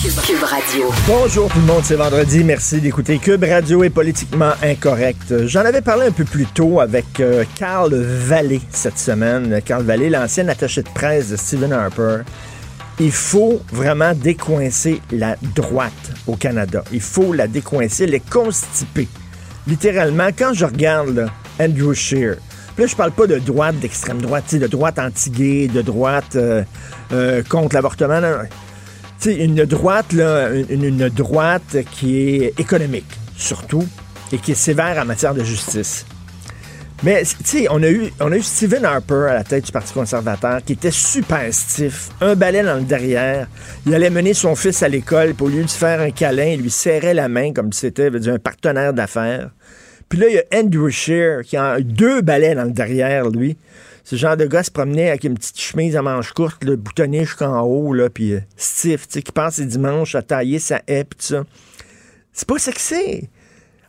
Cube 0.00 0.44
Radio. 0.44 0.92
Bonjour 1.08 1.50
tout 1.50 1.58
le 1.58 1.64
monde, 1.64 1.82
c'est 1.82 1.96
vendredi. 1.96 2.44
Merci 2.44 2.80
d'écouter 2.80 3.18
Cube 3.18 3.42
Radio 3.42 3.82
est 3.82 3.90
politiquement 3.90 4.52
incorrect. 4.62 5.46
J'en 5.46 5.62
avais 5.62 5.80
parlé 5.80 6.06
un 6.06 6.12
peu 6.12 6.24
plus 6.24 6.46
tôt 6.46 6.78
avec 6.78 7.18
euh, 7.18 7.44
Carl 7.56 7.92
Vallée 7.92 8.60
cette 8.70 8.96
semaine. 8.96 9.60
Carl 9.64 9.82
Vallée, 9.82 10.08
l'ancien 10.08 10.46
attaché 10.46 10.84
de 10.84 10.88
presse 10.88 11.30
de 11.30 11.36
Stephen 11.36 11.72
Harper. 11.72 12.18
Il 13.00 13.10
faut 13.10 13.60
vraiment 13.72 14.12
décoincer 14.14 15.02
la 15.10 15.34
droite 15.56 16.12
au 16.28 16.36
Canada. 16.36 16.84
Il 16.92 17.00
faut 17.00 17.32
la 17.32 17.48
décoincer, 17.48 18.06
les 18.06 18.20
constiper. 18.20 19.08
Littéralement, 19.66 20.28
quand 20.28 20.54
je 20.54 20.64
regarde 20.64 21.28
Andrew 21.58 21.92
puis 22.78 22.84
là, 22.84 22.90
je 22.92 22.94
parle 22.94 23.10
pas 23.10 23.26
de 23.26 23.40
droite, 23.40 23.80
d'extrême 23.80 24.22
droite, 24.22 24.54
de 24.54 24.68
droite 24.68 25.00
anti-gay, 25.00 25.66
de 25.66 25.82
droite 25.82 26.36
euh, 26.36 26.62
euh, 27.10 27.42
contre 27.42 27.74
l'avortement. 27.74 28.20
Une 29.26 29.64
droite, 29.64 30.14
qui 31.90 32.42
est 32.42 32.60
économique, 32.60 33.10
surtout, 33.36 33.86
et 34.32 34.38
qui 34.38 34.52
est 34.52 34.54
sévère 34.54 34.98
en 35.00 35.04
matière 35.04 35.34
de 35.34 35.42
justice. 35.42 36.06
Mais, 37.04 37.22
on, 37.70 37.82
a 37.84 37.90
eu, 37.90 38.12
on 38.20 38.30
Stephen 38.42 38.84
Harper 38.84 39.26
à 39.30 39.34
la 39.34 39.44
tête 39.44 39.66
du 39.66 39.72
Parti 39.72 39.92
conservateur 39.92 40.64
qui 40.64 40.72
était 40.72 40.90
super 40.90 41.54
stiff, 41.54 42.08
un 42.20 42.34
balai 42.34 42.64
dans 42.64 42.74
le 42.74 42.82
derrière. 42.82 43.46
Il 43.86 43.94
allait 43.94 44.10
mener 44.10 44.34
son 44.34 44.56
fils 44.56 44.82
à 44.82 44.88
l'école, 44.88 45.34
puis 45.34 45.46
au 45.46 45.48
lieu 45.48 45.62
de 45.62 45.68
se 45.68 45.78
faire 45.78 46.00
un 46.00 46.10
câlin, 46.10 46.46
il 46.46 46.60
lui 46.60 46.70
serrait 46.70 47.14
la 47.14 47.28
main 47.28 47.52
comme 47.52 47.72
si 47.72 47.80
c'était 47.80 48.10
un 48.28 48.38
partenaire 48.38 48.92
d'affaires. 48.92 49.50
Puis 50.08 50.18
là, 50.18 50.26
il 50.28 50.34
y 50.34 50.38
a 50.38 50.60
Andrew 50.60 50.90
Scheer 50.90 51.42
qui 51.42 51.56
a 51.56 51.78
deux 51.80 52.20
balais 52.20 52.54
dans 52.56 52.64
le 52.64 52.72
derrière, 52.72 53.28
lui. 53.28 53.56
Ce 54.10 54.16
genre 54.16 54.38
de 54.38 54.46
gars 54.46 54.62
se 54.62 54.70
promenait 54.70 55.10
avec 55.10 55.24
une 55.24 55.34
petite 55.34 55.60
chemise 55.60 55.94
à 55.94 56.00
manches 56.00 56.32
courtes, 56.32 56.64
le 56.64 56.76
boutonné 56.76 57.26
jusqu'en 57.26 57.60
haut, 57.60 57.92
là, 57.92 58.08
puis 58.08 58.32
euh, 58.32 58.40
stiff, 58.56 59.06
tu 59.06 59.12
sais, 59.12 59.22
qui 59.22 59.32
passe 59.32 59.58
les 59.58 59.66
dimanches 59.66 60.14
à 60.14 60.22
tailler 60.22 60.58
sa 60.58 60.80
haie, 60.86 61.04
pis 61.04 61.16
ça. 61.18 61.44
C'est 62.32 62.48
pas 62.48 62.58
sexy. 62.58 63.28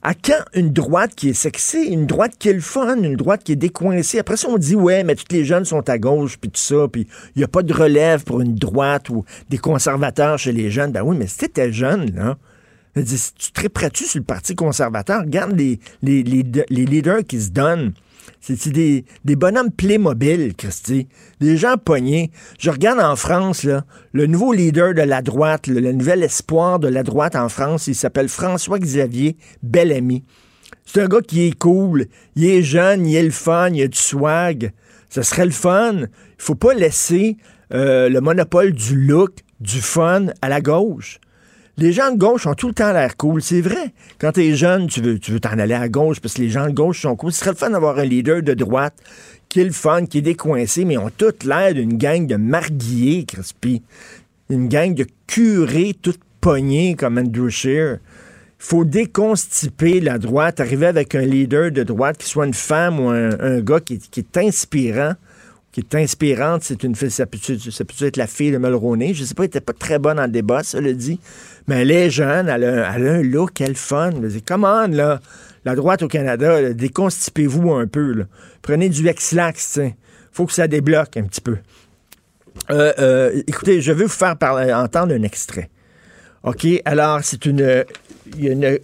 À 0.02 0.14
quand 0.14 0.44
une 0.53 0.73
droite 0.73 1.16
qui 1.16 1.30
est 1.30 1.34
sexy, 1.34 1.86
une 1.86 2.06
droite 2.06 2.34
qui 2.38 2.50
est 2.50 2.53
le 2.53 2.59
fun, 2.59 2.97
une 2.97 3.16
droite 3.16 3.45
qui 3.45 3.53
est 3.53 3.56
décoincée? 3.56 4.20
Après 4.20 4.36
ça, 4.36 4.50
on 4.50 4.58
dit, 4.58 4.75
ouais, 4.75 5.06
mais 5.06 5.16
tous 5.16 5.23
les 5.30 5.45
jeunes 5.45 5.64
sont 5.64 5.90
à 5.90 5.97
gauche, 5.97 6.38
puis 6.38 6.52
tout 6.52 6.59
ça, 6.59 6.90
puis 6.92 7.08
il 7.38 7.40
n'y 7.40 7.45
a 7.45 7.47
pas 7.47 7.64
de 7.64 7.72
relève 7.73 8.25
pour 8.25 8.42
une 8.42 8.56
droite 8.56 9.08
ou 9.08 9.23
des 9.47 9.58
conservateurs 9.58 10.38
chez 10.38 10.52
les 10.52 10.70
jeunes. 10.70 10.92
Ben 10.92 11.02
oui, 11.02 11.16
mais 11.17 11.28
si 11.28 11.38
t'étais 11.38 11.72
jeune, 11.72 12.14
là, 12.14 12.38
tu 12.94 13.52
triperais-tu 13.53 14.03
sur 14.03 14.20
le 14.20 14.25
Parti 14.25 14.53
conservateur? 14.53 15.22
Regarde 15.22 15.58
les 15.58 15.80
leaders 16.03 17.23
qui 17.25 17.40
se 17.40 17.52
donnent. 17.52 17.94
C'est 18.42 18.70
des, 18.70 19.06
des 19.26 19.36
bonhommes 19.36 19.72
Playmobil, 19.72 20.56
Christy. 20.56 21.08
Des 21.40 21.58
gens 21.58 21.76
pognés. 21.78 22.32
Je 22.58 22.70
regarde 22.70 23.00
en 23.00 23.16
France, 23.16 23.68
le 24.14 24.28
nouveau 24.28 24.54
leader 24.54 24.94
de 24.94 25.02
la 25.02 25.22
droite, 25.22 25.68
le, 25.68 25.80
le 25.80 25.92
nouvel 25.92 26.23
espoir 26.23 26.80
de 26.80 26.88
la 26.88 27.04
droite 27.04 27.36
en 27.36 27.50
France, 27.50 27.88
il 27.88 27.96
s'appelle 27.96 28.30
François-Xavier 28.30 29.38
Bellamy. 29.62 30.23
C'est 30.86 31.02
un 31.02 31.08
gars 31.08 31.22
qui 31.22 31.48
est 31.48 31.58
cool. 31.58 32.08
Il 32.36 32.46
est 32.46 32.64
jeune, 32.64 33.06
il 33.06 33.16
est 33.16 33.23
le 33.23 33.30
fun, 33.30 33.70
il 33.70 33.84
a 33.84 33.88
du 33.88 33.98
swag. 33.98 34.72
Ce 35.09 35.22
serait 35.22 35.46
le 35.46 35.52
fun. 35.52 36.00
Il 36.00 36.08
faut 36.38 36.56
pas 36.56 36.74
laisser 36.74 37.38
euh, 37.74 38.09
le 38.09 38.22
monopole 38.22 38.72
du 38.72 38.96
look, 38.96 39.34
du 39.59 39.81
fun 39.81 40.28
à 40.42 40.50
la 40.50 40.62
gauche. 40.62 41.19
Les 41.79 41.94
gens 41.94 42.12
de 42.12 42.17
gauche 42.17 42.45
ont 42.45 42.56
tout 42.56 42.67
le 42.67 42.73
temps 42.73 42.91
l'air 42.91 43.16
cool, 43.16 43.41
c'est 43.41 43.62
vrai. 43.62 43.94
Quand 44.19 44.34
t'es 44.34 44.53
jeune, 44.53 44.88
tu 44.88 45.00
veux 45.00 45.17
tu 45.17 45.31
veux 45.31 45.40
t'en 45.40 45.57
aller 45.57 45.73
à 45.73 45.88
gauche 45.88 46.19
parce 46.19 46.34
que 46.34 46.41
les 46.41 46.50
gens 46.50 46.67
de 46.67 46.73
gauche 46.73 47.03
sont 47.03 47.16
cool. 47.16 47.31
Ce 47.31 47.40
serait 47.40 47.51
le 47.51 47.56
fun 47.56 47.69
d'avoir 47.69 47.97
un 48.00 48.03
leader 48.03 48.44
de 48.44 48.53
droite 48.53 48.95
qui 49.47 49.62
est 49.62 49.63
le 49.63 49.72
fun, 49.72 50.06
qui 50.06 50.18
est 50.18 50.22
décoincé, 50.22 50.84
mais 50.84 50.95
ils 50.95 50.97
ont 50.97 51.09
tout 51.09 51.34
l'air 51.45 51.73
d'une 51.73 51.97
gang 51.97 52.28
de 52.28 52.35
marguillés, 52.35 53.23
Crispy. 53.23 53.81
Une 54.50 54.68
gang 54.68 54.94
de 54.94 55.07
curés 55.25 55.95
toutes 56.01 56.19
pognés 56.41 56.95
comme 56.95 57.18
Andrew. 57.18 57.50
Il 57.63 58.00
faut 58.57 58.84
déconstiper 58.84 60.01
la 60.01 60.18
droite, 60.18 60.59
arriver 60.59 60.88
avec 60.88 61.16
un 61.16 61.22
leader 61.22 61.72
de 61.72 61.84
droite, 61.84 62.18
qui 62.18 62.28
soit 62.28 62.45
une 62.45 62.53
femme 62.53 63.00
ou 63.00 63.07
un, 63.07 63.62
gars 63.62 63.79
qui, 63.79 64.00
qui 64.00 64.19
est 64.19 64.38
inspirant 64.38 65.13
qui 65.72 65.81
est 65.81 65.95
inspirante, 65.95 66.63
c'est 66.63 66.84
une 66.84 66.95
fille, 66.95 67.12
ça 67.12 67.25
peut, 67.25 67.38
ça 67.38 67.85
peut 67.85 68.06
être 68.06 68.18
la 68.18 68.28
fille 68.28 68.51
de 68.51 68.57
Mulroney? 68.57 69.13
Je 69.13 69.23
sais 69.23 69.35
pas, 69.35 69.44
elle 69.44 69.47
était 69.47 69.62
pas 69.62 69.73
très 69.73 70.00
bonne 70.00 70.19
en 70.19 70.28
débat, 70.28 70.63
ça 70.63 70.81
le 70.81 70.94
dit. 70.94 71.19
Mais 71.69 71.84
elle 71.84 71.91
est 71.91 72.09
jeune, 72.09 72.50
elle 72.50 72.63
a, 72.63 72.96
elle 72.96 73.07
a 73.07 73.13
un 73.13 73.22
look, 73.22 73.52
quel 73.53 73.75
fun. 73.75 74.09
Dis, 74.09 74.41
come 74.41 74.63
là. 74.63 75.19
La 75.66 75.75
droite 75.75 76.02
au 76.02 76.07
Canada, 76.07 76.74
déconstipez-vous 76.74 77.72
un 77.74 77.85
peu. 77.85 78.25
Prenez 78.63 78.90
du 78.90 79.07
sais. 79.56 79.96
Faut 80.31 80.47
que 80.47 80.53
ça 80.53 80.68
débloque 80.68 81.16
un 81.16 81.25
petit 81.25 81.41
peu. 81.41 81.57
Euh, 82.72 82.91
euh, 82.97 83.44
écoutez, 83.46 83.81
je 83.81 83.91
vais 83.91 84.06
vous 84.06 84.09
faire 84.09 84.35
entendre 84.41 85.13
un 85.13 85.22
extrait. 85.22 85.69
OK? 86.41 86.66
Alors, 86.85 87.19
c'est 87.22 87.46
une, 87.46 87.86
une 88.40 88.80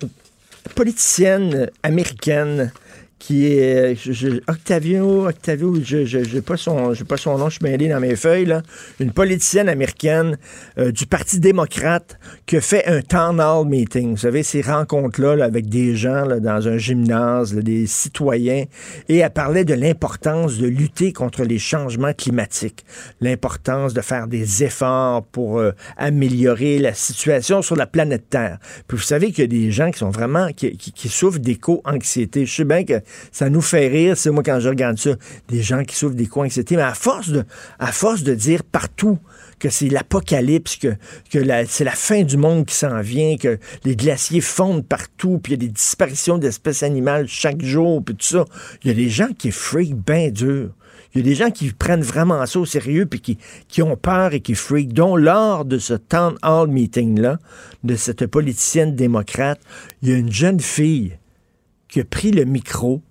politicienne 0.76 1.72
américaine 1.82 2.72
qui 3.18 3.46
est 3.48 3.96
je- 3.96 4.12
je- 4.12 4.42
Octavio, 4.48 5.28
Octavio, 5.28 5.76
je 5.84 6.04
j'ai 6.06 6.42
pas 6.42 6.58
son 6.58 6.94
pas 7.08 7.18
son 7.18 7.38
nom, 7.38 7.50
je 7.50 7.56
suis 7.56 7.64
mêlé 7.64 7.88
dans 7.88 8.00
mes 8.00 8.16
feuilles 8.16 8.46
là, 8.46 8.62
une 9.00 9.12
politicienne 9.12 9.70
américaine 9.70 10.38
euh, 10.78 10.92
du 10.92 11.06
Parti 11.06 11.40
démocrate 11.40 12.20
qui 12.46 12.60
fait 12.62 12.86
un 12.88 13.02
town 13.02 13.40
hall 13.40 13.68
meeting. 13.68 14.12
Vous 14.12 14.18
savez 14.18 14.44
ces 14.44 14.62
rencontres 14.62 15.22
là, 15.22 15.44
avec 15.44 15.70
des 15.70 15.96
gens 15.96 16.26
là, 16.26 16.40
dans 16.40 16.68
un 16.68 16.78
gymnase, 16.78 17.54
des 17.56 17.88
citoyens 17.88 18.66
et 19.10 19.18
elle 19.18 19.30
parlait 19.32 19.64
de 19.66 19.74
l'importance 19.74 20.58
de 20.58 20.68
lutter 20.68 21.14
contre 21.14 21.44
les 21.44 21.58
changements 21.60 22.14
climatiques, 22.14 22.86
l'importance 23.22 23.94
de 23.94 24.02
faire 24.02 24.28
des 24.28 24.64
efforts 24.64 25.24
pour 25.24 25.60
euh, 25.60 25.72
améliorer 25.98 26.80
la 26.80 26.94
situation 26.94 27.62
sur 27.62 27.76
la 27.76 27.88
planète 27.88 28.30
Terre. 28.30 28.60
Puis 28.88 28.98
vous 28.98 29.04
savez 29.04 29.32
qu'il 29.32 29.40
y 29.40 29.44
a 29.44 29.48
des 29.48 29.72
gens 29.72 29.90
qui 29.92 30.00
sont 30.00 30.10
vraiment 30.10 30.50
qui, 30.52 30.76
qui- 30.78 30.92
qui 30.92 31.10
souffrent 31.10 31.40
d'éco-anxiété. 31.40 32.46
Je 32.46 32.54
sais 32.54 32.66
bien 32.66 32.84
que 32.84 33.05
ça 33.32 33.50
nous 33.50 33.62
fait 33.62 33.88
rire, 33.88 34.18
c'est 34.18 34.32
moi 34.32 34.44
quand 34.44 34.60
je 34.60 34.70
regarde 34.70 34.98
ça, 34.98 35.12
des 35.48 35.62
gens 35.62 35.84
qui 35.84 35.96
souffrent 35.96 36.16
d'éco-anxiété, 36.16 36.76
mais 36.76 36.82
à 36.84 36.94
force 36.94 37.30
de 37.30 37.44
à 37.80 37.92
force 37.92 38.24
de 38.24 38.34
dire 38.34 38.64
partout 38.64 39.20
que 39.60 39.70
c'est 39.70 39.90
l'apocalypse, 39.90 40.78
que, 40.78 40.96
c'est 41.68 41.84
la 41.84 41.92
fin 41.92 42.24
du 42.24 42.38
monde 42.38 42.66
qui 42.66 42.76
s'en 42.76 43.02
vient, 43.02 43.38
que 43.38 43.58
les 43.84 43.96
glaciers 43.96 44.42
fondent 44.42 44.86
partout, 44.86 45.40
puis 45.42 45.54
il 45.54 45.62
y 45.62 45.66
a 45.66 45.68
des 45.68 45.74
disparitions 45.74 46.38
d'espèces 46.38 46.84
animales 46.84 47.28
chaque 47.28 47.64
jour, 47.64 48.04
puis 48.04 48.16
tout 48.16 48.26
ça. 48.26 48.46
Il 48.84 48.90
y 48.90 48.92
a 48.92 48.94
des 48.94 49.10
gens 49.10 49.30
qui 49.38 49.52
freak 49.52 49.96
bien 49.96 50.30
dur. 50.30 50.72
Il 51.14 51.20
y 51.20 51.22
a 51.22 51.24
des 51.24 51.36
gens 51.36 51.50
qui 51.50 51.72
prennent 51.72 52.02
vraiment 52.02 52.46
ça 52.46 52.60
au 52.60 52.66
sérieux 52.66 53.06
puis 53.06 53.22
qui, 53.22 53.38
qui 53.70 53.82
ont 53.82 53.96
peur 53.96 54.34
et 54.34 54.42
qui 54.42 54.54
freak. 54.54 54.92
dont 54.92 55.16
lors 55.16 55.64
de 55.64 55.78
ce 55.78 55.94
town 55.94 56.36
hall 56.44 56.68
meeting-là, 56.68 57.40
de 57.86 57.96
cette 57.96 58.28
politicienne 58.28 58.96
démocrate, 58.96 59.62
il 60.02 60.10
y 60.10 60.14
a 60.14 60.18
une 60.18 60.32
jeune 60.32 60.60
fille 60.60 61.18
qui 61.96 62.02
a 62.02 62.04
pris 62.04 62.32
le 62.32 62.44
micro 62.44 63.02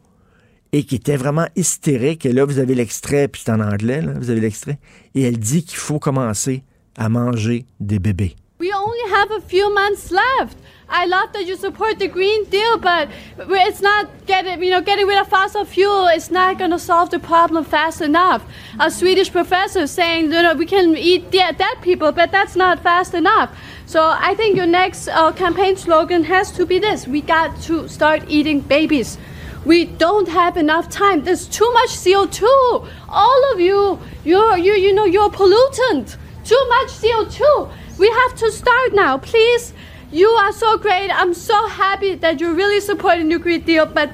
et 0.72 0.84
qui 0.84 0.96
était 0.96 1.16
vraiment 1.16 1.46
hystérique. 1.56 2.26
Et 2.26 2.34
là, 2.34 2.44
vous 2.44 2.58
avez 2.58 2.74
l'extrait, 2.74 3.28
puis 3.28 3.40
c'est 3.42 3.50
en 3.50 3.60
anglais, 3.60 4.02
là, 4.02 4.12
vous 4.14 4.28
avez 4.28 4.40
l'extrait. 4.40 4.78
Et 5.14 5.22
elle 5.22 5.38
dit 5.38 5.64
qu'il 5.64 5.78
faut 5.78 5.98
commencer 5.98 6.64
à 6.98 7.08
manger 7.08 7.64
des 7.80 7.98
bébés. 7.98 8.36
We 8.60 8.70
only 8.74 9.14
have 9.14 9.30
a 9.30 9.40
few 9.40 9.72
months 9.72 10.10
left. 10.10 10.58
I 10.90 11.06
love 11.06 11.32
that 11.32 11.44
you 11.46 11.56
support 11.56 11.98
the 11.98 12.08
Green 12.08 12.44
Deal, 12.50 12.78
but 12.78 13.08
it's 13.38 13.80
not 13.80 14.06
getting, 14.26 14.62
you 14.62 14.70
know, 14.70 14.82
getting 14.82 15.06
rid 15.06 15.18
of 15.18 15.28
fossil 15.28 15.64
fuel. 15.64 16.06
It's 16.08 16.30
not 16.30 16.58
going 16.58 16.70
to 16.70 16.78
solve 16.78 17.08
the 17.08 17.18
problem 17.18 17.64
fast 17.64 18.02
enough. 18.02 18.42
A 18.78 18.90
Swedish 18.90 19.32
professor 19.32 19.86
saying, 19.86 20.26
you 20.26 20.42
know, 20.42 20.54
we 20.54 20.66
can 20.66 20.94
eat 20.94 21.30
dead 21.30 21.56
people, 21.80 22.12
but 22.12 22.30
that's 22.30 22.54
not 22.54 22.80
fast 22.80 23.14
enough. 23.14 23.50
So 23.86 24.02
I 24.02 24.34
think 24.34 24.56
your 24.56 24.66
next 24.66 25.08
uh, 25.08 25.32
campaign 25.32 25.76
slogan 25.76 26.24
has 26.24 26.50
to 26.52 26.66
be 26.66 26.78
this: 26.78 27.06
We 27.06 27.20
got 27.20 27.60
to 27.62 27.88
start 27.88 28.24
eating 28.28 28.60
babies. 28.60 29.18
We 29.64 29.86
don't 29.86 30.28
have 30.28 30.56
enough 30.56 30.90
time. 30.90 31.24
There's 31.24 31.48
too 31.48 31.70
much 31.72 31.90
CO2. 31.90 32.88
All 33.08 33.52
of 33.52 33.60
you, 33.60 33.98
you're, 34.24 34.58
you, 34.58 34.72
you 34.74 34.94
know, 34.94 35.06
you're 35.06 35.30
pollutant. 35.30 36.16
Too 36.44 36.66
much 36.68 36.88
CO2. 36.88 37.70
We 37.98 38.08
have 38.08 38.34
to 38.36 38.52
start 38.52 38.92
now, 38.92 39.16
please. 39.16 39.72
You 40.12 40.28
are 40.28 40.52
so 40.52 40.76
great. 40.76 41.10
I'm 41.10 41.32
so 41.32 41.66
happy 41.68 42.14
that 42.16 42.40
you're 42.40 42.52
really 42.52 42.80
supporting 42.80 43.30
the 43.30 43.38
Green 43.38 43.62
Deal, 43.62 43.86
but 43.86 44.10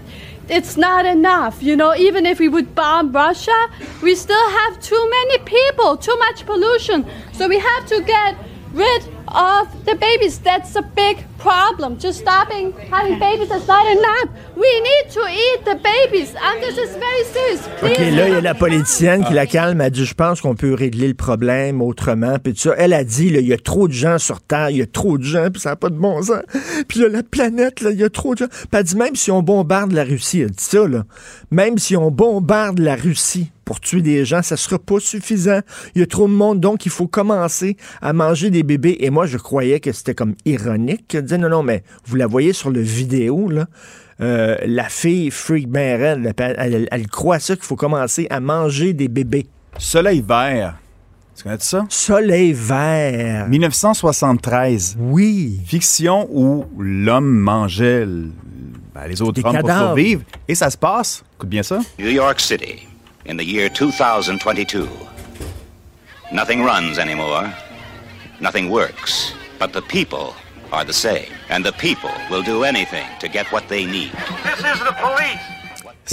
it's 0.49 0.77
not 0.77 1.05
enough. 1.05 1.63
You 1.63 1.75
know, 1.75 1.97
even 1.97 2.27
if 2.27 2.39
we 2.39 2.49
would 2.49 2.75
bomb 2.75 3.11
Russia, 3.11 3.71
we 4.03 4.15
still 4.15 4.51
have 4.51 4.81
too 4.81 5.11
many 5.11 5.39
people, 5.39 5.97
too 5.97 6.17
much 6.19 6.47
pollution. 6.47 7.05
So 7.33 7.49
we 7.49 7.59
have 7.59 7.87
to 7.87 8.03
get 8.03 8.37
rid 8.73 9.03
of 9.31 9.69
the 9.85 9.97
babies. 9.97 10.39
That's 10.39 10.77
a 10.77 10.83
big 10.83 11.25
problem. 11.39 11.99
Just 11.99 12.21
stopping 12.21 12.73
having 12.91 13.19
babies 13.19 13.51
is 13.51 13.67
not 13.67 13.87
enough. 13.87 14.29
We 14.57 14.81
need 14.81 15.11
to 15.13 15.21
eat 15.29 15.65
the 15.65 15.77
babies, 15.77 16.35
and 16.35 16.61
this 16.63 16.77
is 16.77 16.97
very 16.97 17.25
serious. 17.33 17.61
OK, 17.83 17.95
Please. 17.95 18.17
là, 18.17 18.29
il 18.29 18.35
y 18.35 18.37
a 18.37 18.41
la 18.41 18.55
politicienne 18.55 19.25
qui 19.25 19.33
la 19.35 19.47
calme. 19.47 19.81
Elle 19.81 19.91
dit, 19.91 20.05
je 20.05 20.15
pense 20.15 20.41
qu'on 20.41 20.55
peut 20.55 20.75
régler 20.75 21.09
le 21.09 21.15
problème 21.15 21.81
autrement. 21.83 22.39
Puis 22.43 22.55
tout 22.55 22.61
ça. 22.61 22.75
Elle 22.77 22.93
a 22.93 23.05
dit, 23.05 23.31
là, 23.31 23.41
il 23.41 23.47
y 23.47 23.53
a 23.53 23.59
trop 23.59 23.89
de 23.89 23.93
gens 23.93 24.19
sur 24.19 24.41
Terre, 24.41 24.71
il 24.71 24.79
y 24.79 24.83
a 24.83 24.87
trop 24.87 25.19
de 25.19 25.25
gens, 25.25 25.51
puis 25.51 25.61
ça 25.61 25.71
n'a 25.71 25.77
pas 25.77 25.89
de 25.89 25.99
bon 25.99 26.23
sens. 26.23 26.43
Puis 26.89 27.01
là, 27.01 27.09
la 27.09 27.23
planète, 27.23 27.81
là, 27.81 27.91
il 27.91 27.99
y 27.99 28.05
a 28.05 28.11
trop 28.11 28.35
de 28.35 28.41
gens. 28.41 28.49
Puis 28.49 28.69
elle 28.73 28.85
dit, 28.85 28.97
même 28.97 29.17
si 29.17 29.31
on 29.31 29.43
bombarde 29.43 29.93
la 29.93 30.05
Russie, 30.05 30.41
elle 30.41 30.51
dit 30.51 30.65
ça, 30.65 30.87
là, 30.87 31.05
même 31.51 31.79
si 31.79 31.97
on 31.97 32.11
bombarde 32.11 32.79
la 32.79 32.97
Russie 32.97 33.51
pour 33.71 33.79
tuer 33.79 34.03
des 34.03 34.25
gens, 34.25 34.43
ça 34.43 34.57
sera 34.57 34.81
pas 34.81 34.99
suffisant. 34.99 35.61
Il 35.95 36.01
y 36.01 36.03
a 36.03 36.07
trop 36.09 36.27
de 36.27 36.33
monde, 36.33 36.59
donc 36.59 36.87
il 36.87 36.91
faut 36.91 37.07
commencer 37.07 37.77
à 38.03 38.13
manger 38.13 38.51
des 38.51 38.65
bébés. 38.65 38.97
Et 38.99 39.11
moi, 39.11 39.27
je 39.27 39.39
croyais 39.39 39.79
que 39.79 39.93
c'était 39.93 40.13
comme 40.17 40.35
ironique. 40.45 41.15
Elle 41.15 41.23
disait, 41.23 41.39
non, 41.39 41.49
non, 41.49 41.63
mais 41.63 41.85
vous 42.05 42.17
la 42.17 42.27
voyez 42.27 42.53
sur 42.53 42.71
le 42.71 42.81
vidéo, 42.81 43.49
là. 43.49 43.67
Euh, 44.21 44.57
la 44.67 44.89
fille 44.89 45.31
freak 45.31 45.69
ben 45.69 46.01
elle, 46.03 46.35
elle- 46.59 46.89
elle 46.91 47.07
croit 47.07 47.39
ça 47.39 47.55
qu'il 47.55 47.65
faut 47.65 47.77
commencer 47.77 48.27
à 48.29 48.41
manger 48.41 48.93
des 48.93 49.07
bébés. 49.07 49.47
Soleil 49.79 50.21
vert. 50.21 50.77
Tu 51.37 51.45
connais 51.45 51.57
ça? 51.61 51.87
Soleil 51.89 52.53
vert. 52.53 53.49
1973. 53.49 54.97
Oui. 54.99 55.61
Fiction 55.65 56.29
où 56.33 56.65
l'homme 56.77 57.39
mangeait 57.39 58.05
ben, 58.05 59.07
les 59.09 59.23
autres 59.23 59.35
Des 59.41 59.45
hommes 59.49 59.59
pour 59.61 59.71
survivre. 59.71 60.23
Et 60.49 60.57
ça 60.57 60.69
se 60.71 60.77
passe? 60.77 61.23
Écoute 61.37 61.49
bien 61.49 61.63
ça. 61.63 61.79
New 62.01 62.09
York 62.11 62.41
City, 62.41 62.89
in 63.25 63.37
the 63.37 63.45
year 63.45 63.69
2022. 63.69 64.89
Nothing 66.33 66.63
runs 66.63 66.99
anymore. 66.99 67.53
Nothing 68.41 68.71
works. 68.71 69.33
But 69.59 69.73
the 69.73 69.83
people 69.83 70.35
are 70.73 70.85
the 70.85 70.93
same. 70.93 71.31
And 71.49 71.65
the 71.65 71.73
people 71.73 72.13
will 72.31 72.43
do 72.43 72.65
anything 72.65 73.07
to 73.19 73.29
get 73.29 73.47
what 73.53 73.69
they 73.69 73.85
need. 73.85 74.13
This 74.45 74.59
is 74.59 74.79
the 74.81 74.95
police. 74.99 75.60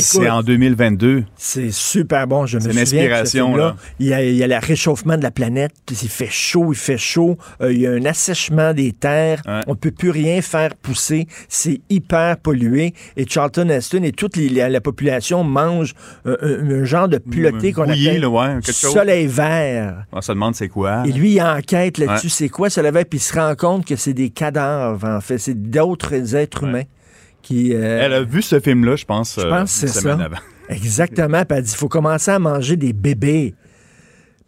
C'est 0.01 0.29
en 0.29 0.41
2022. 0.44 1.23
C'est 1.35 1.71
super 1.71 2.27
bon. 2.27 2.45
Je 2.45 2.57
me 2.57 2.61
C'est 2.61 2.69
souviens 2.69 2.81
une 2.81 2.83
de 2.83 2.89
ce 2.89 2.95
inspiration, 2.95 3.45
film-là. 3.47 3.65
là. 3.65 3.75
Il 3.99 4.07
y, 4.07 4.13
a, 4.13 4.23
il 4.23 4.35
y 4.35 4.44
a 4.44 4.47
le 4.47 4.57
réchauffement 4.57 5.17
de 5.17 5.23
la 5.23 5.31
planète. 5.31 5.71
Il 5.89 6.09
fait 6.09 6.29
chaud, 6.29 6.73
il 6.73 6.77
fait 6.77 6.97
chaud. 6.97 7.38
Euh, 7.61 7.71
il 7.73 7.79
y 7.81 7.88
a 7.88 7.91
un 7.91 8.05
assèchement 8.05 8.73
des 8.73 8.91
terres. 8.91 9.41
Ouais. 9.47 9.61
On 9.67 9.75
peut 9.75 9.91
plus 9.91 10.09
rien 10.09 10.41
faire 10.41 10.75
pousser. 10.75 11.27
C'est 11.49 11.81
hyper 11.89 12.38
pollué. 12.38 12.94
Et 13.15 13.25
Charlton 13.27 13.69
Heston 13.69 14.03
et 14.03 14.11
toute 14.11 14.35
les- 14.38 14.49
la, 14.49 14.69
la 14.69 14.81
population 14.81 15.44
mange 15.44 15.94
euh, 16.25 16.38
un, 16.41 16.81
un 16.81 16.83
genre 16.85 17.07
de 17.07 17.17
piloté 17.17 17.71
qu'on 17.73 17.83
appelle 17.83 18.21
là, 18.21 18.29
ouais, 18.29 18.59
soleil 18.63 19.27
vert. 19.27 20.03
On 20.11 20.21
se 20.21 20.31
demande 20.31 20.55
c'est 20.55 20.67
quoi. 20.69 21.03
Et 21.05 21.11
lui, 21.11 21.33
il 21.33 21.41
enquête 21.41 21.97
là-dessus, 21.97 22.27
Ouais. 22.27 22.31
c'est 22.33 22.49
quoi 22.49 22.69
ça 22.69 22.81
l'avait, 22.81 23.05
puis 23.05 23.19
il 23.19 23.21
se 23.21 23.33
rend 23.38 23.55
compte 23.55 23.85
que 23.85 23.95
c'est 23.95 24.13
des 24.13 24.29
cadavres, 24.29 25.05
en 25.07 25.21
fait. 25.21 25.38
C'est 25.38 25.59
d'autres 25.69 26.35
êtres 26.35 26.63
humains 26.63 26.83
qui. 27.47 27.73
euh, 27.73 28.01
Elle 28.03 28.13
a 28.13 28.23
vu 28.23 28.41
ce 28.41 28.59
film-là, 28.59 28.95
je 28.95 29.05
pense, 29.05 29.35
je 29.39 29.45
euh, 29.45 29.49
pense 29.49 29.71
c'est 29.71 29.88
semaine 29.88 30.19
ça. 30.19 30.25
avant. 30.25 30.38
Exactement. 30.69 31.45
Puis 31.45 31.57
elle 31.57 31.63
dit, 31.63 31.71
il 31.73 31.77
faut 31.77 31.88
commencer 31.88 32.31
à 32.31 32.39
manger 32.39 32.75
des 32.75 32.94
bébés. 32.94 33.55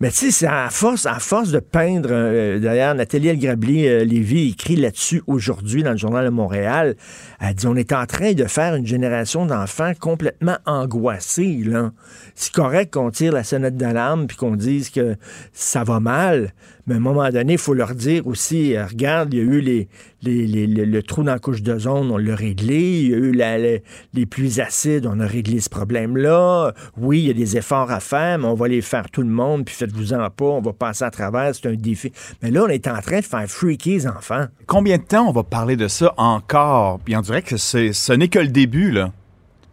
Mais 0.01 0.11
tu 0.11 0.15
sais, 0.15 0.31
c'est 0.31 0.47
à 0.47 0.69
force, 0.69 1.05
à 1.05 1.19
force 1.19 1.51
de 1.51 1.59
peindre, 1.59 2.07
euh, 2.09 2.57
d'ailleurs, 2.57 2.95
Nathalie 2.95 3.27
Elgrabli 3.27 3.85
euh, 3.85 4.05
écrit 4.09 4.77
là-dessus 4.77 5.21
aujourd'hui 5.27 5.83
dans 5.83 5.91
le 5.91 5.97
Journal 5.97 6.23
de 6.23 6.29
Montréal. 6.29 6.95
Elle 7.41 7.53
dit, 7.53 7.67
on 7.67 7.75
est 7.75 7.91
en 7.91 8.05
train 8.05 8.31
de 8.31 8.45
faire 8.45 8.75
une 8.75 8.87
génération 8.87 9.45
d'enfants 9.45 9.91
complètement 9.99 10.57
angoissés, 10.65 11.61
là. 11.65 11.91
C'est 12.33 12.53
correct 12.53 12.93
qu'on 12.93 13.11
tire 13.11 13.33
la 13.33 13.43
sonnette 13.43 13.75
d'alarme 13.75 14.27
puis 14.27 14.37
qu'on 14.37 14.55
dise 14.55 14.89
que 14.89 15.17
ça 15.51 15.83
va 15.83 15.99
mal, 15.99 16.53
mais 16.89 16.95
à 16.95 16.97
un 16.97 17.01
moment 17.01 17.29
donné, 17.29 17.53
il 17.53 17.59
faut 17.59 17.73
leur 17.75 17.93
dire 17.93 18.25
aussi, 18.27 18.75
euh, 18.75 18.85
regarde, 18.87 19.31
il 19.33 19.37
y 19.37 19.41
a 19.41 19.45
eu 19.45 19.61
les, 19.61 19.87
les- 20.23 20.47
les- 20.47 20.67
le, 20.67 21.03
trou 21.03 21.23
dans 21.23 21.31
la 21.33 21.39
couche 21.39 21.61
d'ozone, 21.61 22.09
on 22.11 22.17
l'a 22.17 22.35
réglé. 22.35 22.79
Il 23.03 23.09
y 23.11 23.13
a 23.13 23.17
eu 23.17 23.31
la- 23.31 23.57
les 23.59 24.25
pluies 24.27 24.59
acides, 24.59 25.05
on 25.05 25.19
a 25.19 25.25
réglé 25.27 25.59
ce 25.59 25.69
problème-là. 25.69 26.73
Oui, 26.97 27.19
il 27.19 27.27
y 27.27 27.29
a 27.29 27.33
des 27.33 27.55
efforts 27.57 27.91
à 27.91 27.99
faire, 27.99 28.39
mais 28.39 28.45
on 28.47 28.55
va 28.55 28.67
les 28.67 28.81
faire 28.81 29.09
tout 29.11 29.21
le 29.21 29.29
monde, 29.29 29.65
puis 29.65 29.75
faites-vous-en 29.75 30.29
pas, 30.31 30.45
on 30.45 30.61
va 30.61 30.73
passer 30.73 31.03
à 31.05 31.11
travers, 31.11 31.53
c'est 31.53 31.67
un 31.69 31.75
défi. 31.75 32.11
Mais 32.41 32.49
là, 32.51 32.63
on 32.65 32.67
est 32.69 32.87
en 32.87 32.99
train 33.01 33.19
de 33.19 33.25
faire 33.25 33.45
freaker 33.47 33.93
les 33.93 34.07
enfants. 34.07 34.45
Combien 34.65 34.97
de 34.97 35.03
temps 35.03 35.27
on 35.29 35.31
va 35.31 35.43
parler 35.43 35.75
de 35.77 35.87
ça 35.87 36.13
encore? 36.17 36.99
Puis 37.05 37.15
on 37.15 37.21
dirait 37.21 37.43
que 37.43 37.57
ce 37.57 38.13
n'est 38.13 38.27
que 38.29 38.39
le 38.39 38.47
début, 38.47 38.91
là. 38.91 39.11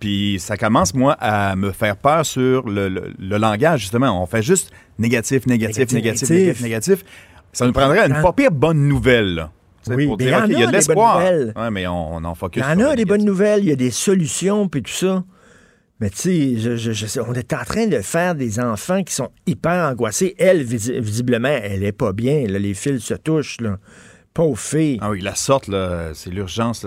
Puis 0.00 0.36
ça 0.40 0.56
commence, 0.56 0.94
moi, 0.94 1.12
à 1.20 1.56
me 1.56 1.72
faire 1.72 1.96
peur 1.96 2.24
sur 2.26 2.68
le, 2.68 2.88
le- 2.88 3.12
le 3.18 3.36
langage, 3.38 3.80
justement. 3.80 4.22
On 4.22 4.26
fait 4.26 4.42
juste 4.42 4.70
négatif, 4.98 5.46
négatif, 5.46 5.92
Négatif, 5.92 6.28
négatif, 6.30 6.62
négatif. 6.62 7.04
Ça 7.52 7.66
nous 7.66 7.72
prendrait 7.72 8.06
une 8.06 8.12
Hein? 8.12 8.22
pas 8.22 8.32
pire 8.32 8.50
bonne 8.50 8.86
nouvelle, 8.88 9.34
là. 9.34 9.52
Oui, 9.88 10.06
pour 10.06 10.18
mais 10.18 10.24
dire, 10.24 10.44
il 10.48 10.58
y 10.58 10.62
a 10.64 10.66
de 10.66 10.72
l'espoir. 10.72 11.22
Ouais, 11.22 11.70
mais 11.70 11.86
on, 11.86 12.16
on 12.16 12.24
en 12.24 12.34
focus 12.34 12.62
Il 12.66 12.80
y 12.80 12.84
en 12.84 12.86
a 12.90 12.96
des 12.96 13.04
bonnes 13.04 13.24
nouvelles, 13.24 13.60
il 13.60 13.68
y 13.68 13.72
a 13.72 13.76
des 13.76 13.92
solutions, 13.92 14.68
puis 14.68 14.82
tout 14.82 14.90
ça. 14.92 15.22
Mais 16.00 16.10
tu 16.10 16.16
sais, 16.18 16.56
je, 16.58 16.76
je- 16.92 17.20
on 17.20 17.32
est 17.32 17.52
en 17.54 17.64
train 17.64 17.86
de 17.86 18.00
faire 18.00 18.34
des 18.34 18.60
enfants 18.60 19.02
qui 19.02 19.14
sont 19.14 19.30
hyper 19.46 19.90
angoissés. 19.90 20.34
Elle, 20.38 20.62
visi- 20.62 21.00
visiblement, 21.00 21.48
elle 21.62 21.84
est 21.84 21.92
pas 21.92 22.12
bien. 22.12 22.46
là. 22.48 22.58
les 22.58 22.74
fils 22.74 23.02
se 23.02 23.14
touchent. 23.14 23.60
Là. 23.62 23.78
Pauvre 24.36 24.58
fille. 24.58 24.98
Ah 25.00 25.08
oui, 25.08 25.22
la 25.22 25.34
sorte, 25.34 25.66
là, 25.66 26.10
c'est 26.12 26.28
l'urgence. 26.28 26.84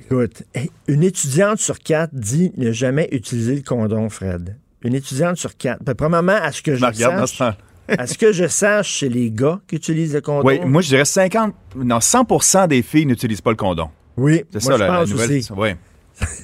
Écoute, 0.00 0.44
une 0.88 1.02
étudiante 1.02 1.58
sur 1.58 1.78
quatre 1.78 2.14
dit 2.14 2.52
ne 2.56 2.72
jamais 2.72 3.06
utiliser 3.12 3.54
le 3.54 3.60
condom, 3.60 4.08
Fred. 4.08 4.56
Une 4.82 4.94
étudiante 4.94 5.36
sur 5.36 5.58
quatre. 5.58 5.82
Ben, 5.84 5.94
premièrement, 5.94 6.38
à 6.40 6.52
ce 6.52 6.62
que 6.62 6.74
Je 6.74 6.82
regarde 6.82 7.26
sache, 7.26 7.54
à 7.86 8.06
ce 8.06 8.16
que 8.16 8.32
je 8.32 8.48
sache, 8.48 9.00
c'est 9.00 9.10
les 9.10 9.30
gars 9.30 9.60
qui 9.68 9.76
utilisent 9.76 10.14
le 10.14 10.22
condom. 10.22 10.46
Oui, 10.46 10.58
moi, 10.64 10.80
je 10.80 10.88
dirais 10.88 11.04
50, 11.04 11.54
non, 11.76 11.98
100% 11.98 12.68
des 12.68 12.80
filles 12.80 13.04
n'utilisent 13.04 13.42
pas 13.42 13.50
le 13.50 13.56
condom. 13.56 13.90
oui, 14.16 14.44
C'est 14.50 14.60
ça, 14.62 14.72
je 14.72 14.78
la, 14.78 15.04
nouvelle. 15.04 15.30
aussi. 15.38 15.48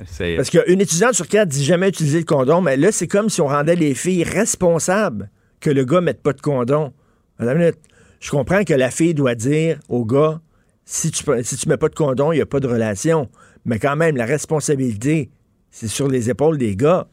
C'est- 0.06 0.36
Parce 0.36 0.50
qu'une 0.50 0.82
étudiante 0.82 1.14
sur 1.14 1.28
quatre 1.28 1.48
dit 1.48 1.64
jamais 1.64 1.88
utiliser 1.88 2.18
le 2.18 2.24
condom, 2.26 2.60
mais 2.60 2.76
là, 2.76 2.92
c'est 2.92 3.08
comme 3.08 3.30
si 3.30 3.40
on 3.40 3.46
rendait 3.46 3.74
les 3.74 3.94
filles 3.94 4.24
responsables 4.24 5.30
que 5.60 5.70
le 5.70 5.86
gars 5.86 5.96
ne 6.00 6.06
mette 6.06 6.22
pas 6.22 6.34
de 6.34 6.42
condom. 6.42 6.92
Minute. 7.38 7.76
Je 8.20 8.30
comprends 8.30 8.64
que 8.64 8.74
la 8.74 8.90
fille 8.90 9.14
doit 9.14 9.34
dire 9.34 9.78
au 9.88 10.04
gars 10.04 10.40
si 10.84 11.10
tu 11.10 11.28
ne 11.28 11.42
si 11.42 11.56
tu 11.56 11.68
mets 11.68 11.76
pas 11.76 11.88
de 11.88 11.94
condom, 11.94 12.32
il 12.32 12.36
n'y 12.36 12.42
a 12.42 12.46
pas 12.46 12.60
de 12.60 12.68
relation. 12.68 13.28
Mais 13.64 13.78
quand 13.78 13.96
même, 13.96 14.16
la 14.16 14.24
responsabilité, 14.24 15.30
c'est 15.70 15.88
sur 15.88 16.08
les 16.08 16.30
épaules 16.30 16.58
des 16.58 16.76
gars. 16.76 17.08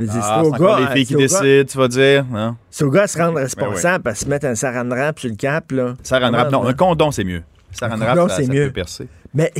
Ah, 0.00 0.04
c'est 0.06 0.06
c'est 0.06 0.18
au 0.18 0.52
encore 0.54 0.78
gars, 0.78 0.80
les 0.80 0.96
filles 0.96 1.06
qui 1.06 1.12
c'est 1.12 1.14
au 1.16 1.18
gars- 1.18 1.40
décident, 1.42 1.64
tu 1.70 1.78
vas 1.78 1.88
dire. 1.88 2.26
C'est 2.70 2.84
au 2.84 2.90
gars 2.90 3.02
à 3.02 3.06
se 3.06 3.18
rendre 3.18 3.38
responsable, 3.38 4.08
à 4.08 4.14
se 4.14 4.26
mettre 4.26 4.46
un 4.46 4.54
saran 4.54 4.88
wrap 4.88 5.18
sur 5.18 5.28
le 5.28 5.36
cap. 5.36 5.70
Là. 5.70 5.94
Saran 6.02 6.32
wrap, 6.32 6.50
non, 6.50 6.66
un 6.66 6.72
condom, 6.72 7.10
c'est 7.10 7.24
mieux. 7.24 7.42
Saran 7.70 7.98
wrap, 7.98 8.30
ça, 8.30 8.36
c'est 8.36 8.46
ça 8.46 8.52
mieux. 8.52 8.66
peut 8.68 8.72
percer. 8.72 9.06
Mais 9.34 9.52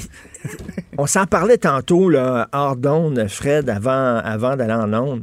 on 0.98 1.06
s'en 1.06 1.26
parlait 1.26 1.58
tantôt, 1.58 2.08
là, 2.08 2.48
hors 2.52 2.76
d'onde, 2.76 3.26
Fred, 3.28 3.68
avant, 3.68 4.16
avant 4.16 4.56
d'aller 4.56 4.72
en 4.72 4.92
onde. 4.94 5.22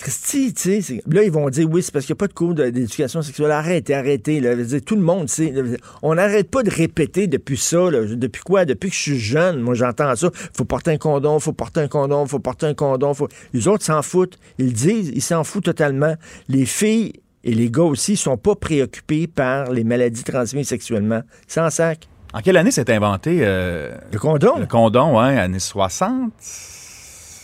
Christy, 0.00 0.54
tu 0.54 0.80
sais, 0.82 1.02
là, 1.06 1.22
ils 1.22 1.30
vont 1.30 1.48
dire, 1.50 1.68
oui, 1.70 1.82
c'est 1.82 1.92
parce 1.92 2.06
qu'il 2.06 2.14
n'y 2.14 2.18
a 2.18 2.20
pas 2.20 2.28
de 2.28 2.32
cours 2.32 2.54
d'éducation 2.54 3.20
sexuelle. 3.20 3.50
Arrêtez, 3.50 3.94
arrêtez. 3.94 4.40
Là. 4.40 4.54
Dire, 4.56 4.80
tout 4.84 4.96
le 4.96 5.02
monde 5.02 5.28
sait. 5.28 5.50
là. 5.50 5.62
On 6.02 6.14
n'arrête 6.14 6.50
pas 6.50 6.62
de 6.62 6.70
répéter 6.70 7.26
depuis 7.26 7.58
ça. 7.58 7.90
là. 7.90 8.04
Depuis 8.06 8.42
quoi? 8.42 8.64
Depuis 8.64 8.88
que 8.88 8.96
je 8.96 9.00
suis 9.00 9.18
jeune, 9.18 9.60
moi, 9.60 9.74
j'entends 9.74 10.16
ça. 10.16 10.30
faut 10.56 10.64
porter 10.64 10.92
un 10.92 10.96
condom, 10.96 11.38
faut 11.38 11.52
porter 11.52 11.80
un 11.80 11.88
condom, 11.88 12.26
faut 12.26 12.38
porter 12.38 12.66
un 12.66 12.74
condom. 12.74 13.12
Faut... 13.12 13.28
Les 13.52 13.68
autres 13.68 13.84
s'en 13.84 14.00
foutent. 14.00 14.38
Ils 14.58 14.72
disent, 14.72 15.12
ils 15.14 15.22
s'en 15.22 15.44
foutent 15.44 15.64
totalement. 15.64 16.14
Les 16.48 16.64
filles 16.64 17.12
et 17.44 17.52
les 17.52 17.70
gars 17.70 17.82
aussi 17.82 18.16
sont 18.16 18.36
pas 18.38 18.54
préoccupés 18.54 19.26
par 19.26 19.70
les 19.70 19.84
maladies 19.84 20.24
transmises 20.24 20.68
sexuellement. 20.68 21.20
Sans 21.46 21.68
sac. 21.68 22.08
En 22.32 22.40
quelle 22.40 22.56
année 22.56 22.70
s'est 22.70 22.90
inventé 22.90 23.40
euh, 23.42 23.92
Le 24.12 24.18
condom? 24.18 24.58
le 24.58 24.66
condom, 24.66 25.18
ouais, 25.18 25.36
années 25.38 25.58
60? 25.58 26.32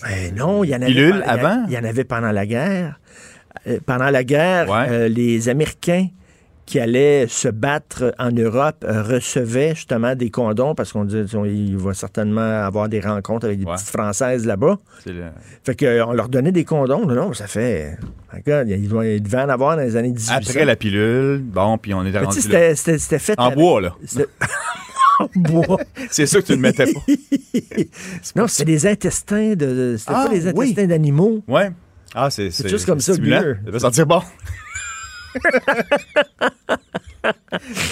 Ben 0.02 0.34
non, 0.34 0.62
il 0.64 0.70
y 0.70 0.74
en 0.74 0.82
avait 0.82 0.86
Pilule 0.86 1.10
pendant- 1.12 1.24
il 1.24 1.28
avant? 1.40 1.64
Il 1.68 1.72
y 1.72 1.78
en 1.78 1.84
avait 1.84 2.04
pendant 2.04 2.32
la 2.32 2.46
guerre. 2.46 3.00
Euh, 3.66 3.78
pendant 3.86 4.10
la 4.10 4.24
guerre, 4.24 4.68
Ouais. 4.68 4.86
euh, 4.90 5.08
les 5.08 5.48
Américains 5.48 6.08
qui 6.66 6.80
allaient 6.80 7.26
se 7.28 7.46
battre 7.48 8.12
en 8.18 8.30
Europe 8.32 8.84
euh, 8.84 9.00
recevaient 9.02 9.74
justement 9.76 10.16
des 10.16 10.30
condoms 10.30 10.74
parce 10.74 10.92
qu'on 10.92 11.04
disait 11.04 11.24
qu'il 11.24 11.76
va 11.78 11.94
certainement 11.94 12.40
avoir 12.64 12.88
des 12.88 12.98
rencontres 13.00 13.46
avec 13.46 13.60
des 13.60 13.64
Ouais. 13.64 13.74
petites 13.74 13.88
Françaises 13.90 14.44
là-bas. 14.46 14.78
Le- 15.06 15.26
Fait 15.64 15.76
qu'on 15.76 16.12
leur 16.12 16.28
donnait 16.28 16.50
des 16.52 16.64
condoms. 16.64 17.06
Non, 17.06 17.32
ça 17.34 17.46
fait... 17.46 17.96
Regarde, 18.34 18.68
il, 18.68 18.88
doit- 18.88 19.06
il 19.06 19.22
devait 19.22 19.42
en 19.42 19.48
avoir 19.48 19.76
dans 19.76 19.82
les 19.84 19.94
années 19.96 20.08
1800. 20.08 20.34
Après 20.50 20.64
la 20.64 20.74
pilule, 20.76 21.38
bon, 21.40 21.78
puis 21.78 21.94
on 21.94 22.04
était 22.04 22.18
sais, 22.18 22.24
rendu 22.24 22.40
c'était- 22.40 23.18
fait... 23.20 23.34
En 23.38 23.46
avec- 23.46 23.58
bois, 23.58 23.80
là. 23.80 23.94
c'était- 25.32 25.50
en 25.50 25.62
bois. 25.62 25.80
C'est 26.10 26.26
sûr 26.26 26.40
que 26.40 26.46
tu 26.46 26.52
ne 26.52 26.56
le 26.56 26.62
mettais 26.62 26.92
pas. 26.92 27.00
non, 28.36 28.46
c'était 28.48 28.64
des 28.72 28.86
intestins 28.86 29.54
de... 29.54 29.96
C'était 29.98 30.12
Ah, 30.14 30.26
pas 30.28 30.32
des 30.34 30.46
oui. 30.52 30.70
intestins 30.70 30.86
d'animaux. 30.86 31.42
Ouais. 31.48 31.70
Ah, 32.14 32.30
c'est 32.30 32.50
C'est 32.50 32.68
juste 32.68 32.86
comme 32.86 33.00
ça, 33.00 33.12
stimulant. 33.14 33.42
mieux. 33.42 33.58
Ça 33.66 33.70
va 33.70 33.78
sentir 33.80 34.06
bon. 34.06 34.22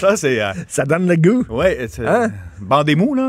ça, 0.01 0.17
c'est... 0.17 0.41
euh, 0.43 0.53
Ça 0.69 0.85
donne 0.85 1.07
le 1.09 1.17
goût. 1.17 1.45
ouais, 1.51 1.87
c'est... 1.91 2.07
Hein? 2.07 2.31
Bandez 2.61 2.95
mou, 2.95 3.15
là. 3.15 3.27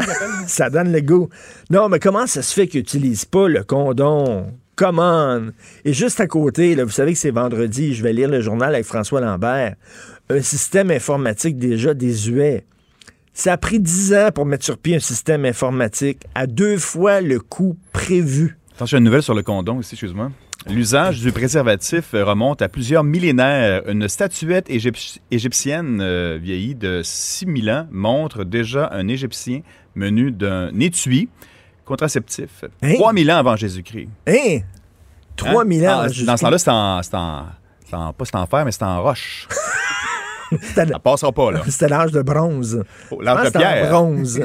Ça 0.47 0.69
donne 0.69 0.91
le 0.91 1.01
goût. 1.01 1.29
Non, 1.69 1.89
mais 1.89 1.99
comment 1.99 2.27
ça 2.27 2.41
se 2.41 2.53
fait 2.53 2.67
qu'ils 2.67 2.81
n'utilisent 2.81 3.25
pas 3.25 3.47
le 3.47 3.63
condom? 3.63 4.51
Come 4.75 4.99
on! 4.99 5.51
Et 5.85 5.93
juste 5.93 6.19
à 6.19 6.27
côté, 6.27 6.75
là, 6.75 6.83
vous 6.83 6.91
savez 6.91 7.13
que 7.13 7.19
c'est 7.19 7.31
vendredi, 7.31 7.93
je 7.93 8.03
vais 8.03 8.11
lire 8.11 8.29
le 8.29 8.41
journal 8.41 8.73
avec 8.73 8.85
François 8.85 9.21
Lambert. 9.21 9.75
Un 10.29 10.41
système 10.41 10.91
informatique 10.91 11.57
déjà 11.57 11.93
désuet. 11.93 12.65
Ça 13.37 13.51
a 13.53 13.57
pris 13.57 13.81
10 13.81 14.13
ans 14.13 14.29
pour 14.33 14.45
mettre 14.45 14.63
sur 14.63 14.77
pied 14.77 14.95
un 14.95 14.99
système 14.99 15.43
informatique 15.43 16.21
à 16.35 16.47
deux 16.47 16.77
fois 16.77 17.19
le 17.19 17.39
coût 17.41 17.77
prévu. 17.91 18.57
Attention, 18.75 18.97
une 18.97 19.03
nouvelle 19.03 19.23
sur 19.23 19.33
le 19.33 19.43
condom 19.43 19.81
ici, 19.81 19.95
excuse-moi. 19.95 20.31
L'usage 20.69 21.19
du 21.19 21.31
préservatif 21.33 22.11
remonte 22.13 22.61
à 22.61 22.69
plusieurs 22.69 23.03
millénaires. 23.03 23.83
Une 23.89 24.07
statuette 24.07 24.69
égyp- 24.69 25.19
égyptienne 25.31 25.99
euh, 26.01 26.39
vieillie 26.41 26.75
de 26.75 27.01
6000 27.03 27.69
ans 27.69 27.87
montre 27.91 28.45
déjà 28.45 28.89
un 28.93 29.07
Égyptien 29.09 29.59
menu 29.95 30.31
d'un 30.31 30.71
étui 30.79 31.27
contraceptif. 31.83 32.63
Hein? 32.81 32.93
3000 32.95 33.31
ans 33.31 33.37
avant 33.37 33.55
Jésus-Christ. 33.57 34.07
Hein? 34.27 34.59
3000 35.35 35.85
Hein? 35.85 35.93
ans. 35.93 35.99
Ah, 36.03 36.07
juste- 36.07 36.25
dans 36.25 36.37
ce 36.37 36.41
temps-là, 36.45 36.57
c'est 36.57 36.69
en, 36.71 37.01
en- 37.93 38.07
en- 38.09 38.13
Pas 38.13 38.25
c'est 38.25 38.35
en 38.37 38.45
fer, 38.47 38.63
mais 38.65 38.71
c'est 38.71 38.83
en 38.83 39.03
roche. 39.03 39.47
C'était 40.61 40.85
Ça 40.87 40.99
passera 40.99 41.31
pas, 41.31 41.51
là. 41.51 41.61
c'était 41.67 41.87
l'âge 41.89 42.11
de 42.11 42.21
bronze. 42.21 42.83
Oh, 43.11 43.21
L'âge 43.21 43.51
de 43.51 43.57
pierre. 43.57 43.89
bronze? 43.89 44.39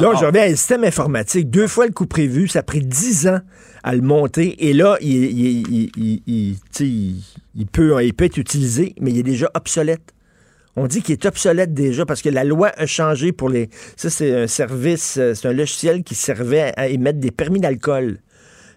Donc, 0.00 0.18
je 0.20 0.24
reviens 0.26 0.42
à 0.42 0.46
un 0.46 0.50
système 0.56 0.84
informatique. 0.84 1.50
Deux 1.50 1.66
fois 1.66 1.86
le 1.86 1.92
coût 1.92 2.06
prévu. 2.06 2.48
Ça 2.48 2.60
a 2.60 2.62
pris 2.62 2.80
10 2.80 3.28
ans 3.28 3.40
à 3.82 3.94
le 3.94 4.02
monter. 4.02 4.66
Et 4.68 4.72
là, 4.72 4.96
il, 5.00 5.08
il- 5.24 5.68
il- 5.68 5.90
il- 5.96 6.22
il- 6.26 6.54
tu 6.56 6.60
sais, 6.72 6.84
il- 6.86 7.22
il 7.54 7.66
peut, 7.66 8.02
il 8.04 8.12
peut 8.14 8.24
être 8.24 8.36
utilisé, 8.36 8.94
mais 9.00 9.10
il 9.10 9.18
est 9.18 9.22
déjà 9.22 9.50
obsolète. 9.54 10.12
On 10.78 10.86
dit 10.86 11.00
qu'il 11.00 11.14
est 11.14 11.24
obsolète 11.24 11.72
déjà 11.72 12.04
parce 12.04 12.20
que 12.20 12.28
la 12.28 12.44
loi 12.44 12.70
a 12.76 12.84
changé 12.86 13.32
pour 13.32 13.48
les. 13.48 13.70
Ça, 13.96 14.10
c'est 14.10 14.42
un 14.42 14.46
service, 14.46 15.16
euh, 15.16 15.32
c'est 15.34 15.48
un 15.48 15.52
logiciel 15.54 16.02
qui 16.04 16.14
servait 16.14 16.72
à 16.76 16.88
émettre 16.88 17.18
des 17.18 17.30
permis 17.30 17.60
d'alcool. 17.60 18.18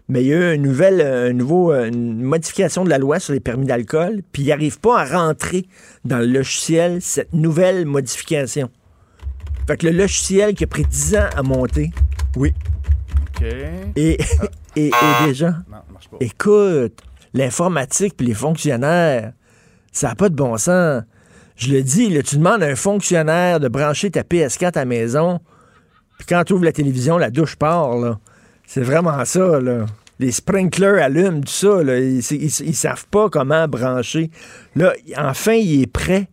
Mais 0.09 0.23
il 0.23 0.27
y 0.27 0.33
a 0.33 0.51
eu 0.51 0.55
une 0.55 0.63
nouvelle, 0.63 1.01
un 1.01 1.33
nouveau, 1.33 1.71
euh, 1.71 1.87
une 1.87 2.23
modification 2.23 2.83
de 2.83 2.89
la 2.89 2.97
loi 2.97 3.19
sur 3.19 3.33
les 3.33 3.39
permis 3.39 3.67
d'alcool, 3.67 4.21
puis 4.31 4.41
il 4.41 4.47
n'arrive 4.49 4.79
pas 4.79 5.01
à 5.01 5.05
rentrer 5.05 5.67
dans 6.03 6.17
le 6.17 6.25
logiciel 6.25 6.99
cette 7.01 7.31
nouvelle 7.31 7.85
modification. 7.85 8.69
Fait 9.67 9.77
que 9.77 9.85
le 9.85 9.91
logiciel 9.95 10.55
qui 10.55 10.63
a 10.63 10.67
pris 10.67 10.83
10 10.83 11.15
ans 11.15 11.29
à 11.35 11.43
monter, 11.43 11.91
oui, 12.35 12.53
OK. 13.35 13.43
et, 13.95 14.17
et, 14.75 14.87
et 14.87 14.91
déjà, 15.27 15.49
Non, 15.69 15.77
ça 15.77 15.83
marche 15.93 16.09
pas. 16.09 16.17
écoute, 16.21 17.03
l'informatique 17.35 18.15
puis 18.17 18.25
les 18.25 18.33
fonctionnaires, 18.33 19.33
ça 19.91 20.07
n'a 20.09 20.15
pas 20.15 20.29
de 20.29 20.35
bon 20.35 20.57
sens. 20.57 21.03
Je 21.55 21.71
le 21.71 21.83
dis, 21.83 22.09
là, 22.09 22.23
tu 22.23 22.37
demandes 22.37 22.63
à 22.63 22.67
un 22.67 22.75
fonctionnaire 22.75 23.59
de 23.59 23.67
brancher 23.67 24.09
ta 24.09 24.21
PS4 24.23 24.73
à 24.73 24.79
la 24.79 24.85
maison, 24.85 25.39
puis 26.17 26.25
quand 26.27 26.43
tu 26.45 26.53
ouvres 26.53 26.65
la 26.65 26.71
télévision, 26.71 27.19
la 27.19 27.29
douche 27.29 27.55
part, 27.57 27.95
là. 27.97 28.17
C'est 28.65 28.81
vraiment 28.81 29.25
ça, 29.25 29.59
là. 29.59 29.85
Les 30.19 30.31
sprinklers 30.31 31.01
allument, 31.01 31.41
tout 31.41 31.47
ça, 31.51 31.81
là. 31.83 31.97
Ils, 31.97 32.19
ils- 32.19 32.61
ils 32.67 32.75
savent 32.75 33.07
pas 33.07 33.29
comment 33.29 33.67
brancher. 33.67 34.29
Là, 34.75 34.93
enfin, 35.17 35.53
il 35.53 35.83
est 35.83 35.87
prêt, 35.87 36.27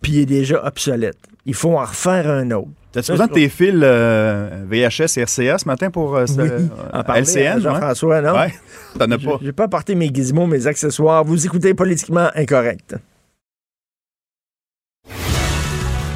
puis 0.00 0.12
il 0.12 0.18
est 0.20 0.26
déjà 0.26 0.64
obsolète. 0.66 1.18
Il 1.44 1.54
faut 1.54 1.76
en 1.76 1.84
refaire 1.84 2.28
un 2.30 2.50
autre. 2.52 2.68
T'as-tu 2.92 3.12
besoin 3.12 3.26
de 3.26 3.32
tes 3.34 3.50
fils 3.50 3.74
euh, 3.82 4.64
VHS 4.66 5.18
et 5.18 5.24
RCA 5.24 5.58
ce 5.58 5.66
matin 5.66 5.90
pour 5.90 6.16
euh, 6.16 6.24
ce- 6.26 6.40
Oui, 6.40 6.48
euh, 6.50 6.60
en 6.94 7.04
parler, 7.04 7.20
LCN? 7.20 7.46
hein, 7.46 7.60
Jean-François, 7.60 8.22
non? 8.22 8.32
Ouais. 8.34 8.54
T'en 8.98 9.10
as 9.10 9.18
pas. 9.18 9.38
J'ai 9.42 9.52
pas 9.52 9.64
apporté 9.64 9.94
mes 9.94 10.08
gizmos, 10.08 10.46
mes 10.46 10.66
accessoires. 10.66 11.22
Vous 11.24 11.44
écoutez 11.44 11.74
politiquement 11.74 12.30
incorrect. 12.34 12.96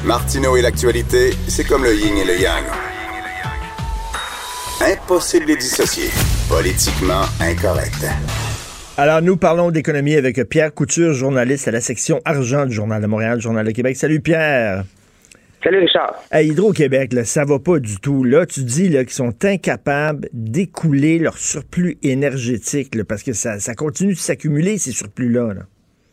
Martineau 0.03 0.57
et 0.57 0.61
l'actualité, 0.63 1.31
c'est 1.47 1.63
comme 1.63 1.83
le 1.83 1.93
yin 1.95 2.17
et 2.17 2.25
le 2.25 2.39
yang. 2.41 2.63
Impossible 4.81 5.45
de 5.45 5.51
les 5.51 5.57
dissocier. 5.57 6.09
Politiquement 6.49 7.23
incorrect. 7.39 8.03
Alors, 8.97 9.21
nous 9.21 9.37
parlons 9.37 9.71
d'économie 9.71 10.15
avec 10.15 10.37
Pierre 10.49 10.73
Couture, 10.73 11.13
journaliste 11.13 11.67
à 11.67 11.71
la 11.71 11.79
section 11.79 12.19
argent 12.25 12.65
du 12.65 12.73
Journal 12.73 13.01
de 13.01 13.07
Montréal, 13.07 13.39
Journal 13.39 13.65
de 13.65 13.71
Québec. 13.71 13.95
Salut 13.95 14.19
Pierre. 14.19 14.83
Salut 15.63 15.79
Richard. 15.79 16.15
À 16.31 16.41
Hydro-Québec, 16.43 17.13
là, 17.13 17.23
ça 17.23 17.45
va 17.45 17.59
pas 17.59 17.79
du 17.79 17.99
tout. 17.99 18.23
Là, 18.23 18.45
tu 18.45 18.63
dis 18.63 18.89
là, 18.89 19.03
qu'ils 19.03 19.13
sont 19.13 19.33
incapables 19.43 20.27
d'écouler 20.33 21.17
leur 21.17 21.37
surplus 21.37 21.95
énergétique 22.03 22.93
là, 22.95 23.03
parce 23.07 23.23
que 23.23 23.33
ça, 23.33 23.59
ça 23.59 23.73
continue 23.73 24.13
de 24.13 24.17
s'accumuler, 24.17 24.77
ces 24.77 24.91
surplus-là. 24.91 25.53
là. 25.53 25.61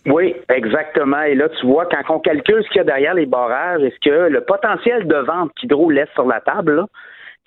Oui, 0.06 0.34
exactement. 0.48 1.22
Et 1.22 1.34
là, 1.34 1.48
tu 1.60 1.66
vois, 1.66 1.86
quand 1.86 2.14
on 2.14 2.20
calcule 2.20 2.62
ce 2.64 2.68
qu'il 2.68 2.78
y 2.78 2.80
a 2.80 2.84
derrière 2.84 3.14
les 3.14 3.26
barrages, 3.26 3.82
est-ce 3.82 3.98
que 4.08 4.28
le 4.28 4.40
potentiel 4.42 5.06
de 5.06 5.16
vente 5.16 5.50
qu'Hydro 5.60 5.90
laisse 5.90 6.08
sur 6.14 6.26
la 6.26 6.40
table, 6.40 6.76
là, 6.76 6.86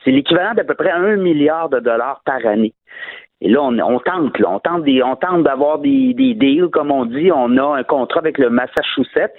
c'est 0.04 0.12
l'équivalent 0.12 0.54
d'à 0.54 0.64
peu 0.64 0.76
près 0.76 0.92
un 0.92 1.16
milliard 1.18 1.70
de 1.70 1.80
dollars 1.80 2.22
par 2.26 2.46
année. 2.46 2.74
Et 3.42 3.50
là, 3.50 3.62
on, 3.62 4.00
tente, 4.00 4.40
là, 4.40 4.50
on 4.50 4.60
tente 4.60 4.84
des, 4.84 5.04
on 5.04 5.18
tente 5.18 5.44
d'avoir 5.44 5.80
des, 5.80 6.14
des 6.14 6.34
deals, 6.34 6.70
comme 6.72 6.92
on 6.92 7.06
dit. 7.06 7.30
On 7.32 7.58
a 7.58 7.78
un 7.78 7.84
contrat 7.84 8.20
avec 8.20 8.38
le 8.38 8.50
Massachusetts, 8.50 9.36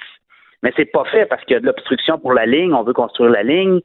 mais 0.62 0.72
c'est 0.76 0.90
pas 0.90 1.04
fait 1.04 1.24
parce 1.26 1.42
qu'il 1.44 1.54
y 1.54 1.56
a 1.56 1.60
de 1.60 1.66
l'obstruction 1.66 2.18
pour 2.18 2.34
la 2.34 2.44
ligne. 2.44 2.74
On 2.74 2.82
veut 2.82 2.92
construire 2.92 3.30
la 3.30 3.42
ligne. 3.42 3.80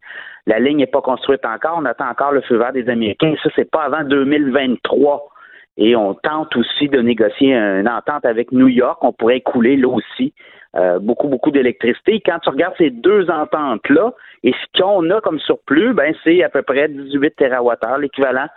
La 0.45 0.59
ligne 0.59 0.77
n'est 0.79 0.87
pas 0.87 1.01
construite 1.01 1.45
encore. 1.45 1.77
On 1.77 1.85
attend 1.85 2.09
encore 2.09 2.33
le 2.33 2.41
feu 2.41 2.57
vert 2.57 2.73
des 2.73 2.89
Américains. 2.89 3.33
Ça, 3.43 3.49
c'est 3.55 3.69
pas 3.69 3.83
avant 3.83 4.03
2023. 4.03 5.29
Et 5.77 5.95
on 5.95 6.13
tente 6.15 6.53
aussi 6.57 6.89
de 6.89 6.99
négocier 6.99 7.55
une 7.55 7.87
entente 7.87 8.25
avec 8.25 8.51
New 8.51 8.67
York. 8.67 9.01
On 9.01 9.13
pourrait 9.13 9.39
couler 9.39 9.77
là 9.77 9.87
aussi 9.87 10.33
euh, 10.75 10.99
beaucoup, 10.99 11.27
beaucoup 11.27 11.51
d'électricité. 11.51 12.21
Quand 12.23 12.39
tu 12.39 12.49
regardes 12.49 12.75
ces 12.77 12.89
deux 12.91 13.29
ententes-là, 13.29 14.13
et 14.43 14.51
ce 14.53 14.81
qu'on 14.81 15.09
a 15.09 15.19
comme 15.21 15.39
surplus, 15.39 15.93
ben 15.93 16.13
c'est 16.23 16.43
à 16.43 16.49
peu 16.49 16.61
près 16.61 16.87
18 16.87 17.35
TWh, 17.35 17.99
l'équivalent 17.99 18.47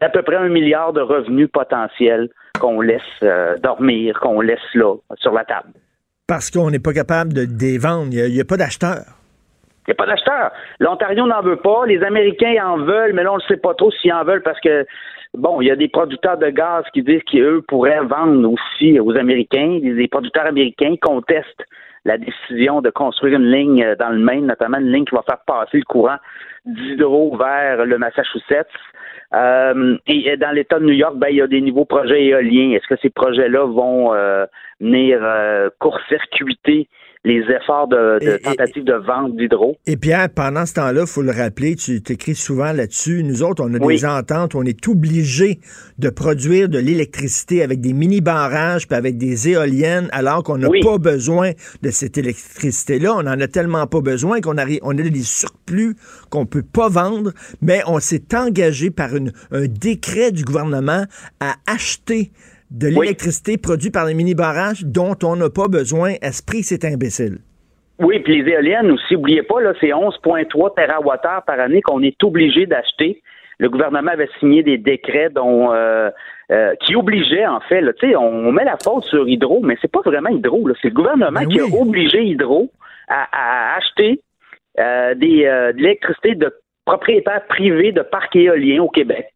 d'à 0.00 0.08
peu 0.08 0.22
près 0.22 0.36
un 0.36 0.48
milliard 0.48 0.92
de 0.92 1.00
revenus 1.00 1.48
potentiels 1.52 2.28
qu'on 2.58 2.80
laisse 2.80 3.02
euh, 3.22 3.56
dormir, 3.58 4.18
qu'on 4.20 4.40
laisse 4.40 4.58
là, 4.74 4.96
sur 5.16 5.32
la 5.32 5.44
table. 5.44 5.68
Parce 6.26 6.50
qu'on 6.50 6.70
n'est 6.70 6.78
pas 6.78 6.92
capable 6.92 7.32
de 7.32 7.46
les 7.60 7.78
vendre. 7.78 8.08
Il 8.12 8.32
n'y 8.32 8.40
a, 8.40 8.44
pas 8.44 8.56
d'acheteurs. 8.56 9.04
Il 9.86 9.90
n'y 9.90 9.92
a 9.92 9.94
pas 9.94 10.06
d'acheteurs. 10.06 10.52
L'Ontario 10.80 11.26
n'en 11.26 11.42
veut 11.42 11.56
pas. 11.56 11.84
Les 11.86 12.02
Américains 12.02 12.54
en 12.64 12.78
veulent, 12.78 13.12
mais 13.12 13.22
là, 13.22 13.32
on 13.32 13.36
ne 13.36 13.42
sait 13.42 13.56
pas 13.56 13.74
trop 13.74 13.90
s'ils 13.90 14.12
en 14.12 14.24
veulent 14.24 14.42
parce 14.42 14.60
que, 14.60 14.86
bon, 15.34 15.60
il 15.60 15.68
y 15.68 15.70
a 15.70 15.76
des 15.76 15.88
producteurs 15.88 16.38
de 16.38 16.48
gaz 16.48 16.84
qui 16.92 17.02
disent 17.02 17.22
qu'eux 17.24 17.62
pourraient 17.66 18.04
vendre 18.04 18.52
aussi 18.52 18.98
aux 19.00 19.16
Américains. 19.16 19.78
Les 19.82 20.08
producteurs 20.08 20.46
américains 20.46 20.96
contestent 21.00 21.64
la 22.04 22.18
décision 22.18 22.80
de 22.80 22.90
construire 22.90 23.38
une 23.38 23.50
ligne 23.50 23.94
dans 23.98 24.10
le 24.10 24.18
Maine, 24.18 24.46
notamment 24.46 24.78
une 24.78 24.92
ligne 24.92 25.04
qui 25.04 25.14
va 25.14 25.22
faire 25.22 25.38
passer 25.46 25.78
le 25.78 25.84
courant 25.84 26.16
d'hydro 26.64 27.36
vers 27.36 27.86
le 27.86 27.98
Massachusetts. 27.98 28.66
Euh, 29.34 29.96
et 30.06 30.36
dans 30.36 30.50
l'État 30.50 30.78
de 30.78 30.84
New 30.84 30.92
York, 30.92 31.14
ben, 31.16 31.28
il 31.28 31.36
y 31.36 31.42
a 31.42 31.46
des 31.46 31.60
nouveaux 31.60 31.84
projets 31.84 32.24
éoliens. 32.24 32.72
Est-ce 32.72 32.86
que 32.86 33.00
ces 33.00 33.10
projets-là 33.10 33.64
vont 33.64 34.12
euh, 34.12 34.46
venir 34.80 35.20
euh, 35.22 35.70
court-circuiter 35.78 36.88
les 37.24 37.40
efforts 37.54 37.86
de, 37.86 38.18
de 38.20 38.30
Et- 38.30 38.34
et- 38.34 38.38
tentative 38.40 38.84
de 38.84 38.94
vente 38.94 39.36
d'hydro? 39.36 39.76
Et 39.86 39.96
Pierre, 39.96 40.28
pendant 40.28 40.66
ce 40.66 40.74
temps-là, 40.74 41.02
il 41.02 41.06
faut 41.06 41.22
le 41.22 41.30
rappeler, 41.30 41.76
tu 41.76 42.02
t'écris 42.02 42.34
souvent 42.34 42.72
là-dessus. 42.72 43.22
Nous 43.22 43.44
autres, 43.44 43.62
on 43.64 43.72
a 43.74 43.78
Oui. 43.78 43.94
des 43.96 44.04
ententes, 44.06 44.56
on 44.56 44.64
est 44.64 44.88
obligé 44.88 45.60
de 45.98 46.10
produire 46.10 46.68
de 46.68 46.78
l'électricité 46.80 47.62
avec 47.62 47.80
des 47.80 47.92
mini-barrages 47.92 48.88
puis 48.88 48.96
avec 48.96 49.18
des 49.18 49.48
éoliennes, 49.48 50.08
alors 50.12 50.42
qu'on 50.42 50.58
n'a 50.58 50.68
Oui. 50.68 50.80
pas 50.82 50.98
besoin 50.98 51.52
de 51.82 51.90
cette 51.90 52.18
électricité-là. 52.18 53.12
On 53.14 53.20
en 53.20 53.40
a 53.40 53.46
tellement 53.46 53.86
pas 53.86 54.00
besoin 54.00 54.40
qu'on 54.40 54.58
arrive, 54.58 54.80
on 54.82 54.98
a 54.98 55.02
des 55.02 55.22
surplus 55.22 55.94
qu'on 56.28 56.46
peut 56.46 56.64
pas 56.64 56.88
vendre, 56.88 57.32
mais 57.60 57.82
on 57.86 58.00
s'est 58.00 58.34
engagé 58.34 58.90
par 58.90 59.14
une- 59.14 59.32
un 59.52 59.66
décret 59.66 60.32
du 60.32 60.42
gouvernement 60.42 61.04
à 61.38 61.54
acheter 61.68 62.32
de 62.72 62.88
Oui. 62.88 62.94
l'électricité 63.06 63.58
produite 63.58 63.92
par 63.94 64.06
les 64.06 64.14
mini-barrages 64.14 64.84
dont 64.84 65.14
on 65.22 65.36
n'a 65.36 65.50
pas 65.50 65.68
besoin. 65.68 66.14
Esprit, 66.22 66.62
c'est 66.62 66.84
imbécile. 66.84 67.38
Oui, 68.00 68.18
puis 68.20 68.42
les 68.42 68.50
éoliennes 68.50 68.90
aussi, 68.90 69.14
oubliez 69.14 69.42
pas, 69.42 69.60
là, 69.60 69.72
c'est 69.80 69.88
11,3 69.92 70.74
TWh 70.74 71.44
par 71.46 71.60
année 71.60 71.82
qu'on 71.82 72.02
est 72.02 72.22
obligé 72.24 72.66
d'acheter. 72.66 73.22
Le 73.58 73.68
gouvernement 73.68 74.10
avait 74.10 74.28
signé 74.40 74.62
des 74.62 74.78
décrets 74.78 75.28
dont 75.30 75.72
euh, 75.72 76.10
euh, 76.50 76.74
qui 76.84 76.96
obligeaient, 76.96 77.46
en 77.46 77.60
fait, 77.60 77.80
là, 77.80 77.92
on, 78.18 78.48
on 78.48 78.52
met 78.52 78.64
la 78.64 78.76
faute 78.82 79.04
sur 79.04 79.28
Hydro, 79.28 79.60
mais 79.62 79.76
c'est 79.80 79.90
pas 79.90 80.00
vraiment 80.04 80.30
Hydro, 80.30 80.68
c'est 80.80 80.88
le 80.88 80.94
gouvernement 80.94 81.40
Ben 81.40 81.48
qui 81.48 81.60
oui. 81.60 81.70
a 81.72 81.80
obligé 81.80 82.24
Hydro 82.24 82.70
à, 83.08 83.28
à 83.30 83.76
acheter 83.76 84.20
euh, 84.80 85.14
des, 85.14 85.44
euh, 85.44 85.72
de 85.72 85.78
l'électricité 85.78 86.34
de 86.34 86.52
propriétaires 86.84 87.46
privés 87.46 87.92
de 87.92 88.02
parcs 88.02 88.34
éoliens 88.34 88.82
au 88.82 88.88
Québec. 88.88 89.31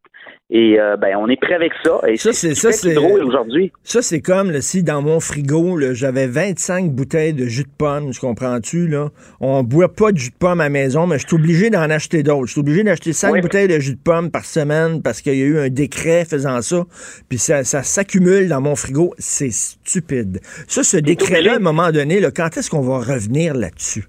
Et 0.49 0.79
euh, 0.79 0.97
ben, 0.97 1.17
on 1.19 1.29
est 1.29 1.41
prêt 1.41 1.55
avec 1.55 1.73
ça. 1.85 1.99
Et 2.07 2.17
Ça, 2.17 2.33
c'est 2.33 2.51
c'est- 2.51 2.55
ce 2.55 2.71
ça, 2.71 2.73
c'est- 2.73 2.93
est 2.93 2.97
aujourd'hui. 2.99 3.73
Ça, 3.83 4.01
c'est 4.01 4.21
comme 4.21 4.53
là, 4.53 4.61
si 4.61 4.85
dans 4.85 5.03
mon 5.03 5.19
frigo, 5.19 5.81
j'avais 5.93 6.29
25 6.29 6.93
bouteilles 6.93 7.33
de 7.33 7.47
jus 7.47 7.65
de 7.65 7.69
pomme, 7.77 8.13
je 8.13 8.21
comprends-tu, 8.21 8.87
là? 8.87 9.09
On 9.41 9.65
boit 9.65 9.93
pas 9.93 10.13
de 10.13 10.19
jus 10.19 10.31
de 10.31 10.37
pomme 10.39 10.61
à 10.61 10.65
la 10.65 10.71
maison, 10.71 11.09
mais 11.09 11.19
je 11.19 11.27
suis 11.27 11.35
obligé 11.35 11.69
d'en 11.69 11.91
acheter 11.91 12.23
d'autres. 12.23 12.47
Je 12.47 12.53
suis 12.53 12.61
obligé 12.61 12.85
d'acheter 12.85 13.13
5 13.13 13.33
Oui. 13.33 13.41
bouteilles 13.41 13.67
de 13.67 13.81
jus 13.81 13.95
de 13.95 13.99
pomme 14.03 14.31
par 14.31 14.45
semaine 14.45 15.03
parce 15.03 15.21
qu'il 15.21 15.35
y 15.35 15.43
a 15.43 15.47
eu 15.47 15.59
un 15.59 15.69
décret 15.69 16.25
faisant 16.25 16.63
ça. 16.63 16.85
Puis 17.29 17.39
ça, 17.39 17.65
ça 17.65 17.83
s'accumule 17.83 18.49
dans 18.49 18.61
mon 18.61 18.77
frigo. 18.77 19.15
C'est 19.19 19.51
stupide. 19.53 20.39
Ça, 20.69 20.85
ce 20.85 20.97
décret-là, 20.97 21.55
à 21.55 21.57
un 21.57 21.59
moment 21.59 21.91
donné, 21.91 22.21
là, 22.21 22.31
quand 22.31 22.57
est-ce 22.57 22.71
qu'on 22.71 22.83
va 22.83 22.99
revenir 22.99 23.53
là-dessus? 23.53 24.05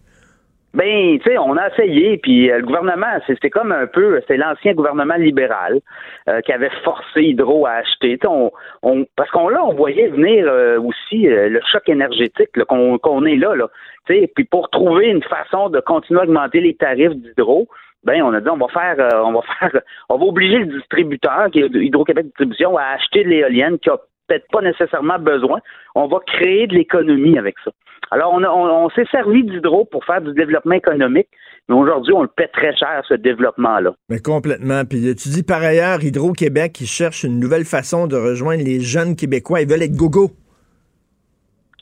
Ben, 0.73 1.17
tu 1.19 1.23
sais, 1.23 1.37
on 1.37 1.55
a 1.55 1.69
essayé, 1.69 2.17
puis 2.17 2.51
euh, 2.51 2.59
le 2.59 2.65
gouvernement, 2.65 3.19
c'était 3.25 3.49
comme 3.49 3.71
un 3.71 3.87
peu, 3.87 4.21
c'est 4.27 4.37
l'ancien 4.37 4.73
gouvernement 4.73 5.15
libéral 5.15 5.79
euh, 6.27 6.41
qui 6.41 6.51
avait 6.51 6.69
forcé 6.83 7.23
Hydro 7.23 7.65
à 7.65 7.71
acheter. 7.71 8.19
On, 8.27 8.51
on, 8.83 9.05
parce 9.15 9.31
qu'on 9.31 9.47
là, 9.47 9.63
on 9.63 9.73
voyait 9.73 10.09
venir 10.09 10.45
euh, 10.47 10.77
aussi 10.79 11.23
le 11.23 11.59
choc 11.71 11.87
énergétique 11.87 12.51
qu'on 12.67 13.25
est 13.25 13.37
là, 13.37 13.55
là. 13.55 13.67
sais, 14.07 14.29
puis 14.35 14.43
pour 14.43 14.69
trouver 14.69 15.07
une 15.07 15.23
façon 15.23 15.69
de 15.69 15.79
continuer 15.79 16.19
à 16.19 16.23
augmenter 16.23 16.59
les 16.59 16.75
tarifs 16.75 17.15
d'Hydro, 17.15 17.67
ben 18.03 18.21
on 18.21 18.33
a 18.33 18.41
dit 18.41 18.49
on 18.49 18.57
va 18.57 18.67
faire, 18.67 18.97
on 19.25 19.31
va 19.31 19.41
faire, 19.59 19.81
on 20.09 20.17
va 20.17 20.25
obliger 20.25 20.59
le 20.59 20.65
distributeur, 20.65 21.49
qui 21.51 21.59
est 21.61 21.69
Hydro-Québec 21.73 22.25
Distribution, 22.25 22.77
à 22.77 22.83
acheter 22.95 23.23
de 23.23 23.29
l'éolienne 23.29 23.79
qui 23.79 23.89
a 23.89 23.97
peut-être 24.27 24.47
pas 24.51 24.61
nécessairement 24.61 25.17
besoin. 25.17 25.59
On 25.95 26.07
va 26.07 26.19
créer 26.27 26.67
de 26.67 26.75
l'économie 26.75 27.39
avec 27.39 27.55
ça. 27.63 27.71
Alors, 28.11 28.33
on, 28.33 28.89
s'est 28.89 29.05
servi 29.11 29.43
d'hydro 29.43 29.85
pour 29.85 30.05
faire 30.05 30.21
du 30.21 30.33
développement 30.33 30.75
économique, 30.75 31.27
mais 31.67 31.75
aujourd'hui, 31.75 32.13
on 32.13 32.21
le 32.21 32.29
paie 32.29 32.47
très 32.47 32.75
cher, 32.75 33.03
ce 33.07 33.15
développement-là. 33.15 33.91
Mais 34.09 34.19
complètement. 34.19 34.83
Puis 34.85 35.15
tu 35.15 35.29
dis 35.29 35.43
par 35.43 35.61
ailleurs, 35.61 36.01
Hydro-Québec, 36.01 36.73
qui 36.73 36.85
cherche 36.85 37.23
une 37.23 37.39
nouvelle 37.39 37.65
façon 37.65 38.07
de 38.07 38.15
rejoindre 38.15 38.63
les 38.63 38.79
jeunes 38.79 39.15
Québécois. 39.15 39.61
Ils 39.61 39.69
veulent 39.69 39.83
être 39.83 39.97
gogo. 39.97 40.31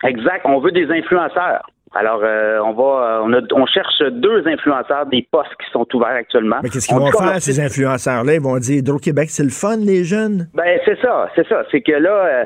Exact. 0.04 0.42
On 0.46 0.60
veut 0.60 0.72
des 0.72 0.90
influenceurs. 0.90 1.62
Alors, 1.94 2.20
euh, 2.24 2.60
on 2.60 2.74
va, 2.74 3.22
on, 3.24 3.32
on, 3.32 3.66
cherche 3.68 4.04
deux 4.12 4.46
influenceurs 4.46 5.06
des 5.06 5.26
postes 5.32 5.56
qui 5.64 5.72
sont 5.72 5.88
ouverts 5.94 6.10
actuellement. 6.10 6.58
Mais 6.62 6.70
qu'est-ce 6.70 6.88
qu'ils 6.88 6.98
vont 6.98 7.10
faire, 7.10 7.42
ces 7.42 7.62
influenceurs-là? 7.62 8.34
Ils 8.34 8.42
vont 8.42 8.58
dire 8.58 8.80
Hydro-Québec, 8.80 9.30
c'est 9.30 9.44
le 9.44 9.50
fun, 9.50 9.78
les 9.78 10.04
jeunes? 10.04 10.50
Ben, 10.54 10.78
c'est 10.84 11.00
ça, 11.00 11.30
c'est 11.36 11.48
ça. 11.48 11.64
C'est 11.72 11.82
que 11.82 11.94
là, 11.94 12.10
euh, 12.12 12.44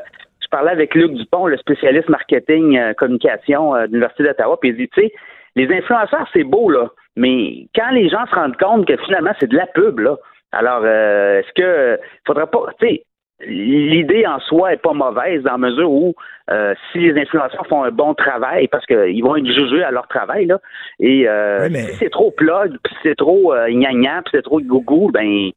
je 0.52 0.58
parlais 0.58 0.72
avec 0.72 0.96
Luc 0.96 1.14
Dupont, 1.14 1.46
le 1.46 1.58
spécialiste 1.58 2.10
marketing 2.10 2.78
euh, 2.78 2.94
communication 2.94 3.74
de 3.74 3.86
l'Université 3.86 4.24
d'Ottawa, 4.24 4.58
puis 4.60 4.70
il 4.70 4.78
dit, 4.78 4.90
tu 4.90 5.02
sais, 5.02 5.14
les 5.56 5.72
influenceurs, 5.72 6.28
c'est 6.34 6.44
beau, 6.44 6.72
là, 6.72 6.90
mais 7.16 7.68
quand 7.76 7.92
les 7.92 8.10
gens 8.10 8.26
se 8.26 8.34
rendent 8.34 8.58
compte 8.58 8.88
que 8.88 8.98
finalement, 9.06 9.32
c'est 9.40 9.50
de 9.50 9.56
la 9.56 9.68
pub, 9.68 10.00
là, 10.00 10.18
alors, 10.52 10.84
est-ce 10.84 11.54
que 11.54 12.00
faudrait 12.26 12.48
pas, 12.48 12.66
tu 12.80 12.88
sais, 12.88 13.04
l'idée 13.46 14.26
en 14.28 14.40
soi 14.40 14.74
est 14.74 14.82
pas 14.82 14.94
mauvaise 14.94 15.44
dans 15.44 15.54
la 15.54 15.58
mesure 15.58 15.92
où 15.92 16.14
euh, 16.52 16.74
si 16.92 17.00
les 17.00 17.22
influenceurs 17.22 17.66
font 17.68 17.84
un 17.84 17.92
bon 17.92 18.14
travail, 18.16 18.68
parce 18.68 18.86
qu'ils 18.88 19.24
vont 19.24 19.36
être 19.36 19.46
jugés 19.46 19.84
à 19.84 19.92
leur 19.92 20.08
travail, 20.08 20.48
là, 20.48 20.60
et 21.00 21.28
euh, 21.28 21.70
si 21.70 21.98
c'est 22.00 22.10
trop 22.10 22.32
plug, 22.32 22.76
puis 22.84 22.96
c'est 23.04 23.16
trop 23.16 23.54
euh, 23.54 23.68
gna 23.70 24.22
puis 24.24 24.32
c'est 24.32 24.42
trop 24.42 24.60
gougou, 24.60 25.12
ben... 25.14 25.52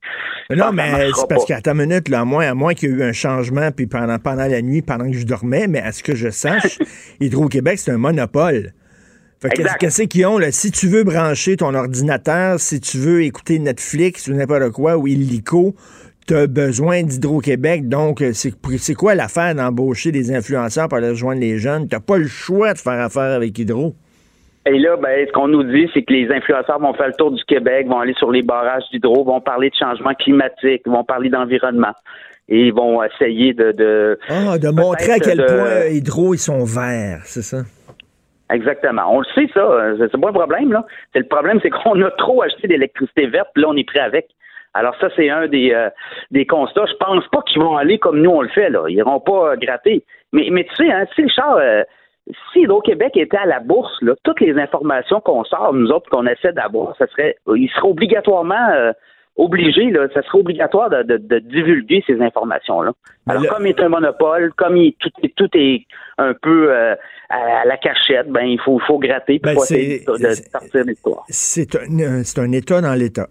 non, 0.51 0.71
mais 0.73 1.11
c'est 1.15 1.29
parce 1.29 1.47
qu'à 1.47 1.61
ta 1.61 1.73
minute, 1.73 2.09
là, 2.09 2.21
à 2.21 2.25
moins, 2.25 2.47
à 2.47 2.55
moins 2.55 2.75
qu'il 2.75 2.91
y 2.91 2.93
ait 2.93 2.97
eu 2.97 3.03
un 3.03 3.13
changement, 3.13 3.71
puis 3.75 3.87
pendant, 3.87 4.19
pendant 4.19 4.47
la 4.47 4.61
nuit, 4.61 4.83
pendant 4.83 5.11
que 5.11 5.17
je 5.17 5.27
dormais, 5.27 5.67
mais 5.67 5.81
à 5.81 5.93
ce 5.93 6.03
que 6.03 6.15
je 6.15 6.29
sache, 6.29 6.79
Hydro-Québec, 7.21 7.79
c'est 7.79 7.93
un 7.93 7.99
monopole. 7.99 8.73
Qu'est-ce 9.51 10.03
qu'ils 10.05 10.27
ont, 10.27 10.39
là? 10.39 10.53
Si 10.53 10.71
tu 10.71 10.87
veux 10.87 11.05
brancher 11.05 11.57
ton 11.57 11.75
ordinateur, 11.75 12.61
si 12.61 12.81
tu 12.81 12.99
veux 12.99 13.23
écouter 13.23 13.59
Netflix 13.59 14.29
ou 14.29 14.35
n'importe 14.35 14.71
quoi, 14.71 14.97
ou 14.97 15.09
Illico, 15.09 15.75
tu 16.27 16.35
as 16.35 16.47
besoin 16.47 17.03
d'Hydro-Québec, 17.03 17.89
donc 17.89 18.23
euh, 18.23 18.33
c'est 18.33 18.95
quoi 18.95 19.15
l'affaire 19.15 19.55
d'embaucher 19.55 20.13
des 20.13 20.35
influenceurs 20.35 20.89
pour 20.89 20.99
aller 20.99 21.11
rejoindre 21.11 21.41
les 21.41 21.59
jeunes? 21.59 21.89
Tu 21.89 21.99
pas 22.01 22.19
le 22.19 22.29
choix 22.29 22.73
de 22.73 22.79
faire 22.79 23.01
affaire 23.01 23.35
avec 23.37 23.59
Hydro. 23.59 23.95
Et 24.65 24.79
là, 24.79 24.97
ben, 24.97 25.27
ce 25.27 25.33
qu'on 25.33 25.49
nous 25.49 25.65
dit, 25.65 25.91
c'est 25.93 26.03
que 26.03 26.13
les 26.13 26.31
influenceurs 26.31 26.79
vont 26.79 26.95
faire 26.95 27.09
le 27.09 27.15
tour 27.15 27.33
du 27.33 27.43
Québec, 27.45 27.89
vont 27.89 27.99
aller 27.99 28.15
sur 28.15 28.31
les 28.31 28.43
barrages 28.43 28.85
d'hydro, 28.93 29.25
vont 29.25 29.41
parler 29.41 29.71
de 29.71 29.75
changement 29.75 30.15
climatique, 30.15 30.83
vont 30.87 31.03
parler 31.03 31.31
d'environnement. 31.31 31.93
Et 32.49 32.67
ils 32.67 32.73
vont 32.73 33.03
essayer 33.03 33.55
de... 33.55 33.73
de 33.73 34.19
ah, 34.29 34.59
de 34.59 34.69
montrer 34.69 35.13
à 35.13 35.19
quel 35.19 35.45
point 35.45 35.87
Hydro, 35.91 36.35
ils 36.35 36.39
sont 36.39 36.65
verts, 36.65 37.23
c'est 37.25 37.43
ça? 37.43 37.63
Exactement. 38.53 39.03
On 39.09 39.21
le 39.21 39.27
sait, 39.35 39.49
ça. 39.53 39.95
C'est 39.99 40.21
pas 40.21 40.29
un 40.29 40.33
problème, 40.33 40.73
là. 40.73 40.85
C'est 41.13 41.21
le 41.21 41.27
problème, 41.27 41.59
c'est 41.63 41.71
qu'on 41.71 42.01
a 42.03 42.11
trop 42.13 42.43
acheté 42.43 42.69
d'électricité 42.69 43.27
verte, 43.27 43.49
puis 43.55 43.63
là, 43.63 43.71
on 43.71 43.77
est 43.77 43.87
prêt 43.87 44.01
avec. 44.01 44.29
Alors 44.75 44.95
ça, 45.01 45.09
c'est 45.17 45.29
un 45.29 45.49
des, 45.49 45.73
euh, 45.73 45.91
des 46.31 46.47
constats. 46.47 46.87
Je 46.87 46.97
pense 46.97 47.27
pas 47.29 47.43
qu'ils 47.43 47.61
vont 47.61 47.77
aller 47.77 47.99
comme 47.99 48.21
nous 48.21 48.31
on 48.31 48.43
le 48.43 48.49
fait. 48.49 48.71
Là. 48.71 48.85
Ils 48.89 48.97
iront 48.97 49.21
pas 49.21 49.57
gratter. 49.57 50.03
Mais, 50.33 50.49
mais 50.51 50.65
tu 50.65 50.77
sais, 50.77 50.91
hein, 50.91 51.05
si 51.15 51.23
Richard, 51.23 51.57
euh, 51.57 51.83
si 52.53 52.61
Hydro-Québec 52.61 53.17
était 53.17 53.37
à 53.37 53.47
la 53.47 53.61
bourse, 53.61 53.93
là, 54.01 54.15
toutes 54.25 54.41
les 54.41 54.59
informations 54.59 55.21
qu'on 55.21 55.45
sort, 55.45 55.75
nous 55.75 55.91
autres, 55.91 56.09
qu'on 56.09 56.27
essaie 56.27 56.53
d'avoir, 56.53 56.97
ça 56.97 57.07
serait, 57.09 57.37
il 57.55 57.69
serait 57.69 57.89
obligatoirement 57.89 58.69
euh, 58.71 58.93
obligé, 59.37 59.91
là, 59.91 60.09
ça 60.15 60.23
serait 60.23 60.39
obligatoire 60.39 60.89
de, 60.89 61.03
de, 61.03 61.39
divulguer 61.41 62.03
ces 62.07 62.21
informations-là. 62.21 62.93
Alors, 63.29 63.47
comme 63.49 63.67
il 63.67 63.71
est 63.71 63.81
un 63.81 63.89
monopole, 63.89 64.53
comme 64.55 64.77
il, 64.77 64.95
tout, 64.95 65.11
tout 65.37 65.49
est 65.55 65.85
un 66.19 66.35
peu 66.35 66.73
à, 67.31 67.65
la 67.65 67.77
cachette, 67.79 68.29
ben 68.29 68.45
il 68.45 68.61
faut, 68.61 68.79
faut 68.81 68.99
gratter 68.99 69.39
pour 69.39 69.55
ben, 69.55 70.29
de, 70.29 70.35
sortir 70.35 70.85
l'histoire. 70.85 71.25
C'est 71.29 71.75
un, 71.77 72.23
c'est 72.25 72.41
un 72.41 72.53
État 72.53 72.81
dans 72.83 72.95
l'État. 72.95 73.29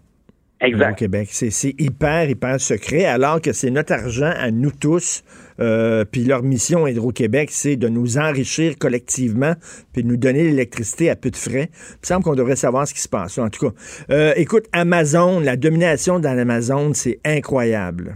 Exact. 0.62 0.91
Au 0.91 0.95
Québec. 0.95 1.28
C'est 1.32 1.74
hyper, 1.80 2.30
hyper 2.30 2.60
secret, 2.60 3.06
alors 3.06 3.41
que 3.41 3.52
c'est 3.52 3.71
notre 3.71 3.93
argent 3.93 4.32
à 4.38 4.52
nous 4.52 4.71
tous. 4.71 5.24
Euh, 5.60 6.06
puis 6.06 6.24
leur 6.24 6.43
mission 6.43 6.88
Hydro-Québec, 6.88 7.50
c'est 7.52 7.76
de 7.76 7.88
nous 7.88 8.17
enrichir 8.17 8.74
collectivement, 8.80 9.54
puis 9.91 10.04
de 10.04 10.08
nous 10.08 10.17
donner 10.17 10.43
l'électricité 10.43 11.10
à 11.10 11.15
peu 11.15 11.32
de 11.32 11.36
frais. 11.36 11.69
Il 11.71 12.02
me 12.02 12.06
semble 12.06 12.24
qu'on 12.24 12.36
devrait 12.36 12.56
savoir 12.56 12.88
ce 12.88 12.93
qui 12.93 13.02
se 13.02 13.10
passe. 13.10 13.38
En 13.39 13.50
tout 13.50 13.69
cas, 13.69 13.76
euh, 14.12 14.34
écoute, 14.36 14.65
Amazon, 14.71 15.39
la 15.39 15.58
domination 15.58 16.19
dans 16.19 16.34
l'Amazon, 16.34 16.93
c'est 16.93 17.19
incroyable. 17.26 18.15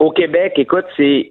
Au 0.00 0.10
Québec, 0.10 0.54
écoute, 0.56 0.86
c'est 0.96 1.30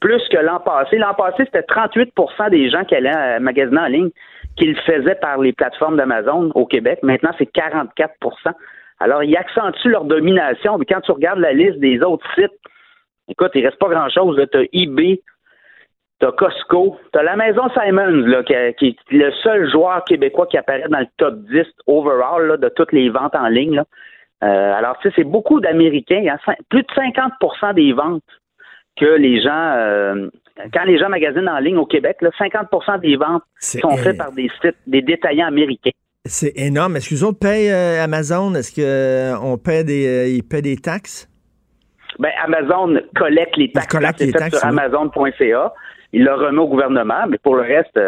plus 0.00 0.22
que 0.30 0.38
l'an 0.38 0.60
passé. 0.60 0.96
L'an 0.96 1.14
passé, 1.14 1.44
c'était 1.44 1.60
38% 1.60 2.50
des 2.50 2.70
gens 2.70 2.84
qui 2.84 2.94
allaient 2.94 3.40
magasiner 3.40 3.80
en 3.80 3.86
ligne 3.86 4.10
qui 4.56 4.66
le 4.66 4.76
faisaient 4.86 5.16
par 5.16 5.38
les 5.38 5.52
plateformes 5.52 5.96
d'Amazon 5.96 6.50
au 6.54 6.66
Québec. 6.66 7.00
Maintenant, 7.02 7.30
c'est 7.38 7.46
44 7.46 8.14
alors, 9.00 9.24
ils 9.24 9.36
accentuent 9.36 9.88
leur 9.88 10.04
domination. 10.04 10.76
Mais 10.78 10.84
quand 10.84 11.00
tu 11.00 11.10
regardes 11.10 11.40
la 11.40 11.54
liste 11.54 11.78
des 11.78 12.02
autres 12.02 12.26
sites, 12.34 12.52
écoute, 13.28 13.50
il 13.54 13.64
reste 13.64 13.78
pas 13.78 13.88
grand-chose. 13.88 14.40
Tu 14.52 14.58
as 14.58 14.64
eBay, 14.72 15.22
tu 16.20 16.26
as 16.26 16.32
Costco, 16.32 16.98
tu 17.12 17.18
as 17.18 17.22
la 17.22 17.34
maison 17.34 17.62
Simons, 17.70 18.26
là, 18.26 18.42
qui, 18.44 18.52
est 18.52 18.96
le 19.10 19.32
seul 19.42 19.70
joueur 19.70 20.04
québécois 20.04 20.46
qui 20.46 20.58
apparaît 20.58 20.88
dans 20.88 21.00
le 21.00 21.06
top 21.16 21.34
10 21.50 21.62
overall 21.86 22.58
de 22.60 22.68
toutes 22.68 22.92
les 22.92 23.08
ventes 23.08 23.34
en 23.34 23.48
ligne. 23.48 23.82
Euh, 24.42 24.74
alors, 24.74 24.98
tu 24.98 25.08
sais, 25.08 25.14
c'est 25.16 25.24
beaucoup 25.24 25.60
d'Américains. 25.60 26.24
A 26.28 26.54
plus 26.68 26.82
de 26.82 26.88
50% 26.88 27.74
des 27.74 27.92
ventes 27.94 28.22
que 28.98 29.06
les 29.06 29.40
gens, 29.40 29.72
euh, 29.76 30.28
quand 30.74 30.84
les 30.84 30.98
gens 30.98 31.08
magasinent 31.08 31.48
en 31.48 31.58
ligne 31.58 31.78
au 31.78 31.86
Québec, 31.86 32.18
là, 32.20 32.30
50 32.36 33.00
des 33.00 33.16
ventes 33.16 33.44
sont 33.58 33.96
faites 33.96 34.18
par 34.18 34.32
des 34.32 34.50
sites, 34.60 34.76
des 34.86 35.00
détaillants 35.00 35.46
américains. 35.46 35.90
C'est 36.26 36.52
énorme. 36.56 36.96
Est-ce 36.96 37.08
que 37.08 37.14
les 37.14 37.24
autres 37.24 37.38
payent 37.38 37.70
euh, 37.70 38.04
Amazon? 38.04 38.54
Est-ce 38.54 38.74
qu'on 38.74 39.54
euh, 39.54 39.56
paie 39.56 39.84
des, 39.84 40.06
euh, 40.06 40.28
ils 40.28 40.42
paient 40.42 40.60
des 40.60 40.76
taxes? 40.76 41.28
Ben, 42.18 42.30
Amazon 42.44 43.00
collecte 43.16 43.56
les 43.56 43.72
taxes. 43.72 43.86
collecte 43.86 44.20
les 44.20 44.32
taxes. 44.32 44.58
Sur 44.58 44.68
Amazon.ca. 44.68 45.72
Il 46.12 46.24
le 46.24 46.34
remet 46.34 46.58
au 46.58 46.68
gouvernement, 46.68 47.26
mais 47.28 47.38
pour 47.38 47.54
le 47.54 47.62
reste, 47.62 47.98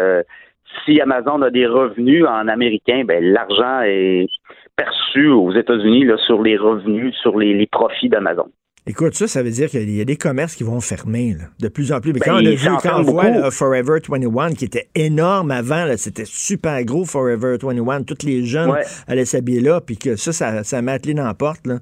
si 0.83 0.99
Amazon 0.99 1.41
a 1.41 1.49
des 1.49 1.65
revenus 1.65 2.25
en 2.25 2.47
américain, 2.49 3.03
ben, 3.05 3.23
l'argent 3.23 3.81
est 3.83 4.27
perçu 4.75 5.29
aux 5.29 5.53
États-Unis 5.53 6.05
sur 6.25 6.41
les 6.43 6.57
revenus, 6.57 7.15
sur 7.15 7.39
les 7.39 7.65
profits 7.67 8.09
d'Amazon. 8.09 8.49
Écoute, 8.85 9.13
ça, 9.13 9.27
ça 9.27 9.41
veut 9.41 9.49
dire 9.49 9.69
qu'il 9.69 9.95
y 9.95 10.01
a 10.01 10.05
des 10.05 10.17
commerces 10.17 10.55
qui 10.55 10.63
vont 10.63 10.81
fermer 10.81 11.35
de 11.61 11.67
plus 11.69 11.93
en 11.93 12.01
plus. 12.01 12.11
Mais 12.11 12.19
ben, 12.19 12.25
quand 12.25 12.35
on 12.35 12.45
a 12.45 12.49
vu, 12.49 12.69
quand 12.81 12.99
on 12.99 13.03
voit 13.03 13.49
Forever 13.49 13.99
21, 14.09 14.49
qui 14.55 14.65
était 14.65 14.89
énorme 14.93 15.51
avant, 15.51 15.85
c'était 15.95 16.25
super 16.25 16.83
gros 16.83 17.05
Forever 17.05 17.55
21, 17.61 18.03
tous 18.03 18.25
les 18.25 18.43
jeunes 18.43 18.73
allaient 19.07 19.23
s'habiller 19.23 19.61
là, 19.61 19.79
puis 19.79 19.97
que 19.97 20.17
ça, 20.17 20.33
ça, 20.33 20.63
ça 20.63 20.79
attelé 20.85 21.13
dans 21.13 21.25
la 21.25 21.33
porte. 21.33 21.65
Là. 21.65 21.75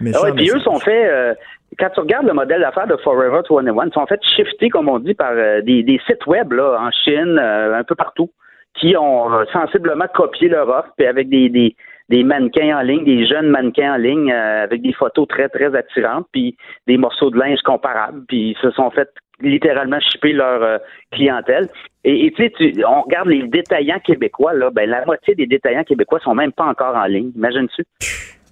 Mais 0.00 0.12
ah 0.14 0.32
puis 0.34 0.50
eux 0.50 0.58
sont 0.60 0.78
faits, 0.80 1.10
euh, 1.10 1.34
quand 1.78 1.90
tu 1.90 2.00
regardes 2.00 2.26
le 2.26 2.32
modèle 2.32 2.60
d'affaires 2.62 2.86
de 2.86 2.96
Forever 2.96 3.42
21, 3.48 3.86
ils 3.86 3.92
sont 3.92 4.06
faits 4.06 4.20
shifter, 4.24 4.70
comme 4.70 4.88
on 4.88 4.98
dit, 4.98 5.14
par 5.14 5.32
euh, 5.32 5.60
des, 5.60 5.82
des, 5.82 6.00
sites 6.06 6.26
web 6.26 6.52
là, 6.52 6.78
en 6.80 6.90
Chine, 6.90 7.38
euh, 7.38 7.78
un 7.78 7.84
peu 7.84 7.94
partout, 7.94 8.30
qui 8.74 8.96
ont 8.96 9.28
sensiblement 9.52 10.06
copié 10.14 10.48
leur 10.48 10.68
offre, 10.68 10.88
puis 10.96 11.06
avec 11.06 11.28
des, 11.28 11.50
des 11.50 11.76
des 12.12 12.24
mannequins 12.24 12.76
en 12.78 12.82
ligne, 12.82 13.04
des 13.04 13.26
jeunes 13.26 13.48
mannequins 13.48 13.94
en 13.94 13.96
ligne 13.96 14.30
euh, 14.30 14.64
avec 14.64 14.82
des 14.82 14.92
photos 14.92 15.26
très, 15.26 15.48
très 15.48 15.74
attirantes, 15.74 16.26
puis 16.30 16.54
des 16.86 16.98
morceaux 16.98 17.30
de 17.30 17.38
linge 17.38 17.60
comparables, 17.64 18.24
puis 18.28 18.50
ils 18.50 18.56
se 18.60 18.70
sont 18.72 18.90
fait 18.90 19.08
littéralement 19.40 19.98
chipper 19.98 20.34
leur 20.34 20.62
euh, 20.62 20.78
clientèle. 21.10 21.70
Et 22.04 22.30
tu 22.36 22.44
sais, 22.44 22.84
on 22.86 23.00
regarde 23.00 23.28
les 23.28 23.48
détaillants 23.48 24.00
québécois, 24.00 24.52
là, 24.52 24.70
ben 24.70 24.90
la 24.90 25.06
moitié 25.06 25.34
des 25.34 25.46
détaillants 25.46 25.84
québécois 25.84 26.20
sont 26.22 26.34
même 26.34 26.52
pas 26.52 26.66
encore 26.66 26.94
en 26.94 27.06
ligne. 27.06 27.32
Imagine-tu? 27.34 27.82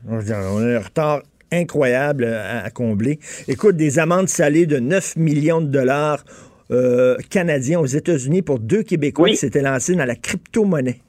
On 0.08 0.16
a 0.16 0.78
un 0.78 0.78
retard 0.78 1.20
incroyable 1.52 2.24
à, 2.24 2.70
combler. 2.70 3.18
Écoute, 3.46 3.76
des 3.76 3.98
amendes 3.98 4.28
salées 4.28 4.66
de 4.66 4.78
9 4.78 5.16
millions 5.16 5.60
de 5.60 5.66
dollars 5.66 6.24
euh, 6.70 7.16
canadiens 7.28 7.80
aux 7.80 7.86
États-Unis 7.86 8.40
pour 8.40 8.58
deux 8.58 8.84
Québécois 8.84 9.28
qui 9.28 9.36
s'étaient 9.36 9.60
lancés 9.60 9.96
dans 9.96 10.06
la 10.06 10.14
crypto-monnaie. 10.14 11.00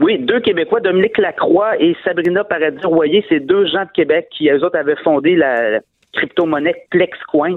Oui, 0.00 0.18
deux 0.18 0.40
Québécois, 0.40 0.80
Dominique 0.80 1.18
Lacroix 1.18 1.80
et 1.80 1.96
Sabrina 2.04 2.42
Paradis-Royer, 2.44 3.24
c'est 3.28 3.40
deux 3.40 3.66
gens 3.66 3.84
de 3.84 3.90
Québec 3.94 4.28
qui, 4.30 4.50
eux 4.50 4.64
autres, 4.64 4.78
avaient 4.78 4.96
fondé 4.96 5.36
la, 5.36 5.80
crypto-monnaie 6.12 6.86
PlexCoin. 6.90 7.56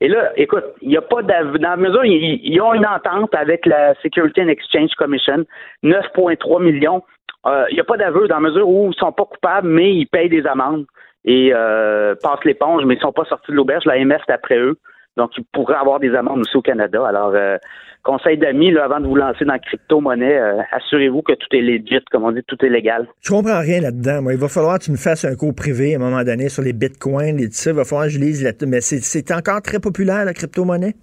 Et 0.00 0.08
là, 0.08 0.32
écoute, 0.36 0.64
il 0.80 0.88
n'y 0.88 0.96
a 0.96 1.02
pas 1.02 1.22
dans 1.22 1.58
la 1.58 1.76
mesure, 1.76 2.04
ils, 2.04 2.60
ont 2.60 2.72
une 2.72 2.86
entente 2.86 3.34
avec 3.34 3.66
la 3.66 3.94
Security 4.02 4.40
and 4.42 4.48
Exchange 4.48 4.90
Commission, 4.96 5.44
9,3 5.84 6.62
millions. 6.62 7.02
euh, 7.46 7.66
il 7.70 7.74
n'y 7.74 7.80
a 7.80 7.84
pas 7.84 7.98
d'aveu 7.98 8.26
dans 8.26 8.36
la 8.36 8.48
mesure 8.48 8.68
où 8.68 8.84
ils 8.86 8.88
ne 8.88 8.92
sont 8.94 9.12
pas 9.12 9.26
coupables, 9.26 9.68
mais 9.68 9.94
ils 9.94 10.06
payent 10.06 10.30
des 10.30 10.46
amendes 10.46 10.86
et 11.26 11.50
euh, 11.52 12.14
passent 12.22 12.44
l'éponge, 12.44 12.84
mais 12.86 12.94
ils 12.94 12.98
ne 12.98 13.02
sont 13.02 13.12
pas 13.12 13.26
sortis 13.26 13.50
de 13.50 13.56
l'auberge. 13.56 13.84
La 13.84 14.02
MF 14.02 14.22
est 14.26 14.32
après 14.32 14.56
eux. 14.56 14.78
Donc, 15.18 15.36
ils 15.36 15.44
pourraient 15.52 15.74
avoir 15.74 16.00
des 16.00 16.14
amendes 16.14 16.40
aussi 16.40 16.56
au 16.56 16.62
Canada. 16.62 17.06
Alors, 17.06 17.32
euh, 17.34 17.58
conseil 18.02 18.38
d'amis, 18.38 18.76
avant 18.78 19.00
de 19.00 19.06
vous 19.06 19.14
lancer 19.16 19.44
dans 19.44 19.52
la 19.52 19.58
crypto-monnaie, 19.58 20.38
euh, 20.38 20.62
assurez-vous 20.72 21.22
que 21.22 21.32
tout 21.34 21.46
est 21.52 21.60
legit, 21.60 22.00
comme 22.10 22.24
on 22.24 22.32
dit, 22.32 22.42
tout 22.46 22.56
est 22.64 22.68
légal. 22.68 23.06
Je 23.22 23.30
comprends 23.30 23.60
rien 23.60 23.80
là-dedans. 23.80 24.22
Moi, 24.22 24.32
il 24.34 24.38
va 24.40 24.48
falloir 24.48 24.78
que 24.78 24.84
tu 24.84 24.90
me 24.90 24.96
fasses 24.96 25.24
un 25.24 25.34
cours 25.36 25.54
privé 25.54 25.94
à 25.94 25.96
un 25.96 26.00
moment 26.00 26.22
donné 26.24 26.48
sur 26.48 26.62
les 26.62 26.72
bitcoins 26.72 27.38
et 27.38 27.46
tout 27.46 27.52
ça. 27.52 27.70
Il 27.70 27.76
va 27.76 27.84
falloir 27.84 28.06
que 28.06 28.12
je 28.14 28.18
lise 28.18 28.42
là 28.44 28.52
Mais 28.66 28.80
c'est- 28.80 29.02
c'est 29.04 29.30
encore 29.32 29.60
très 29.62 29.80
populaire, 29.80 30.24
la 30.24 30.32
crypto-monnaie? 30.34 30.94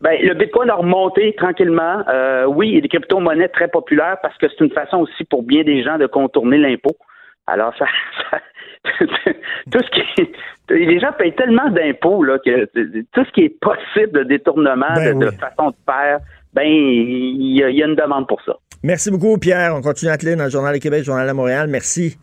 Ben, 0.00 0.18
le 0.20 0.34
Bitcoin 0.34 0.68
a 0.70 0.74
remonté 0.74 1.34
tranquillement. 1.38 2.02
Euh, 2.08 2.44
oui, 2.46 2.68
il 2.68 2.74
y 2.74 2.78
a 2.78 2.80
des 2.80 2.88
crypto-monnaies 2.88 3.48
très 3.48 3.68
populaires 3.68 4.18
parce 4.22 4.36
que 4.38 4.46
c'est 4.48 4.62
une 4.64 4.70
façon 4.72 4.98
aussi 4.98 5.24
pour 5.24 5.42
bien 5.42 5.62
des 5.62 5.82
gens 5.82 5.96
de 5.98 6.06
contourner 6.06 6.58
l'impôt. 6.58 6.96
Alors, 7.46 7.72
ça, 7.78 7.86
ça- 8.30 8.40
tout 9.70 9.78
ce 9.82 9.90
qui 9.90 10.20
est- 10.22 10.32
les 10.70 10.98
gens 11.00 11.12
payent 11.18 11.34
tellement 11.34 11.68
d'impôts 11.70 12.22
là 12.22 12.38
que 12.44 12.64
tout 13.12 13.24
ce 13.24 13.32
qui 13.32 13.42
est 13.42 13.58
possible 13.60 14.12
de 14.20 14.24
détournement, 14.24 14.94
Ben 14.94 15.18
de, 15.18 15.30
façon 15.32 15.70
de 15.70 15.76
faire, 15.86 16.20
ben 16.54 16.64
il 16.66 17.56
y, 17.58 17.62
a- 17.62 17.68
il 17.70 17.76
y 17.76 17.82
a 17.82 17.86
une 17.86 17.96
demande 17.96 18.26
pour 18.26 18.40
ça. 18.42 18.54
Merci 18.82 19.10
beaucoup, 19.10 19.36
Pierre. 19.38 19.74
On 19.74 19.80
continue 19.82 20.10
à 20.10 20.16
te 20.18 20.24
lire 20.26 20.36
dans 20.36 20.44
le 20.44 20.50
Journal 20.50 20.74
de 20.74 20.78
Québec, 20.80 21.00
le 21.00 21.04
Journal 21.04 21.26
de 21.26 21.32
Montréal. 21.32 21.68
Merci. 21.68 22.16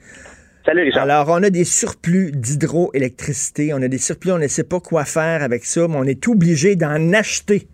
Salut 0.66 0.82
Richard. 0.84 1.04
Alors, 1.04 1.28
on 1.30 1.42
a 1.42 1.50
des 1.50 1.64
surplus 1.64 2.32
d'hydroélectricité. 2.32 3.74
On 3.74 3.82
a 3.82 3.88
des 3.88 3.98
surplus, 3.98 4.32
on 4.32 4.38
ne 4.38 4.48
sait 4.48 4.64
pas 4.64 4.80
quoi 4.80 5.06
faire 5.06 5.42
avec 5.44 5.66
ça, 5.66 5.88
mais 5.88 5.96
on 5.98 6.04
est 6.04 6.28
obligé 6.28 6.76
d'en 6.76 7.14
acheter. 7.14 7.68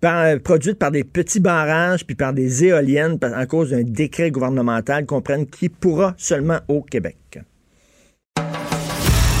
Par, 0.00 0.38
produites 0.44 0.78
par 0.78 0.92
des 0.92 1.02
petits 1.02 1.40
barrages 1.40 2.06
puis 2.06 2.14
par 2.14 2.32
des 2.32 2.64
éoliennes 2.64 3.18
à 3.20 3.46
cause 3.46 3.72
d'un 3.72 3.82
décret 3.82 4.30
gouvernemental 4.30 5.06
qu'on 5.06 5.20
prenne 5.22 5.44
qui 5.46 5.68
pourra 5.68 6.14
seulement 6.16 6.58
au 6.68 6.82
Québec. 6.82 7.16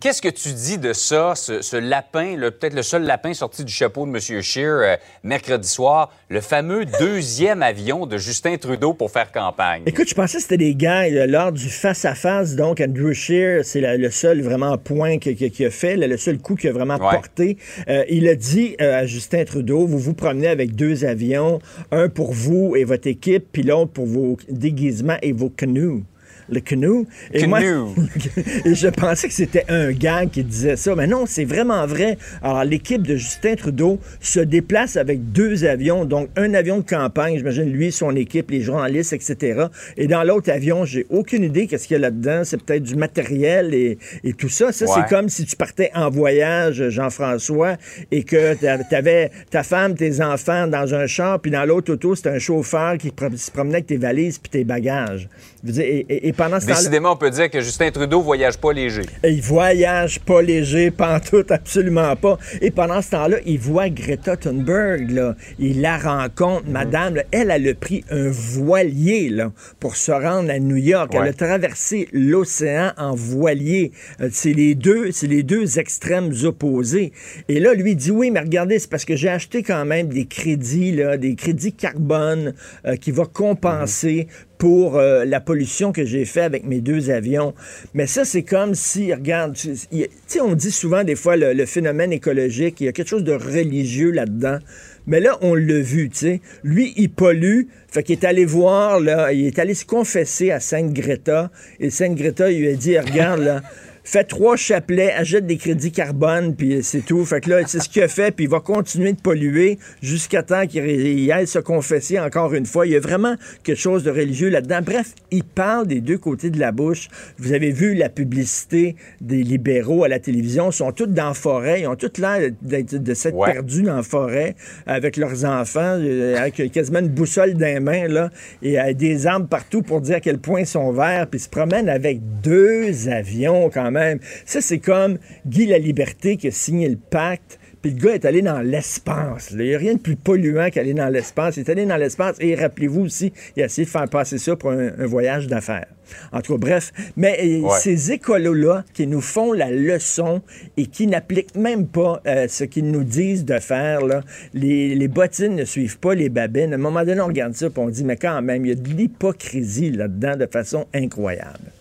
Qu'est-ce 0.00 0.22
que 0.22 0.30
tu 0.30 0.48
dis 0.54 0.78
de 0.78 0.94
ça, 0.94 1.34
ce, 1.34 1.60
ce 1.60 1.76
lapin, 1.76 2.34
peut-être 2.38 2.72
le 2.72 2.82
seul 2.82 3.02
lapin 3.02 3.34
sorti 3.34 3.66
du 3.66 3.72
chapeau 3.72 4.06
de 4.06 4.10
M. 4.10 4.40
Scheer 4.40 4.66
euh, 4.80 4.96
mercredi 5.22 5.68
soir, 5.68 6.10
le 6.30 6.40
fameux 6.40 6.86
deuxième 7.00 7.62
avion 7.62 8.06
de 8.06 8.16
Justin 8.16 8.56
Trudeau 8.56 8.94
pour 8.94 9.10
faire 9.10 9.30
campagne? 9.30 9.82
Écoute, 9.84 10.08
je 10.08 10.14
pensais 10.14 10.38
que 10.38 10.42
c'était 10.42 10.56
des 10.56 10.74
gars 10.74 11.02
euh, 11.02 11.26
lors 11.26 11.52
du 11.52 11.68
face-à-face. 11.68 12.56
Donc, 12.56 12.80
Andrew 12.80 13.12
Scheer, 13.12 13.62
c'est 13.62 13.82
le 13.98 14.10
seul 14.10 14.40
vraiment 14.40 14.78
point 14.78 15.18
qu'il 15.18 15.36
a 15.66 15.70
fait, 15.70 15.96
le, 15.98 16.06
le 16.06 16.16
seul 16.16 16.38
coup 16.38 16.54
qu'il 16.54 16.70
a 16.70 16.72
vraiment 16.72 16.96
Ouais. 16.96 17.10
porté. 17.16 17.58
Euh, 17.88 18.02
il 18.08 18.26
a 18.26 18.34
dit 18.36 18.76
euh, 18.80 19.00
à 19.00 19.04
Justin 19.04 19.44
Trudeau, 19.44 19.86
vous 19.86 19.98
vous 19.98 20.14
promenez 20.14 20.48
avec 20.48 20.74
deux 20.74 21.04
avions, 21.04 21.58
un 21.92 22.08
pour 22.08 22.32
vous 22.32 22.74
et 22.74 22.84
votre 22.84 23.06
équipe, 23.06 23.48
puis 23.52 23.64
l'autre 23.64 23.92
pour 23.92 24.06
vos 24.06 24.38
déguisements 24.48 25.18
et 25.20 25.32
vos 25.32 25.50
canoes. 25.50 26.04
Le 26.50 26.60
canoe. 26.60 27.06
Et, 27.32 27.46
moi- 27.46 27.60
et 28.64 28.74
je 28.74 28.88
pensais 28.88 29.28
que 29.28 29.34
c'était 29.34 29.64
un 29.68 29.92
gag 29.92 30.30
qui 30.30 30.42
disait 30.44 30.76
ça. 30.76 30.94
Mais 30.94 31.06
non, 31.06 31.24
c'est 31.26 31.44
vraiment 31.44 31.86
vrai. 31.86 32.18
Alors, 32.42 32.64
l'équipe 32.64 33.06
de 33.06 33.16
Justin 33.16 33.54
Trudeau 33.54 33.98
se 34.20 34.40
déplace 34.40 34.96
avec 34.96 35.32
deux 35.32 35.64
avions. 35.64 36.04
Donc, 36.04 36.28
un 36.36 36.54
avion 36.54 36.78
de 36.78 36.84
campagne, 36.84 37.36
j'imagine 37.38 37.70
lui, 37.70 37.92
son 37.92 38.14
équipe, 38.16 38.50
les 38.50 38.60
journalistes, 38.62 39.12
etc. 39.12 39.66
Et 39.96 40.06
dans 40.06 40.24
l'autre 40.24 40.50
avion, 40.50 40.84
j'ai 40.84 41.06
aucune 41.10 41.44
idée 41.44 41.66
qu'est-ce 41.66 41.86
qu'il 41.86 41.94
y 41.94 41.98
a 41.98 42.00
là-dedans. 42.00 42.42
C'est 42.44 42.60
peut-être 42.62 42.82
du 42.82 42.96
matériel 42.96 43.74
et, 43.74 43.98
et 44.24 44.32
tout 44.32 44.48
ça. 44.48 44.72
Ça, 44.72 44.86
Ouais. 44.86 44.92
c'est 44.96 45.14
comme 45.14 45.28
si 45.28 45.44
tu 45.44 45.54
partais 45.56 45.90
en 45.94 46.10
voyage, 46.10 46.88
Jean-François, 46.88 47.76
et 48.10 48.24
que 48.24 48.54
tu 48.54 48.94
avais 48.94 49.30
ta 49.50 49.62
femme, 49.62 49.94
tes 49.94 50.20
enfants 50.20 50.66
dans 50.66 50.94
un 50.94 51.06
char, 51.06 51.38
puis 51.40 51.50
dans 51.50 51.64
l'autre 51.64 51.92
auto, 51.92 52.14
c'était 52.14 52.30
un 52.30 52.38
chauffeur 52.38 52.96
qui 52.98 53.12
se 53.36 53.50
promenait 53.50 53.74
avec 53.76 53.86
tes 53.86 53.96
valises 53.98 54.38
puis 54.38 54.50
tes 54.50 54.64
bagages. 54.64 55.28
Je 55.62 55.66
veux 55.68 55.72
dire, 55.74 55.84
et, 55.84 56.06
et- 56.08 56.28
et 56.28 56.32
pendant 56.40 56.58
ce 56.58 56.66
temps-là... 56.66 56.78
Décidément, 56.78 57.12
on 57.12 57.16
peut 57.16 57.28
dire 57.30 57.50
que 57.50 57.60
Justin 57.60 57.90
Trudeau 57.90 58.22
voyage 58.22 58.56
pas 58.56 58.72
léger. 58.72 59.02
Et 59.22 59.30
Il 59.32 59.42
voyage 59.42 60.20
pas 60.20 60.40
léger, 60.40 60.90
pantoute, 60.90 61.50
absolument 61.60 62.16
pas. 62.16 62.38
Et 62.62 62.70
pendant 62.70 63.02
ce 63.02 63.10
temps-là, 63.10 63.36
il 63.44 63.58
voit 63.58 63.90
Greta 63.90 64.38
Thunberg, 64.38 65.10
là. 65.10 65.36
Il 65.58 65.82
la 65.82 65.98
rencontre, 65.98 66.64
Mhm. 66.66 66.72
madame, 66.72 67.14
là. 67.16 67.24
elle, 67.30 67.50
elle 67.50 67.68
a 67.68 67.74
pris 67.74 68.04
un 68.10 68.30
voilier, 68.30 69.28
là, 69.28 69.52
pour 69.80 69.96
se 69.96 70.12
rendre 70.12 70.50
à 70.50 70.58
New 70.58 70.76
York. 70.76 71.12
Elle 71.14 71.28
a 71.28 71.32
traversé 71.34 72.08
l'océan 72.12 72.92
en 72.96 73.14
voilier. 73.14 73.92
Euh, 74.22 74.28
C'est 74.32 74.54
les 74.54 74.74
deux, 74.74 75.12
c'est 75.12 75.26
les 75.26 75.42
deux 75.42 75.78
extrêmes 75.78 76.32
opposés. 76.44 77.12
Et 77.48 77.60
là, 77.60 77.74
lui 77.74 77.94
dit, 77.96 78.10
oui, 78.10 78.30
mais 78.30 78.40
regardez, 78.40 78.78
c'est 78.78 78.88
parce 78.88 79.04
que 79.04 79.14
j'ai 79.16 79.28
acheté 79.28 79.62
quand 79.62 79.84
même 79.84 80.08
des 80.08 80.24
crédits, 80.24 80.92
là, 80.92 81.18
des 81.18 81.34
crédits 81.34 81.74
carbone 81.74 82.54
euh, 82.86 82.96
qui 82.96 83.10
va 83.10 83.26
compenser 83.26 84.26
pour 84.60 84.98
euh, 84.98 85.24
la 85.24 85.40
pollution 85.40 85.90
que 85.90 86.04
j'ai 86.04 86.26
fait 86.26 86.42
avec 86.42 86.66
mes 86.66 86.82
deux 86.82 87.10
avions. 87.10 87.54
Mais 87.94 88.06
ça, 88.06 88.26
c'est 88.26 88.42
comme 88.42 88.74
si, 88.74 89.12
regarde, 89.12 89.54
tu 89.54 89.74
sais, 89.74 90.40
on 90.40 90.54
dit 90.54 90.70
souvent 90.70 91.02
des 91.02 91.16
fois 91.16 91.36
le, 91.36 91.54
le 91.54 91.64
phénomène 91.64 92.12
écologique, 92.12 92.78
il 92.80 92.84
y 92.84 92.88
a 92.88 92.92
quelque 92.92 93.08
chose 93.08 93.24
de 93.24 93.32
religieux 93.32 94.10
là-dedans. 94.10 94.58
Mais 95.06 95.18
là, 95.18 95.38
on 95.40 95.54
l'a 95.54 95.80
vu, 95.80 96.10
tu 96.10 96.18
sais. 96.18 96.40
Lui, 96.62 96.92
il 96.98 97.10
pollue, 97.10 97.62
fait 97.88 98.02
qu'il 98.02 98.18
est 98.18 98.24
allé 98.24 98.44
voir, 98.44 99.00
là, 99.00 99.32
il 99.32 99.46
est 99.46 99.58
allé 99.58 99.72
se 99.72 99.86
confesser 99.86 100.50
à 100.50 100.60
Sainte 100.60 100.92
Greta. 100.92 101.50
Et 101.80 101.88
Sainte 101.88 102.14
Greta, 102.14 102.50
il 102.50 102.60
lui 102.60 102.68
a 102.68 102.74
dit, 102.74 102.98
regarde, 102.98 103.40
là, 103.40 103.62
fais 104.10 104.24
trois 104.24 104.56
chapelets, 104.56 105.12
achète 105.12 105.46
des 105.46 105.56
crédits 105.56 105.92
carbone, 105.92 106.54
puis 106.56 106.82
c'est 106.82 107.00
tout. 107.04 107.24
Fait 107.24 107.40
que 107.40 107.50
là, 107.50 107.60
c'est 107.66 107.80
ce 107.80 107.88
qu'il 107.88 108.02
a 108.02 108.08
fait, 108.08 108.30
puis 108.34 108.46
il 108.46 108.50
va 108.50 108.60
continuer 108.60 109.12
de 109.12 109.20
polluer 109.20 109.78
jusqu'à 110.02 110.42
temps 110.42 110.66
qu'il 110.66 110.84
il 110.86 111.30
aille 111.32 111.46
se 111.46 111.58
confesser 111.58 112.18
encore 112.18 112.54
une 112.54 112.66
fois. 112.66 112.86
Il 112.86 112.92
y 112.92 112.96
a 112.96 113.00
vraiment 113.00 113.34
quelque 113.62 113.78
chose 113.78 114.02
de 114.02 114.10
religieux 114.10 114.48
là-dedans. 114.48 114.80
Bref, 114.84 115.14
il 115.30 115.44
parle 115.44 115.86
des 115.86 116.00
deux 116.00 116.18
côtés 116.18 116.50
de 116.50 116.58
la 116.58 116.72
bouche. 116.72 117.08
Vous 117.38 117.52
avez 117.52 117.70
vu 117.70 117.94
la 117.94 118.08
publicité 118.08 118.96
des 119.20 119.42
libéraux 119.42 120.02
à 120.04 120.08
la 120.08 120.18
télévision. 120.18 120.70
Ils 120.70 120.74
sont 120.74 120.92
tous 120.92 121.06
dans 121.06 121.28
la 121.28 121.34
forêt. 121.34 121.82
Ils 121.82 121.86
ont 121.86 121.96
tous 121.96 122.20
l'air 122.20 122.50
de 122.62 123.14
s'être 123.14 123.36
Ouais. 123.36 123.52
perdus 123.52 123.82
dans 123.82 123.96
la 123.96 124.02
forêt 124.02 124.56
avec 124.86 125.16
leurs 125.16 125.44
enfants, 125.44 125.98
euh, 126.00 126.36
avec 126.36 126.72
quasiment 126.72 126.98
une 126.98 127.08
boussole 127.08 127.54
dans 127.54 127.66
les 127.66 127.80
mains, 127.80 128.08
là, 128.08 128.30
et 128.62 128.80
euh, 128.80 128.92
des 128.92 129.26
arbres 129.26 129.46
partout 129.46 129.82
pour 129.82 130.00
dire 130.00 130.16
à 130.16 130.20
quel 130.20 130.38
point 130.38 130.60
ils 130.60 130.66
sont 130.66 130.90
verts, 130.92 131.26
puis 131.28 131.38
ils 131.38 131.42
se 131.44 131.48
promènent 131.48 131.88
avec 131.88 132.18
deux 132.42 133.08
avions 133.08 133.70
quand 133.70 133.90
même. 133.90 133.99
Ça, 134.46 134.60
c'est 134.60 134.78
comme 134.78 135.18
Guy 135.46 135.66
la 135.66 135.78
Liberté 135.78 136.36
qui 136.36 136.48
a 136.48 136.50
signé 136.50 136.88
le 136.88 136.96
pacte. 136.96 137.58
Puis 137.82 137.92
le 137.92 137.98
gars 137.98 138.12
est 138.12 138.26
allé 138.26 138.42
dans 138.42 138.60
l'espace. 138.60 139.52
Il 139.52 139.56
n'y 139.64 139.74
a 139.74 139.78
rien 139.78 139.94
de 139.94 139.98
plus 140.00 140.14
polluant 140.16 140.68
qu'aller 140.68 140.92
dans 140.92 141.08
l'espace. 141.08 141.56
Il 141.56 141.60
est 141.60 141.70
allé 141.70 141.86
dans 141.86 141.96
l'espace 141.96 142.36
et 142.38 142.54
rappelez-vous 142.54 143.00
aussi, 143.06 143.32
il 143.56 143.62
a 143.62 143.66
essayé 143.66 143.86
de 143.86 143.90
faire 143.90 144.06
passer 144.06 144.36
ça 144.36 144.54
pour 144.54 144.70
un, 144.72 144.90
un 144.98 145.06
voyage 145.06 145.46
d'affaires. 145.46 145.86
En 146.30 146.42
tout 146.42 146.52
cas, 146.52 146.58
bref. 146.58 146.92
Mais 147.16 147.38
euh, 147.42 147.60
Ouais. 147.62 147.78
ces 147.80 148.12
écolos-là 148.12 148.84
qui 148.92 149.06
nous 149.06 149.22
font 149.22 149.54
la 149.54 149.70
leçon 149.70 150.42
et 150.76 150.84
qui 150.88 151.06
n'appliquent 151.06 151.56
même 151.56 151.86
pas 151.86 152.20
euh, 152.26 152.48
ce 152.48 152.64
qu'ils 152.64 152.90
nous 152.90 153.04
disent 153.04 153.46
de 153.46 153.58
faire, 153.58 154.04
là, 154.04 154.20
les, 154.52 154.94
les 154.94 155.08
bottines 155.08 155.56
ne 155.56 155.64
suivent 155.64 155.98
pas 156.00 156.14
les 156.14 156.28
babines. 156.28 156.72
À 156.72 156.76
un 156.76 156.78
moment 156.78 157.02
donné, 157.02 157.22
on 157.22 157.28
regarde 157.28 157.54
ça 157.54 157.68
et 157.68 157.70
on 157.78 157.88
dit, 157.88 158.04
mais 158.04 158.16
quand 158.18 158.42
même, 158.42 158.66
il 158.66 158.68
y 158.68 158.72
a 158.72 158.74
de 158.74 158.88
l'hypocrisie 158.90 159.90
là-dedans 159.90 160.36
de 160.36 160.44
façon 160.46 160.86
incroyable. 160.92 161.72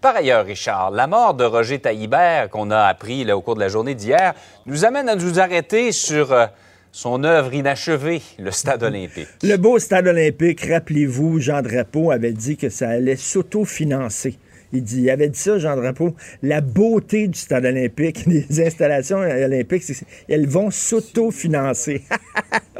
Par 0.00 0.14
ailleurs, 0.14 0.46
Richard, 0.46 0.92
la 0.92 1.08
mort 1.08 1.34
de 1.34 1.42
Roger 1.42 1.80
Taillibert, 1.80 2.50
qu'on 2.50 2.70
a 2.70 2.82
appris 2.82 3.24
là, 3.24 3.36
au 3.36 3.40
cours 3.40 3.56
de 3.56 3.60
la 3.60 3.66
journée 3.66 3.96
d'hier, 3.96 4.32
nous 4.64 4.84
amène 4.84 5.08
à 5.08 5.16
nous 5.16 5.40
arrêter 5.40 5.90
sur 5.90 6.32
euh, 6.32 6.46
son 6.92 7.24
œuvre 7.24 7.52
inachevée, 7.52 8.22
le 8.38 8.52
Stade 8.52 8.84
olympique. 8.84 9.26
Le 9.42 9.56
beau 9.56 9.80
stade 9.80 10.06
olympique, 10.06 10.64
rappelez-vous, 10.64 11.40
Jean 11.40 11.62
Drapeau 11.62 12.12
avait 12.12 12.32
dit 12.32 12.56
que 12.56 12.68
ça 12.68 12.90
allait 12.90 13.16
s'autofinancer. 13.16 14.38
Il, 14.72 14.82
dit, 14.82 15.02
il 15.02 15.10
avait 15.10 15.28
dit 15.28 15.38
ça, 15.38 15.58
Jean 15.58 15.76
Drapeau. 15.76 16.14
La 16.42 16.60
beauté 16.60 17.28
du 17.28 17.38
stade 17.38 17.64
olympique, 17.64 18.28
des 18.28 18.64
installations 18.66 19.18
olympiques, 19.18 19.84
elles 20.28 20.46
vont 20.46 20.70
s'autofinancer. 20.70 22.02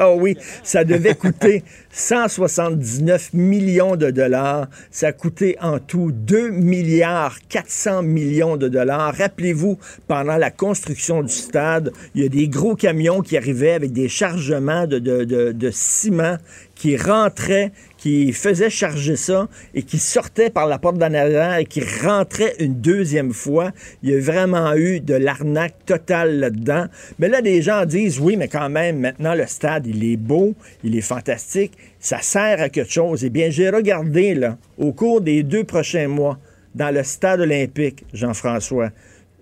Ah 0.00 0.14
oui, 0.14 0.36
ça 0.62 0.84
devait 0.84 1.16
coûter 1.16 1.64
179 1.90 3.32
millions 3.34 3.96
de 3.96 4.10
dollars. 4.12 4.68
Ça 4.92 5.08
a 5.08 5.12
coûté 5.12 5.56
en 5.60 5.80
tout 5.80 6.12
2 6.12 6.50
milliards 6.50 7.38
400 7.48 8.04
millions 8.04 8.56
de 8.56 8.68
dollars. 8.68 9.12
Rappelez-vous, 9.16 9.76
pendant 10.06 10.36
la 10.36 10.52
construction 10.52 11.22
du 11.24 11.32
stade, 11.32 11.92
il 12.14 12.22
y 12.22 12.26
a 12.26 12.28
des 12.28 12.46
gros 12.46 12.76
camions 12.76 13.22
qui 13.22 13.36
arrivaient 13.36 13.72
avec 13.72 13.92
des 13.92 14.08
chargements 14.08 14.86
de, 14.86 15.00
de- 15.00 15.24
de- 15.24 15.70
ciment 15.72 16.36
qui 16.76 16.96
rentrait, 16.96 17.72
qui 17.98 18.32
faisait 18.32 18.70
charger 18.70 19.16
ça 19.16 19.48
et 19.74 19.82
qui 19.82 19.98
sortait 19.98 20.48
par 20.50 20.66
la 20.66 20.78
porte 20.78 20.96
d'en 20.98 21.12
arrière 21.12 21.56
et 21.58 21.64
qui 21.66 21.82
rentrait 22.02 22.54
une 22.60 22.80
deuxième 22.80 23.32
fois. 23.32 23.72
Il 24.02 24.10
y 24.10 24.14
a 24.14 24.20
vraiment 24.20 24.72
eu 24.76 25.00
de 25.00 25.14
l'arnaque 25.14 25.84
totale 25.84 26.38
là-dedans. 26.38 26.86
Mais 27.18 27.28
là, 27.28 27.42
des 27.42 27.60
gens 27.60 27.84
disent, 27.84 28.20
oui, 28.20 28.36
mais 28.36 28.48
quand 28.48 28.70
même, 28.70 29.00
maintenant, 29.00 29.34
le 29.34 29.46
stade, 29.46 29.86
il 29.86 30.04
est 30.10 30.16
beau, 30.16 30.54
il 30.84 30.96
est 30.96 31.00
fantastique, 31.02 31.72
ça 31.98 32.22
sert 32.22 32.62
à 32.62 32.68
quelque 32.68 32.90
chose. 32.90 33.24
Eh 33.24 33.30
bien, 33.30 33.50
j'ai 33.50 33.68
regardé, 33.68 34.34
là, 34.34 34.56
au 34.78 34.92
cours 34.92 35.20
des 35.20 35.42
deux 35.42 35.64
prochains 35.64 36.08
mois, 36.08 36.38
dans 36.76 36.94
le 36.94 37.02
stade 37.02 37.40
olympique, 37.40 38.04
Jean-François. 38.14 38.90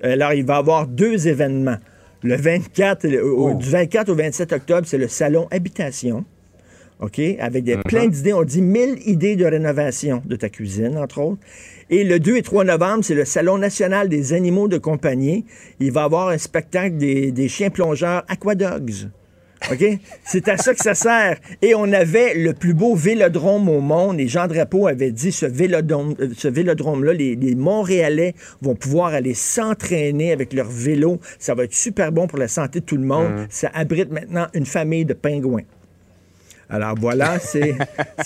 Alors, 0.03 0.33
il 0.33 0.45
va 0.47 0.55
y 0.55 0.59
avoir 0.59 0.87
deux 0.87 1.29
événements. 1.29 1.77
Le 2.23 2.37
24, 2.37 3.07
le- 3.07 3.23
au- 3.23 3.55
du 3.55 3.69
24 3.69 4.09
au 4.09 4.15
27 4.15 4.53
octobre, 4.55 4.87
c'est 4.87 4.97
le 4.99 5.09
salon 5.09 5.47
Habitation. 5.51 6.25
OK? 7.01 7.21
Avec 7.39 7.65
des, 7.65 7.77
plein 7.77 8.07
d'idées. 8.07 8.33
On 8.33 8.43
dit 8.43 8.63
1000 8.63 9.07
idées 9.07 9.37
de 9.37 9.45
rénovation 9.45 10.23
de 10.25 10.37
ta 10.37 10.49
cuisine, 10.49 10.97
entre 10.97 11.21
autres. 11.21 11.41
Et 11.91 12.05
le 12.05 12.19
2 12.19 12.37
et 12.37 12.43
3 12.43 12.65
novembre, 12.65 13.05
c'est 13.05 13.15
le 13.15 13.25
Salon 13.25 13.59
national 13.59 14.09
des 14.09 14.33
animaux 14.33 14.67
de 14.67 14.79
compagnie. 14.79 15.45
Il 15.79 15.93
va 15.93 16.03
y 16.03 16.05
avoir 16.05 16.29
un 16.29 16.39
spectacle 16.39 16.97
des, 16.97 17.31
des 17.33 17.49
chiens 17.49 17.71
plongeurs 17.71 18.25
Aquadogs. 18.29 19.11
OK? 19.71 19.85
C'est 20.25 20.49
à 20.49 20.57
ça 20.57 20.75
que 20.75 20.83
ça 20.83 20.95
sert. 20.95 21.39
Et 21.63 21.75
on 21.75 21.93
avait 21.93 22.35
le 22.35 22.53
plus 22.53 22.75
beau 22.75 22.95
vélodrome 22.95 23.69
au 23.69 23.81
monde. 23.81 24.21
Et 24.21 24.29
Jean 24.29 24.47
Drapeau 24.47 24.87
avait 24.87 25.11
dit 25.11 25.33
ce 25.33 25.47
vélodrome, 25.47 26.15
euh, 26.21 26.29
ce 26.37 26.49
vélodrome-là, 26.49 27.13
les, 27.13 27.37
les 27.37 27.55
Montréalais 27.55 28.35
vont 28.63 28.75
pouvoir 28.75 29.15
aller 29.15 29.35
s'entraîner 29.35 30.33
avec 30.33 30.53
leur 30.53 30.69
vélo. 30.69 31.21
Ça 31.39 31.55
va 31.55 31.65
être 31.65 31.75
super 31.75 32.13
bon 32.13 32.27
pour 32.27 32.39
la 32.39 32.49
santé 32.49 32.81
de 32.81 32.85
tout 32.85 32.97
le 32.97 33.05
monde. 33.05 33.47
Ça 33.51 33.71
abrite 33.75 34.11
maintenant 34.11 34.47
une 34.55 34.67
famille 34.67 35.05
de 35.05 35.15
pingouins. 35.15 35.63
Alors 36.69 36.95
voilà, 36.99 37.39
c'est 37.39 37.75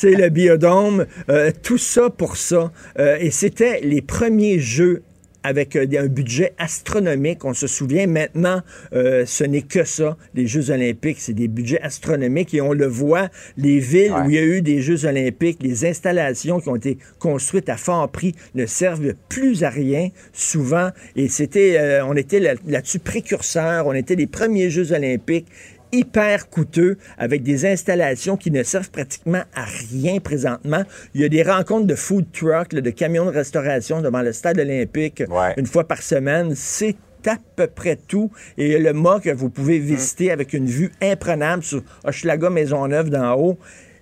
le 0.03 0.29
biodôme. 0.29 1.07
Euh, 1.29 1.51
tout 1.63 1.79
ça 1.79 2.11
pour 2.11 2.37
ça. 2.37 2.73
Euh, 2.99 3.17
et 3.21 3.31
c'était 3.31 3.81
les 3.83 4.01
premiers 4.01 4.59
jeux 4.59 5.03
avec 5.43 5.75
euh, 5.77 5.87
un 5.99 6.07
budget 6.07 6.53
astronomique. 6.59 7.45
On 7.45 7.55
se 7.55 7.67
souvient 7.67 8.07
maintenant, 8.07 8.61
euh, 8.93 9.25
ce 9.27 9.45
n'est 9.45 9.63
que 9.63 9.85
ça. 9.85 10.17
Les 10.35 10.47
Jeux 10.47 10.71
olympiques, 10.71 11.17
c'est 11.21 11.33
des 11.33 11.49
budgets 11.49 11.81
astronomiques 11.81 12.53
et 12.55 12.61
on 12.61 12.73
le 12.73 12.87
voit, 12.87 13.29
les 13.57 13.79
villes 13.79 14.13
où 14.13 14.29
il 14.29 14.35
y 14.35 14.39
a 14.39 14.43
eu 14.43 14.61
des 14.63 14.83
Jeux 14.83 15.07
olympiques, 15.07 15.59
les 15.63 15.87
installations 15.87 16.61
qui 16.61 16.69
ont 16.69 16.77
été 16.77 16.99
construites 17.19 17.69
à 17.71 17.77
fort 17.79 18.09
prix 18.11 18.35
ne 18.55 18.67
servent 18.67 19.15
plus 19.31 19.65
à 19.65 19.71
rien 19.71 20.09
souvent. 20.33 20.91
Et 21.17 21.29
c'était, 21.29 21.77
euh, 21.79 22.05
on 22.05 22.17
était 22.17 22.41
là- 22.41 22.55
là-dessus 22.67 22.99
précurseurs. 22.99 23.87
On 23.87 23.95
était 23.95 24.17
les 24.17 24.27
premiers 24.27 24.69
Jeux 24.69 24.93
olympiques 24.93 25.47
hyper 25.93 26.49
coûteux 26.51 26.99
avec 27.19 27.43
des 27.43 27.67
installations 27.67 28.37
qui 28.37 28.51
ne 28.51 28.63
servent 28.63 28.91
pratiquement 28.91 29.43
à 29.55 29.65
rien 29.91 30.19
présentement. 30.21 30.83
Il 31.15 31.21
y 31.21 31.25
a 31.25 31.29
des 31.29 31.43
rencontres 31.43 31.87
de 31.87 31.95
food 31.95 32.27
truck, 32.33 32.73
là, 32.73 32.81
de 32.81 32.91
camions 32.91 33.25
de 33.27 33.31
restauration 33.31 34.01
devant 34.01 34.23
le 34.23 34.33
stade 34.33 34.59
olympique 34.59 35.23
Ouais. 35.29 35.55
une 35.57 35.67
fois 35.67 35.87
par 35.87 36.03
semaine. 36.03 36.53
C'est 36.55 36.97
à 37.27 37.37
peu 37.57 37.67
près 37.67 37.97
tout. 37.97 38.31
Et 38.57 38.79
le 38.79 38.93
mât 38.93 39.21
que 39.21 39.31
vous 39.31 39.51
pouvez 39.51 39.79
visiter 39.79 40.31
avec 40.31 40.53
une 40.55 40.67
vue 40.67 40.91
imprenable 41.03 41.63
sur 41.63 41.83
Hochelaga 42.05 42.49
Maisonneuve 42.51 43.11
d'en 43.11 43.35
haut. 43.39 43.59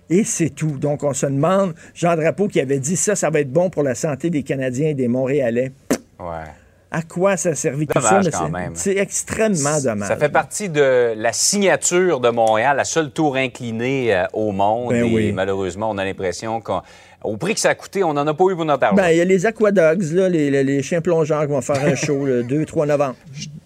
Et 0.09 0.23
c'est 0.23 0.49
tout. 0.49 0.77
Donc, 0.77 1.03
on 1.03 1.13
se 1.13 1.25
demande, 1.27 1.75
Jean 1.93 2.15
Drapeau 2.15 2.47
qui 2.47 2.59
avait 2.59 2.79
dit 2.79 2.95
ça, 2.95 3.15
ça 3.15 3.29
va 3.29 3.41
être 3.41 3.51
bon 3.51 3.69
pour 3.69 3.83
la 3.83 3.93
santé 3.93 4.29
des 4.29 4.41
Canadiens 4.43 4.89
et 4.89 4.93
des 4.95 5.07
Montréalais. 5.07 5.71
Ouais. 6.19 6.47
À 6.91 7.03
quoi 7.03 7.37
ça 7.37 7.49
a 7.49 7.55
servi 7.55 7.85
tout 7.85 8.01
ça? 8.01 8.19
Mais 8.23 8.31
quand 8.31 8.45
c'est- 8.45 8.49
même. 8.51 8.71
C'est 8.75 8.97
extrêmement 8.97 9.79
dommage. 9.79 10.07
Ça 10.07 10.17
fait 10.17 10.29
partie 10.29 10.69
de 10.69 11.13
la 11.15 11.31
signature 11.33 12.19
de 12.19 12.29
Montréal, 12.29 12.77
la 12.77 12.83
seule 12.83 13.11
tour 13.11 13.35
inclinée 13.35 14.15
euh, 14.15 14.23
au 14.33 14.51
monde. 14.51 14.89
Ben 14.93 15.05
et 15.05 15.13
oui. 15.15 15.31
malheureusement, 15.31 15.89
on 15.91 15.97
a 15.99 16.03
l'impression 16.03 16.61
qu'au 16.61 17.37
prix 17.37 17.53
que 17.53 17.59
ça 17.59 17.69
a 17.69 17.75
coûté, 17.75 18.03
on 18.03 18.13
n'en 18.13 18.25
a 18.25 18.33
pas 18.33 18.45
eu 18.49 18.55
pour 18.55 18.65
notre 18.65 18.83
argent. 18.85 18.95
Ben, 18.95 19.09
il 19.11 19.17
y 19.17 19.21
a 19.21 19.25
les 19.25 19.45
Aquadogs, 19.45 20.01
là, 20.13 20.29
les, 20.29 20.49
les- 20.49 20.63
les 20.63 20.81
chiens 20.81 21.01
plongeurs 21.01 21.41
qui 21.41 21.51
vont 21.51 21.61
faire 21.61 21.83
un 21.85 21.93
show 21.95 22.25
le 22.25 22.43
2-3 22.43 22.87
novembre. 22.87 23.15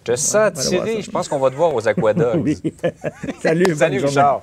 Je 0.06 0.16
sens 0.16 0.32
voir 0.32 0.52
ça. 0.56 0.60
attiré. 0.60 1.00
Je 1.00 1.10
pense 1.10 1.26
qu'on 1.26 1.38
va 1.38 1.48
te 1.48 1.54
voir 1.56 1.74
aux 1.74 1.88
Aquadogs. 1.88 2.36
Oui. 2.44 2.58
Salut, 3.42 3.64
bonne 3.68 3.74
Salut, 3.76 3.94
journée. 4.00 4.06
Richard. 4.06 4.42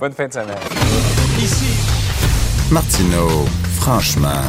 Bonne 0.00 0.12
fin 0.12 0.26
de 0.26 0.32
semaine. 0.32 0.48
Martineau, 2.72 3.44
franchement, 3.80 4.42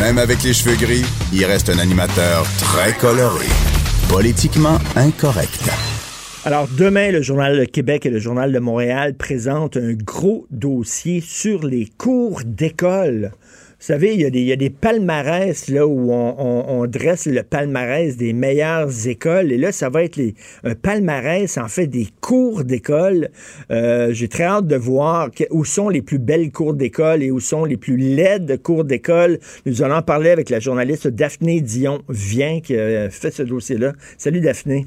même 0.00 0.16
avec 0.16 0.42
les 0.42 0.54
cheveux 0.54 0.76
gris, 0.76 1.04
il 1.30 1.44
reste 1.44 1.68
un 1.68 1.78
animateur 1.78 2.46
très 2.58 2.94
coloré. 2.94 3.44
Politiquement 4.08 4.78
incorrect. 4.96 5.68
Alors, 6.46 6.66
demain, 6.78 7.10
le 7.10 7.20
Journal 7.20 7.58
de 7.58 7.64
Québec 7.66 8.06
et 8.06 8.10
le 8.10 8.18
Journal 8.18 8.50
de 8.50 8.58
Montréal 8.58 9.14
présentent 9.14 9.76
un 9.76 9.92
gros 9.92 10.46
dossier 10.50 11.20
sur 11.20 11.64
les 11.64 11.86
cours 11.98 12.40
d'école. 12.46 13.32
Vous 13.82 13.86
savez, 13.86 14.14
il 14.14 14.20
y 14.20 14.24
a 14.24 14.30
des, 14.30 14.38
il 14.38 14.46
y 14.46 14.52
a 14.52 14.56
des 14.56 14.70
palmarès 14.70 15.66
là, 15.68 15.88
où 15.88 16.12
on, 16.12 16.36
on- 16.38 16.64
on 16.82 16.86
dresse 16.86 17.26
le 17.26 17.42
palmarès 17.42 18.16
des 18.16 18.32
meilleures 18.32 19.08
écoles. 19.08 19.50
Et 19.50 19.58
là, 19.58 19.72
ça 19.72 19.88
va 19.88 20.04
être 20.04 20.14
les, 20.14 20.36
un 20.62 20.76
palmarès, 20.76 21.58
en 21.58 21.66
fait, 21.66 21.88
des 21.88 22.06
cours 22.20 22.62
d'école. 22.62 23.30
Euh, 23.72 24.12
J'ai 24.12 24.28
très 24.28 24.44
hâte 24.44 24.68
de 24.68 24.76
voir 24.76 25.32
que- 25.32 25.42
où 25.50 25.64
sont 25.64 25.88
les 25.88 26.00
plus 26.00 26.20
belles 26.20 26.52
cours 26.52 26.74
d'école 26.74 27.24
et 27.24 27.32
où 27.32 27.40
sont 27.40 27.64
les 27.64 27.76
plus 27.76 27.96
laides 27.96 28.62
cours 28.62 28.84
d'école. 28.84 29.40
Nous 29.66 29.82
allons 29.82 29.96
en 29.96 30.02
parler 30.02 30.30
avec 30.30 30.48
la 30.48 30.60
journaliste 30.60 31.08
Daphné 31.08 31.60
Dion-Vient 31.60 32.60
qui 32.60 32.76
a 32.78 33.10
fait 33.10 33.32
ce 33.32 33.42
dossier-là. 33.42 33.94
Salut, 34.16 34.40
Daphné. 34.42 34.86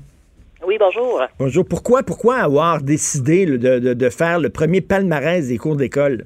Oui, 0.65 0.77
bonjour. 0.79 1.21
Bonjour. 1.37 1.65
Pourquoi, 1.65 2.01
pourquoi 2.03 2.37
avoir 2.37 2.81
décidé 2.81 3.45
là, 3.45 3.57
de, 3.57 3.79
de- 3.79 3.93
de 3.93 4.09
faire 4.09 4.39
le 4.39 4.47
premier 4.49 4.79
palmarès 4.79 5.45
des 5.49 5.57
cours 5.57 5.75
d'école? 5.75 6.23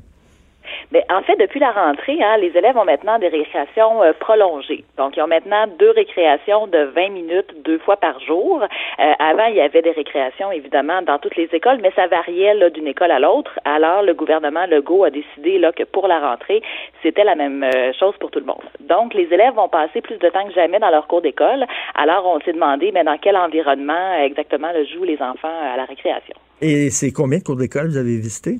Mais 0.91 1.05
en 1.11 1.21
fait, 1.21 1.35
depuis 1.35 1.59
la 1.59 1.71
rentrée, 1.71 2.17
hein, 2.21 2.37
les 2.37 2.55
élèves 2.57 2.75
ont 2.75 2.85
maintenant 2.85 3.19
des 3.19 3.27
récréations 3.27 4.01
euh, 4.01 4.13
prolongées. 4.19 4.83
Donc, 4.97 5.15
ils 5.15 5.21
ont 5.21 5.27
maintenant 5.27 5.67
deux 5.77 5.91
récréations 5.91 6.65
de 6.65 6.79
20 6.95 7.09
minutes 7.09 7.53
deux 7.63 7.77
fois 7.79 7.97
par 7.97 8.19
jour. 8.19 8.63
Euh, 8.63 9.13
avant, 9.19 9.45
il 9.45 9.55
y 9.55 9.61
avait 9.61 9.83
des 9.83 9.91
récréations, 9.91 10.51
évidemment, 10.51 11.03
dans 11.03 11.19
toutes 11.19 11.35
les 11.35 11.47
écoles, 11.53 11.79
mais 11.83 11.91
ça 11.95 12.07
variait 12.07 12.55
là, 12.55 12.71
d'une 12.71 12.87
école 12.87 13.11
à 13.11 13.19
l'autre. 13.19 13.59
Alors, 13.65 14.01
le 14.01 14.15
gouvernement 14.15 14.65
Legault 14.65 15.03
a 15.03 15.11
décidé 15.11 15.59
là, 15.59 15.71
que 15.71 15.83
pour 15.83 16.07
la 16.07 16.19
rentrée, 16.19 16.63
c'était 17.03 17.23
la 17.23 17.35
même 17.35 17.63
euh, 17.63 17.93
chose 17.99 18.15
pour 18.19 18.31
tout 18.31 18.39
le 18.39 18.45
monde. 18.45 18.63
Donc, 18.79 19.13
les 19.13 19.31
élèves 19.31 19.53
vont 19.53 19.69
passer 19.69 20.01
plus 20.01 20.17
de 20.17 20.29
temps 20.29 20.47
que 20.47 20.53
jamais 20.53 20.79
dans 20.79 20.89
leur 20.89 21.07
cours 21.07 21.21
d'école. 21.21 21.65
Alors, 21.93 22.25
on 22.25 22.39
s'est 22.39 22.53
demandé, 22.53 22.91
mais 22.91 23.03
dans 23.03 23.17
quel 23.19 23.37
environnement 23.37 24.15
exactement 24.23 24.71
le 24.73 24.85
jouent 24.85 25.03
les 25.03 25.21
enfants 25.21 25.53
à 25.71 25.77
la 25.77 25.85
récréation? 25.85 26.35
Et 26.61 26.89
c'est 26.89 27.11
combien 27.11 27.37
de 27.37 27.43
cours 27.43 27.57
d'école 27.57 27.89
vous 27.89 27.97
avez 27.97 28.17
visité? 28.17 28.57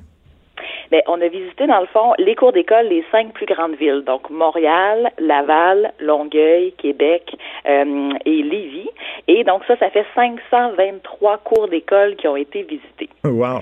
Bien, 0.90 1.00
on 1.06 1.20
a 1.20 1.28
visité, 1.28 1.66
dans 1.66 1.80
le 1.80 1.86
fond, 1.86 2.14
les 2.18 2.34
cours 2.34 2.52
d'école 2.52 2.88
des 2.88 3.04
cinq 3.12 3.32
plus 3.32 3.46
grandes 3.46 3.76
villes. 3.76 4.02
Donc, 4.04 4.28
Montréal, 4.28 5.12
Laval, 5.18 5.92
Longueuil, 6.00 6.72
Québec 6.78 7.36
euh, 7.68 8.10
et 8.24 8.42
Lévis. 8.42 8.90
Et 9.28 9.44
donc, 9.44 9.62
ça, 9.66 9.76
ça 9.76 9.90
fait 9.90 10.06
523 10.14 11.38
cours 11.38 11.68
d'école 11.68 12.16
qui 12.16 12.26
ont 12.26 12.36
été 12.36 12.62
visités. 12.62 13.08
Wow. 13.24 13.60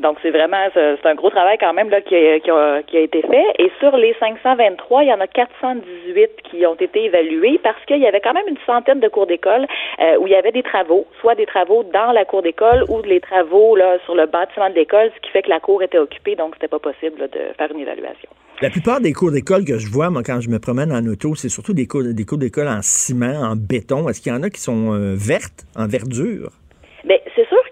Donc, 0.00 0.18
c'est 0.22 0.30
vraiment, 0.30 0.68
c'est 0.74 1.06
un 1.06 1.14
gros 1.14 1.30
travail 1.30 1.58
quand 1.58 1.72
même 1.72 1.90
là, 1.90 2.00
qui, 2.00 2.14
a, 2.14 2.40
qui, 2.82 2.96
a, 2.96 3.00
été 3.00 3.22
fait. 3.22 3.46
Et 3.58 3.70
sur 3.80 3.96
les 3.96 4.14
523, 4.20 5.04
il 5.04 5.08
y 5.08 5.12
en 5.12 5.20
a 5.20 5.26
418 5.26 6.30
qui 6.50 6.66
ont 6.66 6.74
été 6.74 7.04
évalués 7.04 7.60
parce 7.62 7.82
qu'il 7.86 7.98
y 7.98 8.06
avait 8.06 8.20
quand 8.20 8.34
même 8.34 8.48
une 8.48 8.58
centaine 8.66 9.00
de 9.00 9.08
cours 9.08 9.26
d'école 9.26 9.66
euh, 10.00 10.16
où 10.18 10.26
il 10.26 10.32
y 10.32 10.36
avait 10.36 10.52
des 10.52 10.62
travaux, 10.62 11.06
soit 11.20 11.34
des 11.34 11.46
travaux 11.46 11.84
dans 11.84 12.12
la 12.12 12.24
cour 12.24 12.42
d'école 12.42 12.84
ou 12.88 13.02
les 13.02 13.20
travaux 13.20 13.76
là, 13.76 13.98
sur 14.04 14.14
le 14.14 14.26
bâtiment 14.26 14.70
de 14.70 14.74
l'école, 14.74 15.10
ce 15.16 15.20
qui 15.20 15.30
fait 15.30 15.42
que 15.42 15.50
la 15.50 15.60
cour 15.60 15.82
était 15.82 15.98
occupée, 15.98 16.36
donc 16.36 16.54
c'était 16.54 16.68
pas 16.68 16.78
possible 16.78 17.18
de 17.18 17.40
faire 17.56 17.70
une 17.72 17.80
évaluation. 17.80 18.28
La 18.60 18.70
plupart 18.70 19.00
des 19.00 19.12
cours 19.12 19.30
d'école 19.30 19.64
que 19.64 19.78
je 19.78 19.88
vois, 19.88 20.10
moi, 20.10 20.22
quand 20.24 20.40
je 20.40 20.48
me 20.48 20.58
promène 20.58 20.92
en 20.92 21.06
auto, 21.06 21.36
c'est 21.36 21.48
surtout 21.48 21.74
des 21.74 21.86
cours, 21.86 22.02
des 22.02 22.24
cours 22.24 22.38
d'école 22.38 22.66
en 22.66 22.82
ciment, 22.82 23.40
en 23.40 23.54
béton. 23.54 24.08
Est-ce 24.08 24.20
qu'il 24.20 24.32
y 24.32 24.34
en 24.34 24.42
a 24.42 24.50
qui 24.50 24.60
sont 24.60 24.92
euh, 24.92 25.14
vertes, 25.16 25.64
en 25.76 25.86
verdure? 25.86 26.50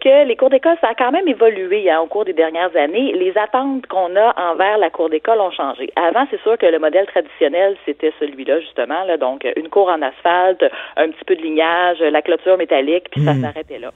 Que 0.06 0.24
les 0.24 0.36
cours 0.36 0.50
d'école, 0.50 0.76
ça 0.80 0.90
a 0.90 0.94
quand 0.94 1.10
même 1.10 1.26
évolué 1.26 1.90
hein, 1.90 1.98
au 1.98 2.06
cours 2.06 2.24
des 2.24 2.32
dernières 2.32 2.70
années. 2.76 3.12
Les 3.14 3.36
attentes 3.36 3.88
qu'on 3.88 4.14
a 4.14 4.52
envers 4.52 4.78
la 4.78 4.88
cour 4.88 5.10
d'école 5.10 5.40
ont 5.40 5.50
changé. 5.50 5.90
Avant, 5.96 6.28
c'est 6.30 6.40
sûr 6.42 6.56
que 6.56 6.66
le 6.66 6.78
modèle 6.78 7.06
traditionnel, 7.06 7.76
c'était 7.84 8.12
celui-là, 8.20 8.60
justement. 8.60 9.02
Là, 9.02 9.16
donc, 9.16 9.44
une 9.56 9.68
cour 9.68 9.88
en 9.88 10.00
asphalte, 10.02 10.64
un 10.96 11.08
petit 11.08 11.24
peu 11.24 11.34
de 11.34 11.42
lignage, 11.42 11.98
la 11.98 12.22
clôture 12.22 12.56
métallique, 12.56 13.10
puis 13.10 13.24
ça 13.24 13.34
s'arrêtait 13.34 13.80
là. 13.80 13.90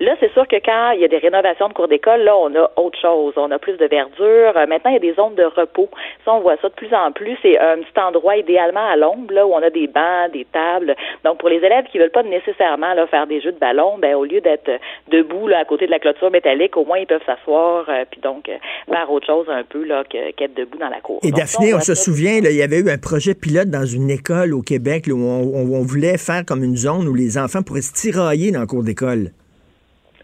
Là, 0.00 0.14
c'est 0.20 0.32
sûr 0.32 0.46
que 0.46 0.56
quand 0.56 0.90
il 0.92 1.00
y 1.00 1.04
a 1.04 1.08
des 1.08 1.18
rénovations 1.18 1.68
de 1.68 1.72
cours 1.74 1.88
d'école, 1.88 2.22
là, 2.22 2.36
on 2.36 2.54
a 2.54 2.70
autre 2.76 2.98
chose. 3.00 3.32
On 3.36 3.50
a 3.50 3.58
plus 3.58 3.76
de 3.76 3.86
verdure. 3.86 4.52
Euh, 4.56 4.66
Maintenant, 4.66 4.90
il 4.90 4.94
y 4.94 4.96
a 4.96 5.00
des 5.00 5.14
zones 5.14 5.34
de 5.34 5.44
repos. 5.44 5.88
Ça, 6.24 6.32
on 6.34 6.40
voit 6.40 6.56
ça 6.60 6.68
de 6.68 6.74
plus 6.74 6.92
en 6.94 7.12
plus. 7.12 7.36
C'est 7.42 7.58
un 7.58 7.78
petit 7.78 7.98
endroit 8.00 8.36
idéalement 8.36 8.86
à 8.86 8.96
l'ombre, 8.96 9.32
là, 9.32 9.46
où 9.46 9.52
on 9.54 9.62
a 9.62 9.70
des 9.70 9.86
bancs, 9.86 10.32
des 10.32 10.44
tables. 10.52 10.94
Donc, 11.24 11.38
pour 11.38 11.48
les 11.48 11.56
élèves 11.56 11.84
qui 11.90 11.98
veulent 11.98 12.10
pas 12.10 12.22
nécessairement 12.22 12.94
là, 12.94 13.06
faire 13.06 13.26
des 13.26 13.40
jeux 13.40 13.52
de 13.52 13.58
ballon, 13.58 13.96
ben, 13.98 14.14
au 14.14 14.24
lieu 14.24 14.40
d'être 14.40 14.70
debout 15.10 15.48
là, 15.48 15.60
à 15.60 15.64
côté 15.64 15.86
de 15.86 15.90
la 15.90 15.98
clôture 15.98 16.30
métallique, 16.30 16.76
au 16.76 16.84
moins 16.84 16.98
ils 16.98 17.06
peuvent 17.06 17.24
s'asseoir 17.24 17.86
euh, 17.88 18.04
puis 18.10 18.20
donc 18.20 18.48
euh, 18.48 18.56
faire 18.88 19.10
autre 19.10 19.26
chose 19.26 19.46
un 19.48 19.62
peu 19.64 19.84
là, 19.84 20.04
qu'être 20.04 20.54
debout 20.54 20.78
dans 20.78 20.88
la 20.88 21.00
cour. 21.00 21.20
Et 21.22 21.30
Donc, 21.30 21.38
Daphné, 21.40 21.74
on 21.74 21.80
se 21.80 21.94
ça. 21.94 22.02
souvient, 22.04 22.40
là, 22.40 22.50
il 22.50 22.56
y 22.56 22.62
avait 22.62 22.80
eu 22.80 22.90
un 22.90 22.98
projet 22.98 23.34
pilote 23.34 23.68
dans 23.70 23.86
une 23.86 24.10
école 24.10 24.52
au 24.54 24.62
Québec 24.62 25.06
là, 25.06 25.14
où 25.14 25.18
on, 25.22 25.42
on- 25.54 25.76
on 25.76 25.82
voulait 25.82 26.18
faire 26.18 26.44
comme 26.46 26.62
une 26.64 26.76
zone 26.76 27.06
où 27.08 27.14
les 27.14 27.38
enfants 27.38 27.62
pourraient 27.62 27.80
se 27.82 27.92
tirailler 27.92 28.50
dans 28.52 28.60
le 28.60 28.66
cours 28.66 28.82
d'école. 28.84 29.30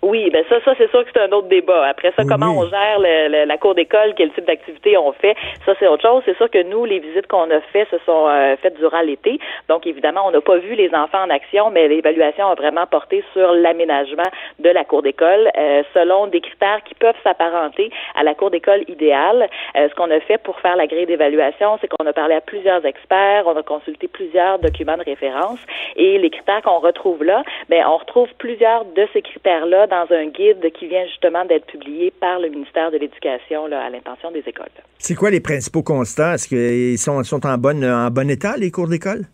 Oui, 0.03 0.31
ben 0.31 0.45
ça, 0.49 0.57
ça 0.65 0.75
c'est 0.77 0.91
sûr 0.91 1.05
que 1.05 1.11
c'est 1.15 1.23
un 1.23 1.31
autre 1.31 1.47
débat. 1.47 1.87
Après 1.87 2.13
ça, 2.17 2.25
comment 2.29 2.59
on 2.59 2.69
gère 2.69 2.99
le, 2.99 3.45
la 3.45 3.57
cour 3.57 3.77
d'école, 3.77 4.15
quel 4.17 4.33
type 4.33 4.45
d'activité 4.47 4.99
on 4.99 5.13
fait, 5.13 5.37
ça 5.65 5.75
c'est 5.79 5.87
autre 5.87 6.03
chose. 6.03 6.23
C'est 6.25 6.37
sûr 6.37 6.51
que 6.51 6.61
nous, 6.65 6.85
les 6.85 6.99
visites 6.99 7.29
qu'on 7.29 7.49
a 7.53 7.61
faites 7.73 7.89
se 7.89 7.99
sont 7.99 8.27
euh, 8.29 8.57
faites 8.57 8.77
durant 8.79 9.01
l'été. 9.03 9.39
Donc 9.69 9.87
évidemment, 9.87 10.23
on 10.27 10.33
n'a 10.33 10.41
pas 10.41 10.57
vu 10.57 10.75
les 10.75 10.93
enfants 10.93 11.23
en 11.23 11.31
action, 11.31 11.71
mais 11.71 11.87
l'évaluation 11.87 12.49
a 12.49 12.57
vraiment 12.57 12.85
porté 12.87 13.23
sur 13.33 13.53
l'aménagement 13.53 14.27
de 14.59 14.71
la 14.71 14.83
cour 14.83 15.03
d'école 15.03 15.49
euh, 15.57 15.85
selon 15.95 16.27
des 16.27 16.41
critères 16.41 16.83
qui 16.85 16.95
peuvent 16.95 17.15
s'apparenter 17.23 17.93
à 18.17 18.25
la 18.25 18.35
cour 18.35 18.51
d'école 18.51 18.83
idéale. 18.89 19.49
Euh, 19.77 19.89
ce 19.89 19.95
qu'on 19.95 20.11
a 20.11 20.19
fait 20.19 20.39
pour 20.39 20.59
faire 20.59 20.75
la 20.75 20.89
grille 20.89 21.07
d'évaluation, 21.07 21.79
c'est 21.81 21.87
qu'on 21.87 22.05
a 22.07 22.13
parlé 22.13 22.35
à 22.35 22.41
plusieurs 22.41 22.85
experts, 22.85 23.45
on 23.47 23.57
a 23.57 23.63
consulté 23.63 24.09
plusieurs 24.09 24.59
documents 24.59 24.97
de 24.97 25.05
référence 25.05 25.61
et 25.95 26.19
les 26.19 26.31
critères 26.31 26.63
qu'on 26.63 26.81
retrouve 26.81 27.23
là, 27.23 27.45
ben 27.69 27.85
on 27.87 27.99
retrouve 27.99 28.29
plusieurs 28.39 28.85
de 28.85 29.07
ces 29.13 29.23
critères-là 29.23 29.87
dans 29.93 30.07
un 30.11 30.27
guide 30.29 30.73
qui 30.73 30.87
vient 30.89 31.05
justement 31.07 31.45
d'être 31.45 31.67
publié 31.67 32.11
par 32.19 32.41
le 32.41 32.49
ministère 32.49 32.91
de 32.91 32.97
l'Éducation 32.97 33.67
à 33.67 33.91
l'intention 33.91 34.31
des 34.31 34.43
écoles. 34.47 34.73
C'est 34.99 35.15
quoi 35.15 35.31
les 35.31 35.41
principaux 35.41 35.83
constats? 35.83 36.35
Est-ce 36.35 36.49
qu'ils 36.49 36.99
sont, 36.99 37.47
en, 37.47 37.59
bonne, 37.59 37.85
en 37.85 38.11
bon 38.11 38.31
état, 38.31 38.57
les 38.57 38.71
cours 38.71 38.89
d'école? 38.89 39.27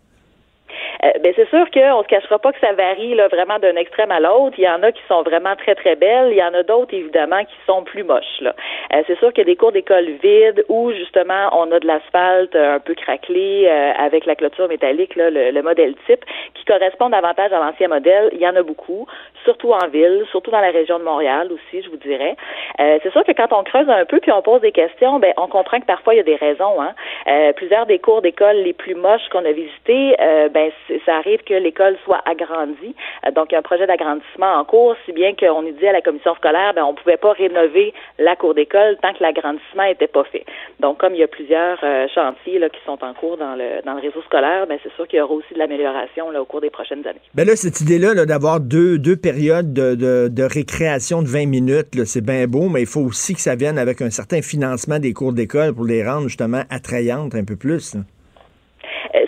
Euh, 1.04 1.10
ben 1.22 1.32
c'est 1.36 1.48
sûr 1.48 1.70
qu'on 1.70 2.02
se 2.02 2.08
cachera 2.08 2.38
pas 2.38 2.52
que 2.52 2.58
ça 2.60 2.72
varie 2.72 3.14
là, 3.14 3.28
vraiment 3.28 3.58
d'un 3.58 3.76
extrême 3.76 4.10
à 4.10 4.20
l'autre. 4.20 4.56
Il 4.58 4.64
y 4.64 4.68
en 4.68 4.82
a 4.82 4.90
qui 4.90 5.02
sont 5.08 5.22
vraiment 5.22 5.54
très 5.56 5.74
très 5.74 5.94
belles, 5.94 6.28
il 6.32 6.36
y 6.36 6.42
en 6.42 6.54
a 6.54 6.62
d'autres 6.62 6.94
évidemment 6.94 7.44
qui 7.44 7.54
sont 7.66 7.84
plus 7.84 8.02
moches. 8.02 8.40
Là. 8.40 8.54
Euh, 8.94 9.02
c'est 9.06 9.18
sûr 9.18 9.32
qu'il 9.32 9.42
y 9.42 9.46
a 9.46 9.52
des 9.52 9.56
cours 9.56 9.72
d'école 9.72 10.06
vides 10.22 10.64
où 10.68 10.92
justement 10.92 11.50
on 11.52 11.70
a 11.70 11.78
de 11.78 11.86
l'asphalte 11.86 12.54
un 12.56 12.80
peu 12.80 12.94
craquelé 12.94 13.66
euh, 13.68 13.92
avec 13.96 14.26
la 14.26 14.34
clôture 14.34 14.68
métallique, 14.68 15.14
là, 15.14 15.30
le, 15.30 15.50
le, 15.50 15.62
modèle 15.62 15.94
type, 16.06 16.24
qui 16.54 16.64
correspond 16.64 17.10
davantage 17.10 17.52
à 17.52 17.58
l'ancien 17.58 17.88
modèle. 17.88 18.30
Il 18.32 18.40
y 18.40 18.48
en 18.48 18.56
a 18.56 18.62
beaucoup, 18.62 19.06
surtout 19.44 19.72
en 19.72 19.86
ville, 19.88 20.24
surtout 20.30 20.50
dans 20.50 20.60
la 20.60 20.70
région 20.70 20.98
de 20.98 21.04
Montréal 21.04 21.48
aussi, 21.52 21.82
je 21.82 21.90
vous 21.90 21.96
dirais. 21.96 22.36
c'est 22.78 23.10
sûr 23.12 23.24
que 23.24 23.32
quand 23.32 23.52
on 23.52 23.62
creuse 23.62 23.88
un 23.88 24.04
peu 24.04 24.18
puis 24.20 24.32
on 24.32 24.42
pose 24.42 24.60
des 24.60 24.72
questions, 24.72 25.18
ben 25.18 25.32
on 25.36 25.46
comprend 25.46 25.80
que 25.80 25.86
parfois 25.86 26.14
il 26.14 26.18
y 26.18 26.20
a 26.20 26.24
des 26.24 26.36
raisons. 26.36 26.80
Hein. 26.80 27.52
plusieurs 27.56 27.86
des 27.86 27.98
cours 27.98 28.22
d'école 28.22 28.56
les 28.56 28.72
plus 28.72 28.94
moches 28.94 29.28
qu'on 29.30 29.44
a 29.44 29.52
visités, 29.52 30.16
ben 30.50 30.70
ça 31.04 31.16
arrive 31.16 31.42
que 31.44 31.54
l'école 31.54 31.96
soit 32.04 32.20
agrandie. 32.24 32.94
Euh, 33.26 33.30
donc, 33.30 33.48
il 33.50 33.52
y 33.52 33.56
a 33.56 33.58
un 33.58 33.62
projet 33.62 33.86
d'agrandissement 33.86 34.54
en 34.54 34.64
cours, 34.64 34.94
si 35.04 35.12
bien 35.12 35.34
qu'on 35.34 35.64
est 35.66 35.72
dit 35.72 35.86
à 35.86 35.92
la 35.92 36.00
commission 36.00 36.34
scolaire, 36.34 36.72
ben, 36.74 36.84
on 36.84 36.92
ne 36.92 36.96
pouvait 36.96 37.16
pas 37.16 37.32
rénover 37.32 37.92
la 38.18 38.36
cour 38.36 38.54
d'école 38.54 38.96
tant 39.02 39.12
que 39.12 39.22
l'agrandissement 39.22 39.84
n'était 39.84 40.08
pas 40.08 40.24
fait. 40.24 40.44
Donc, 40.80 40.98
comme 40.98 41.14
il 41.14 41.20
y 41.20 41.24
a 41.24 41.28
plusieurs 41.28 41.78
euh, 41.82 42.06
chantiers 42.14 42.60
qui 42.72 42.80
sont 42.84 43.02
en 43.04 43.14
cours 43.14 43.36
dans 43.36 43.54
le, 43.54 43.82
dans 43.84 43.94
le 43.94 44.00
réseau 44.00 44.22
scolaire, 44.22 44.66
ben, 44.66 44.78
c'est 44.82 44.92
sûr 44.94 45.06
qu'il 45.06 45.18
y 45.18 45.22
aura 45.22 45.34
aussi 45.34 45.54
de 45.54 45.58
l'amélioration 45.58 46.28
au 46.28 46.44
cours 46.44 46.60
des 46.60 46.70
prochaines 46.70 47.06
années. 47.06 47.20
Ben 47.34 47.46
là, 47.46 47.56
cette 47.56 47.80
idée-là 47.80 48.14
d'avoir 48.26 48.60
deux, 48.60 48.98
périodes 49.16 49.72
de, 49.72 50.42
récréation 50.42 51.22
de 51.22 51.28
20 51.28 51.46
minutes, 51.46 52.04
c'est 52.04 52.24
bien 52.24 52.46
beau, 52.46 52.68
mais 52.68 52.82
il 52.82 52.86
faut 52.86 53.00
aussi 53.00 53.34
que 53.34 53.40
ça 53.40 53.54
vienne 53.54 53.78
avec 53.78 54.02
un 54.02 54.10
certain 54.10 54.42
financement 54.42 54.98
des 54.98 55.12
cours 55.12 55.32
d'école 55.32 55.74
pour 55.74 55.84
les 55.84 56.04
rendre 56.04 56.28
justement 56.28 56.62
attrayantes 56.70 57.34
un 57.34 57.44
peu 57.44 57.56
plus. 57.56 57.96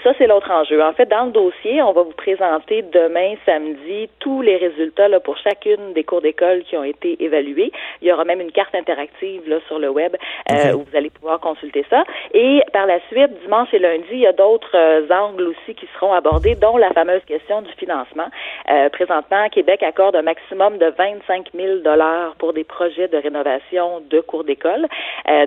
Ça, 0.03 0.13
c'est 0.19 0.27
l'autre 0.27 0.51
enjeu. 0.51 0.83
En 0.83 0.93
fait, 0.93 1.07
dans 1.07 1.25
le 1.25 1.33
dossier, 1.33 1.83
on 1.83 1.93
va 1.93 2.03
vous 2.03 2.13
présenter 2.13 2.83
demain, 2.83 3.35
samedi, 3.47 4.09
tous 4.19 4.43
les 4.43 4.57
résultats 4.57 5.09
là, 5.09 5.21
pour 5.21 5.37
chacune 5.39 5.93
des 5.95 6.05
cours 6.05 6.21
d'école 6.21 6.63
qui 6.65 6.77
ont 6.77 6.85
été 6.85 7.23
évalués. 7.23 7.73
Il 8.03 8.09
y 8.09 8.13
aura 8.13 8.25
même 8.25 8.41
une 8.41 8.53
carte 8.53 8.75
interactive 8.75 9.43
là, 9.49 9.59
sur 9.67 9.79
le 9.79 9.89
web 9.89 10.17
euh, 10.51 10.73
où 10.75 10.85
vous 10.89 10.97
allez 10.97 11.11
pouvoir 11.11 11.41
consulter 11.41 11.85
ça. 11.89 12.05
Et 12.35 12.61
par 12.73 12.87
la 12.87 13.01
suite, 13.09 13.31
dimanche 13.43 13.73
et 13.73 13.79
lundi, 13.79 14.07
il 14.13 14.21
y 14.21 14.27
a 14.27 14.33
d'autres 14.33 14.77
euh, 14.77 15.09
angles 15.11 15.49
aussi 15.49 15.75
qui 15.75 15.87
seront 15.95 16.13
abordés, 16.13 16.55
dont 16.55 16.77
la 16.77 16.91
fameuse 16.91 17.25
question 17.27 17.63
du 17.63 17.73
financement. 17.73 18.29
présentement, 18.93 19.49
Québec 19.51 19.83
accorde 19.83 20.17
un 20.17 20.23
maximum 20.23 20.79
de 20.79 20.87
25 20.87 21.49
000 21.55 21.79
dollars 21.79 22.35
pour 22.39 22.53
des 22.53 22.65
projets 22.65 23.09
de 23.09 23.17
rénovation 23.17 24.01
de 24.09 24.21
cours 24.21 24.45
d'école. 24.45 24.87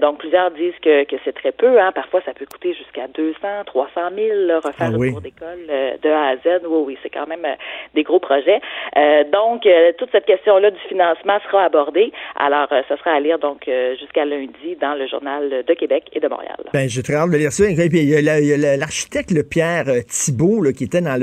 donc, 0.01 0.19
plusieurs 0.19 0.51
disent 0.51 0.77
que, 0.82 1.03
que 1.03 1.15
c'est 1.23 1.34
très 1.34 1.51
peu. 1.51 1.79
Hein. 1.79 1.91
Parfois, 1.93 2.21
ça 2.25 2.34
peut 2.34 2.45
coûter 2.45 2.73
jusqu'à 2.73 3.08
200, 3.08 3.38
300 3.65 4.01
000 4.15 4.32
refaire 4.63 4.91
ah, 4.93 5.11
cours 5.11 5.21
d'école 5.21 5.67
euh, 5.69 5.97
de 6.01 6.09
A 6.09 6.29
à 6.29 6.35
Z. 6.37 6.61
Oui, 6.67 6.83
oui, 6.87 6.97
c'est 7.03 7.09
quand 7.09 7.27
même 7.27 7.45
euh, 7.45 7.55
des 7.93 8.03
gros 8.03 8.19
projets. 8.19 8.59
Euh, 8.97 9.23
donc, 9.31 9.67
toute 9.97 10.09
cette 10.11 10.25
question-là 10.25 10.71
du 10.71 10.79
financement 10.89 11.39
sera 11.45 11.65
abordée. 11.65 12.11
Alors, 12.35 12.67
ça 12.69 12.97
sera 12.97 13.11
à 13.11 13.19
lire 13.19 13.39
donc 13.39 13.69
jusqu'à 13.99 14.25
lundi 14.25 14.75
dans 14.81 14.95
le 14.95 15.07
journal 15.07 15.63
de 15.65 15.73
Québec 15.73 16.05
et 16.13 16.19
de 16.19 16.27
Montréal. 16.27 16.57
Ben, 16.73 16.87
j'ai 16.87 17.03
très 17.03 17.15
hâte 17.15 17.31
de 17.31 17.37
lire 17.37 17.51
ça. 17.51 17.65
Et 17.69 17.89
puis, 17.89 18.01
il 18.01 18.09
y 18.09 18.15
a 18.15 18.77
l'architecte, 18.77 19.31
le 19.31 19.43
Pierre 19.43 19.85
Thibault, 20.07 20.63
qui 20.75 20.85
était 20.85 21.01
dans 21.01 21.19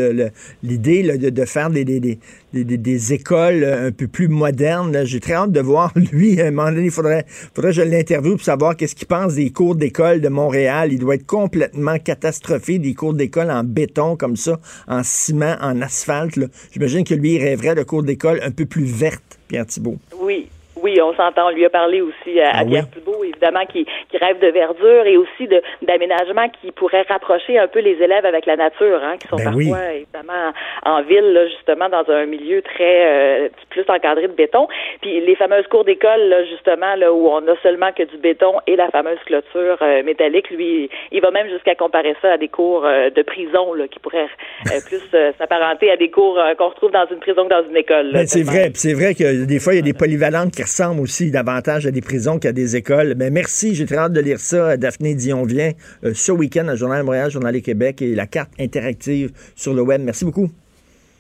l'idée 0.63 1.03
de, 1.03 1.31
de, 1.31 1.45
faire 1.45 1.71
des, 1.71 1.85
des, 1.85 2.01
des, 2.01 2.19
écoles 2.55 3.65
un 3.65 3.93
peu 3.93 4.09
plus 4.09 4.29
modernes. 4.29 5.05
J'ai 5.05 5.21
très 5.21 5.35
hâte 5.35 5.53
de 5.53 5.61
voir, 5.61 5.93
lui, 6.13 6.41
à 6.41 6.47
un 6.47 6.51
moment 6.51 6.71
donné, 6.71 6.87
il 6.87 6.91
faudrait, 6.91 7.25
faudrait 7.55 7.71
que 7.71 7.77
je 7.77 7.83
l'interviewe 7.83 8.37
pour 8.37 8.45
savoir 8.45 8.77
qu'est-ce 8.77 8.95
qu'il 8.95 9.07
pense 9.07 9.35
des 9.35 9.51
cours 9.51 9.77
d'école 9.77 10.21
de 10.21 10.29
Montréal. 10.29 10.93
Il 10.93 10.99
doit 10.99 11.15
être 11.15 11.27
complètement 11.27 11.99
catastrophé 11.99 12.79
des 12.79 12.95
cours 12.95 13.15
d'école 13.15 13.51
en 13.51 13.65
béton 13.65 14.17
comme 14.17 14.37
ça, 14.37 14.61
en 14.89 15.03
ciment, 15.03 15.57
en 15.61 15.81
asphalte. 15.81 16.39
J'imagine 16.73 17.05
que 17.05 17.15
lui, 17.15 17.35
il 17.35 17.43
rêverait 17.43 17.75
de 17.75 17.83
cours 17.83 18.03
d'école 18.03 18.41
un 18.43 18.51
peu 18.51 18.67
plus 18.67 18.85
verte, 18.85 19.39
Pierre 19.49 19.67
Thibault. 19.67 19.99
Oui, 20.21 20.49
oui, 20.83 21.01
on 21.01 21.15
s'entend. 21.15 21.49
On 21.49 21.51
lui 21.51 21.65
a 21.65 21.71
parlé 21.71 22.01
aussi 22.01 22.41
à, 22.41 22.51
ah 22.55 22.65
Pierre 22.65 22.91
Thibault, 22.91 23.25
évidemment, 23.25 23.65
qui, 23.67 23.87
qui, 24.11 24.19
rêve 24.19 24.39
de 24.39 24.49
verdure 24.49 25.07
et 25.07 25.17
aussi 25.17 25.47
de 25.47 25.63
d'aménagement 25.83 26.49
qui 26.61 26.73
pourrait 26.73 27.05
rapprocher 27.09 27.59
un 27.59 27.69
peu 27.69 27.81
les 27.81 28.03
élèves 28.03 28.25
avec 28.25 28.47
la 28.47 28.57
nature, 28.57 29.01
hein, 29.03 29.17
qui 29.21 29.29
sont 29.29 29.37
ben 29.37 29.45
parfois 29.45 29.93
évidemment 29.95 30.53
en 30.85 31.03
ville, 31.03 31.33
là, 31.33 31.47
justement, 31.49 31.89
dans 31.89 32.09
un 32.11 32.27
milieu 32.27 32.63
très 32.63 33.07
euh, 33.07 33.49
plus 33.71 33.85
encadré 33.89 34.29
de 34.29 34.33
béton. 34.33 34.69
Puis 35.01 35.21
les 35.21 35.37
fameuses 35.37 35.67
cours 35.69 35.85
d'école, 35.85 36.29
là, 36.29 36.45
justement, 36.45 36.95
là, 36.97 37.13
où 37.13 37.29
on 37.29 37.47
a 37.47 37.57
seulement 37.63 37.93
que 37.93 38.03
du 38.03 38.17
béton 38.19 38.55
et 38.67 38.77
la 38.77 38.91
fameuse 38.91 39.19
clôture 39.27 39.79
euh, 39.83 40.03
métallique, 40.03 40.51
lui, 40.51 40.91
il 41.13 41.21
va 41.21 41.31
même 41.31 41.49
jusqu'à 41.49 41.75
comparer 41.75 42.15
ça 42.23 42.33
à 42.33 42.39
des 42.39 42.49
cours 42.49 42.85
euh, 42.85 43.11
de 43.11 43.23
prison, 43.23 43.75
là, 43.75 43.89
qui 43.89 43.99
pourraient 43.99 44.29
plus 44.87 45.03
s'apparenter 45.39 45.91
à 45.91 45.97
des 45.97 46.11
cours 46.11 46.39
qu'on 46.59 46.69
retrouve 46.69 46.91
dans 46.91 47.07
une 47.11 47.19
prison 47.19 47.45
que 47.45 47.51
dans 47.51 47.69
une 47.69 47.77
école. 47.77 48.13
Ben, 48.13 48.27
c'est 48.27 48.43
vrai, 48.43 48.71
c'est 48.75 48.95
vrai 48.95 49.15
que 49.15 49.45
des 49.45 49.59
fois 49.59 49.75
il 49.75 49.77
y 49.77 49.81
a 49.81 49.83
des 49.83 49.93
polyvalentes 49.93 50.53
qui 50.53 50.63
ressemble 50.71 51.01
aussi 51.01 51.31
davantage 51.31 51.87
à 51.87 51.91
des 51.91 52.01
prisons 52.01 52.39
qu'à 52.39 52.53
des 52.53 52.77
écoles. 52.77 53.15
Mais 53.17 53.31
merci, 53.31 53.75
j'ai 53.75 53.87
très 53.87 53.97
hâte 53.97 54.13
de 54.13 54.21
lire 54.21 54.39
ça. 54.39 54.77
Daphné 54.77 55.15
Dion 55.15 55.43
vient 55.45 55.73
euh, 56.05 56.13
ce 56.15 56.31
week-end 56.31 56.69
à 56.69 56.77
Journal 56.77 57.01
de 57.01 57.05
Montréal, 57.05 57.31
Journal 57.31 57.53
du 57.53 57.63
Québec 57.63 58.01
et 58.03 58.15
la 58.15 58.27
carte 58.27 58.53
interactive 58.59 59.33
sur 59.57 59.75
le 59.75 59.83
web. 59.83 60.01
Merci 60.01 60.25
beaucoup. 60.25 60.49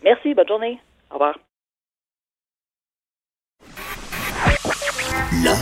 Merci, 0.05 0.35
bonne 0.35 0.47
journée. 0.47 0.79
Au 1.11 1.15
revoir. 1.15 1.39
L'art 5.45 5.59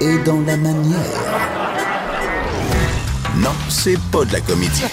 est 0.00 0.24
dans 0.24 0.40
la 0.40 0.56
manière. 0.56 1.75
Non, 3.42 3.50
c'est 3.68 3.98
pas 4.10 4.24
de 4.24 4.32
la 4.32 4.40
comédie. 4.40 4.84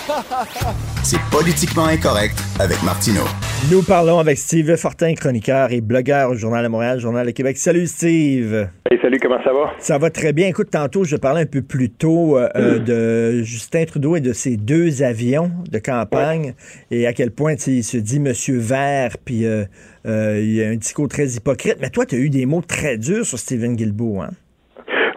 C'est 1.02 1.20
politiquement 1.32 1.86
incorrect 1.86 2.38
avec 2.60 2.84
Martineau. 2.84 3.24
Nous 3.72 3.84
parlons 3.84 4.20
avec 4.20 4.38
Steve 4.38 4.76
Fortin, 4.76 5.14
chroniqueur 5.14 5.72
et 5.72 5.80
blogueur 5.80 6.32
au 6.32 6.36
Journal 6.36 6.62
de 6.62 6.68
Montréal, 6.68 7.00
Journal 7.00 7.26
de 7.26 7.32
Québec. 7.32 7.58
Salut 7.58 7.88
Steve. 7.88 8.68
salut, 9.02 9.20
comment 9.22 9.42
ça 9.46 9.54
va? 9.54 9.72
Ça 9.80 9.98
va 9.98 10.10
très 10.10 10.34
bien. 10.34 10.50
Écoute, 10.50 10.72
tantôt, 10.72 11.06
je 11.06 11.16
parlais 11.16 11.42
un 11.42 11.46
peu 11.46 11.62
plus 11.62 11.90
tôt 11.90 12.38
euh, 12.38 12.50
euh, 12.58 12.80
de 12.80 13.44
Justin 13.44 13.86
Trudeau 13.86 14.18
et 14.18 14.22
de 14.22 14.34
ses 14.34 14.58
deux 14.58 15.04
avions 15.04 15.50
de 15.72 15.80
campagne 15.80 16.54
et 16.92 17.08
à 17.08 17.14
quel 17.14 17.32
point 17.32 17.56
il 17.68 17.84
se 17.84 17.98
dit 17.98 18.20
Monsieur 18.20 18.58
Vert, 18.58 19.16
puis 19.24 19.46
euh, 19.46 19.64
il 20.06 20.54
y 20.54 20.62
a 20.62 20.68
un 20.68 20.76
discours 20.76 21.08
très 21.08 21.30
hypocrite. 21.30 21.78
Mais 21.80 21.90
toi, 21.90 22.06
tu 22.06 22.16
as 22.16 22.18
eu 22.18 22.30
des 22.30 22.46
mots 22.46 22.62
très 22.62 22.98
durs 22.98 23.26
sur 23.26 23.40
Stephen 23.40 23.78
Guilbeault, 23.78 24.22
hein? 24.22 24.32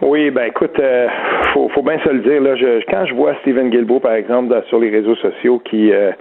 Oui, 0.08 0.30
ben 0.30 0.44
écoute, 0.44 0.78
euh, 0.78 1.08
faut, 1.52 1.68
faut 1.70 1.82
bien 1.82 1.98
se 1.98 2.08
le 2.08 2.20
dire. 2.20 2.40
Là, 2.40 2.54
je, 2.54 2.80
quand 2.88 3.06
je 3.06 3.14
vois 3.14 3.34
Stephen 3.40 3.70
Guilbeault, 3.70 3.98
par 3.98 4.12
exemple, 4.12 4.54
sur 4.68 4.78
les 4.78 4.88
réseaux 4.88 5.16
sociaux, 5.16 5.58
qui 5.58 5.92
euh, 5.92 6.12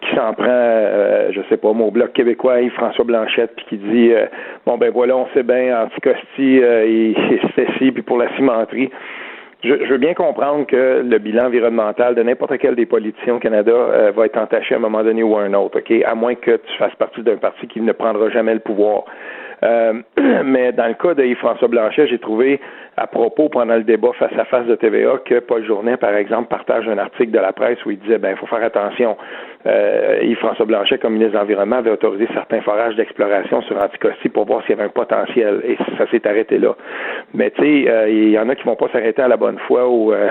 qui 0.00 0.14
s'en 0.14 0.32
prend, 0.32 0.46
euh, 0.46 1.32
je 1.32 1.40
sais 1.48 1.56
pas, 1.56 1.72
mon 1.72 1.90
bloc 1.90 2.12
québécois, 2.12 2.58
François 2.76 3.04
Blanchette, 3.04 3.50
puis 3.56 3.66
qui 3.68 3.76
dit 3.78 4.12
euh, 4.12 4.26
bon 4.64 4.78
ben 4.78 4.92
voilà, 4.92 5.16
on 5.16 5.26
sait 5.34 5.42
bien, 5.42 5.82
anticosti, 5.82 6.58
et 6.58 7.16
c'est 7.56 7.66
ci, 7.78 7.90
puis 7.90 8.02
pour 8.02 8.16
la 8.16 8.32
cimenterie. 8.36 8.90
Je, 9.64 9.74
je, 9.74 9.90
veux 9.90 9.98
bien 9.98 10.14
comprendre 10.14 10.64
que 10.66 11.02
le 11.04 11.18
bilan 11.18 11.46
environnemental 11.46 12.14
de 12.14 12.22
n'importe 12.22 12.58
quel 12.58 12.76
des 12.76 12.86
politiciens 12.86 13.34
au 13.34 13.38
Canada 13.38 14.10
va 14.14 14.26
être 14.26 14.36
entaché 14.36 14.74
à 14.74 14.78
un 14.78 14.80
moment 14.80 15.02
donné 15.02 15.24
ou 15.24 15.36
à 15.36 15.42
un 15.42 15.54
autre, 15.54 15.78
OK? 15.78 15.92
À 16.04 16.14
moins 16.14 16.34
que 16.36 16.56
tu 16.56 16.76
fasses 16.78 16.94
partie 16.96 17.22
d'un 17.22 17.36
parti 17.36 17.66
qui 17.68 17.80
ne 17.80 17.92
prendra 17.92 18.28
jamais 18.30 18.54
le 18.54 18.60
pouvoir. 18.60 19.04
Euh, 19.62 19.94
mais 20.44 20.72
dans 20.72 20.88
le 20.88 20.94
cas 20.94 21.14
de 21.14 21.24
Yves-François 21.24 21.68
Blanchet, 21.68 22.06
j'ai 22.08 22.18
trouvé 22.18 22.60
à 22.96 23.06
propos 23.06 23.48
pendant 23.48 23.76
le 23.76 23.84
débat 23.84 24.10
face 24.18 24.36
à 24.38 24.44
face 24.44 24.66
de 24.66 24.74
TVA 24.74 25.18
que 25.24 25.38
Paul 25.38 25.64
Journet, 25.64 25.96
par 25.96 26.14
exemple, 26.14 26.48
partage 26.48 26.86
un 26.88 26.98
article 26.98 27.30
de 27.30 27.38
la 27.38 27.52
presse 27.52 27.82
où 27.86 27.90
il 27.90 27.98
disait 27.98 28.18
ben 28.18 28.30
il 28.32 28.36
faut 28.36 28.46
faire 28.46 28.62
attention. 28.62 29.16
Euh, 29.64 30.18
Yves-François 30.22 30.66
Blanchet, 30.66 30.98
comme 30.98 31.14
ministre 31.14 31.34
de 31.34 31.38
l'Environnement, 31.38 31.76
avait 31.76 31.90
autorisé 31.90 32.28
certains 32.34 32.60
forages 32.60 32.96
d'exploration 32.96 33.62
sur 33.62 33.82
Anticosti 33.82 34.28
pour 34.28 34.44
voir 34.44 34.60
s'il 34.62 34.70
y 34.70 34.72
avait 34.74 34.84
un 34.84 34.88
potentiel 34.88 35.62
et 35.64 35.76
ça 35.96 36.10
s'est 36.10 36.26
arrêté 36.26 36.58
là. 36.58 36.74
Mais 37.32 37.50
tu 37.52 37.62
sais, 37.62 37.90
euh, 37.90 38.10
il 38.10 38.30
y 38.30 38.38
en 38.38 38.48
a 38.48 38.54
qui 38.56 38.64
vont 38.64 38.76
pas 38.76 38.88
s'arrêter 38.92 39.22
à 39.22 39.28
la 39.28 39.36
bonne 39.36 39.58
foi 39.66 39.88
ou, 39.88 40.12
euh, 40.12 40.30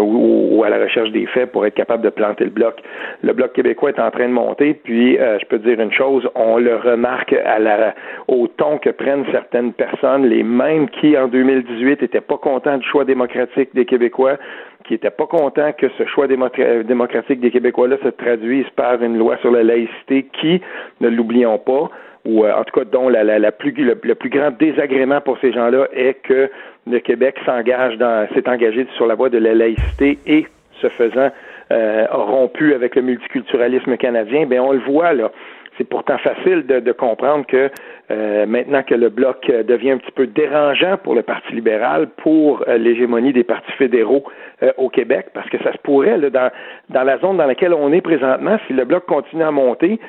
ou, 0.00 0.62
à 0.64 0.70
la 0.70 0.78
recherche 0.78 1.10
des 1.10 1.26
faits 1.26 1.52
pour 1.52 1.66
être 1.66 1.74
capable 1.74 2.04
de 2.04 2.10
planter 2.10 2.44
le 2.44 2.50
bloc. 2.50 2.80
Le 3.22 3.32
bloc 3.32 3.52
québécois 3.52 3.90
est 3.90 4.00
en 4.00 4.10
train 4.10 4.28
de 4.28 4.32
monter, 4.32 4.74
puis 4.74 5.16
je 5.16 5.44
peux 5.46 5.58
te 5.58 5.68
dire 5.68 5.80
une 5.80 5.92
chose, 5.92 6.28
on 6.34 6.58
le 6.58 6.76
remarque 6.76 7.32
à 7.32 7.58
la, 7.58 7.94
au 8.28 8.46
ton 8.46 8.78
que 8.78 8.90
prennent 8.90 9.24
certaines 9.32 9.72
personnes, 9.72 10.26
les 10.26 10.42
mêmes 10.42 10.88
qui, 10.88 11.16
en 11.16 11.28
2018, 11.28 11.97
étaient 12.04 12.20
pas 12.20 12.38
contents 12.38 12.78
du 12.78 12.86
choix 12.86 13.04
démocratique 13.04 13.70
des 13.74 13.84
Québécois, 13.84 14.36
qui 14.84 14.94
n'étaient 14.94 15.10
pas 15.10 15.26
contents 15.26 15.72
que 15.72 15.88
ce 15.98 16.06
choix 16.06 16.26
démocratique 16.26 17.40
des 17.40 17.50
Québécois-là 17.50 17.96
se 18.02 18.08
traduise 18.08 18.68
par 18.76 19.02
une 19.02 19.18
loi 19.18 19.36
sur 19.38 19.50
la 19.50 19.62
laïcité 19.62 20.26
qui, 20.40 20.60
ne 21.00 21.08
l'oublions 21.08 21.58
pas, 21.58 21.90
ou 22.24 22.44
euh, 22.44 22.52
en 22.52 22.64
tout 22.64 22.78
cas 22.80 22.84
dont 22.84 23.08
la, 23.08 23.52
plus, 23.52 23.72
le, 23.72 23.94
plus 24.14 24.30
grand 24.30 24.50
désagrément 24.50 25.20
pour 25.20 25.38
ces 25.40 25.52
gens-là 25.52 25.88
est 25.92 26.14
que 26.22 26.50
le 26.86 26.98
Québec 27.00 27.36
s'engage 27.44 27.96
dans 27.98 28.26
s'est 28.34 28.48
engagé 28.48 28.86
sur 28.96 29.06
la 29.06 29.14
voie 29.14 29.28
de 29.28 29.38
la 29.38 29.54
laïcité 29.54 30.18
et 30.26 30.46
se 30.80 30.88
faisant 30.88 31.30
euh, 31.70 32.06
rompu 32.10 32.74
avec 32.74 32.96
le 32.96 33.02
multiculturalisme 33.02 33.96
canadien, 33.96 34.46
ben 34.46 34.60
on 34.60 34.72
le 34.72 34.80
voit 34.80 35.12
là. 35.12 35.30
C'est 35.78 35.88
pourtant 35.88 36.18
facile 36.18 36.66
de, 36.66 36.92
comprendre 36.92 37.46
que 37.46 37.70
euh, 38.10 38.46
maintenant 38.46 38.82
que 38.82 38.94
le 38.94 39.08
bloc 39.08 39.46
devient 39.46 39.92
un 39.92 39.98
petit 39.98 40.12
peu 40.12 40.26
dérangeant 40.26 40.96
pour 40.96 41.14
le 41.14 41.22
Parti 41.22 41.52
libéral, 41.54 42.08
pour 42.16 42.64
l'hégémonie 42.66 43.32
des 43.32 43.44
partis 43.44 43.72
fédéraux 43.72 44.24
au 44.76 44.88
Québec, 44.88 45.28
parce 45.34 45.48
que 45.48 45.58
ça 45.62 45.72
se 45.72 45.78
pourrait 45.78 46.18
là, 46.18 46.30
dans, 46.30 46.50
dans 46.90 47.04
la 47.04 47.18
zone 47.18 47.36
dans 47.36 47.46
laquelle 47.46 47.72
on 47.72 47.92
est 47.92 48.00
présentement, 48.00 48.58
si 48.66 48.72
le 48.72 48.84
bloc 48.84 49.06
continue 49.06 49.44
à 49.44 49.52
monter, 49.52 50.00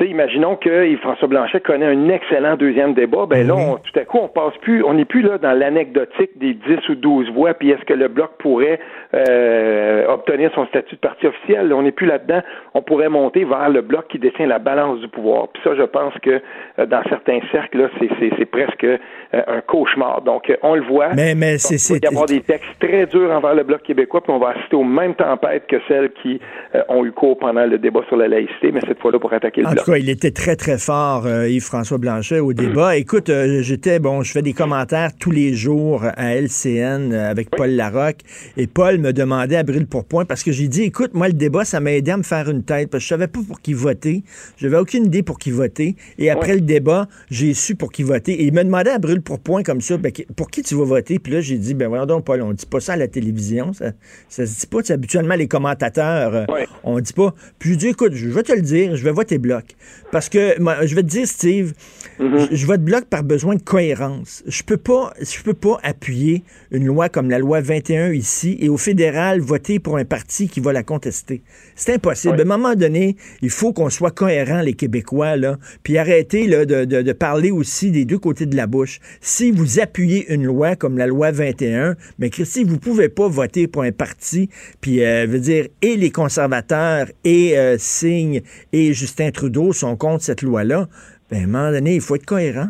imaginons 0.00 0.56
que 0.56 0.96
François 0.98 1.28
Blanchet 1.28 1.60
connaît 1.60 1.86
un 1.86 2.08
excellent 2.08 2.56
deuxième 2.56 2.94
débat, 2.94 3.26
ben 3.26 3.46
là, 3.46 3.54
mhm. 3.54 3.78
tout 3.82 3.98
à 3.98 4.04
coup, 4.04 4.18
on 4.22 4.28
passe 4.28 4.56
plus, 4.62 4.82
on 4.84 4.94
n'est 4.94 5.04
plus 5.04 5.22
là 5.22 5.38
dans 5.38 5.52
l'anecdotique 5.52 6.30
des 6.36 6.54
10 6.54 6.88
ou 6.88 6.94
12 6.94 7.30
voix, 7.32 7.54
puis 7.54 7.70
est-ce 7.70 7.84
que 7.84 7.94
le 7.94 8.08
bloc 8.08 8.30
pourrait 8.38 8.80
euh, 9.14 10.06
obtenir 10.08 10.50
son 10.54 10.66
statut 10.66 10.94
de 10.94 11.00
parti 11.00 11.26
officiel? 11.26 11.72
on 11.72 11.82
n'est 11.82 11.92
plus 11.92 12.06
là-dedans. 12.06 12.40
On 12.74 12.82
pourrait 12.82 13.08
monter 13.08 13.44
vers 13.44 13.68
le 13.68 13.80
bloc 13.82 14.08
qui 14.08 14.18
détient 14.18 14.46
la 14.46 14.58
balance 14.58 15.00
du 15.00 15.08
pouvoir. 15.08 15.48
Puis 15.48 15.62
ça, 15.64 15.74
je 15.76 15.82
pense 15.82 16.14
que 16.22 16.40
euh, 16.78 16.86
dans 16.86 17.02
certains 17.08 17.40
cercles, 17.50 17.78
là, 17.78 17.88
c'est, 17.98 18.44
presque 18.46 18.84
euh, 18.84 18.98
un 19.32 19.60
cauchemar. 19.60 20.22
Donc, 20.22 20.52
on 20.62 20.74
le 20.74 20.82
voit. 20.82 21.10
Mais, 21.14 21.34
mais 21.34 21.58
c'est, 21.58 21.94
Il 21.94 22.00
va 22.00 22.08
y 22.08 22.08
avoir 22.08 22.26
des 22.26 22.40
textes 22.40 22.78
très 22.80 23.06
durs 23.06 23.30
envers 23.30 23.54
le 23.54 23.64
bloc 23.64 23.82
québécois, 23.82 24.20
puis 24.22 24.32
on 24.32 24.38
va 24.38 24.50
assister 24.50 24.76
aux 24.76 24.84
mêmes 24.84 25.14
tempêtes 25.14 25.66
que 25.66 25.76
celles 25.88 26.10
qui 26.22 26.40
ont 26.88 27.04
eu 27.04 27.12
cours 27.12 27.38
pendant 27.38 27.66
le 27.66 27.78
débat 27.78 28.00
sur 28.08 28.16
la 28.16 28.28
laïcité, 28.28 28.72
mais 28.72 28.80
cette 28.86 29.00
fois-là 29.00 29.18
pour 29.18 29.32
attaquer 29.32 29.62
le 29.62 29.68
bloc 29.68 29.89
il 29.98 30.08
était 30.08 30.30
très, 30.30 30.56
très 30.56 30.78
fort, 30.78 31.26
euh, 31.26 31.48
Yves-François 31.48 31.98
Blanchet, 31.98 32.38
au 32.38 32.52
débat. 32.52 32.96
Écoute, 32.96 33.28
euh, 33.28 33.62
j'étais, 33.62 33.98
bon, 33.98 34.22
je 34.22 34.30
fais 34.30 34.42
des 34.42 34.52
commentaires 34.52 35.10
tous 35.18 35.30
les 35.30 35.54
jours 35.54 36.04
à 36.04 36.34
LCN 36.34 37.12
euh, 37.12 37.30
avec 37.30 37.50
Paul 37.50 37.70
Larocque. 37.70 38.20
Et 38.56 38.66
Paul 38.66 38.98
me 38.98 39.12
demandait 39.12 39.56
à 39.56 39.62
brûle 39.62 39.86
pour 39.86 40.04
point 40.04 40.24
parce 40.24 40.42
que 40.42 40.52
j'ai 40.52 40.68
dit, 40.68 40.82
écoute, 40.82 41.14
moi, 41.14 41.28
le 41.28 41.34
débat, 41.34 41.64
ça 41.64 41.80
m'a 41.80 41.92
aidé 41.92 42.10
à 42.10 42.16
me 42.16 42.22
faire 42.22 42.48
une 42.48 42.62
tête 42.62 42.90
parce 42.90 43.02
que 43.02 43.04
je 43.04 43.08
savais 43.08 43.26
pas 43.26 43.40
pour 43.46 43.60
qui 43.60 43.72
voter. 43.72 44.22
Je 44.58 44.66
n'avais 44.66 44.78
aucune 44.78 45.06
idée 45.06 45.22
pour 45.22 45.38
qui 45.38 45.50
voter. 45.50 45.96
Et 46.18 46.30
après 46.30 46.54
le 46.54 46.60
débat, 46.60 47.08
j'ai 47.30 47.54
su 47.54 47.74
pour 47.74 47.90
qui 47.90 48.02
voter. 48.02 48.32
Et 48.32 48.44
il 48.44 48.52
me 48.52 48.62
demandait 48.62 48.90
à 48.90 48.98
brûle 48.98 49.22
pour 49.22 49.40
point 49.40 49.62
comme 49.62 49.80
ça, 49.80 49.96
ben, 49.96 50.12
pour 50.36 50.50
qui 50.50 50.62
tu 50.62 50.74
vas 50.74 50.84
voter? 50.84 51.18
Puis 51.18 51.32
là, 51.32 51.40
j'ai 51.40 51.58
dit, 51.58 51.74
ben 51.74 51.88
voyons 51.88 52.06
donc, 52.06 52.24
Paul, 52.24 52.42
on 52.42 52.52
dit 52.52 52.66
pas 52.66 52.80
ça 52.80 52.92
à 52.92 52.96
la 52.96 53.08
télévision. 53.08 53.72
Ça, 53.72 53.92
ça 54.28 54.46
se 54.46 54.60
dit 54.60 54.66
pas. 54.66 54.80
Habituellement, 54.92 55.34
les 55.34 55.48
commentateurs, 55.48 56.46
on 56.84 57.00
dit 57.00 57.12
pas. 57.12 57.34
Puis 57.58 57.72
je 57.72 57.74
dis, 57.76 57.88
écoute, 57.88 58.12
je 58.14 58.28
vais 58.28 58.42
te 58.42 58.52
le 58.52 58.62
dire, 58.62 58.96
je 58.96 59.04
vais 59.04 59.12
voter 59.12 59.38
bloc. 59.38 59.69
Parce 60.12 60.28
que, 60.28 60.56
je 60.58 60.94
vais 60.94 61.02
te 61.02 61.08
dire, 61.08 61.26
Steve, 61.26 61.72
mm-hmm. 62.18 62.48
je, 62.50 62.66
vote 62.66 62.82
bloc 62.82 63.04
par 63.04 63.22
besoin 63.22 63.54
de 63.54 63.62
cohérence. 63.62 64.42
Je 64.46 64.62
peux 64.62 64.76
pas, 64.76 65.12
je 65.20 65.42
peux 65.42 65.54
pas 65.54 65.78
appuyer 65.82 66.42
une 66.72 66.86
loi 66.86 67.08
comme 67.08 67.30
la 67.30 67.38
loi 67.38 67.60
21 67.60 68.12
ici 68.12 68.56
et 68.60 68.68
au 68.68 68.76
fédéral 68.76 69.40
voter 69.40 69.78
pour 69.78 69.96
un 69.98 70.04
parti 70.04 70.48
qui 70.48 70.60
va 70.60 70.72
la 70.72 70.82
contester. 70.82 71.42
C'est 71.76 71.94
impossible. 71.94 72.40
À 72.40 72.42
un 72.42 72.44
moment 72.44 72.74
donné, 72.74 73.16
il 73.42 73.50
faut 73.50 73.72
qu'on 73.72 73.90
soit 73.90 74.10
cohérent, 74.10 74.62
les 74.62 74.74
Québécois, 74.74 75.36
là, 75.36 75.58
puis 75.82 75.98
arrêter 75.98 76.46
là, 76.46 76.64
de, 76.64 76.84
de, 76.84 77.12
parler 77.12 77.50
aussi 77.50 77.90
des 77.90 78.04
deux 78.04 78.18
côtés 78.18 78.46
de 78.46 78.56
la 78.56 78.66
bouche. 78.66 79.00
Si 79.20 79.50
vous 79.50 79.78
appuyez 79.78 80.32
une 80.32 80.44
loi 80.44 80.76
comme 80.76 80.98
la 80.98 81.06
loi 81.06 81.30
21, 81.30 81.96
mais 82.18 82.30
Christy, 82.30 82.64
vous 82.64 82.78
pouvez 82.78 83.08
pas 83.08 83.28
voter 83.28 83.66
pour 83.66 83.82
un 83.82 83.92
parti, 83.92 84.48
puis 84.80 85.04
euh, 85.04 85.26
veut 85.28 85.40
dire, 85.40 85.68
et 85.82 85.96
les 85.96 86.10
conservateurs 86.10 87.06
et 87.24 87.58
euh, 87.58 87.76
Signe 87.78 88.42
et 88.72 88.92
Justin 88.92 89.30
Trudeau 89.30 89.59
sont 89.72 89.96
contre 89.96 90.22
cette 90.22 90.42
loi-là, 90.42 90.86
ben, 91.30 91.40
à 91.40 91.44
un 91.44 91.46
moment 91.46 91.70
donné, 91.70 91.94
il 91.94 92.00
faut 92.00 92.16
être 92.16 92.26
cohérent. 92.26 92.68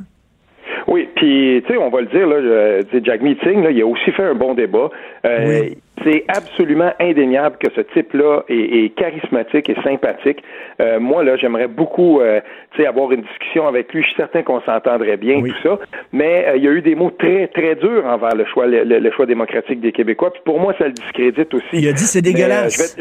Oui, 0.91 1.09
puis, 1.15 1.63
tu 1.67 1.73
sais, 1.73 1.79
on 1.79 1.89
va 1.89 2.01
le 2.01 2.09
dire, 2.09 2.27
là, 2.27 2.81
Jack 3.05 3.23
Meeting, 3.23 3.63
là, 3.63 3.71
il 3.71 3.81
a 3.81 3.87
aussi 3.87 4.11
fait 4.11 4.25
un 4.25 4.35
bon 4.35 4.55
débat. 4.55 4.91
Euh, 5.25 5.69
c'est 6.03 6.25
absolument 6.27 6.93
indéniable 6.99 7.59
que 7.59 7.71
ce 7.77 7.83
type-là 7.93 8.43
est, 8.49 8.93
charismatique 8.97 9.69
et 9.69 9.77
sympathique. 9.85 10.43
Euh, 10.81 10.99
moi, 10.99 11.23
là, 11.23 11.37
j'aimerais 11.37 11.69
beaucoup, 11.69 12.21
euh, 12.21 12.41
tu 12.73 12.83
sais, 12.83 12.89
avoir 12.89 13.13
une 13.13 13.21
discussion 13.21 13.69
avec 13.69 13.93
lui. 13.93 14.03
Je 14.03 14.09
suis 14.09 14.17
certain 14.17 14.43
qu'on 14.43 14.61
s'entendrait 14.63 15.17
bien, 15.17 15.41
tout 15.41 15.55
ça. 15.63 15.79
Mais 16.13 16.55
il 16.57 16.65
y 16.65 16.69
a 16.69 16.73
eu 16.73 16.83
des 16.83 16.97
mots 16.97 17.13
très, 17.13 17.47
très 17.49 17.77
durs 17.77 18.05
envers 18.07 18.35
le 18.35 18.45
choix, 18.47 18.67
le, 18.67 19.11
choix 19.13 19.27
démocratique 19.27 19.81
des 19.81 19.93
Québécois. 19.93 20.33
Puis 20.33 20.43
pour 20.45 20.59
moi, 20.59 20.75
ça 20.77 20.87
le 20.87 20.93
discrédite 20.93 21.55
aussi. 21.55 21.67
Il 21.75 21.89
a 21.89 21.93
dit 21.93 22.05
c'est 22.05 22.23
dégueulasse. 22.23 22.99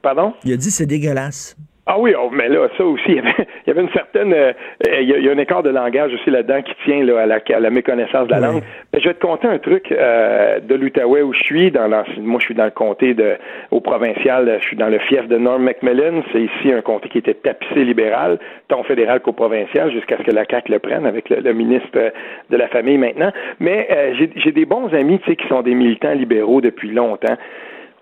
Pardon? 0.00 0.32
Il 0.44 0.54
a 0.54 0.56
dit 0.56 0.70
c'est 0.70 0.86
dégueulasse. 0.86 1.54
Ah 1.92 1.98
oui, 1.98 2.14
oh, 2.16 2.30
mais 2.30 2.48
là, 2.48 2.68
ça 2.78 2.84
aussi, 2.84 3.02
il 3.08 3.16
y 3.16 3.70
avait, 3.70 3.80
une 3.80 3.90
certaine, 3.90 4.32
euh, 4.32 4.52
il, 5.00 5.08
y 5.08 5.28
a, 5.28 5.32
un 5.32 5.38
écart 5.38 5.64
de 5.64 5.70
langage 5.70 6.14
aussi 6.14 6.30
là-dedans 6.30 6.62
qui 6.62 6.72
tient 6.84 7.02
là, 7.02 7.22
à, 7.22 7.26
la, 7.26 7.40
à 7.52 7.58
la 7.58 7.70
méconnaissance 7.70 8.28
de 8.28 8.30
la 8.30 8.38
langue. 8.38 8.62
Mais 8.92 9.00
je 9.00 9.08
vais 9.08 9.14
te 9.14 9.20
conter 9.20 9.48
un 9.48 9.58
truc 9.58 9.90
euh, 9.90 10.60
de 10.60 10.76
l'Outaouais 10.76 11.22
où 11.22 11.32
je 11.32 11.42
suis. 11.42 11.72
Dans 11.72 11.88
moi, 11.88 12.38
je 12.38 12.44
suis 12.44 12.54
dans 12.54 12.66
le 12.66 12.70
comté 12.70 13.14
de, 13.14 13.34
au 13.72 13.80
provincial, 13.80 14.58
je 14.60 14.66
suis 14.66 14.76
dans 14.76 14.86
le 14.86 15.00
fief 15.00 15.26
de 15.26 15.36
Norm 15.36 15.64
Macmillan. 15.64 16.22
C'est 16.32 16.42
ici 16.42 16.72
un 16.72 16.80
comté 16.80 17.08
qui 17.08 17.18
était 17.18 17.34
tapissé 17.34 17.82
libéral, 17.82 18.38
tant 18.68 18.84
fédéral 18.84 19.18
qu'au 19.18 19.32
provincial, 19.32 19.90
jusqu'à 19.90 20.16
ce 20.18 20.22
que 20.22 20.30
la 20.30 20.44
CAQ 20.48 20.70
le 20.70 20.78
prenne 20.78 21.06
avec 21.06 21.28
le, 21.28 21.52
ministre 21.52 22.12
de 22.50 22.56
la 22.56 22.68
Famille 22.68 22.98
maintenant. 22.98 23.32
Mais 23.58 23.88
euh, 23.90 24.26
j'ai 24.36 24.52
des 24.52 24.64
bons 24.64 24.94
amis, 24.94 25.18
qui 25.18 25.48
sont 25.48 25.62
des 25.62 25.74
militants 25.74 26.14
libéraux 26.14 26.60
depuis 26.60 26.92
longtemps 26.92 27.36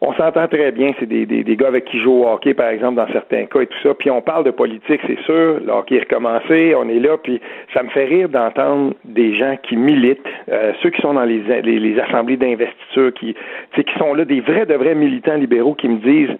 on 0.00 0.12
s'entend 0.14 0.46
très 0.46 0.70
bien, 0.70 0.92
c'est 1.00 1.06
des, 1.06 1.26
des, 1.26 1.56
gars 1.56 1.66
avec 1.68 1.86
qui 1.86 1.98
jouent 1.98 2.22
au 2.22 2.28
hockey, 2.28 2.54
par 2.54 2.68
exemple, 2.68 2.94
dans 2.94 3.08
certains 3.08 3.46
cas 3.46 3.60
et 3.62 3.66
tout 3.66 3.78
ça. 3.82 3.94
Puis 3.94 4.10
on 4.10 4.22
parle 4.22 4.44
de 4.44 4.52
politique, 4.52 5.00
c'est 5.06 5.18
sûr. 5.22 5.58
Le 5.60 5.70
hockey 5.72 5.96
est 5.96 6.00
recommencé, 6.00 6.74
on 6.76 6.88
est 6.88 7.00
là, 7.00 7.16
puis 7.18 7.40
ça 7.74 7.82
me 7.82 7.88
fait 7.88 8.04
rire 8.04 8.28
d'entendre 8.28 8.94
des 9.04 9.34
gens 9.34 9.56
qui 9.60 9.76
militent, 9.76 10.20
euh, 10.50 10.72
ceux 10.82 10.90
qui 10.90 11.02
sont 11.02 11.14
dans 11.14 11.24
les, 11.24 11.40
les, 11.62 11.98
assemblées 11.98 12.36
d'investiture, 12.36 13.12
qui, 13.14 13.34
qui 13.74 13.98
sont 13.98 14.14
là, 14.14 14.24
des 14.24 14.40
vrais, 14.40 14.66
de 14.66 14.74
vrais 14.74 14.94
militants 14.94 15.36
libéraux 15.36 15.74
qui 15.74 15.88
me 15.88 15.98
disent 15.98 16.36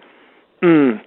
hum, 0.63 0.97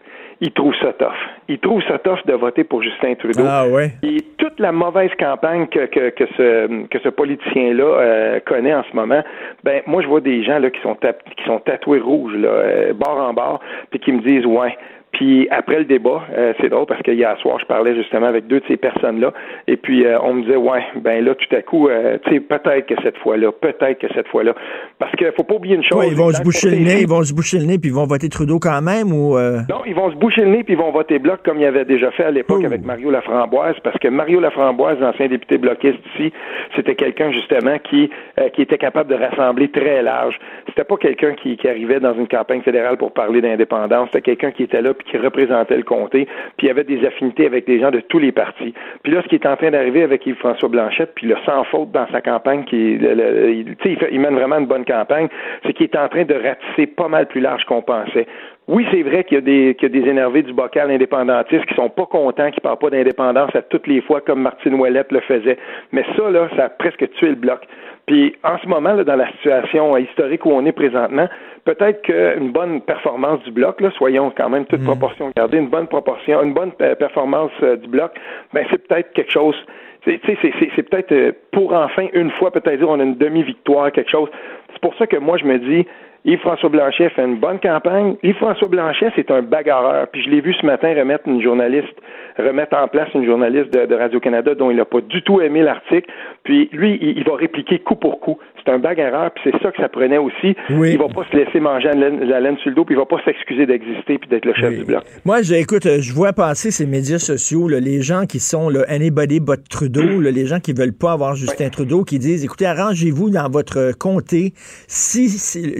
il 0.42 0.50
trouve 0.50 0.74
ça 0.82 0.92
tough. 0.94 1.14
Il 1.48 1.60
trouve 1.60 1.80
ça 1.84 1.98
tough 2.00 2.18
de 2.26 2.32
voter 2.32 2.64
pour 2.64 2.82
Justin 2.82 3.14
Trudeau. 3.14 3.44
Ah 3.46 3.64
ouais. 3.68 3.92
Et 4.02 4.16
toute 4.38 4.58
la 4.58 4.72
mauvaise 4.72 5.12
campagne 5.16 5.68
que, 5.68 5.86
que, 5.86 6.10
que 6.10 6.26
ce, 6.36 6.86
que 6.88 6.98
ce 6.98 7.08
politicien-là 7.08 7.84
euh, 7.84 8.40
connaît 8.44 8.74
en 8.74 8.82
ce 8.82 8.96
moment, 8.96 9.22
ben 9.62 9.82
moi 9.86 10.02
je 10.02 10.08
vois 10.08 10.20
des 10.20 10.42
gens 10.42 10.58
là 10.58 10.70
qui 10.70 10.80
sont 10.80 10.96
qui 10.96 11.44
sont 11.46 11.60
tatoués 11.60 12.00
rouges 12.00 12.34
là, 12.34 12.48
euh, 12.48 12.92
bord 12.92 13.18
en 13.18 13.32
bord, 13.32 13.60
puis 13.90 14.00
qui 14.00 14.10
me 14.10 14.20
disent 14.20 14.44
ouais, 14.44 14.76
puis 15.12 15.46
après 15.50 15.78
le 15.78 15.84
débat, 15.84 16.22
euh, 16.34 16.54
c'est 16.60 16.70
drôle 16.70 16.86
parce 16.86 17.02
qu'hier 17.02 17.36
soir, 17.38 17.58
je 17.60 17.66
parlais 17.66 17.94
justement 17.94 18.26
avec 18.26 18.46
deux 18.46 18.60
de 18.60 18.64
ces 18.66 18.78
personnes-là, 18.78 19.32
et 19.66 19.76
puis 19.76 20.06
euh, 20.06 20.18
on 20.22 20.34
me 20.34 20.42
disait, 20.42 20.56
ouais, 20.56 20.82
ben 20.96 21.22
là, 21.22 21.34
tout 21.34 21.54
à 21.54 21.60
coup, 21.60 21.88
euh, 21.88 22.16
tu 22.24 22.32
sais, 22.32 22.40
peut-être 22.40 22.86
que 22.86 22.94
cette 23.02 23.18
fois-là, 23.18 23.52
peut-être 23.52 23.98
que 23.98 24.06
cette 24.14 24.26
fois-là, 24.28 24.54
parce 24.98 25.12
qu'il 25.16 25.30
faut 25.36 25.44
pas 25.44 25.54
oublier 25.54 25.76
une 25.76 25.84
chose. 25.84 26.06
ils 26.08 26.16
vont 26.16 26.30
se 26.30 26.42
boucher 26.42 26.70
le 26.70 26.78
nez, 26.78 27.02
ils 27.02 27.08
vont 27.08 27.22
se 27.22 27.34
boucher 27.34 27.58
le 27.58 27.66
nez, 27.66 27.78
puis 27.78 27.90
ils 27.90 27.94
vont 27.94 28.06
voter 28.06 28.30
Trudeau 28.30 28.58
quand 28.58 28.80
même, 28.80 29.12
ou 29.12 29.36
Non, 29.36 29.82
ils 29.86 29.94
vont 29.94 30.10
se 30.10 30.16
boucher 30.16 30.42
le 30.42 30.50
nez, 30.50 30.64
puis 30.64 30.74
ils 30.74 30.78
vont 30.78 30.92
voter 30.92 31.18
bloc 31.18 31.40
comme 31.44 31.60
ils 31.60 31.66
avaient 31.66 31.84
déjà 31.84 32.10
fait 32.12 32.24
à 32.24 32.30
l'époque 32.30 32.64
avec 32.64 32.82
Mario 32.82 33.10
Laframboise, 33.10 33.76
parce 33.84 33.98
que 33.98 34.08
Mario 34.08 34.40
Laframboise, 34.40 34.98
l'ancien 34.98 35.28
député 35.28 35.58
bloquiste 35.58 35.98
ici, 36.14 36.32
c'était 36.74 36.94
quelqu'un 36.94 37.32
justement 37.32 37.78
qui 37.78 38.10
qui 38.54 38.62
était 38.62 38.78
capable 38.78 39.10
de 39.10 39.14
rassembler 39.14 39.68
très 39.68 40.02
large. 40.02 40.38
C'était 40.68 40.84
pas 40.84 40.96
quelqu'un 40.96 41.34
qui, 41.34 41.56
qui 41.56 41.68
arrivait 41.68 42.00
dans 42.00 42.14
une 42.14 42.28
campagne 42.28 42.62
fédérale 42.62 42.96
pour 42.96 43.12
parler 43.12 43.40
d'indépendance, 43.40 44.08
c'était 44.12 44.22
quelqu'un 44.22 44.52
qui 44.52 44.62
était 44.62 44.80
là 44.80 44.94
qui 45.04 45.16
représentait 45.16 45.76
le 45.76 45.82
comté, 45.82 46.26
puis 46.56 46.66
il 46.66 46.70
avait 46.70 46.84
des 46.84 47.04
affinités 47.06 47.46
avec 47.46 47.66
des 47.66 47.80
gens 47.80 47.90
de 47.90 48.00
tous 48.00 48.18
les 48.18 48.32
partis. 48.32 48.74
Puis 49.02 49.12
là, 49.12 49.22
ce 49.22 49.28
qui 49.28 49.34
est 49.34 49.46
en 49.46 49.56
train 49.56 49.70
d'arriver 49.70 50.02
avec 50.02 50.26
Yves-François 50.26 50.68
Blanchette, 50.68 51.12
puis 51.14 51.26
le 51.26 51.36
sans 51.44 51.64
faute 51.64 51.90
dans 51.92 52.06
sa 52.10 52.20
campagne, 52.20 52.64
qui 52.64 52.94
il, 52.94 54.20
mène 54.20 54.34
vraiment 54.34 54.58
une 54.58 54.66
bonne 54.66 54.84
campagne, 54.84 55.28
c'est 55.64 55.72
qu'il 55.72 55.84
est 55.84 55.96
en 55.96 56.08
train 56.08 56.24
de 56.24 56.34
ratisser 56.34 56.86
pas 56.86 57.08
mal 57.08 57.26
plus 57.26 57.40
large 57.40 57.64
qu'on 57.64 57.82
pensait. 57.82 58.26
Oui, 58.68 58.86
c'est 58.92 59.02
vrai 59.02 59.24
qu'il 59.24 59.34
y, 59.34 59.38
a 59.38 59.40
des, 59.40 59.74
qu'il 59.74 59.92
y 59.92 59.98
a 59.98 60.02
des 60.02 60.08
énervés 60.08 60.42
du 60.42 60.52
bocal 60.52 60.90
indépendantiste 60.90 61.66
qui 61.66 61.74
sont 61.74 61.88
pas 61.88 62.06
contents, 62.06 62.50
qui 62.52 62.60
parlent 62.60 62.78
pas 62.78 62.90
d'indépendance 62.90 63.54
à 63.56 63.62
toutes 63.62 63.88
les 63.88 64.00
fois 64.00 64.20
comme 64.20 64.40
Martine 64.40 64.74
Ouellette 64.74 65.10
le 65.10 65.20
faisait. 65.20 65.58
Mais 65.90 66.04
ça, 66.16 66.30
là, 66.30 66.48
ça 66.56 66.66
a 66.66 66.68
presque 66.68 67.10
tué 67.14 67.30
le 67.30 67.34
bloc. 67.34 67.66
Puis 68.06 68.34
en 68.42 68.58
ce 68.58 68.66
moment, 68.66 68.94
là, 68.94 69.04
dans 69.04 69.16
la 69.16 69.30
situation 69.32 69.96
historique 69.96 70.44
où 70.44 70.50
on 70.50 70.64
est 70.66 70.72
présentement, 70.72 71.28
peut-être 71.64 72.02
qu'une 72.02 72.50
bonne 72.50 72.80
performance 72.80 73.42
du 73.44 73.52
bloc, 73.52 73.80
là, 73.80 73.90
soyons 73.92 74.32
quand 74.36 74.48
même 74.48 74.66
toute 74.66 74.80
mm. 74.80 74.86
proportion 74.86 75.30
gardée, 75.36 75.58
une 75.58 75.68
bonne 75.68 75.86
proportion, 75.86 76.42
une 76.42 76.52
bonne 76.54 76.72
euh, 76.80 76.94
performance 76.96 77.52
euh, 77.62 77.76
du 77.76 77.88
bloc, 77.88 78.12
ben 78.52 78.66
c'est 78.70 78.86
peut-être 78.86 79.12
quelque 79.12 79.32
chose. 79.32 79.56
C'est, 80.04 80.20
c'est, 80.24 80.82
peut-être 80.82 81.12
euh, 81.12 81.32
pour 81.52 81.72
enfin 81.72 82.08
une 82.12 82.32
fois 82.32 82.50
peut-être 82.50 82.78
dire 82.78 82.88
on 82.88 82.98
a 82.98 83.04
une 83.04 83.16
demi-victoire, 83.16 83.92
quelque 83.92 84.10
chose. 84.10 84.28
C'est 84.72 84.80
pour 84.80 84.96
ça 84.96 85.06
que 85.06 85.16
moi 85.16 85.36
je 85.38 85.44
me 85.44 85.58
dis 85.58 85.86
Yves-François 86.24 86.68
Blanchet 86.68 87.08
fait 87.10 87.24
une 87.24 87.38
bonne 87.38 87.58
campagne. 87.58 88.14
Yves-François 88.22 88.68
Blanchet, 88.68 89.10
c'est 89.16 89.30
un 89.30 89.42
bagarreur. 89.42 90.06
Puis 90.08 90.22
je 90.22 90.30
l'ai 90.30 90.40
vu 90.40 90.54
ce 90.54 90.64
matin 90.64 90.94
remettre 90.96 91.26
une 91.26 91.42
journaliste, 91.42 91.94
remettre 92.38 92.76
en 92.76 92.86
place 92.86 93.08
une 93.14 93.26
journaliste 93.26 93.72
de, 93.72 93.94
Radio-Canada 93.94 94.54
dont 94.54 94.70
il 94.70 94.76
n'a 94.76 94.84
pas 94.84 95.00
du 95.00 95.22
tout 95.22 95.40
aimé 95.40 95.62
l'article. 95.62 96.08
Puis 96.44 96.68
lui, 96.72 96.98
il, 97.00 97.24
va 97.24 97.34
répliquer 97.34 97.80
coup 97.80 97.96
pour 97.96 98.20
coup. 98.20 98.38
C'est 98.64 98.72
un 98.72 98.78
bagarreur, 98.78 99.30
puis 99.32 99.44
c'est 99.44 99.62
ça 99.62 99.70
que 99.72 99.80
ça 99.80 99.88
prenait 99.88 100.18
aussi. 100.18 100.54
Il 100.70 100.98
va 100.98 101.08
pas 101.08 101.24
se 101.30 101.36
laisser 101.36 101.58
manger 101.60 101.90
la 101.94 102.40
laine, 102.40 102.56
sur 102.58 102.70
le 102.70 102.76
dos, 102.76 102.84
puis 102.84 102.94
il 102.94 102.98
va 102.98 103.06
pas 103.06 103.20
s'excuser 103.24 103.66
d'exister 103.66 104.18
puis 104.18 104.28
d'être 104.28 104.44
le 104.44 104.54
chef 104.54 104.78
du 104.78 104.84
bloc. 104.84 105.02
Moi, 105.24 105.42
j'écoute, 105.42 105.86
je 106.00 106.12
vois 106.12 106.32
passer 106.32 106.70
ces 106.70 106.86
médias 106.86 107.18
sociaux, 107.18 107.68
les 107.68 108.02
gens 108.02 108.26
qui 108.26 108.38
sont 108.38 108.68
le 108.68 108.88
anybody 108.90 109.40
but 109.40 109.68
Trudeau, 109.68 110.20
les 110.20 110.46
gens 110.46 110.60
qui 110.60 110.72
veulent 110.72 110.92
pas 110.92 111.12
avoir 111.12 111.34
Justin 111.34 111.70
Trudeau, 111.70 112.04
qui 112.04 112.18
disent, 112.18 112.44
écoutez, 112.44 112.66
arrangez-vous 112.66 113.30
dans 113.30 113.48
votre 113.48 113.92
comté 113.98 114.52
si, 114.86 115.26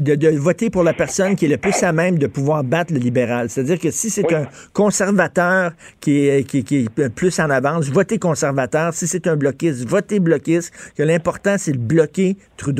de, 0.00 0.14
de 0.14 0.28
voter 0.36 0.70
pour 0.70 0.82
la 0.82 0.92
personne 0.92 1.36
qui 1.36 1.44
est 1.44 1.48
le 1.48 1.58
plus 1.58 1.82
à 1.82 1.92
même 1.92 2.18
de 2.18 2.26
pouvoir 2.26 2.64
battre 2.64 2.92
le 2.92 2.98
libéral. 2.98 3.48
C'est-à-dire 3.48 3.78
que 3.78 3.90
si 3.90 4.10
c'est 4.10 4.32
un 4.32 4.46
conservateur 4.72 5.72
qui 6.00 6.26
est, 6.26 6.44
qui, 6.44 6.58
est 6.58 7.14
plus 7.14 7.38
en 7.38 7.50
avance, 7.50 7.88
votez 7.90 8.18
conservateur. 8.18 8.92
Si 8.92 9.06
c'est 9.06 9.26
un 9.26 9.36
bloquiste, 9.36 9.88
votez 9.88 10.20
bloquiste. 10.20 10.72
Que 10.96 11.02
l'important, 11.02 11.56
c'est 11.58 11.72
de 11.72 11.78
bloquer 11.78 12.36
Trudeau. 12.56 12.71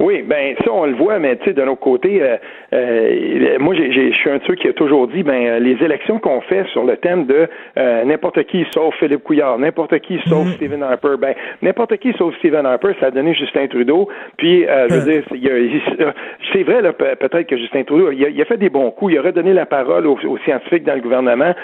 Oui, 0.00 0.22
ben 0.22 0.54
ça 0.64 0.72
on 0.72 0.86
le 0.86 0.94
voit, 0.94 1.18
mais 1.18 1.36
tu 1.36 1.44
sais 1.44 1.52
de 1.52 1.62
notre 1.62 1.80
côté, 1.80 2.20
euh, 2.22 2.36
euh, 2.72 3.58
moi 3.58 3.74
je 3.74 4.12
suis 4.12 4.30
un 4.30 4.38
de 4.38 4.42
ceux 4.46 4.54
qui 4.54 4.68
a 4.68 4.72
toujours 4.72 5.08
dit, 5.08 5.22
ben 5.22 5.46
euh, 5.46 5.58
les 5.58 5.82
élections 5.84 6.18
qu'on 6.18 6.40
fait 6.40 6.66
sur 6.72 6.84
le 6.84 6.96
thème 6.96 7.26
de 7.26 7.48
n'importe 8.04 8.42
qui 8.44 8.66
sauf 8.72 8.94
Philippe 8.98 9.22
Couillard, 9.22 9.58
n'importe 9.58 9.98
qui 10.00 10.18
sauf 10.26 10.46
mm-hmm. 10.46 10.54
Stephen 10.54 10.82
Harper, 10.82 11.16
ben 11.18 11.34
n'importe 11.62 11.96
qui 11.98 12.12
sauf 12.14 12.34
Stephen 12.38 12.66
Harper, 12.66 12.92
ça 13.00 13.06
a 13.06 13.10
donné 13.10 13.34
Justin 13.34 13.66
Trudeau. 13.68 14.08
Puis 14.36 14.64
je 14.64 14.94
veux 14.94 15.12
dire, 15.12 16.12
c'est 16.52 16.62
vrai 16.62 16.82
là, 16.82 16.92
peut-être 16.92 17.46
que 17.46 17.56
Justin 17.56 17.84
Trudeau, 17.84 18.10
il 18.10 18.40
a, 18.40 18.44
fait 18.44 18.56
des 18.56 18.70
bons 18.70 18.90
coups, 18.90 19.12
il 19.12 19.18
a 19.18 19.22
redonné 19.22 19.52
la 19.52 19.66
parole 19.66 20.06
aux 20.06 20.38
scientifiques 20.44 20.84
dans 20.84 20.94
le 20.94 21.00
gouvernement 21.00 21.54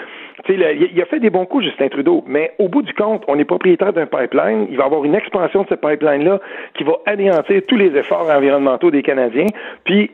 il 0.49 1.01
a 1.01 1.05
fait 1.05 1.19
des 1.19 1.29
bons 1.29 1.45
coups, 1.45 1.65
Justin 1.65 1.89
Trudeau, 1.89 2.23
mais 2.27 2.51
au 2.59 2.67
bout 2.67 2.81
du 2.81 2.93
compte, 2.93 3.23
on 3.27 3.37
est 3.37 3.45
propriétaire 3.45 3.93
d'un 3.93 4.05
pipeline. 4.05 4.67
Il 4.69 4.77
va 4.77 4.83
y 4.83 4.85
avoir 4.85 5.03
une 5.03 5.15
expansion 5.15 5.63
de 5.63 5.67
ce 5.69 5.75
pipeline-là 5.75 6.39
qui 6.75 6.83
va 6.83 6.93
anéantir 7.05 7.61
tous 7.67 7.77
les 7.77 7.95
efforts 7.97 8.29
environnementaux 8.29 8.91
des 8.91 9.03
Canadiens. 9.03 9.47
Puis 9.83 10.11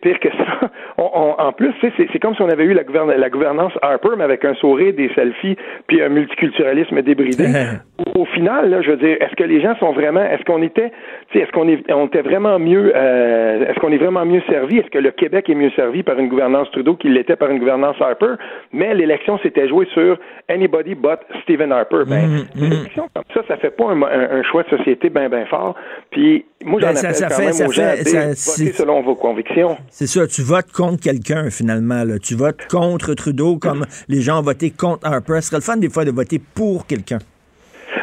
pire 0.00 0.20
que 0.20 0.28
ça. 0.30 0.70
en 0.96 1.52
plus, 1.52 1.72
c'est 1.80 2.18
comme 2.18 2.34
si 2.34 2.42
on 2.42 2.48
avait 2.48 2.64
eu 2.64 2.72
la, 2.72 2.84
gouvernance 2.84 3.72
Harper, 3.82 4.10
mais 4.16 4.24
avec 4.24 4.44
un 4.44 4.54
sourire, 4.54 4.94
des 4.94 5.10
selfies, 5.14 5.56
puis 5.86 6.02
un 6.02 6.08
multiculturalisme 6.08 7.02
débridé. 7.02 7.46
Au 8.14 8.24
final, 8.26 8.70
là, 8.70 8.82
je 8.82 8.90
veux 8.90 8.96
dire, 8.96 9.16
est-ce 9.20 9.34
que 9.36 9.44
les 9.44 9.60
gens 9.60 9.76
sont 9.78 9.92
vraiment, 9.92 10.22
est-ce 10.22 10.44
qu'on 10.44 10.62
était, 10.62 10.92
est-ce 11.34 11.50
qu'on 11.52 11.68
est, 11.68 11.90
on 11.92 12.06
était 12.06 12.22
vraiment 12.22 12.58
mieux, 12.58 12.92
euh, 12.94 13.66
est-ce 13.68 13.78
qu'on 13.80 13.92
est 13.92 13.98
vraiment 13.98 14.24
mieux 14.24 14.42
servi? 14.48 14.78
Est-ce 14.78 14.90
que 14.90 14.98
le 14.98 15.10
Québec 15.10 15.48
est 15.48 15.54
mieux 15.54 15.70
servi 15.76 16.02
par 16.02 16.18
une 16.18 16.28
gouvernance 16.28 16.70
Trudeau 16.72 16.96
qu'il 16.96 17.14
l'était 17.14 17.36
par 17.36 17.50
une 17.50 17.58
gouvernance 17.58 17.96
Harper? 18.00 18.34
Mais 18.72 18.94
l'élection 18.94 19.38
s'était 19.38 19.68
jouée 19.68 19.86
sur 19.94 20.18
anybody 20.48 20.94
but 20.94 21.18
Stephen 21.42 21.72
Harper. 21.72 22.04
Ben, 22.06 22.46
mm, 22.54 22.64
mm. 22.64 22.86
comme 22.96 23.24
ça, 23.32 23.42
ça 23.48 23.56
fait 23.56 23.70
pas 23.70 23.86
un, 23.86 24.42
choix 24.42 24.62
de 24.64 24.76
société 24.76 25.10
bien, 25.10 25.28
bien 25.28 25.46
fort. 25.46 25.74
Puis, 26.10 26.44
moi, 26.64 26.80
j'en 26.80 26.88
ben, 26.88 26.96
appelle 26.96 27.28
quand 27.28 27.38
même 27.38 27.68
aux 27.68 27.72
gens 27.72 27.82
à 27.82 28.34
selon 28.34 29.02
vos 29.02 29.14
convictions. 29.14 29.73
C'est 29.90 30.06
ça, 30.06 30.26
tu 30.26 30.42
votes 30.42 30.72
contre 30.72 31.00
quelqu'un 31.02 31.50
finalement. 31.50 32.04
Tu 32.22 32.34
votes 32.34 32.66
contre 32.68 33.14
Trudeau 33.14 33.58
comme 33.58 33.86
les 34.08 34.22
gens 34.22 34.40
ont 34.40 34.42
voté 34.42 34.70
contre 34.70 35.06
Harper. 35.06 35.40
Ce 35.40 35.48
serait 35.48 35.58
le 35.58 35.62
fun 35.62 35.76
des 35.76 35.88
fois 35.88 36.04
de 36.04 36.10
voter 36.10 36.38
pour 36.38 36.86
quelqu'un. 36.86 37.18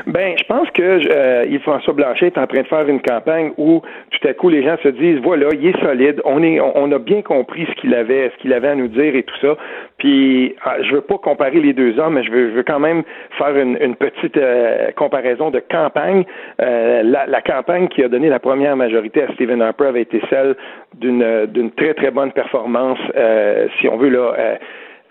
Ben, 0.07 0.35
je 0.37 0.43
pense 0.45 0.69
que 0.71 0.81
euh, 0.81 1.45
Yves-François 1.45 1.93
Blanchet 1.93 2.27
est 2.27 2.37
en 2.37 2.47
train 2.47 2.61
de 2.61 2.67
faire 2.67 2.87
une 2.87 3.01
campagne 3.01 3.51
où 3.57 3.81
tout 4.11 4.27
à 4.27 4.33
coup 4.33 4.49
les 4.49 4.63
gens 4.63 4.75
se 4.81 4.89
disent 4.89 5.19
voilà, 5.19 5.47
il 5.53 5.67
est 5.67 5.79
solide, 5.81 6.21
on 6.25 6.41
est, 6.43 6.59
on, 6.59 6.91
a 6.91 6.99
bien 6.99 7.21
compris 7.21 7.65
ce 7.69 7.81
qu'il 7.81 7.93
avait, 7.93 8.31
ce 8.35 8.41
qu'il 8.41 8.53
avait 8.53 8.69
à 8.69 8.75
nous 8.75 8.87
dire 8.87 9.15
et 9.15 9.23
tout 9.23 9.35
ça. 9.41 9.55
Puis, 9.97 10.55
ah, 10.65 10.77
je 10.81 10.95
veux 10.95 11.01
pas 11.01 11.17
comparer 11.17 11.59
les 11.59 11.73
deux 11.73 11.99
hommes, 11.99 12.15
mais 12.15 12.23
je 12.23 12.31
veux, 12.31 12.49
je 12.49 12.55
veux 12.55 12.63
quand 12.63 12.79
même 12.79 13.03
faire 13.37 13.55
une, 13.55 13.77
une 13.81 13.95
petite 13.95 14.37
euh, 14.37 14.91
comparaison 14.95 15.51
de 15.51 15.59
campagne. 15.59 16.23
Euh, 16.61 17.03
la, 17.03 17.27
la, 17.27 17.41
campagne 17.41 17.87
qui 17.87 18.03
a 18.03 18.07
donné 18.07 18.29
la 18.29 18.39
première 18.39 18.75
majorité 18.75 19.23
à 19.23 19.31
Stephen 19.33 19.61
Harper 19.61 19.85
avait 19.85 20.01
été 20.01 20.21
celle 20.29 20.55
d'une 20.95 21.45
d'une 21.47 21.71
très 21.71 21.93
très 21.93 22.11
bonne 22.11 22.31
performance, 22.31 22.99
euh, 23.15 23.67
si 23.79 23.87
on 23.87 23.97
veut 23.97 24.09
là 24.09 24.57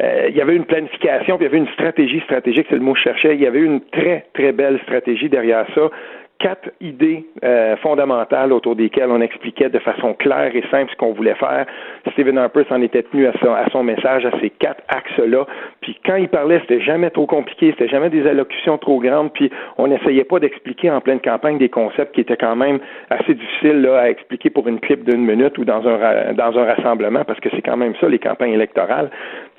euh, 0.00 0.26
il 0.28 0.36
y 0.36 0.40
avait 0.40 0.56
une 0.56 0.64
planification, 0.64 1.36
puis 1.36 1.46
il 1.46 1.48
y 1.48 1.50
avait 1.50 1.58
une 1.58 1.72
stratégie 1.74 2.20
stratégique, 2.20 2.66
c'est 2.70 2.76
le 2.76 2.82
mot 2.82 2.92
que 2.92 2.98
je 2.98 3.04
cherchais. 3.04 3.34
Il 3.34 3.40
y 3.40 3.46
avait 3.46 3.60
une 3.60 3.80
très, 3.80 4.26
très 4.34 4.52
belle 4.52 4.80
stratégie 4.84 5.28
derrière 5.28 5.66
ça 5.74 5.90
quatre 6.40 6.70
idées 6.80 7.26
euh, 7.44 7.76
fondamentales 7.76 8.52
autour 8.52 8.74
desquelles 8.74 9.10
on 9.10 9.20
expliquait 9.20 9.68
de 9.68 9.78
façon 9.78 10.14
claire 10.14 10.56
et 10.56 10.64
simple 10.70 10.90
ce 10.90 10.96
qu'on 10.96 11.12
voulait 11.12 11.34
faire. 11.34 11.66
Stephen 12.12 12.38
Harper 12.38 12.64
s'en 12.68 12.80
était 12.80 13.02
tenu 13.02 13.26
à 13.26 13.32
son, 13.40 13.52
à 13.52 13.68
son 13.70 13.84
message, 13.84 14.24
à 14.24 14.32
ces 14.40 14.48
quatre 14.48 14.82
axes-là. 14.88 15.46
Puis 15.82 15.98
quand 16.04 16.16
il 16.16 16.28
parlait, 16.28 16.58
c'était 16.62 16.80
jamais 16.80 17.10
trop 17.10 17.26
compliqué, 17.26 17.72
c'était 17.72 17.88
jamais 17.88 18.08
des 18.08 18.26
allocutions 18.26 18.78
trop 18.78 19.00
grandes, 19.00 19.32
puis 19.34 19.50
on 19.76 19.86
n'essayait 19.86 20.24
pas 20.24 20.40
d'expliquer 20.40 20.90
en 20.90 21.00
pleine 21.00 21.20
campagne 21.20 21.58
des 21.58 21.68
concepts 21.68 22.14
qui 22.14 22.22
étaient 22.22 22.38
quand 22.38 22.56
même 22.56 22.80
assez 23.10 23.34
difficiles 23.34 23.82
là, 23.82 24.00
à 24.00 24.08
expliquer 24.10 24.48
pour 24.48 24.66
une 24.66 24.80
clip 24.80 25.04
d'une 25.04 25.24
minute 25.24 25.58
ou 25.58 25.66
dans 25.66 25.86
un, 25.86 26.32
dans 26.32 26.58
un 26.58 26.64
rassemblement, 26.64 27.24
parce 27.24 27.40
que 27.40 27.50
c'est 27.50 27.62
quand 27.62 27.76
même 27.76 27.94
ça, 28.00 28.08
les 28.08 28.18
campagnes 28.18 28.52
électorales. 28.52 29.10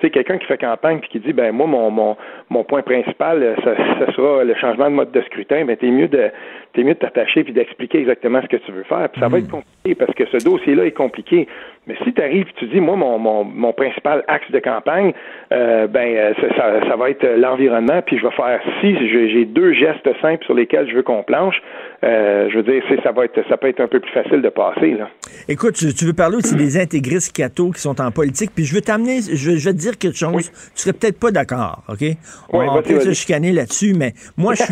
Tu 0.02 0.08
sais, 0.08 0.12
quelqu'un 0.12 0.38
qui 0.38 0.45
fait 0.45 0.58
campagne 0.58 0.99
puis 0.99 1.10
qui 1.10 1.20
dit, 1.20 1.32
ben 1.32 1.54
moi, 1.54 1.68
mon, 1.68 1.91
mon, 1.91 2.18
mon 2.49 2.64
point 2.64 2.82
principal, 2.82 3.56
ça, 3.64 3.76
ça 3.99 4.14
sera 4.14 4.43
le 4.43 4.56
changement 4.56 4.89
de 4.89 4.95
mode 4.95 5.12
de 5.12 5.22
scrutin, 5.22 5.64
ben 5.66 5.78
t'es 5.78 5.91
mieux 5.91 6.08
de 6.08 6.32
t'es 6.74 6.84
mieux 6.84 6.93
de 6.93 6.99
t'attacher 6.99 7.43
puis 7.43 7.54
d'expliquer 7.54 7.99
exactement 7.99 8.41
ce 8.41 8.47
que 8.47 8.58
tu 8.58 8.72
veux 8.72 8.84
faire. 8.84 9.10
Puis 9.10 9.22
ça 9.22 9.28
va 9.28 9.38
hmm. 9.38 9.41
être 9.41 9.52
compliqué 9.52 9.95
parce 9.95 10.14
que 10.14 10.26
ce 10.28 10.43
dossier-là 10.43 10.86
est 10.86 10.91
compliqué. 10.91 11.47
Mais 11.88 11.95
si 12.04 12.14
tu 12.14 12.22
arrives 12.22 12.47
et 12.47 12.60
tu 12.60 12.68
dis, 12.68 12.80
moi, 12.80 12.95
mon, 12.95 13.18
mon, 13.18 13.43
mon 13.43 13.74
principal 13.74 14.24
axe 14.28 14.49
de 14.52 14.60
campagne, 14.60 15.14
euh, 15.52 15.88
ben 15.88 16.16
euh, 16.16 16.34
ça, 16.56 16.88
ça, 16.88 16.95
va 16.95 17.10
être 17.10 17.26
l'environnement, 17.38 18.02
puis 18.06 18.20
je 18.20 18.24
vais 18.24 18.36
faire 18.36 18.62
si 18.80 18.95
j'ai 19.10 19.45
deux 19.45 19.74
gestes 19.74 20.08
simples 20.22 20.45
sur 20.45 20.54
lesquels 20.54 20.88
je 20.88 20.95
veux 20.95 21.02
qu'on 21.02 21.24
planche, 21.24 21.62
euh, 22.04 22.49
je 22.52 22.58
veux 22.58 22.64
dire, 22.64 22.84
ça 23.04 23.12
va 23.12 23.26
être 23.26 23.39
ça 23.49 23.58
peut 23.58 23.68
être 23.68 23.80
un 23.80 23.88
peu 23.88 23.99
plus 23.99 24.12
facile 24.12 24.41
de 24.41 24.49
passer. 24.49 24.91
Là. 24.91 25.10
Écoute, 25.49 25.74
tu, 25.74 26.06
veux 26.06 26.14
parler 26.14 26.38
aussi 26.38 26.56
des 26.56 26.80
intégristes 26.80 27.36
cathos 27.36 27.72
qui 27.72 27.82
sont 27.82 27.99
en 27.99 28.12
politique, 28.12 28.52
puis 28.54 28.64
je 28.64 28.76
veux 28.76 28.82
t'amener, 28.82 29.22
je, 29.22 29.52
vais 29.52 29.74
te 29.74 29.78
dire 29.78 29.91
quelque 29.98 30.18
chose, 30.18 30.52
tu 30.76 30.82
serais 30.82 30.94
peut-être 30.94 31.20
pas 31.20 31.32
d'accord, 31.32 31.84
OK? 31.88 32.04
On, 32.50 32.82
peut 32.82 33.02
se 33.02 33.14
chicaner 33.14 33.52
là-dessus, 33.52 33.94
mais 33.94 34.14
moi, 34.38 34.56
je, 34.56 34.64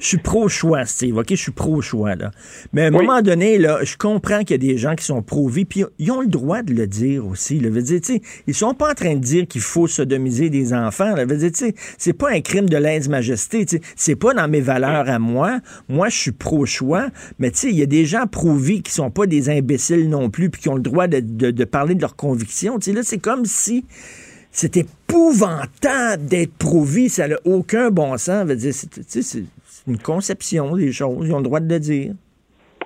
je, 0.00 0.06
suis 0.06 0.18
pro-choix, 0.18 0.84
Steve, 0.84 1.16
OK? 1.16 1.26
Je 1.30 1.34
suis 1.34 1.52
pro-choix, 1.52 2.14
là. 2.14 2.30
Mais 2.72 2.82
à 2.82 2.86
un 2.86 2.90
moment 2.90 3.22
donné, 3.22 3.58
là, 3.58 3.80
je 3.82 3.96
comprends 3.96 4.40
qu'il 4.40 4.50
y 4.50 4.54
a 4.54 4.72
des 4.72 4.78
gens 4.78 4.94
qui 4.94 5.04
sont 5.04 5.22
pro-vie, 5.22 5.64
puis 5.64 5.84
ils 5.98 6.10
ont 6.10 6.20
le 6.20 6.26
droit 6.26 6.62
de 6.62 6.72
le 6.72 6.86
dire 6.86 7.26
aussi. 7.26 7.60
Là. 7.60 7.70
Veut 7.70 7.82
dire, 7.82 8.00
ils 8.46 8.54
sont 8.54 8.74
pas 8.74 8.90
en 8.90 8.94
train 8.94 9.14
de 9.14 9.20
dire 9.20 9.46
qu'il 9.46 9.60
faut 9.60 9.86
sodomiser 9.86 10.50
des 10.50 10.72
enfants. 10.72 11.14
Là. 11.14 11.24
Veut 11.24 11.36
dire, 11.36 11.72
c'est 11.98 12.12
pas 12.12 12.30
un 12.30 12.40
crime 12.40 12.68
de 12.68 12.76
lèse-majesté. 12.76 13.66
C'est 13.94 14.16
pas 14.16 14.34
dans 14.34 14.48
mes 14.48 14.60
valeurs 14.60 15.08
à 15.08 15.18
moi. 15.18 15.60
Moi, 15.88 16.08
je 16.08 16.16
suis 16.16 16.32
pro-choix. 16.32 17.08
Mais 17.38 17.50
il 17.64 17.76
y 17.76 17.82
a 17.82 17.86
des 17.86 18.04
gens 18.04 18.26
pro-vie 18.26 18.82
qui 18.82 18.92
sont 18.92 19.10
pas 19.10 19.26
des 19.26 19.48
imbéciles 19.50 20.08
non 20.08 20.30
plus, 20.30 20.50
puis 20.50 20.62
qui 20.62 20.68
ont 20.68 20.76
le 20.76 20.82
droit 20.82 21.06
de, 21.06 21.20
de, 21.20 21.64
parler 21.64 21.94
de 21.94 22.00
leurs 22.00 22.16
convictions. 22.16 22.78
là, 22.86 23.00
c'est 23.02 23.18
comme 23.18 23.44
si 23.44 23.84
c'est 24.56 24.78
épouvantable 24.78 26.24
d'être 26.30 26.56
pro-vie. 26.58 27.10
Ça 27.10 27.28
n'a 27.28 27.36
aucun 27.44 27.90
bon 27.90 28.16
sens. 28.16 28.48
C'est 28.56 29.42
une 29.86 29.98
conception 29.98 30.74
des 30.76 30.92
choses. 30.92 31.28
Ils 31.28 31.34
ont 31.34 31.38
le 31.38 31.44
droit 31.44 31.60
de 31.60 31.70
le 31.70 31.78
dire. 31.78 32.12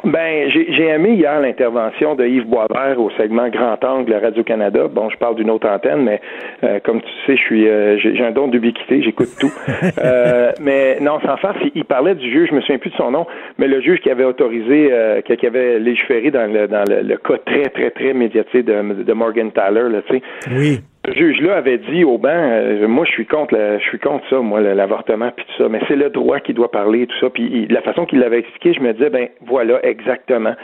Ben, 0.03 0.49
j'ai 0.51 0.87
aimé 0.87 1.11
hier 1.11 1.41
l'intervention 1.41 2.15
de 2.17 2.27
Yves 2.27 2.47
Boisvert 2.47 2.99
au 2.99 3.11
segment 3.11 3.51
Grand 3.51 3.85
Angle 3.85 4.15
Radio-Canada. 4.15 4.89
Bon, 4.89 5.11
je 5.11 5.19
parle 5.19 5.37
d'une 5.37 5.51
autre 5.51 5.69
antenne, 5.69 6.03
mais 6.03 6.21
euh, 6.65 6.81
comme 6.83 7.03
tu 7.03 7.09
sais, 7.27 7.37
je 7.37 7.43
suis 7.43 7.69
euh, 7.69 7.99
j'ai 7.99 8.25
un 8.25 8.31
don 8.33 8.49
d'ubiquité, 8.49 9.03
j'écoute 9.03 9.29
tout. 9.39 9.53
euh, 9.99 10.53
mais 10.61 10.99
non, 11.01 11.21
sans 11.21 11.37
faire, 11.37 11.55
il 11.75 11.85
parlait 11.85 12.15
du 12.15 12.33
juge, 12.33 12.49
je 12.49 12.55
me 12.55 12.63
souviens 12.63 12.79
plus 12.79 12.91
de 12.91 12.97
son 12.97 13.11
nom, 13.11 13.27
mais 13.59 13.69
le 13.69 13.83
juge 13.83 14.01
qui 14.01 14.11
avait 14.11 14.25
autorisé, 14.25 14.91
qui, 15.27 15.47
avait 15.47 15.79
légiféré 15.79 16.31
dans 16.31 16.51
le 16.51 16.67
dans 16.67 16.85
le, 16.89 17.17
cas 17.19 17.37
très, 17.45 17.69
très, 17.69 17.91
très 17.91 18.15
médiatisé 18.15 18.63
de, 18.63 19.03
de 19.05 19.13
Morgan 19.13 19.53
Tyler, 19.53 19.89
là, 19.91 20.01
tu 20.09 20.17
sais. 20.17 20.23
Oui 20.51 20.81
ce 21.11 21.19
juge-là 21.19 21.57
avait 21.57 21.79
dit 21.79 22.05
au 22.05 22.19
banc, 22.19 22.29
euh, 22.31 22.87
moi 22.87 23.05
je 23.05 23.13
suis 23.13 23.27
contre, 23.27 23.57
je 23.57 23.85
suis 23.89 23.99
contre 23.99 24.25
ça, 24.29 24.39
moi 24.41 24.61
l'avortement 24.61 25.31
puis 25.35 25.45
tout 25.47 25.63
ça, 25.63 25.69
mais 25.69 25.81
c'est 25.89 25.97
le 25.97 26.11
droit 26.11 26.41
qui 26.41 26.55
doit 26.55 26.71
parler 26.71 27.07
tout 27.07 27.19
ça. 27.21 27.31
Puis 27.31 27.67
la 27.69 27.83
façon 27.83 28.07
qu'il 28.07 28.21
l'avait 28.21 28.39
expliqué, 28.39 28.73
je 28.75 28.81
me 28.81 28.93
disais 28.93 29.11
ben 29.11 29.29
voilà 29.47 29.85
exactement. 29.85 30.55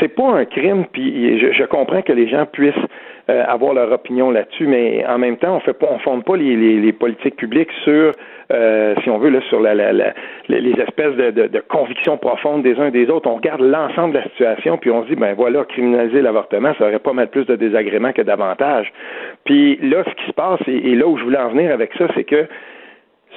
C'est 0.00 0.14
pas 0.14 0.28
un 0.28 0.44
crime, 0.44 0.84
puis 0.92 1.38
je, 1.38 1.52
je 1.52 1.64
comprends 1.64 2.02
que 2.02 2.12
les 2.12 2.28
gens 2.28 2.46
puissent 2.46 2.74
euh, 3.30 3.42
avoir 3.46 3.72
leur 3.72 3.90
opinion 3.90 4.30
là-dessus, 4.30 4.66
mais 4.66 5.04
en 5.06 5.18
même 5.18 5.38
temps, 5.38 5.56
on 5.56 5.60
fait 5.60 5.72
pas, 5.78 5.88
on 5.90 5.98
fonde 5.98 6.24
pas 6.24 6.36
les, 6.36 6.56
les, 6.56 6.78
les 6.78 6.92
politiques 6.92 7.36
publiques 7.36 7.72
sur, 7.84 8.12
euh, 8.52 8.94
si 9.02 9.10
on 9.10 9.18
veut, 9.18 9.30
là, 9.30 9.40
sur 9.48 9.60
la, 9.60 9.74
la, 9.74 9.92
la 9.92 10.14
les 10.48 10.72
espèces 10.72 11.14
de, 11.16 11.30
de, 11.30 11.46
de, 11.46 11.60
convictions 11.60 12.18
profondes 12.18 12.62
des 12.62 12.78
uns 12.78 12.88
et 12.88 12.90
des 12.90 13.08
autres. 13.08 13.28
On 13.28 13.36
regarde 13.36 13.62
l'ensemble 13.62 14.14
de 14.14 14.18
la 14.18 14.24
situation, 14.24 14.76
puis 14.78 14.90
on 14.90 15.02
se 15.04 15.08
dit, 15.08 15.16
ben 15.16 15.34
voilà, 15.34 15.64
criminaliser 15.64 16.20
l'avortement, 16.20 16.72
ça 16.78 16.84
aurait 16.84 16.98
pas 16.98 17.12
mal 17.12 17.28
plus 17.28 17.46
de 17.46 17.56
désagréments 17.56 18.12
que 18.12 18.22
d'avantages. 18.22 18.92
Puis 19.44 19.76
là, 19.82 20.04
ce 20.04 20.14
qui 20.14 20.26
se 20.26 20.32
passe, 20.32 20.60
et, 20.66 20.94
là 20.94 21.06
où 21.06 21.16
je 21.16 21.24
voulais 21.24 21.38
en 21.38 21.48
venir 21.48 21.72
avec 21.72 21.92
ça, 21.96 22.06
c'est 22.14 22.24
que 22.24 22.46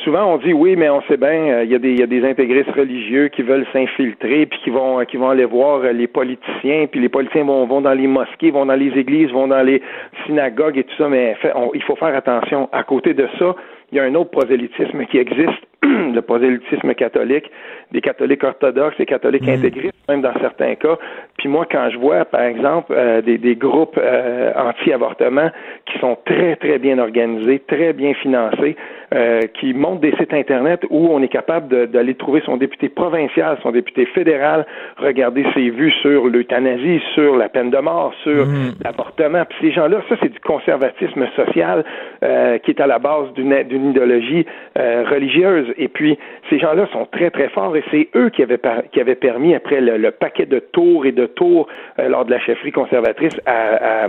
souvent 0.04 0.34
on 0.34 0.38
dit 0.38 0.54
oui, 0.54 0.76
mais 0.76 0.90
on 0.90 1.02
sait 1.04 1.18
bien, 1.18 1.48
euh, 1.48 1.64
il 1.64 1.72
y, 1.72 1.76
a 1.76 1.80
des, 1.80 1.94
y 1.94 2.04
a 2.04 2.08
des 2.08 2.24
intégristes 2.24 2.72
religieux 2.72 3.30
qui 3.30 3.42
veulent 3.42 3.66
s'infiltrer, 3.74 4.46
puis 4.46 4.60
qui 4.64 4.70
vont, 4.70 5.04
qui 5.06 5.18
vont 5.18 5.30
aller 5.30 5.46
voir 5.46 5.84
euh, 5.84 5.92
les 5.92 6.08
politiciens, 6.08 6.88
puis 6.92 7.00
les 7.00 7.10
politiciens 7.10 7.46
vont, 7.46 7.66
vont 7.66 7.82
dans 7.82 7.94
les 7.94 8.08
mosquées, 8.08 8.52
vont 8.52 8.66
dans 8.66 8.76
les 8.76 8.92
églises, 8.98 9.32
vont 9.32 9.48
dans 9.48 9.64
les 9.64 9.82
synagogues 10.26 10.78
et 10.78 10.84
tout 10.84 10.96
ça, 10.98 11.08
mais 11.08 11.36
il 11.74 11.84
faut 11.84 11.96
faire 11.96 12.16
attention. 12.16 12.70
À 12.72 12.84
côté 12.84 13.14
de 13.14 13.28
ça, 13.40 13.56
il 13.92 13.98
y 13.98 14.00
a 14.00 14.04
un 14.04 14.16
autre 14.16 14.32
prosélytisme 14.32 15.06
qui 15.06 15.18
existe, 15.18 15.64
le 15.84 16.20
prosélytisme 16.20 16.94
catholique, 16.94 17.50
des 17.92 18.02
catholiques 18.02 18.44
orthodoxes, 18.44 18.98
des 18.98 19.06
catholiques 19.06 19.48
Mm. 19.48 19.50
intégristes, 19.50 19.96
même 20.10 20.22
dans 20.22 20.34
certains 20.42 20.76
cas. 20.76 20.98
Puis 21.38 21.48
moi, 21.48 21.66
quand 21.72 21.90
je 21.90 21.98
vois, 21.98 22.26
par 22.26 22.42
exemple, 22.42 22.94
euh, 22.96 23.22
des, 23.22 23.38
des 23.38 23.56
groupes 23.56 23.98
euh, 23.98 24.52
anti-avortement 24.56 25.52
qui 25.86 26.00
sont 26.00 26.18
très, 26.26 26.56
très 26.58 26.80
bien 26.80 27.00
organisés, 27.00 27.60
très 27.68 27.94
bien 27.94 28.14
financés, 28.16 28.76
euh, 29.14 29.42
qui 29.60 29.74
montent 29.74 30.02
des 30.02 30.12
sites 30.18 30.34
Internet 30.34 30.82
où 30.90 31.08
on 31.12 31.22
est 31.22 31.28
capable 31.30 31.88
d'aller 31.88 32.14
trouver 32.16 32.42
son 32.46 32.58
député 32.58 32.90
provincial, 32.90 33.58
son 33.64 33.72
député 33.72 34.06
fédéral, 34.08 34.66
regarder 34.98 35.46
ses 35.54 35.70
vues 35.70 35.92
sur 36.02 36.28
l'euthanasie, 36.28 37.00
sur 37.16 37.38
la 37.38 37.48
peine 37.50 37.70
de 37.70 37.78
mort, 37.78 38.14
sur 38.24 38.46
l'avortement. 38.84 39.44
Puis 39.46 39.58
ces 39.62 39.72
gens-là, 39.72 40.02
ça, 40.10 40.16
c'est 40.22 40.32
du 40.32 40.40
conservatisme 40.42 41.26
social 41.36 41.86
euh, 42.24 42.58
qui 42.58 42.72
est 42.72 42.82
à 42.82 42.88
la 42.88 43.00
base 43.00 43.32
d'une 43.34 43.48
d'une 43.64 43.92
idéologie 43.92 44.46
euh, 44.78 45.04
religieuse. 45.10 45.74
Et 45.78 45.88
puis, 45.88 46.18
ces 46.50 46.60
gens-là 46.60 46.88
sont 46.92 47.06
très, 47.12 47.30
très 47.32 47.50
forts 47.50 47.76
et 47.78 47.84
c'est 47.92 48.10
eux 48.16 48.30
qui 48.30 48.44
avaient, 48.44 48.58
par- 48.58 48.84
qui 48.92 49.00
avaient 49.00 49.16
permis, 49.16 49.56
après 49.56 49.80
le, 49.82 49.98
le 49.98 50.12
paquet 50.12 50.46
de 50.46 50.60
tours 50.60 51.06
et 51.06 51.12
de 51.14 51.26
tours 51.28 51.68
euh, 52.00 52.10
lors 52.10 52.26
de 52.26 52.32
la 52.32 52.40
chefferie 52.40 52.72
conservatrice, 52.74 53.40
à- 53.46 54.04
à 54.06 54.08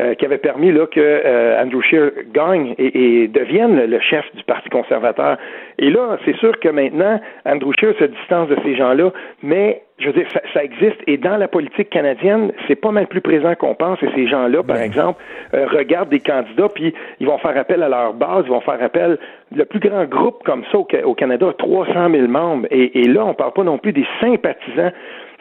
euh, 0.00 0.14
qui 0.14 0.24
avait 0.24 0.38
permis 0.38 0.72
là, 0.72 0.86
que 0.86 1.00
euh, 1.00 1.62
Andrew 1.62 1.82
Scheer 1.82 2.12
gagne 2.32 2.74
et, 2.78 3.24
et 3.24 3.28
devienne 3.28 3.84
le 3.84 4.00
chef 4.00 4.24
du 4.34 4.42
Parti 4.44 4.70
conservateur. 4.70 5.36
Et 5.78 5.90
là, 5.90 6.16
c'est 6.24 6.36
sûr 6.36 6.58
que 6.60 6.68
maintenant, 6.70 7.20
Andrew 7.44 7.72
Scheer 7.78 7.94
se 7.98 8.04
distance 8.04 8.48
de 8.48 8.56
ces 8.64 8.74
gens-là, 8.74 9.12
mais 9.42 9.82
je 9.98 10.06
veux 10.06 10.14
dire, 10.14 10.26
ça, 10.32 10.40
ça 10.54 10.64
existe. 10.64 10.96
Et 11.06 11.18
dans 11.18 11.36
la 11.36 11.46
politique 11.46 11.90
canadienne, 11.90 12.52
c'est 12.66 12.74
pas 12.74 12.90
mal 12.90 13.06
plus 13.06 13.20
présent 13.20 13.54
qu'on 13.54 13.74
pense. 13.74 14.02
Et 14.02 14.08
ces 14.14 14.26
gens-là, 14.26 14.62
par 14.62 14.78
exemple, 14.78 15.22
euh, 15.54 15.66
regardent 15.66 16.08
des 16.08 16.20
candidats, 16.20 16.68
puis 16.74 16.94
ils 17.20 17.26
vont 17.26 17.38
faire 17.38 17.56
appel 17.56 17.82
à 17.82 17.88
leur 17.88 18.14
base, 18.14 18.44
ils 18.46 18.50
vont 18.50 18.60
faire 18.60 18.82
appel. 18.82 19.18
Le 19.54 19.64
plus 19.64 19.80
grand 19.80 20.04
groupe 20.06 20.42
comme 20.44 20.64
ça 20.72 20.78
au, 20.78 20.88
au 21.04 21.14
Canada 21.14 21.48
a 21.48 21.52
300 21.52 22.10
000 22.10 22.28
membres. 22.28 22.66
Et, 22.70 23.02
et 23.02 23.04
là, 23.04 23.24
on 23.26 23.34
parle 23.34 23.52
pas 23.52 23.64
non 23.64 23.78
plus 23.78 23.92
des 23.92 24.06
sympathisants 24.20 24.92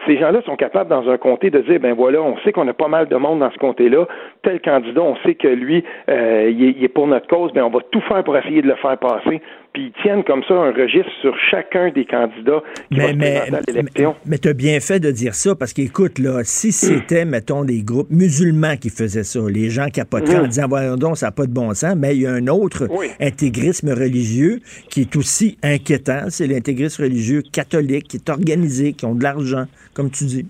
ces 0.05 0.17
gens-là 0.17 0.41
sont 0.43 0.55
capables 0.55 0.89
dans 0.89 1.09
un 1.09 1.17
comté 1.17 1.49
de 1.49 1.59
dire 1.59 1.79
ben 1.79 1.93
voilà, 1.93 2.21
on 2.21 2.37
sait 2.39 2.51
qu'on 2.51 2.67
a 2.67 2.73
pas 2.73 2.87
mal 2.87 3.07
de 3.07 3.15
monde 3.15 3.39
dans 3.39 3.51
ce 3.51 3.57
comté-là, 3.57 4.05
tel 4.43 4.61
candidat, 4.61 5.01
on 5.01 5.15
sait 5.17 5.35
que 5.35 5.47
lui, 5.47 5.83
euh, 6.09 6.51
il, 6.51 6.83
est, 6.83 6.87
pour 6.87 7.07
notre 7.07 7.27
cause, 7.27 7.51
ben 7.53 7.63
on 7.63 7.69
va 7.69 7.79
tout 7.91 8.01
faire 8.01 8.23
pour 8.23 8.37
essayer 8.37 8.61
de 8.61 8.67
le 8.67 8.75
faire 8.75 8.97
passer. 8.97 9.41
Puis 9.73 9.83
ils 9.95 10.01
tiennent 10.01 10.23
comme 10.25 10.43
ça 10.47 10.53
un 10.53 10.73
registre 10.73 11.09
sur 11.21 11.33
chacun 11.49 11.91
des 11.91 12.03
candidats 12.05 12.61
qui 12.91 12.99
vont 12.99 13.07
Mais, 13.07 13.11
se 13.11 13.15
mais, 13.15 13.39
présenter 13.39 13.55
à 13.55 13.71
l'élection. 13.73 14.15
mais 14.25 14.37
tu 14.37 14.49
as 14.49 14.53
bien 14.53 14.79
fait 14.81 14.99
de 14.99 15.11
dire 15.11 15.33
ça 15.33 15.55
parce 15.55 15.71
qu'écoute, 15.71 16.19
là, 16.19 16.41
si 16.43 16.73
c'était, 16.73 17.23
mettons, 17.23 17.63
des 17.63 17.81
groupes 17.81 18.09
musulmans 18.09 18.75
qui 18.75 18.89
faisaient 18.89 19.23
ça, 19.23 19.39
les 19.49 19.69
gens 19.69 19.87
capoteraient 19.87 20.39
en 20.39 20.41
Mhm. 20.41 20.47
disant, 20.47 20.67
voyons 20.67 20.95
donc, 20.97 21.15
ça 21.17 21.27
n'a 21.27 21.31
pas 21.31 21.45
de 21.45 21.53
bon 21.53 21.73
sens, 21.73 21.95
mais 21.95 22.15
il 22.17 22.23
y 22.23 22.27
a 22.27 22.31
un 22.33 22.47
autre 22.47 22.87
Oui. 22.89 23.07
intégrisme 23.21 23.91
religieux 23.91 24.59
qui 24.89 25.01
est 25.01 25.15
aussi 25.15 25.57
inquiétant, 25.63 26.25
c'est 26.27 26.47
l'intégrisme 26.47 27.03
religieux 27.03 27.41
catholique 27.41 28.09
qui 28.09 28.17
est 28.17 28.29
organisé, 28.29 28.91
qui 28.91 29.05
ont 29.05 29.15
de 29.15 29.23
l'argent, 29.23 29.65
comme 29.93 30.11
tu 30.11 30.25
dis. 30.25 30.45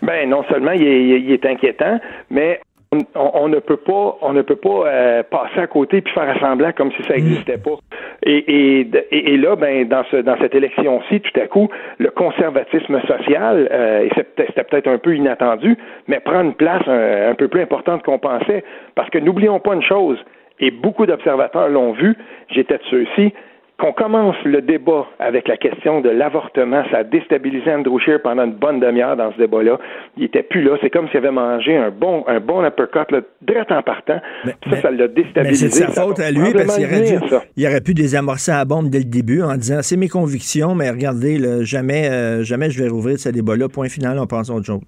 Ben 0.00 0.30
non 0.30 0.44
seulement 0.48 0.70
il 0.70 0.82
est, 0.86 1.08
il 1.22 1.32
est 1.32 1.44
inquiétant, 1.44 1.98
mais 2.30 2.60
on, 2.92 3.00
on 3.14 3.48
ne 3.48 3.58
peut 3.58 3.76
pas, 3.76 4.16
on 4.22 4.32
ne 4.32 4.42
peut 4.42 4.56
pas 4.56 4.86
euh, 4.86 5.22
passer 5.22 5.60
à 5.60 5.66
côté 5.66 6.00
puis 6.00 6.12
faire 6.12 6.34
semblant 6.40 6.72
comme 6.72 6.90
si 6.92 7.02
ça 7.04 7.14
n'existait 7.14 7.58
pas. 7.58 7.76
Et, 8.22 8.36
et, 8.36 8.90
et, 9.10 9.36
là, 9.36 9.56
ben 9.56 9.86
dans 9.86 10.04
ce, 10.10 10.16
dans 10.16 10.36
cette 10.38 10.54
élection-ci, 10.54 11.20
tout 11.20 11.40
à 11.40 11.46
coup, 11.46 11.68
le 11.98 12.10
conservatisme 12.10 13.00
social, 13.02 13.68
euh, 13.70 14.06
et 14.06 14.10
c'était 14.14 14.64
peut-être 14.64 14.88
un 14.88 14.98
peu 14.98 15.14
inattendu, 15.14 15.76
mais 16.06 16.20
prend 16.20 16.40
une 16.40 16.54
place 16.54 16.82
un, 16.86 17.30
un 17.30 17.34
peu 17.34 17.48
plus 17.48 17.60
importante 17.60 18.02
qu'on 18.02 18.18
pensait, 18.18 18.64
parce 18.94 19.10
que 19.10 19.18
n'oublions 19.18 19.60
pas 19.60 19.74
une 19.74 19.82
chose, 19.82 20.18
et 20.60 20.70
beaucoup 20.70 21.06
d'observateurs 21.06 21.68
l'ont 21.68 21.92
vu, 21.92 22.16
j'étais 22.48 22.78
de 22.78 22.82
ceux-ci, 22.90 23.32
qu'on 23.78 23.92
commence 23.92 24.34
le 24.44 24.60
débat 24.60 25.06
avec 25.20 25.46
la 25.46 25.56
question 25.56 26.00
de 26.00 26.10
l'avortement, 26.10 26.82
ça 26.90 26.98
a 26.98 27.04
déstabilisé 27.04 27.72
Andrew 27.72 27.98
Scheer 28.00 28.20
pendant 28.20 28.44
une 28.44 28.54
bonne 28.54 28.80
demi-heure 28.80 29.16
dans 29.16 29.32
ce 29.32 29.38
débat-là. 29.38 29.78
Il 30.16 30.24
était 30.24 30.42
plus 30.42 30.62
là. 30.62 30.76
C'est 30.80 30.90
comme 30.90 31.06
s'il 31.08 31.18
avait 31.18 31.30
mangé 31.30 31.76
un 31.76 31.90
bon, 31.90 32.24
un 32.26 32.40
bon 32.40 32.64
uppercut, 32.66 33.10
là, 33.12 33.20
direct 33.40 33.70
en 33.70 33.82
partant. 33.82 34.20
ça, 34.68 34.76
ça 34.82 34.90
l'a 34.90 35.06
Mais 35.06 35.08
déstabilisé. 35.22 35.68
c'est 35.70 35.86
de 35.86 35.90
sa 35.92 36.02
faute 36.02 36.18
à 36.18 36.30
lui 36.32 36.52
parce 36.52 36.76
qu'il 36.76 36.86
aurait, 36.86 37.78
dû- 37.78 37.82
pu 37.84 37.94
désamorcer 37.94 38.50
la 38.50 38.64
bombe 38.64 38.90
dès 38.90 38.98
le 38.98 39.04
début 39.04 39.42
en 39.42 39.54
disant 39.56 39.78
c'est 39.82 39.96
mes 39.96 40.08
convictions, 40.08 40.74
mais 40.74 40.90
regardez, 40.90 41.38
là, 41.38 41.62
jamais, 41.62 42.08
euh, 42.10 42.42
jamais 42.42 42.70
je 42.70 42.82
vais 42.82 42.88
rouvrir 42.88 43.18
ce 43.20 43.28
débat-là. 43.28 43.68
Point 43.68 43.88
final, 43.88 44.18
on 44.18 44.26
pense 44.26 44.50
à 44.50 44.54
autre 44.54 44.66
chose. 44.66 44.80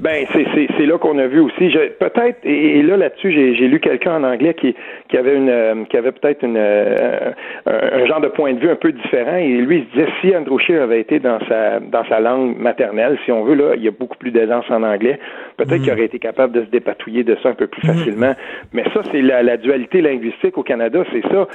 Ben, 0.00 0.26
c'est- 0.32 0.46
c'est 0.54 0.66
c'est 0.76 0.86
là 0.86 0.98
qu'on 0.98 1.18
a 1.18 1.26
vu 1.26 1.40
aussi. 1.40 1.68
Peut-être, 1.98 2.38
et, 2.44 2.78
et 2.78 2.82
là 2.82 2.96
là-dessus, 2.96 3.30
j'ai 3.32 3.68
lu 3.68 3.80
quelqu'un 3.80 4.16
en 4.16 4.24
anglais 4.24 4.54
qui, 4.54 4.74
qui 5.08 5.16
avait 5.16 5.36
une, 5.36 5.48
euh, 5.48 5.84
qui 5.88 5.96
avait 5.96 6.12
peut-être 6.12 6.42
une, 6.44 6.56
euh, 6.56 7.30
un, 7.66 8.02
un 8.02 8.06
genre 8.06 8.20
de 8.20 8.28
point 8.28 8.52
de 8.54 8.58
vue 8.60 8.70
un 8.70 8.76
peu 8.76 8.92
différent. 8.92 9.36
Et 9.36 9.48
lui, 9.58 9.78
il 9.78 9.84
se 9.84 9.90
disait 9.90 10.12
si 10.20 10.36
Andrew 10.36 10.58
Scheer 10.58 10.82
avait 10.82 11.00
été 11.00 11.18
dans 11.18 11.38
sa 11.48 11.80
dans 11.80 12.04
sa 12.06 12.20
langue 12.20 12.56
maternelle, 12.58 13.18
si 13.24 13.32
on 13.32 13.44
veut 13.44 13.54
là, 13.54 13.74
il 13.76 13.82
y 13.84 13.88
a 13.88 13.92
beaucoup 13.92 14.16
plus 14.16 14.30
d'aisance 14.30 14.64
en 14.70 14.82
anglais. 14.82 15.18
Peut-être 15.56 15.82
qu'il 15.82 15.92
aurait 15.92 16.04
été 16.04 16.18
capable 16.18 16.52
de 16.52 16.60
se 16.64 16.70
dépatouiller 16.70 17.24
de 17.24 17.36
ça 17.42 17.50
un 17.50 17.54
peu 17.54 17.66
plus 17.66 17.82
facilement. 17.86 18.32
Mais 18.72 18.84
ça, 18.94 19.00
c'est 19.10 19.22
la, 19.22 19.42
la 19.42 19.56
dualité 19.56 20.00
linguistique 20.00 20.56
au 20.58 20.62
Canada, 20.62 21.02
c'est 21.12 21.22
ça. 21.22 21.46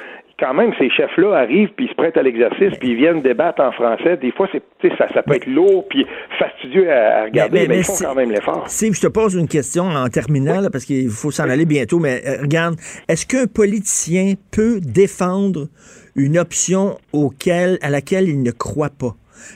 Quand 0.42 0.56
même, 0.56 0.74
ces 0.80 0.90
chefs-là 0.90 1.36
arrivent 1.36 1.70
puis 1.76 1.86
ils 1.86 1.90
se 1.90 1.94
prêtent 1.94 2.18
à 2.18 2.24
l'exercice 2.24 2.76
puis 2.80 2.90
ils 2.90 2.96
viennent 2.96 3.22
débattre 3.22 3.62
en 3.62 3.72
français. 3.72 4.18
Des 4.18 4.32
fois, 4.32 4.48
c'est 4.52 4.98
ça, 4.98 5.08
ça 5.14 5.22
peut 5.22 5.36
être 5.36 5.46
lourd 5.46 5.86
puis 5.88 6.04
fastidieux 6.40 6.92
à, 6.92 7.20
à 7.20 7.24
regarder, 7.26 7.68
mais, 7.68 7.78
ils 7.78 7.84
font 7.84 7.94
quand 8.02 8.16
même 8.16 8.32
l'effort. 8.32 8.68
Steve, 8.68 8.96
je 8.96 9.02
te 9.02 9.08
pose 9.08 9.36
une 9.36 9.48
question 9.48 9.84
en 9.84 10.08
terminant, 10.08 10.60
là, 10.60 10.72
parce 10.72 10.86
qu'il 10.86 11.10
faut 11.10 11.30
s'en 11.30 11.48
aller 11.48 11.66
bientôt, 11.66 12.00
mais 12.00 12.24
euh, 12.26 12.42
regarde, 12.42 12.76
est-ce 13.08 13.28
qu'un 13.28 13.46
politicien 13.46 14.34
peut 14.52 14.80
défendre 14.82 15.68
une 16.16 16.40
option 16.40 16.98
auquel, 17.14 17.78
à 17.84 17.92
laquelle 17.92 18.28
il 18.28 18.42
ne 18.42 18.52
croit 18.52 18.90
pas? 18.90 19.14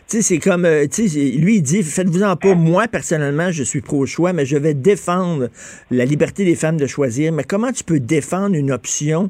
Tu 0.09 0.17
sais, 0.17 0.21
c'est 0.21 0.39
comme, 0.39 0.65
euh, 0.65 0.85
tu 0.91 1.07
sais, 1.07 1.19
lui, 1.37 1.57
il 1.57 1.61
dit, 1.61 1.83
faites-vous-en 1.83 2.35
pas, 2.35 2.55
moi, 2.55 2.87
personnellement, 2.87 3.51
je 3.51 3.63
suis 3.63 3.81
pro-choix, 3.81 4.33
mais 4.33 4.45
je 4.45 4.57
vais 4.57 4.73
défendre 4.73 5.49
la 5.91 6.05
liberté 6.05 6.45
des 6.45 6.55
femmes 6.55 6.77
de 6.77 6.87
choisir. 6.87 7.31
Mais 7.31 7.43
comment 7.43 7.71
tu 7.71 7.83
peux 7.83 7.99
défendre 7.99 8.55
une 8.55 8.71
option 8.71 9.29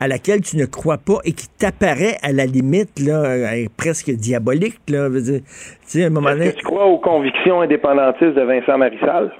à 0.00 0.08
laquelle 0.08 0.40
tu 0.40 0.56
ne 0.56 0.66
crois 0.66 0.98
pas 0.98 1.18
et 1.24 1.32
qui 1.32 1.48
t'apparaît 1.48 2.16
à 2.22 2.32
la 2.32 2.46
limite, 2.46 2.98
là, 2.98 3.22
euh, 3.24 3.66
presque 3.76 4.10
diabolique, 4.10 4.80
là, 4.88 5.08
tu 5.10 5.42
sais, 5.84 6.04
à 6.04 6.06
un 6.06 6.10
moment 6.10 6.30
Est-ce 6.30 6.38
donné... 6.38 6.52
que 6.52 6.58
tu 6.58 6.64
crois 6.64 6.86
aux 6.86 6.98
convictions 6.98 7.60
indépendantistes 7.60 8.34
de 8.34 8.42
Vincent 8.42 8.78
Marissal? 8.78 9.32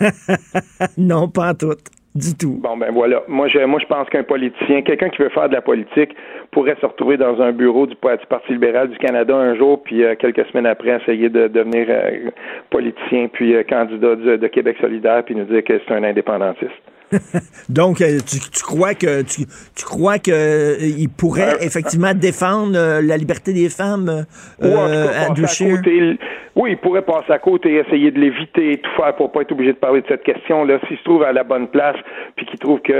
non, 0.98 1.28
pas 1.28 1.50
en 1.50 1.54
tout. 1.54 1.74
Du 2.16 2.34
tout. 2.34 2.58
Bon, 2.62 2.78
ben 2.78 2.90
voilà. 2.92 3.22
Moi, 3.28 3.46
je, 3.48 3.58
moi, 3.58 3.78
je 3.78 3.84
pense 3.84 4.08
qu'un 4.08 4.22
politicien, 4.22 4.80
quelqu'un 4.80 5.10
qui 5.10 5.20
veut 5.20 5.28
faire 5.28 5.50
de 5.50 5.54
la 5.54 5.60
politique, 5.60 6.16
pourrait 6.50 6.76
se 6.80 6.86
retrouver 6.86 7.18
dans 7.18 7.42
un 7.42 7.52
bureau 7.52 7.86
du, 7.86 7.94
Parti 7.94 8.52
libéral 8.52 8.88
du 8.88 8.96
Canada 8.96 9.36
un 9.36 9.54
jour, 9.54 9.82
puis 9.82 10.02
euh, 10.02 10.14
quelques 10.18 10.46
semaines 10.46 10.64
après, 10.64 10.98
essayer 11.02 11.28
de 11.28 11.46
devenir 11.48 11.86
euh, 11.90 12.30
politicien, 12.70 13.28
puis 13.30 13.54
euh, 13.54 13.64
candidat 13.64 14.16
de, 14.16 14.36
de 14.36 14.46
Québec 14.46 14.78
solidaire, 14.80 15.22
puis 15.24 15.34
nous 15.34 15.44
dire 15.44 15.62
que 15.62 15.78
c'est 15.86 15.94
un 15.94 16.04
indépendantiste. 16.04 16.72
Donc, 17.68 18.00
euh, 18.00 18.18
tu, 18.26 18.38
tu 18.40 18.62
crois 18.64 18.94
que 18.94 19.22
tu, 19.22 19.42
tu 19.76 19.84
crois 19.84 20.18
que 20.18 20.30
euh, 20.32 20.76
il 20.80 21.08
pourrait 21.08 21.54
Euh, 21.54 21.64
effectivement 21.66 22.14
défendre 22.14 22.76
euh, 22.76 23.00
la 23.02 23.16
liberté 23.16 23.52
des 23.52 23.68
femmes, 23.68 24.24
Ou 24.60 24.66
en 24.66 24.68
tout 24.68 24.76
cas, 24.76 25.06
passer 25.06 25.26
Andrew 25.30 25.44
à 25.44 25.76
côté, 25.76 26.18
oui, 26.56 26.70
il 26.72 26.78
pourrait 26.78 27.02
passer 27.02 27.32
à 27.32 27.38
côté, 27.38 27.74
essayer 27.76 28.10
de 28.10 28.18
l'éviter, 28.18 28.78
tout 28.78 28.90
faire 28.96 29.14
pour 29.16 29.30
pas 29.30 29.42
être 29.42 29.52
obligé 29.52 29.72
de 29.72 29.78
parler 29.78 30.00
de 30.00 30.06
cette 30.08 30.22
question-là. 30.22 30.78
S'il 30.88 30.96
se 30.98 31.04
trouve 31.04 31.22
à 31.22 31.32
la 31.32 31.44
bonne 31.44 31.68
place, 31.68 31.96
puis 32.34 32.46
qu'il 32.46 32.58
trouve 32.58 32.80
que 32.80 32.92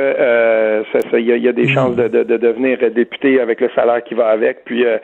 il 1.14 1.24
y, 1.26 1.32
a- 1.32 1.36
il 1.36 1.42
y 1.42 1.48
a 1.48 1.52
des 1.52 1.68
chances 1.68 1.96
de, 1.96 2.06
de- 2.08 2.22
de 2.22 2.36
devenir 2.36 2.78
député 2.94 3.40
avec 3.40 3.60
le 3.60 3.70
salaire 3.74 4.04
qui 4.04 4.14
va 4.14 4.28
avec, 4.28 4.64
puis 4.64 4.84
euh, 4.84 4.98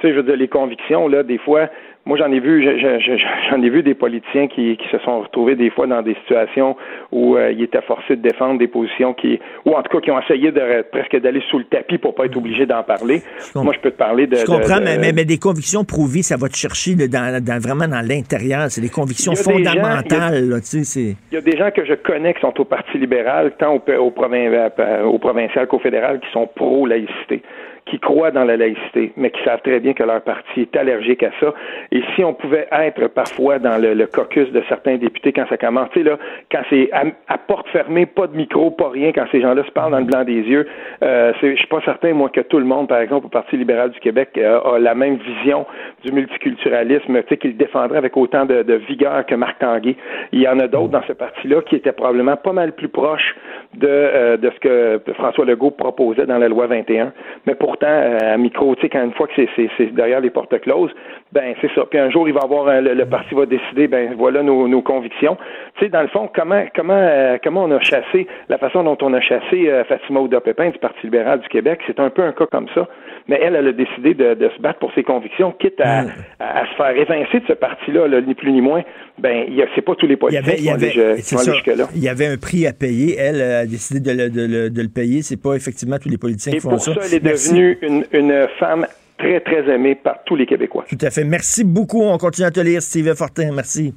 tu 0.00 0.06
sais, 0.06 0.12
je 0.12 0.18
veux 0.18 0.22
dire, 0.22 0.36
les 0.36 0.48
convictions, 0.48 1.08
là, 1.08 1.22
des 1.22 1.38
fois, 1.38 1.68
moi, 2.06 2.16
j'en 2.16 2.30
ai 2.32 2.38
vu, 2.40 2.62
je- 2.62 2.78
je- 2.78 3.00
je- 3.00 3.50
j'en 3.50 3.60
ai 3.62 3.68
vu 3.68 3.82
des 3.82 3.94
politiciens 3.94 4.46
qui, 4.46 4.76
qui 4.76 4.88
se 4.90 4.98
sont 5.00 5.20
retrouvés 5.20 5.56
des 5.56 5.70
fois 5.70 5.86
dans 5.86 6.02
des 6.02 6.14
situations 6.22 6.76
où 7.12 7.36
euh, 7.36 7.50
ils 7.52 7.64
étaient 7.64 7.82
forcés 7.82 8.16
de 8.16 8.22
défendre 8.22 8.58
des 8.58 8.68
positions 8.68 9.12
qui, 9.12 9.38
ou 9.64 9.72
en 9.72 9.82
tout 9.82 9.90
cas, 9.96 10.00
qui 10.00 10.10
ont 10.12 10.20
essayé 10.20 10.52
de 10.52 10.82
presque 10.92 11.20
d'aller 11.20 11.42
sous 11.50 11.58
le 11.58 11.64
tapis 11.64 11.98
pour 11.98 12.14
pas 12.14 12.26
être 12.26 12.36
obligés 12.36 12.64
d'en 12.64 12.82
parler. 12.82 13.22
Moi, 13.56 13.74
je 13.74 13.80
peux 13.80 13.90
te 13.90 13.96
parler 13.98 14.26
de. 14.26 14.36
Je 14.36 14.46
comprends, 14.46 14.78
de- 14.78 14.84
mais, 14.84 14.96
de- 14.96 15.00
mais, 15.00 15.12
mais 15.12 15.24
des 15.24 15.38
convictions 15.38 15.84
prouvées, 15.84 16.22
ça 16.22 16.36
va 16.36 16.48
te 16.48 16.56
chercher 16.56 16.94
là, 16.94 17.08
dans, 17.08 17.44
dans- 17.44 17.58
vraiment 17.60 17.88
dans 17.88 18.06
l'intérieur. 18.06 18.70
C'est 18.70 18.80
des 18.80 18.88
convictions 18.88 19.32
des 19.32 19.38
gens- 19.38 19.50
fondamentales. 19.50 20.48
là, 20.48 20.60
tu 20.60 20.84
sais, 20.84 21.16
Il 21.32 21.34
y 21.34 21.38
a 21.38 21.40
des 21.40 21.56
gens 21.56 21.70
que 21.70 21.84
je 21.84 21.94
connais 21.94 22.34
qui 22.34 22.40
sont 22.40 22.58
au 22.60 22.64
Parti 22.64 22.98
libéral, 22.98 23.52
tant 23.58 23.74
au, 23.74 23.82
au, 23.98 24.10
provin- 24.10 24.70
euh, 24.78 25.02
au 25.04 25.18
provincial 25.18 25.66
qu'au 25.66 25.80
fédéral, 25.80 26.20
qui 26.20 26.30
sont 26.32 26.46
pro-laïcité, 26.54 27.42
qui 27.86 28.00
croient 28.00 28.32
dans 28.32 28.44
la 28.44 28.56
laïcité, 28.56 29.12
mais 29.16 29.30
qui 29.30 29.42
savent 29.44 29.62
très 29.62 29.78
bien 29.78 29.94
que 29.94 30.02
leur 30.02 30.20
parti 30.20 30.62
est 30.62 30.76
allergique 30.76 31.22
à 31.22 31.30
ça. 31.40 31.54
Et 31.92 32.02
si 32.14 32.24
on 32.24 32.34
pouvait 32.34 32.66
être 32.72 33.06
parfois 33.08 33.58
dans 33.60 33.80
le, 33.80 33.94
le 33.94 34.06
caucus 34.06 34.50
de 34.50 34.62
certains 34.68 34.96
députés 34.96 35.32
quand 35.32 35.46
ça 35.48 35.56
commence, 35.56 35.88
tu 35.92 36.00
sais, 36.00 36.04
là, 36.04 36.18
quand 36.50 36.62
c'est 36.68 36.90
à, 36.92 37.04
à, 37.28 37.38
porte 37.38 37.68
fermée, 37.68 38.04
pas 38.04 38.26
de 38.26 38.36
micro, 38.36 38.72
pas 38.72 38.90
rien, 38.90 39.12
quand 39.12 39.26
ces 39.30 39.40
gens-là 39.40 39.62
se 39.64 39.70
parlent 39.70 39.92
dans 39.92 40.00
le 40.00 40.04
blanc 40.04 40.24
des 40.24 40.34
yeux, 40.34 40.66
euh, 41.02 41.32
je 41.40 41.54
suis 41.54 41.66
pas 41.68 41.80
certain, 41.84 42.12
moi, 42.12 42.28
que 42.28 42.40
tout 42.40 42.58
le 42.58 42.64
monde, 42.64 42.88
par 42.88 42.98
exemple, 42.98 43.26
au 43.26 43.30
Parti 43.30 43.56
libéral 43.56 43.90
du 43.90 44.00
Québec, 44.00 44.30
euh, 44.36 44.60
a 44.60 44.78
la 44.80 44.94
même 44.96 45.16
vision 45.16 45.64
du 46.04 46.10
multiculturalisme, 46.10 47.22
tu 47.22 47.28
sais, 47.28 47.36
qu'il 47.36 47.56
défendrait 47.56 47.98
avec 47.98 48.16
autant 48.16 48.46
de, 48.46 48.62
de, 48.62 48.74
vigueur 48.74 49.24
que 49.26 49.34
Marc 49.36 49.60
Tanguay. 49.60 49.96
Il 50.32 50.40
y 50.40 50.48
en 50.48 50.58
a 50.58 50.66
d'autres 50.66 50.88
dans 50.88 51.02
ce 51.06 51.12
parti-là 51.12 51.62
qui 51.62 51.76
étaient 51.76 51.92
probablement 51.92 52.36
pas 52.36 52.52
mal 52.52 52.72
plus 52.72 52.88
proches 52.88 53.36
de, 53.76 53.88
euh, 53.88 54.36
de 54.36 54.50
ce 54.50 54.60
que 54.60 55.12
François 55.14 55.44
Legault 55.44 55.70
proposait 55.70 56.26
dans 56.26 56.38
la 56.38 56.48
loi 56.48 56.66
21. 56.66 57.12
Mais 57.46 57.54
pourtant, 57.54 57.86
euh, 57.88 58.34
à 58.34 58.36
micro, 58.36 58.74
tu 58.74 58.82
sais, 58.82 58.88
quand 58.88 59.04
une 59.04 59.12
fois 59.12 59.26
que 59.26 59.46
c'est 59.56 59.94
derrière 59.94 60.20
les 60.20 60.30
portes 60.30 60.58
closes, 60.60 60.92
ben 61.32 61.54
c'est 61.60 61.70
ça. 61.74 61.84
Puis 61.90 61.98
un 61.98 62.10
jour, 62.10 62.28
il 62.28 62.34
va 62.34 62.40
avoir 62.42 62.68
un, 62.68 62.80
le, 62.80 62.94
le, 62.94 63.06
parti 63.06 63.34
va 63.34 63.46
décider, 63.46 63.88
ben 63.88 64.14
voilà 64.16 64.42
nos, 64.42 64.68
nos 64.68 64.80
convictions. 64.82 65.36
Tu 65.76 65.84
sais, 65.84 65.90
dans 65.90 66.02
le 66.02 66.08
fond, 66.08 66.30
comment 66.34 66.64
comment 66.74 66.94
euh, 66.96 67.36
comment 67.42 67.64
on 67.64 67.70
a 67.72 67.80
chassé 67.80 68.26
la 68.48 68.58
façon 68.58 68.84
dont 68.84 68.96
on 69.02 69.12
a 69.12 69.20
chassé 69.20 69.68
euh, 69.68 69.84
Fatima 69.84 70.20
Ouda 70.20 70.40
Pépin 70.40 70.70
du 70.70 70.78
Parti 70.78 70.98
libéral 71.04 71.40
du 71.40 71.48
Québec, 71.48 71.80
c'est 71.86 72.00
un 72.00 72.10
peu 72.10 72.22
un 72.22 72.32
cas 72.32 72.46
comme 72.46 72.68
ça. 72.74 72.88
Mais 73.28 73.40
elle, 73.42 73.56
elle 73.56 73.66
a 73.66 73.72
décidé 73.72 74.14
de, 74.14 74.34
de 74.34 74.48
se 74.56 74.60
battre 74.62 74.78
pour 74.78 74.92
ses 74.94 75.02
convictions, 75.02 75.52
quitte 75.58 75.80
à, 75.80 76.02
Mm. 76.02 76.10
à, 76.40 76.60
à 76.60 76.66
se 76.66 76.74
faire 76.76 76.96
évincer 76.96 77.40
de 77.40 77.46
ce 77.48 77.52
parti-là, 77.54 78.06
là, 78.06 78.20
ni 78.20 78.34
plus 78.34 78.52
ni 78.52 78.60
moins. 78.60 78.82
Ben, 79.18 79.46
c'est 79.74 79.82
pas 79.82 79.94
tous 79.96 80.06
les 80.06 80.16
politiciens 80.16 80.54
il 80.58 80.64
y 80.64 80.70
avait, 80.70 80.90
qui 80.90 81.36
jusque-là. 81.36 81.86
Il 81.94 82.02
y 82.02 82.08
avait 82.08 82.26
un 82.26 82.36
prix 82.36 82.66
à 82.66 82.72
payer. 82.72 83.16
Elle 83.18 83.40
a 83.42 83.66
décidé 83.66 84.00
de 84.00 84.16
le, 84.16 84.30
de 84.30 84.46
le, 84.46 84.70
de 84.70 84.82
le 84.82 84.88
payer. 84.88 85.22
C'est 85.22 85.40
pas 85.42 85.54
effectivement 85.54 85.96
tous 85.98 86.08
les 86.10 86.18
politiciens 86.18 86.52
Et 86.52 86.56
qui 86.56 86.60
font 86.62 86.70
pour 86.70 86.80
ça. 86.80 86.94
ça, 86.94 87.00
elle 87.06 87.14
est 87.14 87.24
Merci. 87.24 87.50
devenue 87.52 87.78
une, 87.82 88.04
une 88.12 88.46
femme 88.60 88.86
très, 89.18 89.40
très 89.40 89.68
aimée 89.72 89.94
par 89.94 90.22
tous 90.24 90.36
les 90.36 90.46
Québécois. 90.46 90.84
Tout 90.88 90.98
à 91.00 91.10
fait. 91.10 91.24
Merci 91.24 91.64
beaucoup. 91.64 92.02
On 92.02 92.18
continue 92.18 92.46
à 92.46 92.50
te 92.50 92.60
lire, 92.60 92.82
Steve 92.82 93.14
Fortin. 93.14 93.52
Merci. 93.52 93.94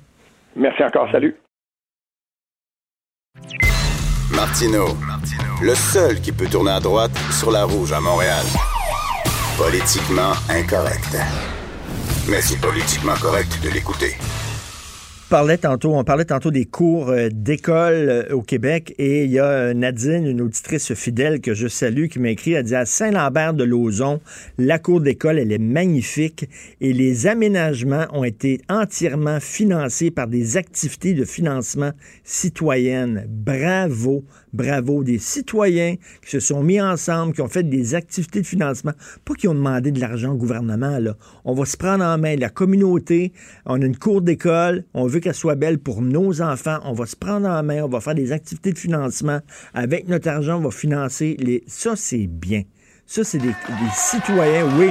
Merci 0.56 0.84
encore. 0.84 1.10
Salut. 1.12 1.36
Martino, 4.36 4.86
le 5.62 5.76
seul 5.76 6.20
qui 6.22 6.32
peut 6.32 6.48
tourner 6.48 6.72
à 6.72 6.80
droite 6.80 7.12
sur 7.32 7.52
la 7.52 7.64
rouge 7.66 7.92
à 7.92 8.00
Montréal. 8.00 8.46
Politiquement 9.58 10.34
incorrect. 10.50 11.18
Mais 12.30 12.42
c'est 12.42 12.62
politiquement 12.62 13.16
correct 13.22 13.60
de 13.64 13.70
l'écouter. 13.70 14.16
On 15.32 16.04
parlait 16.04 16.26
tantôt, 16.26 16.50
des 16.50 16.66
cours 16.66 17.10
euh, 17.10 17.30
d'école 17.32 18.10
euh, 18.10 18.34
au 18.34 18.42
Québec 18.42 18.96
et 18.98 19.26
il 19.26 19.32
y 19.32 19.38
a 19.38 19.46
euh, 19.46 19.74
Nadine, 19.76 20.26
une 20.26 20.42
auditrice 20.42 20.96
fidèle 20.96 21.40
que 21.40 21.54
je 21.54 21.68
salue, 21.68 22.08
qui 22.08 22.18
m'a 22.18 22.30
écrit, 22.30 22.54
elle 22.54 22.64
dit 22.64 22.74
à 22.74 22.88
Saint-Lambert 22.88 23.54
de 23.54 23.64
Lauzon, 23.64 24.22
la 24.58 24.80
cour 24.80 25.02
d'école, 25.02 25.38
elle 25.38 25.52
est 25.52 25.60
magnifique 25.60 26.50
et 26.82 26.94
les 26.94 27.28
aménagements 27.28 28.08
ont 28.12 28.24
été 28.24 28.62
entièrement 28.70 29.40
financés 29.40 30.10
par 30.10 30.26
des 30.26 30.58
activités 30.58 31.14
de 31.14 31.26
financement 31.26 31.92
citoyennes. 32.24 33.28
Bravo, 33.30 34.24
bravo, 34.54 35.04
des 35.04 35.20
citoyens 35.20 35.95
qui 36.24 36.32
se 36.32 36.39
sont 36.39 36.64
mis 36.64 36.82
ensemble, 36.82 37.34
qui 37.34 37.41
ont 37.41 37.47
fait 37.47 37.64
des 37.64 37.95
activités 37.95 38.41
de 38.41 38.47
financement, 38.47 38.93
pas 39.26 39.34
qui 39.34 39.47
ont 39.47 39.56
demandé 39.56 39.91
de 39.91 40.00
l'argent 40.00 40.34
au 40.34 40.38
gouvernement, 40.38 41.00
là. 41.00 41.16
On 41.45 41.54
va 41.54 41.66
se 41.66 41.78
prendre 41.78 42.04
en 42.04 42.18
main 42.18 42.36
la 42.36 42.50
communauté, 42.50 43.34
on 43.66 43.82
a 43.82 43.86
une 43.86 43.97
cour 43.97 44.22
d'école, 44.22 44.84
on 44.93 45.08
veut 45.08 45.20
qu'elle 45.20 45.34
soit 45.34 45.56
belle 45.56 45.80
pour 45.80 46.02
nos 46.02 46.41
enfants, 46.41 46.80
on 46.84 46.93
va 46.93 47.06
se 47.06 47.16
prendre 47.16 47.47
en 47.47 47.64
main, 47.64 47.84
on 47.84 47.89
va 47.89 48.02
faire 48.02 48.16
des 48.16 48.32
activités 48.32 48.72
de 48.72 48.78
financement. 48.78 49.39
Avec 49.74 50.08
notre 50.08 50.30
argent, 50.30 50.58
on 50.58 50.62
va 50.62 50.72
financer 50.72 51.36
les... 51.39 51.64
Ça, 51.68 51.95
c'est 51.95 52.28
bien. 52.28 52.64
Ça, 53.06 53.24
c'est 53.24 53.39
des, 53.39 53.47
des 53.47 53.91
citoyens, 53.93 54.68
oui 54.78 54.89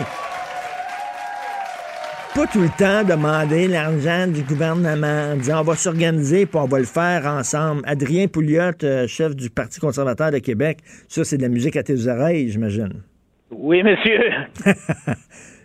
pas 2.39 2.47
tout 2.47 2.61
le 2.61 2.69
temps 2.69 3.03
demander 3.03 3.67
l'argent 3.67 4.29
du 4.29 4.43
gouvernement 4.43 5.33
en 5.33 5.37
disant 5.37 5.61
on 5.61 5.65
va 5.65 5.75
s'organiser 5.75 6.47
puis 6.47 6.57
on 6.57 6.67
va 6.67 6.79
le 6.79 6.85
faire 6.85 7.27
ensemble. 7.27 7.83
Adrien 7.85 8.29
Pouliot, 8.29 8.85
euh, 8.85 9.09
chef 9.09 9.35
du 9.35 9.51
Parti 9.51 9.81
conservateur 9.81 10.31
de 10.31 10.39
Québec, 10.39 10.79
ça 11.09 11.25
c'est 11.25 11.37
de 11.37 11.43
la 11.43 11.49
musique 11.49 11.77
à 11.77 11.83
tes 11.83 12.07
oreilles, 12.07 12.49
j'imagine. 12.49 13.03
Oui, 13.51 13.83
monsieur. 13.83 14.21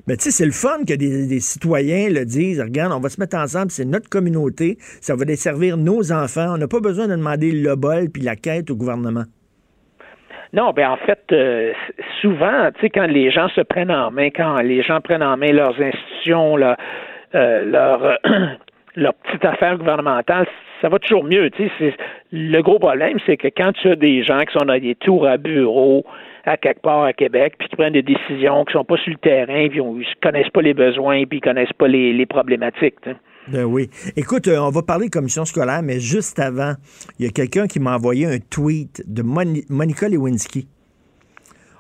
Mais 0.08 0.18
tu 0.18 0.24
sais, 0.24 0.32
c'est 0.32 0.48
le 0.48 0.52
fun 0.52 0.80
que 0.88 0.96
des, 0.96 1.28
des, 1.28 1.40
citoyens 1.40 2.10
le 2.10 2.26
disent. 2.26 2.60
Regarde, 2.60 2.92
on 2.92 3.00
va 3.00 3.10
se 3.10 3.20
mettre 3.20 3.38
ensemble, 3.38 3.70
c'est 3.70 3.86
notre 3.86 4.10
communauté, 4.10 4.80
ça 5.00 5.16
va 5.16 5.26
desservir 5.26 5.78
nos 5.78 6.12
enfants. 6.12 6.56
On 6.56 6.58
n'a 6.58 6.68
pas 6.68 6.80
besoin 6.80 7.08
de 7.08 7.16
demander 7.16 7.52
le 7.52 7.76
bol 7.76 8.10
puis 8.10 8.24
la 8.24 8.36
quête 8.36 8.72
au 8.72 8.76
gouvernement. 8.76 9.26
Non, 10.54 10.72
ben 10.72 10.88
en 10.88 10.98
fait, 10.98 11.20
euh, 11.32 11.74
souvent, 12.22 12.70
tu 12.76 12.82
sais, 12.82 12.90
quand 12.92 13.08
les 13.08 13.32
gens 13.32 13.50
se 13.50 13.62
prennent 13.62 13.92
en 13.92 14.12
main, 14.12 14.30
quand 14.30 14.62
les 14.62 14.84
gens 14.84 15.02
prennent 15.02 15.24
en 15.24 15.36
main 15.36 15.52
leurs 15.52 15.82
institutions, 15.82 16.58
leur, 16.58 16.78
euh, 17.34 17.66
leur, 17.66 18.04
euh, 18.04 18.16
leur 18.96 19.16
petite 19.16 19.44
affaire 19.44 19.80
gouvernementale, 19.80 20.46
ça 20.80 20.90
va 20.90 21.00
toujours 21.00 21.24
mieux. 21.24 21.50
Tu 21.50 21.70
sais, 21.80 21.96
le 22.32 22.62
gros 22.62 22.78
problème, 22.78 23.18
c'est 23.26 23.38
que 23.38 23.48
quand 23.48 23.72
tu 23.74 23.90
as 23.90 23.96
des 23.96 24.24
gens 24.24 24.42
qui 24.42 24.54
sont 24.54 24.66
dans 24.66 24.80
des 24.80 24.94
tours 24.94 25.28
à 25.28 25.38
bureau 25.38 26.06
à 26.46 26.58
quelque 26.58 26.82
part 26.82 27.04
à 27.04 27.14
Québec, 27.14 27.56
puis 27.58 27.70
qui 27.70 27.76
prennent 27.76 27.94
des 27.94 28.04
décisions 28.04 28.64
qui 28.66 28.74
sont 28.74 28.84
pas 28.84 28.98
sur 28.98 29.12
le 29.12 29.18
terrain, 29.18 29.70
puis 29.70 29.80
ils 29.80 30.16
connaissent 30.22 30.50
pas 30.50 30.62
les 30.62 30.74
besoins, 30.74 31.24
puis 31.26 31.40
ils 31.40 31.42
connaissent 31.42 31.74
pas 31.74 31.88
les, 31.88 32.14
les 32.14 32.26
problématiques. 32.28 33.00
Ben 33.52 33.66
oui. 33.66 33.90
Écoute, 34.16 34.48
euh, 34.48 34.58
on 34.60 34.70
va 34.70 34.84
parler 34.84 35.08
de 35.08 35.12
commission 35.12 35.46
scolaire, 35.46 35.84
mais 35.84 36.00
juste 36.00 36.40
avant, 36.40 36.76
il 37.20 37.26
y 37.26 37.28
a 37.28 37.32
quelqu'un 37.32 37.68
qui 37.68 37.80
m'a 37.80 37.96
envoyé 37.96 38.26
un 38.26 38.40
tweet 38.40 39.04
de 39.06 39.22
Moni 39.22 39.66
Monica 39.70 40.08
Lewinsky. 40.08 40.68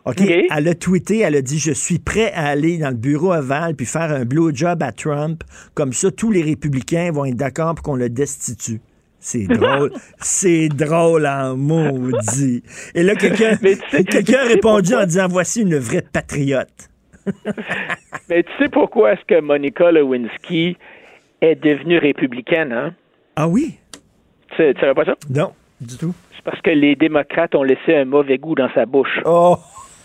OK? 0.05 0.21
Elle 0.21 0.67
a 0.67 0.75
tweeté, 0.75 1.19
elle 1.19 1.35
a 1.35 1.41
dit 1.41 1.59
Je 1.59 1.71
suis 1.71 1.99
prêt 1.99 2.31
à 2.33 2.47
aller 2.47 2.77
dans 2.77 2.89
le 2.89 2.95
bureau 2.95 3.31
aval 3.31 3.75
puis 3.75 3.85
faire 3.85 4.11
un 4.11 4.25
blowjob 4.25 4.83
à 4.83 4.91
Trump. 4.91 5.43
Comme 5.73 5.93
ça, 5.93 6.11
tous 6.11 6.31
les 6.31 6.41
républicains 6.41 7.11
vont 7.11 7.25
être 7.25 7.37
d'accord 7.37 7.75
pour 7.75 7.83
qu'on 7.83 7.95
le 7.95 8.09
destitue. 8.09 8.81
C'est 9.19 9.47
drôle. 9.47 9.93
c'est 10.19 10.67
drôle 10.67 11.25
en 11.25 11.55
maudit. 11.55 12.63
Et 12.93 13.03
là, 13.03 13.15
quelqu'un 13.15 13.55
quelqu 13.91 14.35
a 14.35 14.43
répondu 14.43 14.93
en 14.95 15.05
disant 15.05 15.27
Voici 15.29 15.61
une 15.61 15.77
vraie 15.77 16.03
patriote. 16.11 16.89
Mais 18.29 18.43
tu 18.43 18.51
sais 18.59 18.67
pourquoi 18.69 19.13
est-ce 19.13 19.23
que 19.25 19.39
Monica 19.39 19.89
Lewinsky 19.89 20.75
est 21.43 21.55
devenue 21.55 21.97
républicaine, 21.97 22.71
hein? 22.71 22.93
Ah 23.35 23.47
oui? 23.47 23.77
Tu 24.55 24.61
ne 24.61 24.73
savais 24.73 24.93
pas 24.93 25.05
ça? 25.05 25.15
Non, 25.29 25.51
du 25.81 25.97
tout. 25.97 26.13
C'est 26.35 26.43
parce 26.43 26.61
que 26.61 26.69
les 26.69 26.95
démocrates 26.95 27.55
ont 27.55 27.63
laissé 27.63 27.95
un 27.95 28.05
mauvais 28.05 28.37
goût 28.37 28.55
dans 28.55 28.69
sa 28.73 28.85
bouche. 28.85 29.19
Oh! 29.25 29.57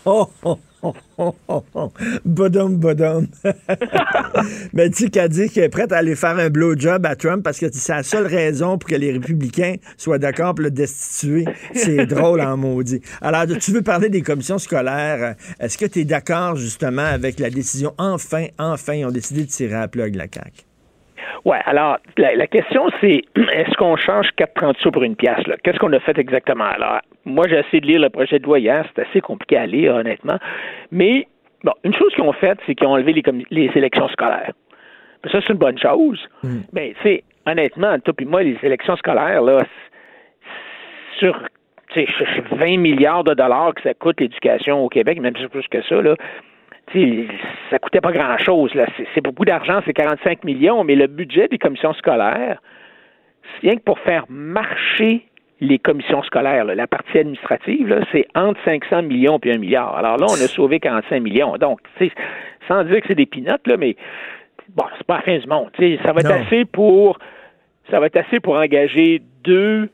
Oh, 0.05 0.29
oh, 0.43 0.57
oh, 0.81 0.93
oh, 1.17 1.35
oh, 1.49 1.63
oh. 1.73 1.91
Bodum, 2.23 2.77
bodum. 2.77 3.27
Mais 4.73 4.89
tu 4.89 5.09
qu'elle 5.09 5.27
dit 5.29 5.49
qu'elle 5.49 5.65
est 5.65 5.69
prête 5.69 5.91
à 5.91 5.97
aller 5.97 6.15
faire 6.15 6.37
un 6.39 6.49
blowjob 6.49 7.05
à 7.05 7.17
Trump 7.17 7.43
parce 7.43 7.59
que 7.59 7.65
c'est 7.71 7.91
la 7.91 8.03
seule 8.03 8.25
raison 8.25 8.77
pour 8.77 8.89
que 8.89 8.95
les 8.95 9.11
républicains 9.11 9.75
soient 9.97 10.17
d'accord 10.17 10.55
pour 10.55 10.63
le 10.63 10.71
destituer. 10.71 11.45
C'est 11.73 12.05
drôle 12.05 12.39
en 12.39 12.55
maudit. 12.55 13.01
Alors, 13.21 13.45
tu 13.59 13.71
veux 13.71 13.81
parler 13.81 14.07
des 14.07 14.21
commissions 14.21 14.57
scolaires. 14.57 15.35
Est-ce 15.59 15.77
que 15.77 15.85
tu 15.85 15.99
es 15.99 16.05
d'accord 16.05 16.55
justement 16.55 17.05
avec 17.05 17.39
la 17.39 17.49
décision? 17.49 17.93
Enfin, 17.97 18.45
enfin, 18.57 18.93
ils 18.93 19.05
ont 19.05 19.11
décidé 19.11 19.41
de 19.43 19.49
tirer 19.49 19.75
à 19.75 19.81
la 19.81 19.87
plug 19.89 20.15
la 20.15 20.27
CAQ. 20.33 20.68
Oui, 21.45 21.57
alors, 21.65 21.97
la, 22.17 22.35
la 22.35 22.47
question, 22.47 22.89
c'est 23.01 23.21
est-ce 23.35 23.75
qu'on 23.77 23.95
change 23.95 24.29
4,30 24.37 24.79
sous 24.79 24.91
pour 24.91 25.03
une 25.03 25.15
pièce? 25.15 25.43
Qu'est-ce 25.63 25.79
qu'on 25.79 25.93
a 25.93 25.99
fait 25.99 26.17
exactement? 26.17 26.65
Alors, 26.65 26.99
moi, 27.25 27.45
j'ai 27.47 27.59
essayé 27.59 27.81
de 27.81 27.87
lire 27.87 28.01
le 28.01 28.09
projet 28.09 28.39
de 28.39 28.43
loi 28.43 28.59
hier. 28.59 28.85
C'est 28.95 29.07
assez 29.07 29.21
compliqué 29.21 29.57
à 29.57 29.65
lire, 29.65 29.95
honnêtement. 29.95 30.37
Mais, 30.91 31.27
bon, 31.63 31.73
une 31.83 31.93
chose 31.93 32.13
qu'ils 32.13 32.23
ont 32.23 32.33
faite, 32.33 32.59
c'est 32.65 32.75
qu'ils 32.75 32.87
ont 32.87 32.93
enlevé 32.93 33.13
les, 33.13 33.23
les 33.51 33.71
élections 33.75 34.07
scolaires. 34.09 34.51
Mais 35.23 35.31
ça, 35.31 35.39
c'est 35.41 35.53
une 35.53 35.59
bonne 35.59 35.77
chose. 35.77 36.19
Mm. 36.43 36.59
Mais, 36.73 36.93
tu 37.01 37.09
sais, 37.09 37.23
honnêtement, 37.45 37.99
toi 37.99 38.13
puis 38.13 38.25
moi, 38.25 38.43
les 38.43 38.57
élections 38.63 38.95
scolaires, 38.97 39.41
là, 39.41 39.59
sur 41.17 41.37
20 42.51 42.77
milliards 42.77 43.23
de 43.23 43.33
dollars 43.33 43.73
que 43.73 43.81
ça 43.81 43.93
coûte 43.93 44.19
l'éducation 44.21 44.83
au 44.83 44.89
Québec, 44.89 45.19
même 45.19 45.33
plus 45.33 45.67
que 45.67 45.81
ça, 45.83 46.01
là, 46.01 46.15
T'sais, 46.89 47.27
ça 47.69 47.79
coûtait 47.79 48.01
pas 48.01 48.11
grand-chose. 48.11 48.71
C'est 49.13 49.21
beaucoup 49.21 49.45
d'argent, 49.45 49.81
c'est 49.85 49.93
45 49.93 50.43
millions, 50.43 50.83
mais 50.83 50.95
le 50.95 51.07
budget 51.07 51.47
des 51.47 51.57
commissions 51.57 51.93
scolaires, 51.93 52.61
c'est 53.43 53.67
rien 53.67 53.77
que 53.77 53.83
pour 53.83 53.99
faire 53.99 54.25
marcher 54.29 55.25
les 55.61 55.77
commissions 55.77 56.23
scolaires, 56.23 56.65
là, 56.65 56.73
la 56.73 56.87
partie 56.87 57.17
administrative, 57.17 58.03
c'est 58.11 58.25
entre 58.33 58.59
500 58.63 59.03
millions 59.03 59.39
et 59.43 59.53
1 59.53 59.57
milliard. 59.57 59.95
Alors 59.97 60.17
là, 60.17 60.25
on 60.29 60.33
a 60.33 60.47
sauvé 60.47 60.79
45 60.79 61.21
millions. 61.21 61.57
Donc, 61.57 61.79
sans 62.67 62.83
dire 62.85 63.01
que 63.01 63.07
c'est 63.07 63.15
des 63.15 63.25
pinottes, 63.25 63.67
là, 63.67 63.75
mais 63.77 63.95
bon, 64.69 64.85
c'est 64.97 65.05
pas 65.05 65.17
la 65.17 65.21
fin 65.23 65.37
du 65.37 65.47
monde. 65.47 65.69
Ça 66.03 66.13
va 66.13 66.21
être 66.21 66.29
non. 66.29 66.45
assez 66.45 66.65
pour 66.65 67.19
ça 67.89 67.99
va 67.99 68.05
être 68.05 68.17
assez 68.17 68.39
pour 68.39 68.55
engager 68.55 69.21
deux 69.43 69.89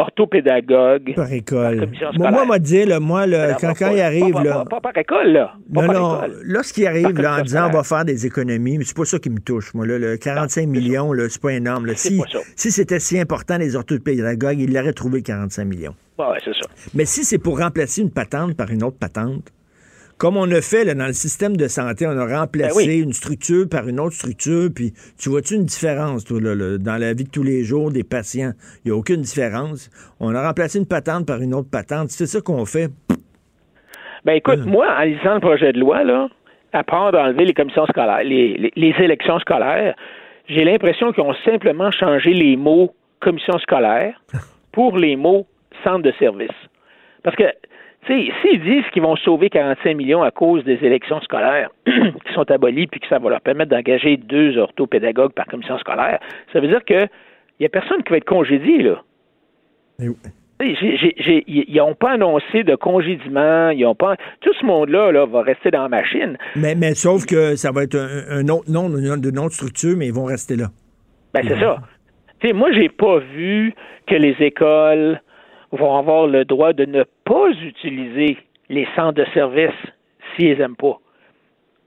orthopédagogue. 0.00 1.14
Par 1.14 1.32
école. 1.32 1.88
Moi, 2.16 2.30
moi, 2.30 2.44
m'a 2.46 2.58
dit, 2.58 2.84
là, 2.84 3.00
moi, 3.00 3.26
là, 3.26 3.54
quand, 3.60 3.72
quand 3.78 3.90
il 3.90 4.00
arrive. 4.00 4.32
Pas, 4.32 4.44
là, 4.44 4.52
pas, 4.64 4.64
pas, 4.64 4.80
par 4.80 4.98
école, 4.98 5.32
là. 5.32 5.54
Non, 5.70 5.92
non. 5.92 6.20
Lorsqu'il 6.42 6.86
arrive 6.86 7.20
là, 7.20 7.38
en 7.38 7.42
disant 7.42 7.68
on 7.68 7.72
va 7.72 7.82
faire 7.82 8.04
des 8.04 8.26
économies, 8.26 8.78
mais 8.78 8.84
c'est 8.84 8.96
pas 8.96 9.04
ça 9.04 9.18
qui 9.18 9.30
me 9.30 9.40
touche, 9.40 9.74
moi. 9.74 9.86
Là, 9.86 9.98
le 9.98 10.16
45 10.16 10.62
non, 10.62 10.72
millions, 10.72 11.12
là, 11.12 11.28
c'est 11.28 11.40
pas 11.40 11.52
énorme. 11.52 11.86
Là. 11.86 11.94
Si, 11.96 12.20
si 12.56 12.70
c'était 12.70 13.00
si 13.00 13.18
important, 13.18 13.58
les 13.58 13.76
orthopédagogues, 13.76 14.60
ils 14.60 14.72
l'auraient 14.72 14.92
trouvé 14.92 15.22
45 15.22 15.64
millions. 15.64 15.94
Ouais, 16.18 16.38
c'est 16.44 16.52
ça. 16.52 16.68
Mais 16.94 17.04
si 17.04 17.24
c'est 17.24 17.38
pour 17.38 17.58
remplacer 17.58 18.02
une 18.02 18.10
patente 18.10 18.56
par 18.56 18.70
une 18.70 18.82
autre 18.82 18.98
patente, 18.98 19.52
comme 20.20 20.36
on 20.36 20.50
a 20.52 20.60
fait 20.60 20.84
là, 20.84 20.94
dans 20.94 21.06
le 21.06 21.14
système 21.14 21.56
de 21.56 21.66
santé, 21.66 22.06
on 22.06 22.10
a 22.18 22.26
remplacé 22.40 22.86
Ben 22.86 22.92
oui. 22.92 23.02
une 23.02 23.12
structure 23.14 23.66
par 23.68 23.88
une 23.88 23.98
autre 23.98 24.14
structure, 24.14 24.68
puis 24.74 24.92
tu 25.18 25.30
vois-tu 25.30 25.54
une 25.54 25.64
différence, 25.64 26.24
toi, 26.26 26.38
là, 26.40 26.54
là, 26.54 26.76
dans 26.78 26.98
la 26.98 27.14
vie 27.14 27.24
de 27.24 27.30
tous 27.30 27.42
les 27.42 27.64
jours 27.64 27.90
des 27.90 28.04
patients? 28.04 28.52
Il 28.84 28.90
n'y 28.90 28.94
a 28.94 28.98
aucune 28.98 29.22
différence. 29.22 29.90
On 30.20 30.34
a 30.34 30.46
remplacé 30.46 30.78
une 30.78 30.86
patente 30.86 31.26
par 31.26 31.40
une 31.40 31.54
autre 31.54 31.70
patente. 31.70 32.10
C'est 32.10 32.26
ça 32.26 32.40
qu'on 32.42 32.66
fait. 32.66 32.90
Ben 34.26 34.34
écoute, 34.34 34.66
moi, 34.66 34.86
en 34.98 35.02
lisant 35.04 35.34
le 35.34 35.40
projet 35.40 35.72
de 35.72 35.80
loi, 35.80 36.04
là, 36.04 36.28
à 36.74 36.84
part 36.84 37.10
d'enlever 37.12 37.46
les 37.46 37.54
commissions 37.54 37.86
scolaires, 37.86 38.22
les, 38.22 38.56
les- 38.58 38.72
les 38.76 38.94
élections 39.02 39.38
scolaires, 39.40 39.94
j'ai 40.48 40.64
l'impression 40.64 41.12
qu'ils 41.12 41.24
ont 41.24 41.34
simplement 41.44 41.90
changé 41.90 42.34
les 42.34 42.56
mots 42.56 42.94
commission 43.20 43.58
scolaire 43.58 44.20
pour 44.72 44.98
les 44.98 45.16
mots 45.16 45.46
centre 45.84 46.02
de 46.02 46.12
service. 46.18 46.50
Parce 47.22 47.36
que, 47.36 47.44
s'ils 48.06 48.62
disent 48.62 48.84
qu'ils 48.92 49.02
vont 49.02 49.16
sauver 49.16 49.50
45 49.50 49.96
millions 49.96 50.22
à 50.22 50.30
cause 50.30 50.64
des 50.64 50.78
élections 50.84 51.20
scolaires 51.20 51.70
qui 51.86 52.32
sont 52.34 52.50
abolies 52.50 52.86
puis 52.86 53.00
que 53.00 53.06
ça 53.08 53.18
va 53.18 53.30
leur 53.30 53.40
permettre 53.40 53.70
d'engager 53.70 54.16
deux 54.16 54.56
orthopédagogues 54.58 55.32
par 55.32 55.46
commission 55.46 55.78
scolaire, 55.78 56.18
ça 56.52 56.60
veut 56.60 56.68
dire 56.68 56.84
que 56.84 57.04
il 57.58 57.64
y 57.64 57.66
a 57.66 57.68
personne 57.68 58.02
qui 58.02 58.10
va 58.10 58.16
être 58.16 58.24
congédié, 58.24 58.82
là. 58.82 59.02
J'ai- 60.60 61.44
Ils 61.46 61.76
n'ont 61.76 61.94
pas 61.94 62.12
annoncé 62.12 62.64
de 62.64 62.74
congédiement, 62.74 63.70
ils 63.70 63.84
ont 63.86 63.94
pas. 63.94 64.16
Tout 64.40 64.52
ce 64.60 64.64
monde-là 64.66 65.10
là, 65.12 65.24
va 65.26 65.42
rester 65.42 65.70
dans 65.70 65.82
la 65.82 65.88
machine. 65.88 66.36
Mais, 66.56 66.74
mais 66.74 66.94
sauf 66.94 67.24
que 67.26 67.56
ça 67.56 67.70
va 67.70 67.82
être 67.84 67.96
un, 67.96 68.40
un 68.40 68.48
autre 68.48 68.70
nom 68.70 68.88
d'une 68.90 69.38
autre 69.38 69.54
structure, 69.54 69.96
mais 69.96 70.06
ils 70.08 70.12
vont 70.14 70.24
rester 70.26 70.56
là. 70.56 70.66
Ben, 71.32 71.42
c'est 71.46 71.58
ça. 71.58 71.78
Tu 72.40 72.48
sais, 72.48 72.52
moi, 72.54 72.72
j'ai 72.72 72.88
pas 72.90 73.18
vu 73.18 73.72
que 74.06 74.14
les 74.14 74.34
écoles 74.40 75.20
vont 75.72 75.96
avoir 75.96 76.26
le 76.26 76.44
droit 76.44 76.72
de 76.72 76.84
ne 76.84 77.04
pas 77.24 77.50
utiliser 77.62 78.36
les 78.68 78.86
centres 78.96 79.14
de 79.14 79.26
service 79.32 79.70
s'ils 80.36 80.58
n'aiment 80.58 80.76
pas. 80.76 80.98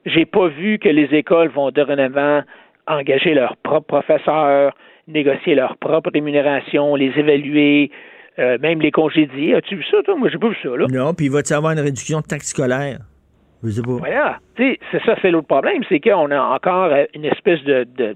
J'ai 0.05 0.25
pas 0.25 0.47
vu 0.47 0.79
que 0.79 0.89
les 0.89 1.13
écoles 1.15 1.49
vont 1.49 1.71
dorénavant 1.71 2.41
engager 2.87 3.33
leurs 3.33 3.55
propres 3.57 3.87
professeurs, 3.87 4.73
négocier 5.07 5.55
leur 5.55 5.77
propre 5.77 6.09
rémunération, 6.13 6.95
les 6.95 7.11
évaluer, 7.17 7.91
euh, 8.39 8.57
même 8.61 8.81
les 8.81 8.91
congédier. 8.91 9.55
As-tu 9.55 9.75
vu 9.75 9.83
ça, 9.89 10.01
toi? 10.03 10.15
Moi, 10.17 10.29
j'ai 10.29 10.37
pas 10.37 10.49
vu 10.49 10.57
ça, 10.61 10.69
là. 10.75 10.87
Non, 10.89 11.13
puis 11.13 11.27
il 11.27 11.31
va-tu 11.31 11.53
avoir 11.53 11.71
une 11.71 11.79
réduction 11.79 12.19
de 12.19 12.25
taxes 12.25 12.49
scolaires? 12.49 12.99
Je 13.63 13.69
sais 13.69 13.81
pas. 13.81 13.93
Voilà. 13.93 14.39
C'est 14.57 14.77
ça, 15.05 15.15
c'est 15.21 15.31
l'autre 15.31 15.47
problème, 15.47 15.83
c'est 15.87 16.01
qu'on 16.01 16.31
a 16.31 16.39
encore 16.39 16.91
euh, 16.91 17.05
une 17.13 17.25
espèce 17.25 17.63
de, 17.63 17.85
de 17.95 18.15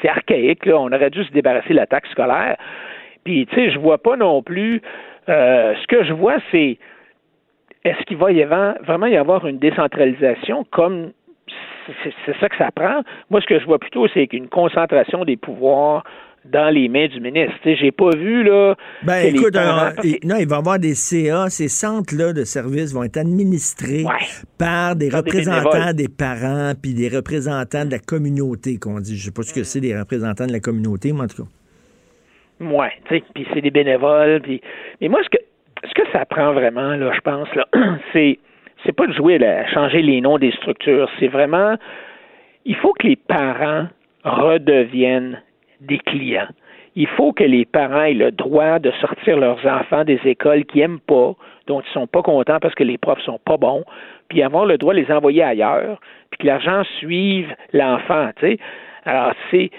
c'est 0.00 0.08
archaïque, 0.08 0.66
là. 0.66 0.78
On 0.78 0.92
aurait 0.92 1.10
dû 1.10 1.24
se 1.24 1.32
débarrasser 1.32 1.70
de 1.70 1.76
la 1.76 1.86
taxe 1.86 2.10
scolaire. 2.10 2.56
Puis, 3.24 3.46
tu 3.46 3.54
sais, 3.54 3.70
je 3.70 3.78
vois 3.78 3.98
pas 3.98 4.16
non 4.16 4.42
plus. 4.42 4.80
euh, 5.28 5.74
ce 5.80 5.86
que 5.86 6.04
je 6.04 6.12
vois, 6.12 6.36
c'est 6.50 6.76
est-ce 7.84 8.02
qu'il 8.06 8.16
va 8.18 8.30
y 8.32 8.42
avoir, 8.42 8.74
vraiment 8.82 9.06
y 9.06 9.16
avoir 9.16 9.46
une 9.46 9.58
décentralisation 9.58 10.64
comme 10.70 11.12
c'est 12.02 12.38
ça 12.40 12.48
que 12.48 12.56
ça 12.56 12.70
prend? 12.74 13.02
Moi, 13.30 13.40
ce 13.42 13.46
que 13.46 13.58
je 13.60 13.64
vois 13.66 13.78
plutôt, 13.78 14.06
c'est 14.14 14.26
qu'une 14.26 14.48
concentration 14.48 15.24
des 15.24 15.36
pouvoirs 15.36 16.02
dans 16.46 16.68
les 16.68 16.88
mains 16.88 17.08
du 17.08 17.20
ministre. 17.20 17.54
Tu 17.62 17.70
sais, 17.70 17.76
j'ai 17.76 17.90
pas 17.90 18.10
vu 18.16 18.42
là. 18.42 18.74
Ben 19.02 19.22
écoute, 19.34 19.54
il- 20.04 20.18
non, 20.28 20.36
il 20.38 20.46
va 20.48 20.56
y 20.56 20.58
avoir 20.58 20.78
des 20.78 20.94
CA, 20.94 21.48
ces 21.48 21.68
centres-là 21.68 22.32
de 22.34 22.44
services 22.44 22.92
vont 22.94 23.02
être 23.04 23.16
administrés 23.16 24.04
par 24.58 24.94
des 24.96 25.08
Par 25.10 25.20
représentants 25.20 25.92
des 25.94 26.08
parents 26.08 26.72
puis 26.80 26.92
des 26.94 27.08
représentants 27.08 27.84
de 27.86 27.90
la 27.92 27.98
communauté, 27.98 28.78
qu'on 28.78 29.00
dit. 29.00 29.16
Je 29.16 29.24
sais 29.26 29.30
pas 29.32 29.42
ce 29.42 29.54
que 29.54 29.62
c'est, 29.62 29.80
des 29.80 29.98
représentants 29.98 30.46
de 30.46 30.52
la 30.52 30.60
communauté, 30.60 31.12
mais 31.12 31.22
en 31.22 31.26
tout 31.28 31.44
cas. 31.44 31.48
Ouais, 32.60 32.92
tu 33.08 33.16
sais, 33.16 33.24
puis 33.34 33.46
c'est 33.52 33.60
des 33.60 33.70
bénévoles, 33.70 34.40
puis 34.40 34.60
mais 35.00 35.08
moi 35.08 35.20
ce 35.24 35.28
que 35.28 35.42
ce 35.84 35.94
que 35.94 36.08
ça 36.12 36.24
prend 36.24 36.52
vraiment 36.52 36.94
là, 36.96 37.12
je 37.12 37.20
pense 37.20 37.52
là, 37.54 37.66
c'est 38.12 38.38
c'est 38.84 38.92
pas 38.92 39.06
de 39.06 39.12
jouer 39.12 39.44
à 39.44 39.66
changer 39.66 40.02
les 40.02 40.20
noms 40.20 40.38
des 40.38 40.52
structures, 40.52 41.10
c'est 41.18 41.28
vraiment 41.28 41.76
il 42.64 42.76
faut 42.76 42.92
que 42.92 43.06
les 43.06 43.16
parents 43.16 43.86
redeviennent 44.24 45.42
des 45.80 45.98
clients. 45.98 46.48
Il 46.96 47.08
faut 47.08 47.32
que 47.32 47.44
les 47.44 47.64
parents 47.64 48.02
aient 48.02 48.14
le 48.14 48.30
droit 48.30 48.78
de 48.78 48.90
sortir 49.00 49.36
leurs 49.36 49.66
enfants 49.66 50.04
des 50.04 50.20
écoles 50.24 50.64
qui 50.64 50.80
aiment 50.80 51.00
pas, 51.00 51.34
dont 51.66 51.80
ils 51.80 51.92
sont 51.92 52.06
pas 52.06 52.22
contents 52.22 52.60
parce 52.60 52.74
que 52.74 52.84
les 52.84 52.98
profs 52.98 53.22
sont 53.22 53.40
pas 53.44 53.56
bons, 53.56 53.84
puis 54.28 54.42
avoir 54.42 54.64
le 54.64 54.78
droit 54.78 54.94
de 54.94 55.00
les 55.00 55.12
envoyer 55.12 55.42
ailleurs, 55.42 56.00
puis 56.30 56.38
que 56.38 56.46
l'argent 56.46 56.84
suive 56.98 57.52
l'enfant, 57.72 58.30
tu 58.36 58.46
sais. 58.46 58.58
Alors 59.04 59.32
c'est 59.50 59.70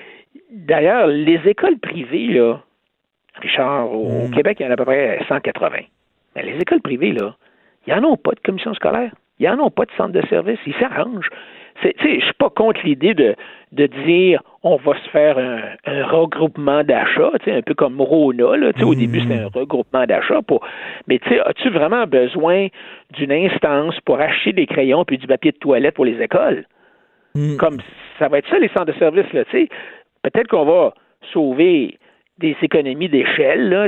d'ailleurs 0.52 1.08
les 1.08 1.40
écoles 1.46 1.78
privées 1.80 2.28
là, 2.28 2.62
Richard, 3.42 3.92
au, 3.92 4.26
au 4.26 4.30
Québec, 4.30 4.58
il 4.60 4.64
y 4.64 4.68
en 4.68 4.70
a 4.70 4.74
à 4.74 4.78
peu 4.78 4.86
près 4.86 5.20
180. 5.28 5.70
Mais 6.36 6.44
les 6.44 6.58
écoles 6.60 6.82
privées 6.82 7.12
là, 7.12 7.36
ils 7.88 7.94
n'en 7.96 8.12
ont 8.12 8.18
pas 8.18 8.32
de 8.32 8.40
commission 8.40 8.74
scolaire. 8.74 9.12
Ils 9.40 9.48
n'en 9.50 9.66
ont 9.66 9.70
pas 9.72 9.84
de 9.86 9.92
centre 9.98 10.14
de 10.14 10.26
service. 10.28 10.60
Ils 10.66 10.74
s'arrangent. 10.76 11.30
C'est- 11.84 11.94
tu 11.98 12.06
sais, 12.08 12.20
Je 12.22 12.26
suis 12.26 12.34
pas 12.36 12.50
contre 12.50 12.80
l'idée 12.86 13.14
de, 13.14 13.36
de 13.74 13.88
dire 14.06 14.42
on 14.64 14.78
va 14.78 14.94
se 15.04 15.10
faire 15.10 15.38
un, 15.38 15.60
un 15.86 16.06
regroupement 16.06 16.84
d'achats, 16.86 17.32
tu 17.40 17.46
sais, 17.46 17.52
un 17.58 17.62
peu 17.62 17.74
comme 17.74 18.00
Rona. 18.00 18.56
Là, 18.56 18.72
tu 18.72 18.80
sais, 18.80 18.86
Au 18.86 18.96
début, 18.96 19.20
c'était 19.20 19.40
un 19.42 19.50
regroupement 19.54 20.06
d'achats. 20.06 20.42
Pour... 20.42 20.66
Mais 21.08 21.20
tu 21.20 21.28
sais, 21.30 21.40
as-tu 21.42 21.70
vraiment 21.70 22.06
besoin 22.08 22.68
d'une 23.12 23.34
instance 23.34 24.00
pour 24.06 24.20
acheter 24.22 24.54
des 24.54 24.66
crayons 24.68 25.04
puis 25.04 25.18
du 25.18 25.28
papier 25.28 25.52
de 25.52 25.58
toilette 25.58 25.96
pour 25.96 26.06
les 26.06 26.22
écoles? 26.22 26.66
Comme 27.58 27.80
ça 28.18 28.30
va 28.30 28.38
être 28.38 28.48
ça, 28.50 28.58
les 28.58 28.70
centres 28.70 28.86
de 28.86 28.94
service. 28.94 29.32
Là, 29.34 29.44
tu 29.46 29.52
sais. 29.52 29.70
Peut-être 30.26 30.48
qu'on 30.48 30.66
va 30.66 30.94
sauver 31.32 32.00
des 32.40 32.56
économies 32.64 33.10
d'échelle, 33.10 33.70
là, 33.70 33.88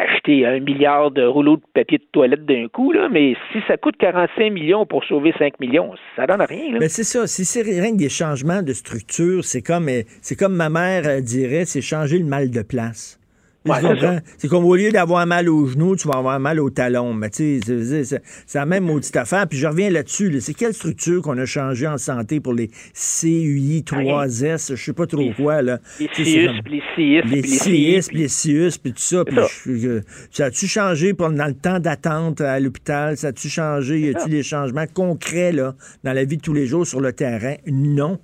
acheter 0.00 0.46
un 0.46 0.58
milliard 0.58 1.10
de 1.10 1.22
rouleaux 1.22 1.58
de 1.58 1.62
papier 1.74 1.98
de 1.98 2.04
toilette 2.12 2.46
d'un 2.46 2.66
coup, 2.68 2.94
mais 3.10 3.36
si 3.52 3.58
ça 3.68 3.76
coûte 3.76 3.96
45 3.98 4.50
millions 4.50 4.86
pour 4.86 5.04
sauver 5.04 5.34
5 5.38 5.60
millions, 5.60 5.92
ça 6.16 6.26
donne 6.26 6.40
rien. 6.40 6.78
Mais 6.80 6.88
c'est 6.88 7.04
ça. 7.04 7.26
Si 7.26 7.44
c'est 7.44 7.62
rien 7.62 7.92
que 7.92 7.98
des 7.98 8.08
changements 8.08 8.62
de 8.62 8.72
structure, 8.72 9.44
c'est 9.44 9.62
comme, 9.62 9.88
euh, 9.88 10.02
c'est 10.22 10.34
comme 10.34 10.56
ma 10.56 10.70
mère 10.70 11.02
dirait, 11.20 11.66
c'est 11.66 11.82
changer 11.82 12.18
le 12.18 12.24
mal 12.24 12.50
de 12.50 12.62
place. 12.62 13.20
Ouais, 13.66 14.18
c'est 14.36 14.48
comme 14.48 14.64
au 14.66 14.76
lieu 14.76 14.90
d'avoir 14.92 15.26
mal 15.26 15.48
au 15.48 15.66
genou, 15.66 15.96
tu 15.96 16.06
vas 16.06 16.18
avoir 16.18 16.38
mal 16.38 16.60
au 16.60 16.68
talon. 16.68 17.14
Mais 17.14 17.30
tu 17.30 17.60
sais, 17.64 18.04
c'est- 18.04 18.22
la 18.54 18.66
même 18.66 18.84
maudite 18.84 19.16
affaire. 19.16 19.46
Puis 19.48 19.58
je 19.58 19.66
reviens 19.66 19.88
là-dessus. 19.90 20.28
là. 20.30 20.40
C'est 20.40 20.52
quelle 20.54 20.74
structure 20.74 21.22
qu'on 21.22 21.38
a 21.38 21.46
changé 21.46 21.86
en 21.86 21.96
santé 21.96 22.40
pour 22.40 22.52
les 22.52 22.68
CUI 22.92 23.82
3S, 23.84 24.74
je 24.74 24.82
sais 24.84 24.92
pas 24.92 25.06
trop 25.06 25.30
quoi, 25.34 25.62
là. 25.62 25.78
Les 25.98 26.08
CIUS, 26.24 26.60
puis 26.62 26.72
les 26.74 26.82
CIS, 26.94 27.20
puis 27.22 27.30
les 27.30 27.42
les 27.42 27.48
CIS, 27.48 28.02
CI, 28.02 28.08
puis 28.08 28.18
les 28.18 28.28
CIUS, 28.28 28.78
puis 28.82 28.92
tout 28.92 28.98
ça. 29.00 29.24
Puis 29.24 29.34
ça. 29.36 29.46
je- 29.66 29.76
je- 29.76 30.00
ça 30.30 30.44
a-tu 30.46 30.66
changé 30.66 31.14
pour, 31.14 31.30
dans 31.30 31.46
le 31.46 31.54
temps 31.54 31.80
d'attente 31.80 32.40
à 32.42 32.60
l'hôpital? 32.60 33.16
Ça 33.16 33.28
a-tu 33.28 33.48
changé? 33.48 33.98
Y 34.00 34.14
a-tu 34.14 34.28
des 34.28 34.42
changements 34.42 34.86
concrets, 34.92 35.52
là, 35.52 35.74
dans 36.04 36.12
la 36.12 36.24
vie 36.24 36.36
de 36.36 36.42
tous 36.42 36.52
les 36.54 36.66
jours 36.66 36.86
sur 36.86 37.00
le 37.00 37.12
terrain? 37.12 37.54
Non. 37.66 38.18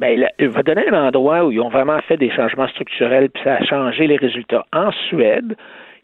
Ben, 0.00 0.18
là, 0.18 0.30
il 0.38 0.48
va 0.48 0.62
donner 0.62 0.88
un 0.88 1.08
endroit 1.08 1.44
où 1.44 1.52
ils 1.52 1.60
ont 1.60 1.68
vraiment 1.68 2.00
fait 2.00 2.16
des 2.16 2.30
changements 2.30 2.68
structurels, 2.68 3.28
puis 3.28 3.42
ça 3.44 3.56
a 3.56 3.64
changé 3.64 4.06
les 4.06 4.16
résultats. 4.16 4.64
En 4.72 4.90
Suède, 4.92 5.54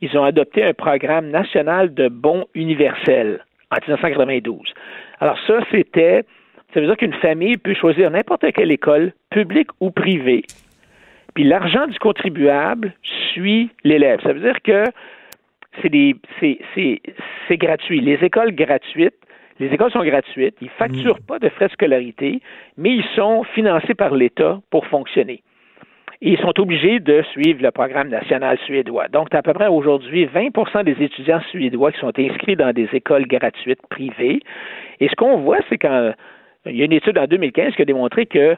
ils 0.03 0.19
ont 0.19 0.25
adopté 0.25 0.63
un 0.63 0.75
programme 0.75 1.31
national 1.31 1.95
de 1.95 2.09
bons 2.09 2.45
universels 2.55 3.43
en 3.71 3.77
1992. 3.77 4.75
Alors 5.21 5.39
ça, 5.47 5.61
c'était, 5.71 6.25
ça 6.75 6.81
veut 6.81 6.87
dire 6.87 6.99
qu'une 6.99 7.15
famille 7.15 7.57
peut 7.57 7.73
choisir 7.73 8.11
n'importe 8.11 8.45
quelle 8.53 8.71
école, 8.71 9.15
publique 9.31 9.71
ou 9.81 9.91
privée, 9.91 10.43
puis 11.35 11.45
l'argent 11.45 11.87
du 11.87 11.99
contribuable 11.99 12.93
suit 13.33 13.71
l'élève. 13.83 14.21
Ça 14.23 14.35
veut 14.35 14.41
dire 14.41 14.61
que 14.61 14.85
c'est 15.81 17.57
gratuit. 17.57 18.01
Les 18.03 18.23
écoles 18.23 18.55
gratuites, 18.55 19.17
les 19.59 19.73
écoles 19.73 19.91
sont 19.91 20.05
gratuites, 20.05 20.57
ils 20.61 20.69
facturent 20.71 21.21
pas 21.27 21.39
de 21.39 21.49
frais 21.49 21.69
de 21.69 21.73
scolarité, 21.73 22.41
mais 22.77 22.91
ils 22.91 23.05
sont 23.15 23.45
financés 23.55 23.95
par 23.95 24.15
l'État 24.15 24.61
pour 24.71 24.87
fonctionner. 24.87 25.43
Et 26.23 26.33
ils 26.33 26.39
sont 26.39 26.59
obligés 26.59 26.99
de 26.99 27.23
suivre 27.33 27.63
le 27.63 27.71
programme 27.71 28.09
national 28.09 28.59
suédois. 28.65 29.09
Donc, 29.09 29.35
à 29.35 29.43
peu 29.43 29.53
près 29.53 29.67
aujourd'hui 29.67 30.27
20% 30.27 30.85
des 30.85 31.03
étudiants 31.03 31.41
suédois 31.51 31.93
qui 31.93 32.01
sont 32.01 32.13
inscrits 32.19 32.57
dans 32.57 32.73
des 32.73 32.89
écoles 32.93 33.27
gratuites 33.27 33.87
privées. 33.91 34.41
Et 35.01 35.09
ce 35.09 35.15
qu'on 35.15 35.39
voit, 35.39 35.59
c'est 35.69 35.79
qu'il 35.79 36.15
y 36.67 36.83
a 36.83 36.85
une 36.85 36.93
étude 36.93 37.19
en 37.19 37.27
2015 37.27 37.75
qui 37.75 37.83
a 37.83 37.85
démontré 37.85 38.25
que 38.25 38.57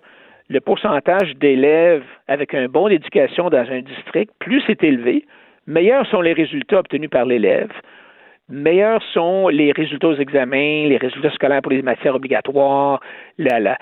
le 0.48 0.60
pourcentage 0.60 1.34
d'élèves 1.36 2.04
avec 2.26 2.54
un 2.54 2.68
bon 2.68 2.88
éducation 2.88 3.50
dans 3.50 3.70
un 3.70 3.80
district, 3.80 4.32
plus 4.38 4.62
c'est 4.66 4.82
élevé, 4.82 5.24
meilleurs 5.66 6.06
sont 6.06 6.20
les 6.20 6.32
résultats 6.32 6.78
obtenus 6.78 7.10
par 7.10 7.26
l'élève, 7.26 7.70
meilleurs 8.48 9.02
sont 9.12 9.48
les 9.48 9.72
résultats 9.72 10.08
aux 10.08 10.16
examens, 10.16 10.86
les 10.88 10.96
résultats 10.96 11.30
scolaires 11.30 11.62
pour 11.62 11.72
les 11.72 11.82
matières 11.82 12.14
obligatoires, 12.14 13.00
la- 13.38 13.60
la- 13.60 13.78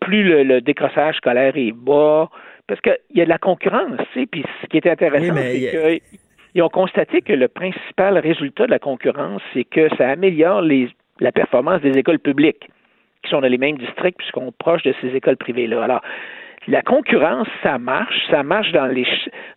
plus 0.00 0.22
le, 0.22 0.42
le 0.44 0.60
décrochage 0.60 1.16
scolaire 1.16 1.52
est 1.56 1.72
bas, 1.72 2.28
parce 2.66 2.80
qu'il 2.80 2.96
y 3.14 3.20
a 3.20 3.24
de 3.24 3.28
la 3.30 3.38
concurrence, 3.38 3.98
tu 4.12 4.20
sais, 4.20 4.26
puis 4.26 4.44
ce 4.62 4.66
qui 4.68 4.76
est 4.76 4.86
intéressant, 4.86 5.34
Oui, 5.34 5.66
c'est 5.70 5.84
a- 5.96 5.98
qu'ils 6.52 6.62
ont 6.62 6.68
constaté 6.68 7.20
que 7.20 7.32
le 7.32 7.48
principal 7.48 8.16
résultat 8.18 8.66
de 8.66 8.70
la 8.70 8.78
concurrence, 8.78 9.42
c'est 9.52 9.64
que 9.64 9.88
ça 9.96 10.08
améliore 10.10 10.62
les, 10.62 10.88
la 11.18 11.32
performance 11.32 11.80
des 11.80 11.96
écoles 11.98 12.18
publiques 12.20 12.68
qui 13.22 13.30
sont 13.30 13.40
dans 13.40 13.48
les 13.48 13.58
mêmes 13.58 13.76
districts 13.76 14.18
puisqu'on 14.18 14.48
est 14.48 14.56
proche 14.58 14.82
de 14.82 14.94
ces 15.00 15.14
écoles 15.14 15.36
privées-là. 15.36 15.82
Alors, 15.82 16.00
la 16.68 16.82
concurrence, 16.82 17.48
ça 17.62 17.78
marche. 17.78 18.16
Ça 18.30 18.42
marche 18.42 18.72
dans 18.72 18.86
les, 18.86 19.06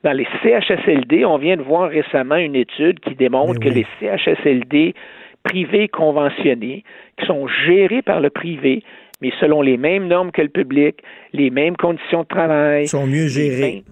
dans 0.04 0.14
les 0.14 0.28
CHSLD. 0.42 1.26
On 1.26 1.38
vient 1.38 1.58
de 1.58 1.62
voir 1.62 1.90
récemment 1.90 2.38
une 2.38 2.56
étude 2.56 3.00
qui 3.00 3.16
démontre 3.16 3.60
que 3.60 3.70
les 3.70 3.86
CHSLD 4.00 4.94
privés 5.44 5.90
conventionnés 5.90 6.84
qui 7.20 7.26
sont 7.26 7.48
gérés 7.66 8.02
par 8.02 8.22
le 8.22 8.30
privé, 8.30 8.84
mais 9.22 9.32
selon 9.42 9.62
les 9.62 9.78
mêmes 9.78 10.08
normes 10.08 10.32
que 10.32 10.42
le 10.42 10.50
public, 10.50 11.04
les 11.34 11.50
mêmes 11.50 11.76
conditions 11.76 12.22
de 12.22 12.28
travail. 12.28 12.88
sont 12.88 13.06
mieux 13.06 13.28
gérés. 13.28 13.84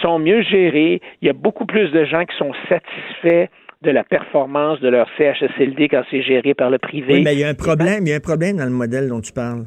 Sont 0.00 0.18
mieux 0.18 0.42
gérés. 0.42 1.00
Il 1.20 1.26
y 1.26 1.30
a 1.30 1.34
beaucoup 1.34 1.66
plus 1.66 1.90
de 1.90 2.04
gens 2.04 2.24
qui 2.24 2.36
sont 2.36 2.52
satisfaits 2.68 3.48
de 3.82 3.90
la 3.90 4.02
performance 4.02 4.80
de 4.80 4.88
leur 4.88 5.06
CHSLD 5.18 5.88
quand 5.88 6.02
c'est 6.10 6.22
géré 6.22 6.54
par 6.54 6.70
le 6.70 6.78
privé. 6.78 7.14
Oui, 7.14 7.22
mais 7.22 7.34
il 7.34 7.40
y 7.40 7.44
a 7.44 7.48
un 7.48 7.54
problème, 7.54 8.06
il 8.06 8.08
y 8.08 8.12
a 8.12 8.16
un 8.16 8.20
problème 8.20 8.56
dans 8.56 8.64
le 8.64 8.70
modèle 8.70 9.08
dont 9.08 9.20
tu 9.20 9.32
parles. 9.32 9.64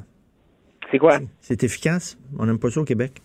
C'est 0.91 0.99
quoi? 0.99 1.19
C'est 1.41 1.63
efficace. 1.63 2.17
On 2.37 2.45
n'aime 2.45 2.59
pas 2.59 2.71
ça 2.71 2.79
au 2.79 2.85
Québec. 2.85 3.21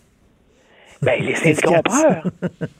Ben, 1.03 1.21
les 1.23 1.35
syndicats 1.35 1.71
ont 1.71 1.81
peur. 1.81 2.23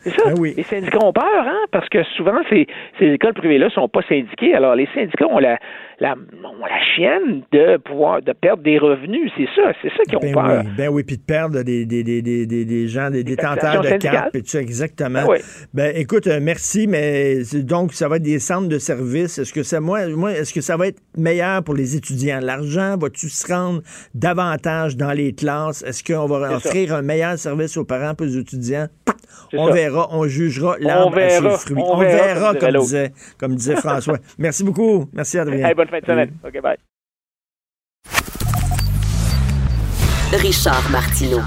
C'est 0.01 0.09
ça. 0.11 0.30
Ben 0.30 0.36
oui. 0.39 0.53
Les 0.57 0.63
syndicats 0.63 1.03
ont 1.03 1.13
peur, 1.13 1.24
hein, 1.45 1.59
parce 1.71 1.88
que 1.89 2.03
souvent, 2.17 2.39
ces, 2.49 2.67
ces 2.99 3.05
écoles 3.13 3.34
privées-là 3.34 3.69
sont 3.71 3.88
pas 3.88 4.01
syndiquées. 4.07 4.53
Alors, 4.53 4.76
les 4.76 4.88
syndicats 4.93 5.28
ont 5.28 5.39
la, 5.39 5.57
la, 5.99 6.13
ont 6.13 6.65
la 6.65 6.80
chienne 6.95 7.43
de 7.51 7.78
pouvoir 7.78 8.21
de 8.21 8.34
perdre 8.34 8.63
des 8.63 8.78
revenus. 8.78 9.32
C'est 9.38 9.47
ça. 9.55 9.71
C'est 9.82 9.89
ça 9.89 10.03
qu'ils 10.07 10.17
ont 10.17 10.21
Ben 10.21 10.34
peur. 10.34 10.63
oui, 10.65 10.71
ben 10.78 10.89
oui, 10.89 11.03
puis 11.03 11.17
de 11.17 11.21
perdre 11.24 11.63
des, 11.63 11.86
des, 11.86 12.03
des, 12.03 12.21
des, 12.21 12.45
des, 12.45 12.65
des 12.65 12.88
gens, 12.88 13.09
des 13.09 13.24
détenteurs 13.24 13.82
de 13.82 13.97
cartes, 13.97 14.32
puis 14.32 14.41
tout 14.41 14.49
ça, 14.49 14.61
exactement. 14.61 15.24
Ben 15.24 15.30
oui. 15.30 15.38
Ben 15.74 15.93
écoute, 15.95 16.28
euh, 16.28 16.39
merci, 16.41 16.88
mais 16.88 17.39
donc 17.63 17.93
ça 17.93 18.07
va 18.07 18.17
être 18.17 18.24
des 18.24 18.39
centres 18.39 18.67
de 18.69 18.80
services. 18.80 19.38
Est-ce 19.39 19.53
que 19.53 19.63
ça, 19.63 19.80
moi, 19.80 20.07
moi, 20.07 20.32
est-ce 20.32 20.53
que 20.53 20.61
ça 20.61 20.78
va 20.78 20.88
être 20.88 20.99
meilleur 21.17 21.63
pour 21.63 21.74
les 21.76 21.95
étudiants? 21.95 22.39
L'argent, 22.41 22.97
va-tu 22.97 23.30
se 23.30 23.51
rendre 23.51 23.82
davantage 24.13 24.97
dans 24.97 25.11
les 25.11 25.34
classes? 25.34 25.84
Est-ce 25.84 26.03
qu'on 26.03 26.26
va 26.26 26.49
ça. 26.49 26.55
offrir 26.57 26.93
un 26.93 27.01
meilleur 27.01 27.38
service 27.38 27.78
aux 27.78 27.86
parents 27.86 28.12
étudiants? 28.22 28.88
On 29.55 29.68
ça. 29.68 29.74
verra, 29.74 30.07
on 30.11 30.28
jugera 30.28 30.78
l'arbre 30.80 31.18
à 31.18 31.30
ses 31.30 31.49
fruits. 31.57 31.76
on 31.78 31.93
On, 31.93 31.97
verra, 31.97 32.53
verra, 32.53 32.55
comme 32.55 32.82
disait, 32.82 33.14
comme 33.38 33.55
disait 33.55 33.76
François. 33.76 34.18
Merci 34.38 34.64
beaucoup. 34.64 35.07
Merci, 35.14 35.38
Adrien. 35.38 35.68
Hey, 35.68 35.76
bonne 35.76 35.88
fin 35.88 35.99
de 35.99 36.05
semaine. 36.05 36.32
OK, 36.43 36.61
bye. 36.61 36.78
Richard 40.34 40.89
Martineau. 40.89 41.41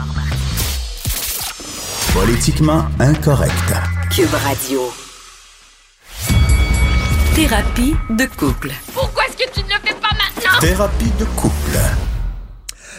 Politiquement 2.15 2.85
incorrect. 3.01 3.75
Cube 4.15 4.33
Radio. 4.33 4.81
Thérapie 7.35 7.95
de 8.11 8.25
couple. 8.37 8.71
Pourquoi 8.95 9.25
est-ce 9.27 9.37
que 9.37 9.51
tu 9.53 9.61
ne 9.65 9.69
le 9.69 9.81
fais 9.85 9.95
pas 9.95 10.15
maintenant? 10.17 10.59
Thérapie 10.61 11.11
de 11.19 11.25
couple. 11.39 12.16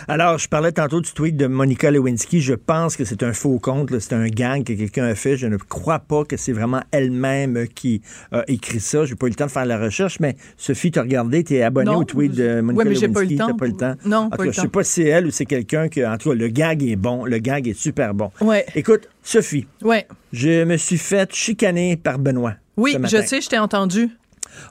Alors, 0.09 0.37
je 0.37 0.47
parlais 0.47 0.71
tantôt 0.71 1.01
du 1.01 1.11
tweet 1.11 1.35
de 1.35 1.47
Monica 1.47 1.91
Lewinsky. 1.91 2.39
Je 2.39 2.53
pense 2.53 2.95
que 2.95 3.03
c'est 3.03 3.23
un 3.23 3.33
faux 3.33 3.59
compte, 3.59 3.99
c'est 3.99 4.13
un 4.13 4.27
gang 4.27 4.63
que 4.63 4.71
quelqu'un 4.71 5.03
a 5.05 5.15
fait. 5.15 5.35
Je 5.35 5.47
ne 5.47 5.57
crois 5.57 5.99
pas 5.99 6.23
que 6.23 6.37
c'est 6.37 6.53
vraiment 6.53 6.79
elle-même 6.91 7.67
qui 7.75 8.01
a 8.31 8.43
écrit 8.47 8.79
ça. 8.79 9.03
J'ai 9.03 9.15
pas 9.15 9.25
eu 9.27 9.31
le 9.31 9.35
temps 9.35 9.47
de 9.47 9.51
faire 9.51 9.65
la 9.65 9.77
recherche, 9.77 10.21
mais 10.21 10.37
Sophie, 10.55 10.91
tu 10.91 10.99
as 10.99 11.01
regardé, 11.01 11.43
tu 11.43 11.55
es 11.55 11.61
abonné 11.61 11.91
au 11.91 12.05
tweet 12.05 12.31
de 12.35 12.61
Monica 12.61 12.83
Ouais, 12.85 12.89
mais 12.89 12.95
j'ai 12.95 13.09
pas 13.09 13.21
eu 13.21 13.25
le 13.27 13.35
Lewinsky. 13.35 13.57
pas 13.57 13.65
eu 13.65 13.69
le 13.71 13.75
temps? 13.75 13.95
Non, 14.05 14.17
En 14.17 14.29
pas 14.29 14.37
tout 14.37 14.43
eu 14.43 14.45
cas, 14.45 14.49
le 14.49 14.51
Je 14.53 14.55
sais 14.61 14.61
temps. 14.67 14.69
pas 14.71 14.83
si 14.85 14.93
c'est 14.93 15.03
elle 15.09 15.27
ou 15.27 15.31
c'est 15.31 15.45
quelqu'un 15.45 15.89
que, 15.89 16.05
en 16.07 16.17
tout 16.17 16.29
cas, 16.29 16.35
le 16.35 16.47
gag 16.47 16.83
est 16.83 16.95
bon. 16.95 17.25
Le 17.25 17.37
gag 17.39 17.67
est 17.67 17.77
super 17.77 18.13
bon. 18.13 18.31
Ouais. 18.39 18.65
Écoute, 18.75 19.09
Sophie, 19.23 19.67
Ouais. 19.83 20.07
je 20.31 20.63
me 20.63 20.77
suis 20.77 20.97
fait 20.97 21.29
chicaner 21.35 21.97
par 21.97 22.17
Benoît. 22.17 22.53
Oui, 22.77 22.95
je 23.03 23.21
sais, 23.25 23.41
je 23.41 23.49
t'ai 23.49 23.57
entendu. 23.59 24.09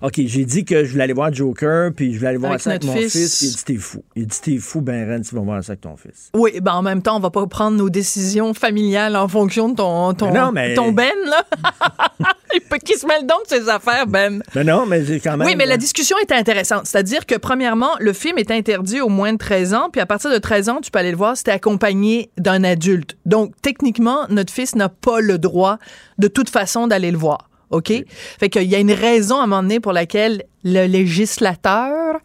OK, 0.03 0.15
j'ai 0.27 0.45
dit 0.45 0.65
que 0.65 0.85
je 0.85 0.93
voulais 0.93 1.05
aller 1.05 1.13
voir 1.13 1.33
Joker, 1.33 1.93
puis 1.95 2.13
je 2.13 2.19
voulais 2.19 2.29
aller 2.31 2.39
voir 2.39 2.53
Avec 2.53 2.63
ça 2.63 2.71
avec 2.71 2.85
mon 2.85 2.95
fils. 2.95 3.13
fils, 3.13 3.39
puis 3.39 3.47
il 3.49 3.55
dit 3.57 3.65
t'es 3.65 3.77
fou. 3.77 4.05
Il 4.17 4.27
dit 4.27 4.41
t'es 4.41 4.59
fou, 4.59 4.81
ben 4.81 5.09
Ren, 5.11 5.21
tu 5.21 5.35
vas 5.35 5.41
voir 5.43 5.63
ça 5.65 5.73
avec 5.73 5.81
ton 5.83 5.97
fils. 5.97 6.31
Oui, 6.35 6.61
ben 6.61 6.73
en 6.73 6.83
même 6.83 7.03
temps, 7.03 7.17
on 7.17 7.21
va 7.21 7.31
pas 7.31 7.47
prendre 7.47 7.77
nos 7.77 7.91
décisions 7.91 8.55
familiales 8.55 9.17
en 9.17 9.29
fonction 9.29 9.69
de 9.69 9.75
ton, 9.77 10.15
ton, 10.15 10.33
Mais 10.33 10.41
non, 10.41 10.53
mais- 10.53 10.75
ton 10.75 10.93
Ben, 10.93 11.11
là. 11.27 11.45
Il 12.55 12.61
peut- 12.61 12.79
Qui 12.79 12.95
se 12.99 13.07
mêle 13.07 13.27
donc 13.27 13.43
de 13.51 13.55
ses 13.57 13.69
affaires, 13.69 14.07
Ben? 14.07 14.41
Non, 14.55 14.65
non, 14.65 14.87
mais 14.87 15.05
j'ai 15.05 15.21
quand 15.21 15.37
même. 15.37 15.47
Oui, 15.47 15.55
mais 15.57 15.67
la 15.67 15.77
discussion 15.77 16.17
est 16.19 16.33
intéressante. 16.33 16.87
C'est-à-dire 16.87 17.27
que, 17.27 17.35
premièrement, 17.35 17.91
le 18.01 18.13
film 18.13 18.39
est 18.39 18.51
interdit 18.51 19.01
au 19.01 19.09
moins 19.09 19.33
de 19.33 19.39
13 19.39 19.75
ans, 19.75 19.89
puis 19.91 20.01
à 20.01 20.07
partir 20.07 20.31
de 20.31 20.39
13 20.39 20.69
ans, 20.69 20.81
tu 20.83 20.91
peux 20.91 20.99
aller 20.99 21.11
le 21.11 21.17
voir 21.17 21.37
si 21.37 21.45
t'es 21.45 21.51
accompagné 21.51 22.31
d'un 22.39 22.65
adulte. 22.65 23.17
Donc, 23.27 23.53
techniquement, 23.63 24.21
notre 24.31 24.53
fils 24.53 24.75
n'a 24.75 24.89
pas 24.89 25.21
le 25.21 25.39
droit, 25.39 25.79
de 26.19 26.29
toute 26.29 26.49
façon, 26.49 26.87
d'aller 26.87 27.11
le 27.11 27.19
voir. 27.19 27.51
OK? 27.71 27.93
Fait 28.39 28.49
qu'il 28.49 28.65
y 28.65 28.75
a 28.75 28.79
une 28.79 28.93
raison 28.93 29.41
à 29.41 29.45
un 29.45 29.47
moment 29.47 29.63
donné 29.63 29.81
pour 29.81 29.93
laquelle 29.93 30.45
le 30.67 30.87
législateur 30.87 32.19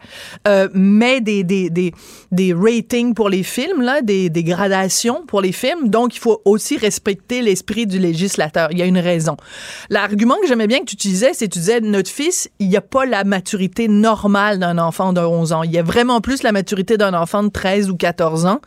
euh, 0.48 0.68
met 0.74 1.20
des, 1.20 1.44
des, 1.44 1.70
des, 1.70 1.94
des 2.32 2.52
ratings 2.52 3.14
pour 3.14 3.28
les 3.28 3.44
films, 3.44 3.82
là, 3.82 4.02
des, 4.02 4.30
des 4.30 4.42
gradations 4.42 5.22
pour 5.26 5.40
les 5.40 5.52
films. 5.52 5.88
Donc, 5.88 6.16
il 6.16 6.18
faut 6.18 6.42
aussi 6.44 6.76
respecter 6.76 7.40
l'esprit 7.40 7.86
du 7.86 8.00
législateur. 8.00 8.68
Il 8.72 8.78
y 8.78 8.82
a 8.82 8.86
une 8.86 8.98
raison. 8.98 9.36
L'argument 9.90 10.34
que 10.42 10.48
j'aimais 10.48 10.66
bien 10.66 10.80
que 10.80 10.86
tu 10.86 10.94
utilisais, 10.94 11.30
c'est 11.34 11.46
que 11.46 11.52
tu 11.52 11.60
disais, 11.60 11.80
notre 11.80 12.10
fils, 12.10 12.50
il 12.58 12.68
n'y 12.68 12.76
a 12.76 12.80
pas 12.80 13.06
la 13.06 13.22
maturité 13.22 13.86
normale 13.86 14.58
d'un 14.58 14.76
enfant 14.78 15.12
de 15.12 15.20
11 15.20 15.52
ans. 15.52 15.62
Il 15.62 15.70
y 15.70 15.78
a 15.78 15.84
vraiment 15.84 16.20
plus 16.20 16.42
la 16.42 16.50
maturité 16.50 16.96
d'un 16.96 17.14
enfant 17.14 17.44
de 17.44 17.48
13 17.48 17.90
ou 17.90 17.96
14 17.96 18.46
ans. 18.46 18.60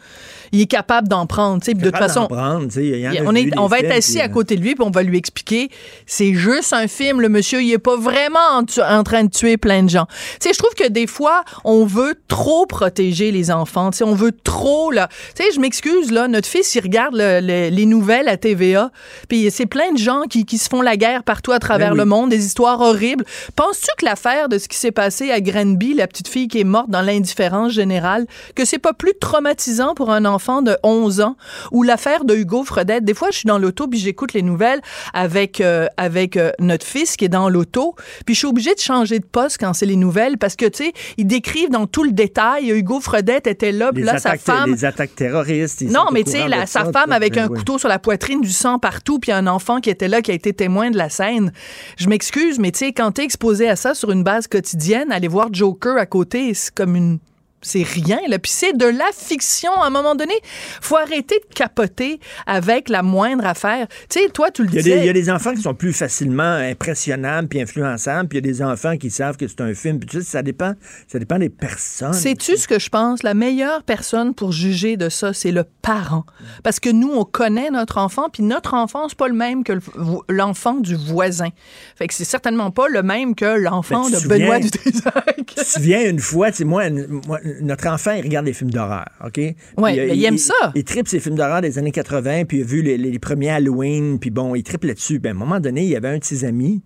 Il 0.54 0.62
est 0.62 0.68
capable 0.68 1.10
d'en 1.10 1.26
prendre. 1.26 1.62
sais. 1.62 1.74
De 1.74 1.82
toute 1.82 1.92
Capable 1.92 2.08
façon, 2.08 2.28
prendre, 2.28 2.80
y 2.80 3.20
en 3.20 3.26
on, 3.26 3.36
est, 3.36 3.58
on 3.58 3.68
va 3.68 3.80
être 3.80 3.92
assis 3.92 4.14
puis, 4.14 4.22
à 4.22 4.26
euh, 4.26 4.30
côté 4.30 4.56
de 4.56 4.62
lui, 4.62 4.76
puis 4.76 4.86
on 4.86 4.92
va 4.92 5.04
lui 5.04 5.18
expliquer, 5.18 5.70
c'est 6.06 6.34
juste 6.34 6.72
un 6.72 6.88
film, 6.88 7.20
le 7.20 7.28
monsieur, 7.28 7.62
il 7.62 7.74
est 7.74 7.78
pas 7.78 7.98
vraiment 7.98 8.40
en 8.58 9.04
train 9.04 9.24
de 9.26 9.30
tuer 9.30 9.58
plein 9.66 9.82
de 9.82 9.90
gens. 9.90 10.06
Tu 10.40 10.48
sais, 10.48 10.54
je 10.54 10.60
trouve 10.60 10.76
que 10.76 10.88
des 10.88 11.08
fois, 11.08 11.44
on 11.64 11.86
veut 11.86 12.14
trop 12.28 12.68
protéger 12.68 13.32
les 13.32 13.50
enfants, 13.50 13.90
tu 13.90 13.98
sais, 13.98 14.04
on 14.04 14.14
veut 14.14 14.32
trop, 14.44 14.92
là. 14.92 15.08
Tu 15.36 15.42
sais, 15.44 15.50
je 15.56 15.60
m'excuse, 15.60 16.12
là, 16.12 16.28
notre 16.28 16.48
fils, 16.48 16.76
il 16.76 16.82
regarde 16.82 17.16
le- 17.16 17.40
le- 17.42 17.70
les 17.76 17.86
nouvelles 17.88 18.28
à 18.28 18.38
TVA, 18.38 18.92
puis 19.28 19.50
c'est 19.50 19.66
plein 19.66 19.92
de 19.92 19.98
gens 19.98 20.22
qui, 20.30 20.46
qui 20.46 20.60
se 20.60 20.70
font 20.70 20.84
la 20.84 20.98
guerre 20.98 21.24
partout 21.24 21.52
à 21.52 21.58
travers 21.58 21.88
Ben 21.90 21.94
oui. 21.94 21.98
le 22.00 22.06
monde, 22.06 22.30
des 22.30 22.46
histoires 22.46 22.80
horribles. 22.80 23.26
Penses-tu 23.56 23.90
que 23.98 24.06
l'affaire 24.06 24.50
de 24.50 24.60
ce 24.60 24.68
qui 24.68 24.78
s'est 24.78 24.92
passé 24.92 25.32
à 25.32 25.42
Granby, 25.42 25.96
la 25.96 26.06
petite 26.06 26.28
fille 26.28 26.48
qui 26.48 26.60
est 26.60 26.64
morte 26.64 26.92
dans 26.92 27.02
l'indifférence 27.02 27.72
générale, 27.74 28.28
que 28.54 28.66
c'est 28.66 28.78
pas 28.78 28.94
plus 28.94 29.14
traumatisant 29.20 29.96
pour 29.96 30.12
un 30.12 30.26
enfant 30.26 30.62
de 30.62 30.78
11 30.84 31.22
ans 31.22 31.38
ou 31.72 31.82
l'affaire 31.82 32.24
de 32.24 32.36
Hugo 32.36 32.64
Fredette? 32.64 33.04
Des 33.04 33.16
fois, 33.16 33.30
je 33.32 33.38
suis 33.40 33.48
dans 33.48 33.58
l'auto 33.58 33.88
puis 33.88 33.98
j'écoute 34.00 34.34
les 34.34 34.44
nouvelles 34.44 34.82
avec 35.14 35.60
euh, 35.60 35.88
avec 35.98 36.38
euh, 36.38 36.52
notre 36.60 36.86
fils 36.86 37.16
qui 37.18 37.26
est 37.26 37.30
dans 37.30 37.50
l'auto, 37.50 37.96
puis 38.28 38.36
je 38.36 38.40
suis 38.40 38.48
obligée 38.48 38.76
de 38.76 38.80
changer 38.80 39.18
de 39.20 39.26
poste 39.26 39.55
quand 39.58 39.74
c'est 39.74 39.86
les 39.86 39.96
nouvelles 39.96 40.38
parce 40.38 40.56
que 40.56 40.66
tu 40.66 40.86
sais, 40.86 40.94
ils 41.18 41.28
décrivent 41.28 41.70
dans 41.70 41.88
tout 41.88 42.04
le 42.04 42.12
détail. 42.12 42.70
Hugo 42.70 43.00
Fredette 43.00 43.48
était 43.48 43.72
là, 43.72 43.92
puis 43.94 44.04
là 44.04 44.18
sa 44.18 44.38
femme 44.38 44.72
les 44.72 44.86
attaques 44.86 45.16
terroristes. 45.16 45.82
non, 45.82 46.06
mais 46.12 46.24
tu 46.24 46.32
sais, 46.32 46.46
sa 46.66 46.92
femme 46.92 47.12
avec 47.12 47.36
Ben 47.36 47.46
un 47.46 47.48
couteau 47.48 47.78
sur 47.78 47.90
la 47.90 48.00
poitrine, 48.00 48.42
du 48.42 48.52
sang 48.52 48.80
partout, 48.80 49.20
puis 49.20 49.32
un 49.32 49.48
enfant 49.48 49.80
qui 49.80 49.90
était 49.90 50.08
là, 50.08 50.22
qui 50.22 50.32
a 50.32 50.34
été 50.34 50.54
témoin 50.54 50.92
de 50.92 50.98
la 50.98 51.10
scène. 51.10 51.52
Je 51.98 52.08
m'excuse, 52.08 52.60
mais 52.60 52.72
tu 52.72 52.80
sais, 52.80 52.94
quand 52.94 53.12
t'es 53.12 53.24
exposé 53.24 53.70
à 53.70 53.76
ça 53.76 53.94
sur 53.94 54.12
une 54.12 54.24
base 54.24 54.48
quotidienne, 54.48 55.12
aller 55.12 55.28
voir 55.28 55.50
Joker 55.52 55.98
à 55.98 56.06
côté, 56.06 56.54
c'est 56.54 56.74
comme 56.74 56.96
une 56.96 57.20
c'est 57.66 57.84
rien 57.84 58.20
là 58.28 58.40
puis 58.40 58.52
c'est 58.52 58.74
de 58.74 58.86
la 58.86 59.06
fiction 59.16 59.72
à 59.82 59.88
un 59.88 59.90
moment 59.90 60.16
donné 60.16 60.34
faut 60.82 60.98
arrêter 60.98 61.40
de 61.50 61.54
capoter 61.54 62.20
avec 62.46 62.90
la 62.90 63.02
moindre 63.04 63.46
affaire 63.46 63.88
tu 64.10 64.20
sais 64.20 64.30
toi 64.30 64.52
tu 64.52 64.64
le 64.64 64.70
disais 64.70 65.00
il 65.00 65.06
y 65.06 65.10
a 65.10 65.14
des 65.14 65.30
enfants 65.30 65.54
qui 65.54 65.62
sont 65.62 65.74
plus 65.74 65.94
facilement 65.94 66.44
impressionnables 66.56 67.48
puis 67.48 67.62
influençables, 67.62 68.28
puis 68.30 68.38
il 68.40 68.46
y 68.46 68.50
a 68.50 68.52
des 68.54 68.62
enfants 68.62 68.98
qui 68.98 69.10
savent 69.10 69.38
que 69.38 69.48
c'est 69.48 69.62
un 69.62 69.74
film. 69.74 70.00
Puis 70.00 70.10
tu 70.10 70.18
sais, 70.20 70.24
ça 70.24 70.42
dépend, 70.42 70.74
ça 71.08 71.20
dépend 71.20 71.38
des 71.40 71.50
personnes. 71.50 72.14
Sais-tu 72.14 72.58
ce 72.58 72.68
que 72.68 72.80
je 72.80 72.90
pense? 72.90 73.24
La 73.24 73.34
meilleure 73.34 73.84
personne 73.84 74.34
pour 74.34 74.52
juger 74.52 74.98
de 74.98 75.10
ça, 75.10 75.34
c'est 75.34 75.52
le 75.52 75.64
parent. 75.82 76.26
Parce 76.64 76.80
que 76.80 76.90
nous, 76.90 77.12
on 77.12 77.24
connaît 77.26 77.70
notre 77.72 77.98
enfant, 77.98 78.30
puis 78.32 78.44
notre 78.44 78.74
enfant, 78.74 79.08
c'est 79.10 79.18
pas 79.18 79.28
le 79.28 79.34
même 79.34 79.64
que 79.64 79.74
le- 79.74 79.82
l'enfant 80.30 80.76
du 80.76 80.96
voisin. 80.96 81.50
Fait 81.96 82.08
que 82.08 82.14
c'est 82.14 82.26
certainement 82.26 82.72
pas 82.72 82.88
le 82.88 83.04
même 83.04 83.36
que 83.36 83.46
l'enfant 83.60 84.10
de 84.10 84.28
Benoît 84.28 84.60
Dutrisac. 84.60 85.36
Tu 85.48 85.56
te 85.56 85.64
souviens 85.66 86.10
une 86.10 86.20
fois, 86.20 86.52
tu 86.52 86.58
sais, 86.58 86.64
moi, 86.66 86.90
moi, 87.28 87.40
notre 87.62 87.88
enfant, 87.88 88.12
il 88.14 88.24
regarde 88.24 88.46
des 88.46 88.54
films 88.54 88.72
d'horreur, 88.72 89.06
OK? 89.26 89.38
Ouais, 89.38 89.56
euh, 89.78 90.08
mais 90.08 90.18
il 90.18 90.26
aime 90.26 90.38
ça. 90.38 90.54
Il, 90.76 90.84
tripe 90.84 91.08
ces 91.08 91.20
films 91.20 91.36
d'horreur 91.36 91.62
des 91.62 91.78
années 91.78 91.92
80, 91.92 92.46
puis 92.46 92.60
il 92.60 92.64
a 92.64 92.66
vu 92.66 92.82
les, 92.82 92.98
les 92.98 93.20
premiers 93.20 93.50
Halloween, 93.50 94.20
puis 94.20 94.30
bon, 94.30 94.56
il 94.56 94.64
tripe 94.64 94.84
là-dessus. 94.84 95.20
Ben, 95.20 95.30
à 95.30 95.32
un 95.32 95.40
moment 95.40 95.60
donné, 95.60 95.84
il 95.84 95.90
y 95.90 95.96
avait 95.96 96.10
un 96.10 96.18
de 96.18 96.24
ses 96.24 96.46
amis. 96.46 96.82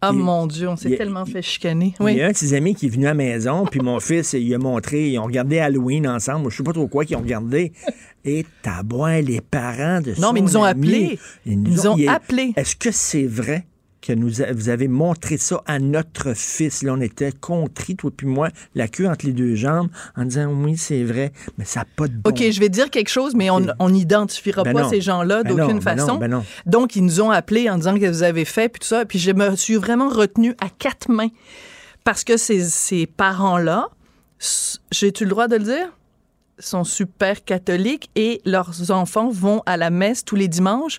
Ah 0.00 0.12
mon 0.12 0.46
Dieu, 0.46 0.68
on 0.68 0.76
s'est 0.76 0.96
tellement 0.96 1.24
fait 1.24 1.42
chicaner. 1.42 1.92
Il 1.98 2.04
Oui. 2.04 2.14
y 2.14 2.22
a 2.22 2.28
un 2.28 2.30
de 2.30 2.36
ses 2.36 2.54
amis 2.54 2.76
qui 2.76 2.86
est 2.86 2.88
venu 2.88 3.06
à 3.06 3.10
la 3.10 3.14
maison, 3.14 3.64
puis 3.66 3.80
mon 3.80 3.98
fils, 4.00 4.32
il 4.32 4.54
a 4.54 4.58
montré, 4.58 5.10
ils 5.10 5.18
ont 5.18 5.24
regardé 5.24 5.58
Halloween 5.58 6.06
ensemble, 6.06 6.50
je 6.52 6.56
sais 6.58 6.62
pas 6.62 6.72
trop 6.72 6.86
quoi 6.86 7.04
qu'ils 7.04 7.16
ont 7.16 7.20
regardé. 7.20 7.72
Et 8.24 8.46
tabois, 8.62 9.20
les 9.20 9.40
parents 9.40 10.00
de 10.00 10.14
Non, 10.20 10.32
mais 10.32 10.38
ils 10.40 10.44
nous 10.44 10.56
ont 10.56 10.62
appelés. 10.62 11.18
Ils 11.46 11.60
nous 11.60 11.86
ont 11.88 11.96
appelés. 12.08 12.52
Est-ce 12.56 12.76
que 12.76 12.90
c'est 12.92 13.26
vrai? 13.26 13.66
Que 14.08 14.12
nous 14.14 14.42
a- 14.42 14.52
vous 14.52 14.68
avez 14.70 14.88
montré 14.88 15.36
ça 15.36 15.62
à 15.66 15.78
notre 15.78 16.34
fils? 16.34 16.82
Là, 16.82 16.94
on 16.94 17.00
était 17.00 17.32
contris, 17.32 17.94
toi 17.96 18.10
puis 18.16 18.26
moi, 18.26 18.48
la 18.74 18.88
queue 18.88 19.06
entre 19.06 19.26
les 19.26 19.32
deux 19.32 19.54
jambes, 19.54 19.88
en 20.16 20.24
disant 20.24 20.46
oui, 20.52 20.76
c'est 20.76 21.04
vrai, 21.04 21.32
mais 21.58 21.64
ça 21.64 21.80
n'a 21.80 21.86
pas 21.96 22.08
de 22.08 22.14
bon 22.14 22.30
OK, 22.30 22.42
je 22.50 22.60
vais 22.60 22.68
dire 22.68 22.90
quelque 22.90 23.08
chose, 23.10 23.34
mais 23.34 23.48
on 23.50 23.88
n'identifiera 23.90 24.62
Ben 24.62 24.72
pas 24.72 24.82
non. 24.82 24.88
ces 24.88 25.00
gens-là 25.00 25.42
Ben 25.42 25.50
d'aucune 25.54 25.78
ben 25.80 25.94
non, 25.96 26.06
façon. 26.06 26.18
non. 26.28 26.44
Donc, 26.66 26.96
ils 26.96 27.04
nous 27.04 27.20
ont 27.20 27.30
appelés 27.30 27.68
en 27.70 27.76
disant 27.76 27.94
que 27.98 28.06
vous 28.06 28.22
avez 28.22 28.44
fait, 28.44 28.68
puis 28.68 28.80
tout 28.80 28.86
ça. 28.88 29.04
Puis 29.04 29.18
je 29.18 29.30
me 29.32 29.54
suis 29.56 29.76
vraiment 29.76 30.08
retenue 30.08 30.54
à 30.60 30.68
quatre 30.70 31.10
mains 31.10 31.28
parce 32.04 32.24
que 32.24 32.36
ces, 32.36 32.64
ces 32.64 33.06
parents-là, 33.06 33.88
j'ai-tu 34.92 35.24
le 35.24 35.30
droit 35.30 35.48
de 35.48 35.56
le 35.56 35.64
dire? 35.64 35.92
Sont 36.58 36.84
super 36.84 37.44
catholiques 37.44 38.10
et 38.16 38.40
leurs 38.44 38.90
enfants 38.90 39.28
vont 39.30 39.62
à 39.66 39.76
la 39.76 39.90
messe 39.90 40.24
tous 40.24 40.36
les 40.36 40.48
dimanches. 40.48 40.98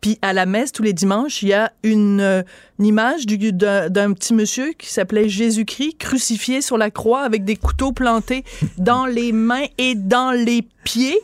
Puis 0.00 0.18
à 0.22 0.32
la 0.32 0.46
messe 0.46 0.72
tous 0.72 0.82
les 0.82 0.92
dimanches, 0.92 1.42
il 1.42 1.48
y 1.48 1.52
a 1.52 1.72
une, 1.82 2.20
euh, 2.20 2.42
image 2.78 3.26
du- 3.26 3.52
d'un 3.52 3.90
d'un 3.90 4.12
petit 4.12 4.32
monsieur 4.34 4.72
qui 4.72 4.88
s'appelait 4.88 5.28
Jésus-Christ 5.28 5.98
crucifié 5.98 6.62
sur 6.62 6.78
la 6.78 6.90
croix 6.90 7.20
avec 7.22 7.44
des 7.44 7.56
couteaux 7.56 7.92
plantés 7.92 8.44
dans 8.78 9.04
les 9.06 9.32
mains 9.32 9.66
et 9.76 9.94
dans 9.94 10.30
les 10.30 10.62
pieds. 10.84 11.18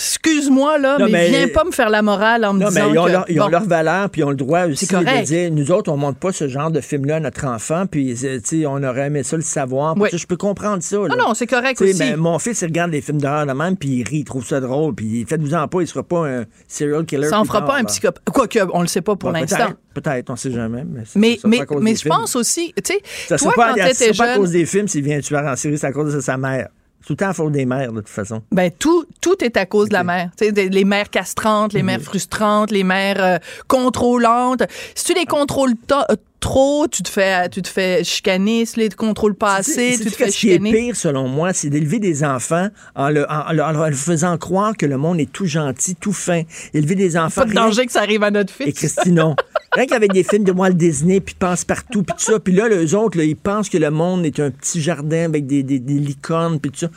Excuse-moi, 0.00 0.78
là, 0.78 0.96
Non, 0.98 1.06
mais, 1.06 1.10
mais- 1.12 1.28
viens 1.30 1.48
pas 1.48 1.64
me 1.64 1.72
faire 1.72 1.90
la 1.90 2.02
morale 2.02 2.44
en 2.44 2.54
me 2.54 2.60
Non, 2.60 2.66
mais 2.70 2.80
disant 2.82 2.92
ils 2.92 2.98
ont, 3.00 3.04
que, 3.06 3.10
leur, 3.10 3.24
ils 3.28 3.40
ont 3.40 3.44
bon, 3.46 3.50
leur 3.50 3.64
valeur, 3.64 4.08
puis 4.10 4.20
ils 4.20 4.24
ont 4.24 4.30
le 4.30 4.36
droit 4.36 4.66
aussi 4.66 4.86
de 4.86 5.24
dire, 5.24 5.50
nous 5.50 5.72
autres, 5.72 5.90
on 5.90 5.96
montre 5.96 6.18
pas 6.20 6.30
ce 6.30 6.46
genre 6.46 6.70
de 6.70 6.80
film-là 6.80 7.16
à 7.16 7.20
notre 7.20 7.44
enfant, 7.46 7.86
puis 7.90 8.16
euh, 8.24 8.38
on 8.68 8.82
aurait 8.84 9.06
aimé 9.08 9.24
ça 9.24 9.34
le 9.36 9.42
savoir. 9.42 9.96
Oui. 9.98 10.08
Je 10.12 10.24
peux 10.26 10.36
comprendre 10.36 10.82
ça. 10.84 10.96
là. 10.98 11.08
Non, 11.08 11.16
non, 11.16 11.34
c'est 11.34 11.48
correct 11.48 11.82
aussi. 11.82 11.98
ben, 11.98 12.16
mon 12.16 12.38
fils, 12.38 12.60
il 12.62 12.66
regarde 12.66 12.92
des 12.92 13.00
films 13.00 13.20
d'horreur 13.20 13.44
de 13.46 13.52
même, 13.52 13.76
puis 13.76 13.88
il 13.88 14.08
rit, 14.08 14.18
il 14.18 14.24
trouve 14.24 14.46
ça 14.46 14.60
drôle, 14.60 14.94
puis 14.94 15.24
faites-vous-en 15.28 15.66
pas, 15.66 15.80
il 15.80 15.88
sera 15.88 16.04
pas 16.04 16.28
un 16.28 16.44
serial 16.68 17.04
killer. 17.04 17.26
ça 17.28 17.40
en 17.40 17.44
fera 17.44 17.64
pas 17.64 17.78
un 17.78 17.84
psychopathe. 17.84 18.22
Quoique, 18.32 18.60
on 18.72 18.82
le 18.82 18.86
sait 18.88 19.02
pas 19.02 19.16
pour 19.16 19.32
Bon, 19.32 19.38
l'instant. 19.40 19.70
Peut-être, 19.94 20.30
on 20.30 20.36
sait 20.36 20.52
jamais. 20.52 20.84
Mais, 20.88 21.02
Mais, 21.16 21.38
mais, 21.44 21.60
mais 21.80 21.94
je 21.96 22.02
films. 22.02 22.14
pense 22.14 22.36
aussi, 22.36 22.72
tu 22.76 22.92
sais, 22.94 23.00
Ça 23.26 23.36
toi, 23.36 23.52
sera 23.52 23.54
pas, 23.54 23.74
quand 23.74 23.84
t'étais 23.88 24.12
pas 24.12 24.32
à 24.32 24.36
cause 24.36 24.52
des 24.52 24.64
films 24.64 24.86
s'il 24.86 25.02
vient 25.02 25.18
tueur 25.20 25.44
en 25.44 25.56
série, 25.56 25.76
c'est 25.76 25.86
à 25.88 25.92
cause 25.92 26.14
de 26.14 26.20
sa 26.20 26.36
mère. 26.36 26.68
Tout 27.08 27.14
le 27.14 27.16
temps 27.16 27.28
à 27.30 27.32
faute 27.32 27.52
des 27.52 27.64
mères, 27.64 27.90
de 27.90 28.00
toute 28.02 28.10
façon. 28.10 28.42
Ben 28.52 28.70
tout, 28.70 29.06
tout 29.22 29.42
est 29.42 29.56
à 29.56 29.64
cause 29.64 29.88
de 29.88 29.94
la 29.94 30.04
mère. 30.04 30.30
Les 30.42 30.84
mères 30.84 31.08
castrantes, 31.08 31.72
les 31.72 31.82
mères 31.82 32.02
frustrantes, 32.02 32.70
les 32.70 32.84
mères 32.84 33.24
euh, 33.24 33.38
contrôlantes. 33.66 34.62
Si 34.94 35.06
tu 35.06 35.14
les 35.14 35.24
contrôles 35.24 35.72
to- 35.86 35.94
euh, 36.10 36.16
trop, 36.40 36.86
tu 36.88 37.02
te 37.02 37.08
fais, 37.08 37.48
tu 37.48 37.62
te 37.62 37.68
fais 37.68 38.04
chicaner. 38.04 38.64
Si 38.66 38.74
tu 38.74 38.80
les 38.80 38.88
contrôles 38.90 39.34
pas 39.34 39.56
assez, 39.56 39.96
tu 39.98 40.04
te 40.04 40.10
fais 40.10 40.30
Ce 40.30 40.38
qui 40.38 40.50
est 40.50 40.52
chicaner? 40.54 40.72
pire, 40.72 40.96
selon 40.96 41.28
moi, 41.28 41.52
c'est 41.52 41.68
d'élever 41.70 41.98
des 41.98 42.24
enfants 42.24 42.68
en, 42.94 43.08
le- 43.10 43.26
en- 43.30 43.48
en 43.48 43.52
leur- 43.52 43.68
en 43.68 43.72
leur 43.72 43.92
faisant 43.94 44.36
croire 44.38 44.76
que 44.76 44.86
le 44.86 44.96
monde 44.96 45.20
est 45.20 45.30
tout 45.32 45.46
gentil, 45.46 45.94
tout 45.96 46.12
fin. 46.12 46.42
Élever 46.74 46.94
des 46.94 47.16
enfants. 47.16 47.42
Pas 47.42 47.46
de 47.46 47.50
rien- 47.52 47.66
danger 47.66 47.86
que 47.86 47.92
ça 47.92 48.00
arrive 48.00 48.22
à 48.22 48.30
notre 48.30 48.52
fils. 48.52 48.66
Et 48.68 48.72
Christine, 48.72 49.14
non. 49.14 49.36
Rien 49.72 49.86
qu'avec 49.86 50.12
des 50.12 50.24
films 50.24 50.44
de 50.44 50.52
Walt 50.52 50.72
Disney, 50.72 51.20
puis 51.20 51.34
pense 51.38 51.64
partout, 51.64 52.02
puis 52.02 52.14
tout 52.16 52.32
ça. 52.32 52.38
Puis 52.40 52.54
là, 52.54 52.68
les 52.68 52.94
autres, 52.94 53.18
là, 53.18 53.24
ils 53.24 53.36
pensent 53.36 53.68
que 53.68 53.76
le 53.78 53.90
monde 53.90 54.24
est 54.24 54.40
un 54.40 54.50
petit 54.50 54.80
jardin 54.80 55.24
avec 55.26 55.46
des, 55.46 55.62
des, 55.62 55.78
des 55.78 55.94
licornes, 55.98 56.58
puis 56.58 56.70
tout 56.70 56.78
ça. 56.78 56.88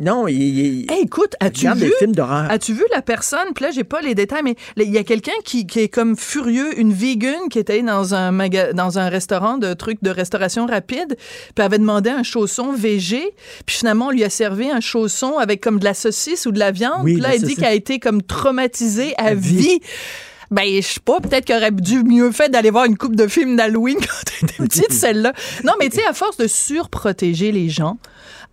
Non, 0.00 0.28
il, 0.28 0.36
il- 0.42 0.92
Hey, 0.92 1.02
écoute, 1.04 1.34
as-tu 1.40 1.60
regarde 1.60 1.78
vu 1.78 1.86
des 1.90 1.96
films 1.98 2.14
d'horreur. 2.14 2.50
As-tu 2.50 2.72
vu 2.74 2.84
la 2.92 3.02
personne? 3.02 3.48
Puis 3.54 3.64
là, 3.64 3.70
j'ai 3.70 3.84
pas 3.84 4.00
les 4.00 4.14
détails, 4.14 4.42
mais 4.42 4.56
il 4.76 4.90
y 4.90 4.98
a 4.98 5.04
quelqu'un 5.04 5.32
qui, 5.44 5.66
qui 5.66 5.80
est 5.80 5.88
comme 5.88 6.16
furieux, 6.16 6.78
une 6.78 6.92
vegan 6.92 7.48
qui 7.50 7.58
était 7.58 7.80
dans 7.82 8.14
un 8.14 8.30
maga- 8.32 8.72
dans 8.72 8.98
un 8.98 9.08
restaurant 9.08 9.58
de 9.58 9.72
trucs 9.74 10.02
de 10.02 10.10
restauration 10.10 10.66
rapide, 10.66 11.16
puis 11.54 11.64
avait 11.64 11.78
demandé 11.78 12.10
un 12.10 12.22
chausson 12.22 12.72
végé, 12.72 13.22
puis 13.66 13.76
finalement 13.76 14.06
on 14.08 14.10
lui 14.10 14.24
a 14.24 14.30
servi 14.30 14.70
un 14.70 14.80
chausson 14.80 15.38
avec 15.38 15.60
comme 15.60 15.78
de 15.78 15.84
la 15.84 15.94
saucisse 15.94 16.46
ou 16.46 16.52
de 16.52 16.58
la 16.58 16.70
viande. 16.70 17.02
Oui, 17.04 17.14
puis 17.14 17.22
là, 17.22 17.34
elle 17.34 17.42
dit 17.42 17.54
qu'elle 17.54 17.64
a 17.64 17.74
été 17.74 17.98
comme 17.98 18.22
traumatisée 18.22 19.14
à, 19.18 19.26
À 19.28 19.34
vie. 19.34 19.56
vie. 19.56 19.80
Ben, 20.50 20.66
je 20.66 20.86
sais 20.86 21.00
pas, 21.02 21.18
peut-être 21.20 21.46
qu'elle 21.46 21.56
aurait 21.56 21.70
dû 21.70 22.02
mieux 22.04 22.30
fait 22.30 22.50
d'aller 22.50 22.68
voir 22.70 22.84
une 22.84 22.98
coupe 22.98 23.16
de 23.16 23.26
films 23.26 23.56
d'Halloween 23.56 23.96
quand 24.00 24.46
t'étais 24.46 24.62
petite, 24.62 24.92
celle-là. 24.92 25.32
Non, 25.64 25.72
mais 25.80 25.88
tu 25.88 25.96
sais, 25.96 26.04
à 26.06 26.12
force 26.12 26.36
de 26.36 26.46
surprotéger 26.46 27.52
les 27.52 27.70
gens, 27.70 27.96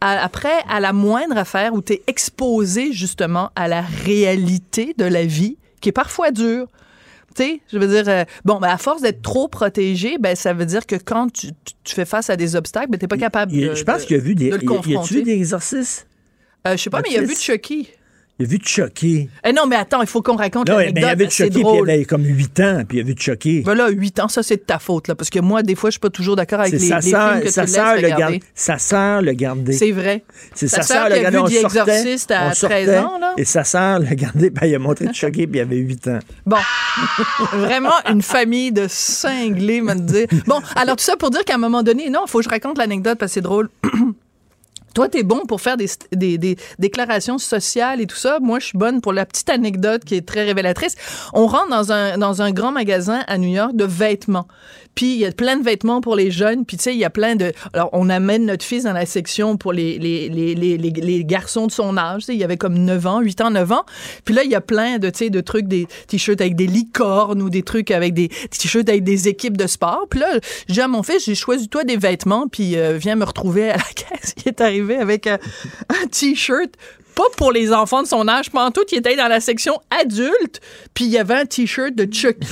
à- 0.01 0.23
après, 0.23 0.53
à 0.69 0.79
la 0.79 0.93
moindre 0.93 1.37
affaire 1.37 1.73
où 1.73 1.81
t'es 1.81 2.01
exposé 2.07 2.93
justement 2.93 3.51
à 3.55 3.67
la 3.67 3.81
réalité 3.81 4.93
de 4.97 5.05
la 5.05 5.25
vie, 5.25 5.57
qui 5.81 5.89
est 5.89 5.93
parfois 5.93 6.31
dure, 6.31 6.67
tu 7.35 7.43
sais, 7.43 7.61
je 7.71 7.77
veux 7.77 7.87
dire, 7.87 8.07
euh, 8.07 8.23
bon, 8.45 8.59
ben, 8.59 8.69
à 8.69 8.77
force 8.77 9.01
d'être 9.01 9.21
trop 9.21 9.47
protégé, 9.47 10.17
ben, 10.19 10.35
ça 10.35 10.53
veut 10.53 10.65
dire 10.65 10.85
que 10.85 10.95
quand 10.95 11.31
tu, 11.31 11.47
tu- 11.63 11.73
tu 11.83 11.95
fais 11.95 12.05
face 12.05 12.29
à 12.29 12.35
des 12.35 12.55
obstacles, 12.55 12.89
ben, 12.89 12.97
t'es 12.97 13.07
pas 13.07 13.17
capable 13.17 13.53
il- 13.53 13.69
de, 13.69 13.75
je 13.75 13.83
pense 13.83 14.01
de- 14.01 14.07
qu'il 14.07 14.15
a 14.15 14.19
vu 14.19 14.35
des. 14.35 14.45
de 14.45 14.51
le 14.51 14.55
a-tu 14.57 14.65
confronter. 14.65 15.13
vu 15.15 15.23
des 15.23 15.33
exorcismes? 15.33 16.05
Euh, 16.67 16.75
je 16.75 16.83
sais 16.83 16.89
pas, 16.89 17.01
mais 17.01 17.09
il 17.11 17.17
a 17.17 17.21
vu 17.21 17.27
Baptiste? 17.27 17.43
Chucky. 17.43 17.89
Il 18.41 18.45
a 18.45 18.47
vu 18.47 18.59
Chucky. 18.63 19.29
Eh 19.43 19.51
non, 19.51 19.65
mais 19.67 19.75
attends, 19.75 20.01
il 20.01 20.07
faut 20.07 20.21
qu'on 20.21 20.37
raconte 20.37 20.69
Non, 20.69 20.77
mais 20.77 20.91
il 20.91 21.01
l'anecdote. 21.01 21.11
a 21.11 21.15
vu 21.25 21.29
Chucky, 21.29 21.61
puis 21.61 21.79
il 21.83 21.89
avait 21.91 22.05
comme 22.05 22.23
8 22.23 22.59
ans, 22.61 22.83
puis 22.87 22.99
il 22.99 23.01
a 23.01 23.03
vu 23.03 23.13
Chucky. 23.17 23.61
Voilà, 23.63 23.89
8 23.89 24.19
ans, 24.21 24.27
ça 24.29 24.43
c'est 24.43 24.55
de 24.55 24.61
ta 24.61 24.79
faute, 24.79 25.09
là, 25.09 25.15
parce 25.15 25.29
que 25.29 25.39
moi, 25.39 25.61
des 25.61 25.75
fois, 25.75 25.89
je 25.89 25.95
suis 25.95 25.99
pas 25.99 26.09
toujours 26.09 26.37
d'accord 26.37 26.61
avec 26.61 26.71
les, 26.71 26.79
sa 26.79 26.99
les 26.99 27.01
sœur, 27.09 27.31
films 27.33 27.43
que 27.43 27.49
sa 27.51 27.65
tu 27.65 27.71
laisses 27.71 27.77
le 27.77 27.95
regarder. 27.97 28.17
garde, 28.39 28.43
sa 28.55 28.77
sœur 28.77 29.21
le 29.21 29.33
gardait. 29.33 29.71
C'est 29.73 29.91
vrai. 29.91 30.23
C'est 30.55 30.69
Sa 30.69 30.83
sœur 30.83 31.09
le 31.09 31.15
a 31.15 31.19
gardait. 31.19 31.37
vu 31.37 31.43
on 31.43 31.47
The 31.47 31.65
Exorcist 31.65 32.31
à 32.31 32.47
on 32.47 32.49
13 32.51 32.57
sortait, 32.57 32.97
ans, 32.97 33.19
là. 33.19 33.33
Et 33.37 33.43
sa 33.43 33.63
sœur 33.65 33.99
le 33.99 34.15
gardait, 34.15 34.51
puis 34.51 34.69
il 34.69 34.75
a 34.75 34.79
montré 34.79 35.05
Chucky, 35.13 35.45
puis 35.45 35.59
il 35.59 35.61
avait 35.61 35.75
8 35.75 36.07
ans. 36.07 36.19
Bon, 36.45 36.57
vraiment 37.53 37.91
une 38.09 38.21
famille 38.21 38.71
de 38.71 38.85
cinglés, 38.87 39.81
me 39.81 39.95
dire. 39.95 40.27
Bon, 40.47 40.61
alors 40.77 40.95
tout 40.95 41.03
ça 41.03 41.17
pour 41.17 41.29
dire 41.29 41.43
qu'à 41.43 41.55
un 41.55 41.59
moment 41.59 41.83
donné, 41.83 42.09
non, 42.09 42.21
il 42.25 42.29
faut 42.29 42.37
que 42.39 42.45
je 42.45 42.49
raconte 42.49 42.77
l'anecdote 42.77 43.17
parce 43.19 43.31
que 43.31 43.33
c'est 43.33 43.41
drôle. 43.41 43.69
Toi, 44.93 45.09
t'es 45.09 45.23
bon 45.23 45.45
pour 45.45 45.61
faire 45.61 45.77
des, 45.77 46.57
déclarations 46.79 47.37
sociales 47.37 48.01
et 48.01 48.07
tout 48.07 48.15
ça. 48.15 48.39
Moi, 48.41 48.59
je 48.59 48.67
suis 48.67 48.77
bonne 48.77 49.01
pour 49.01 49.13
la 49.13 49.25
petite 49.25 49.49
anecdote 49.49 50.03
qui 50.03 50.15
est 50.15 50.27
très 50.27 50.43
révélatrice. 50.43 50.95
On 51.33 51.47
rentre 51.47 51.69
dans 51.69 51.91
un, 51.91 52.17
dans 52.17 52.41
un 52.41 52.51
grand 52.51 52.71
magasin 52.71 53.23
à 53.27 53.37
New 53.37 53.49
York 53.49 53.75
de 53.75 53.85
vêtements. 53.85 54.47
Puis, 54.95 55.13
il 55.13 55.19
y 55.19 55.25
a 55.25 55.31
plein 55.31 55.57
de 55.57 55.63
vêtements 55.63 56.01
pour 56.01 56.15
les 56.15 56.31
jeunes. 56.31 56.65
Puis, 56.65 56.77
tu 56.77 56.83
sais, 56.83 56.93
il 56.93 56.99
y 56.99 57.05
a 57.05 57.09
plein 57.09 57.35
de... 57.35 57.53
Alors, 57.73 57.89
on 57.93 58.09
amène 58.09 58.45
notre 58.45 58.65
fils 58.65 58.83
dans 58.83 58.93
la 58.93 59.05
section 59.05 59.57
pour 59.57 59.73
les, 59.73 59.97
les, 59.97 60.29
les, 60.29 60.77
les, 60.77 61.25
garçons 61.25 61.67
de 61.67 61.71
son 61.71 61.97
âge. 61.97 62.23
Il 62.27 62.35
y 62.35 62.43
avait 62.43 62.57
comme 62.57 62.77
9 62.77 63.07
ans, 63.07 63.19
8 63.21 63.41
ans, 63.41 63.51
9 63.51 63.71
ans. 63.71 63.85
Puis 64.25 64.33
là, 64.33 64.43
il 64.43 64.51
y 64.51 64.55
a 64.55 64.61
plein 64.61 64.97
de, 64.97 65.09
de 65.29 65.41
trucs, 65.41 65.67
des 65.67 65.87
t-shirts 66.07 66.41
avec 66.41 66.55
des 66.55 66.67
licornes 66.67 67.41
ou 67.41 67.49
des 67.49 67.63
trucs 67.63 67.91
avec 67.91 68.13
des 68.13 68.29
t-shirts 68.29 68.89
avec 68.89 69.03
des 69.03 69.27
équipes 69.27 69.57
de 69.57 69.67
sport. 69.67 70.07
Puis 70.09 70.19
là, 70.19 70.39
j'ai 70.67 70.81
à 70.81 70.87
mon 70.87 71.03
fils, 71.03 71.25
j'ai 71.25 71.35
choisi 71.35 71.69
toi 71.69 71.83
des 71.83 71.97
vêtements, 71.97 72.47
puis 72.47 72.77
euh, 72.77 72.97
viens 72.97 73.15
me 73.15 73.25
retrouver 73.25 73.69
à 73.69 73.77
la 73.77 73.83
caisse. 73.95 74.35
Il 74.37 74.49
est 74.49 74.61
arrivé 74.61 74.97
avec 74.97 75.27
euh, 75.27 75.37
un 75.89 76.07
t-shirt 76.07 76.71
pas 77.15 77.23
pour 77.35 77.51
les 77.51 77.73
enfants 77.73 78.01
de 78.01 78.07
son 78.07 78.29
âge, 78.29 78.49
tout, 78.73 78.85
il 78.93 78.99
était 78.99 79.17
dans 79.17 79.27
la 79.27 79.41
section 79.41 79.81
adulte, 79.89 80.61
puis 80.93 81.03
il 81.03 81.11
y 81.11 81.17
avait 81.17 81.33
un 81.33 81.45
t-shirt 81.45 81.93
de 81.93 82.07
Chucky. 82.09 82.47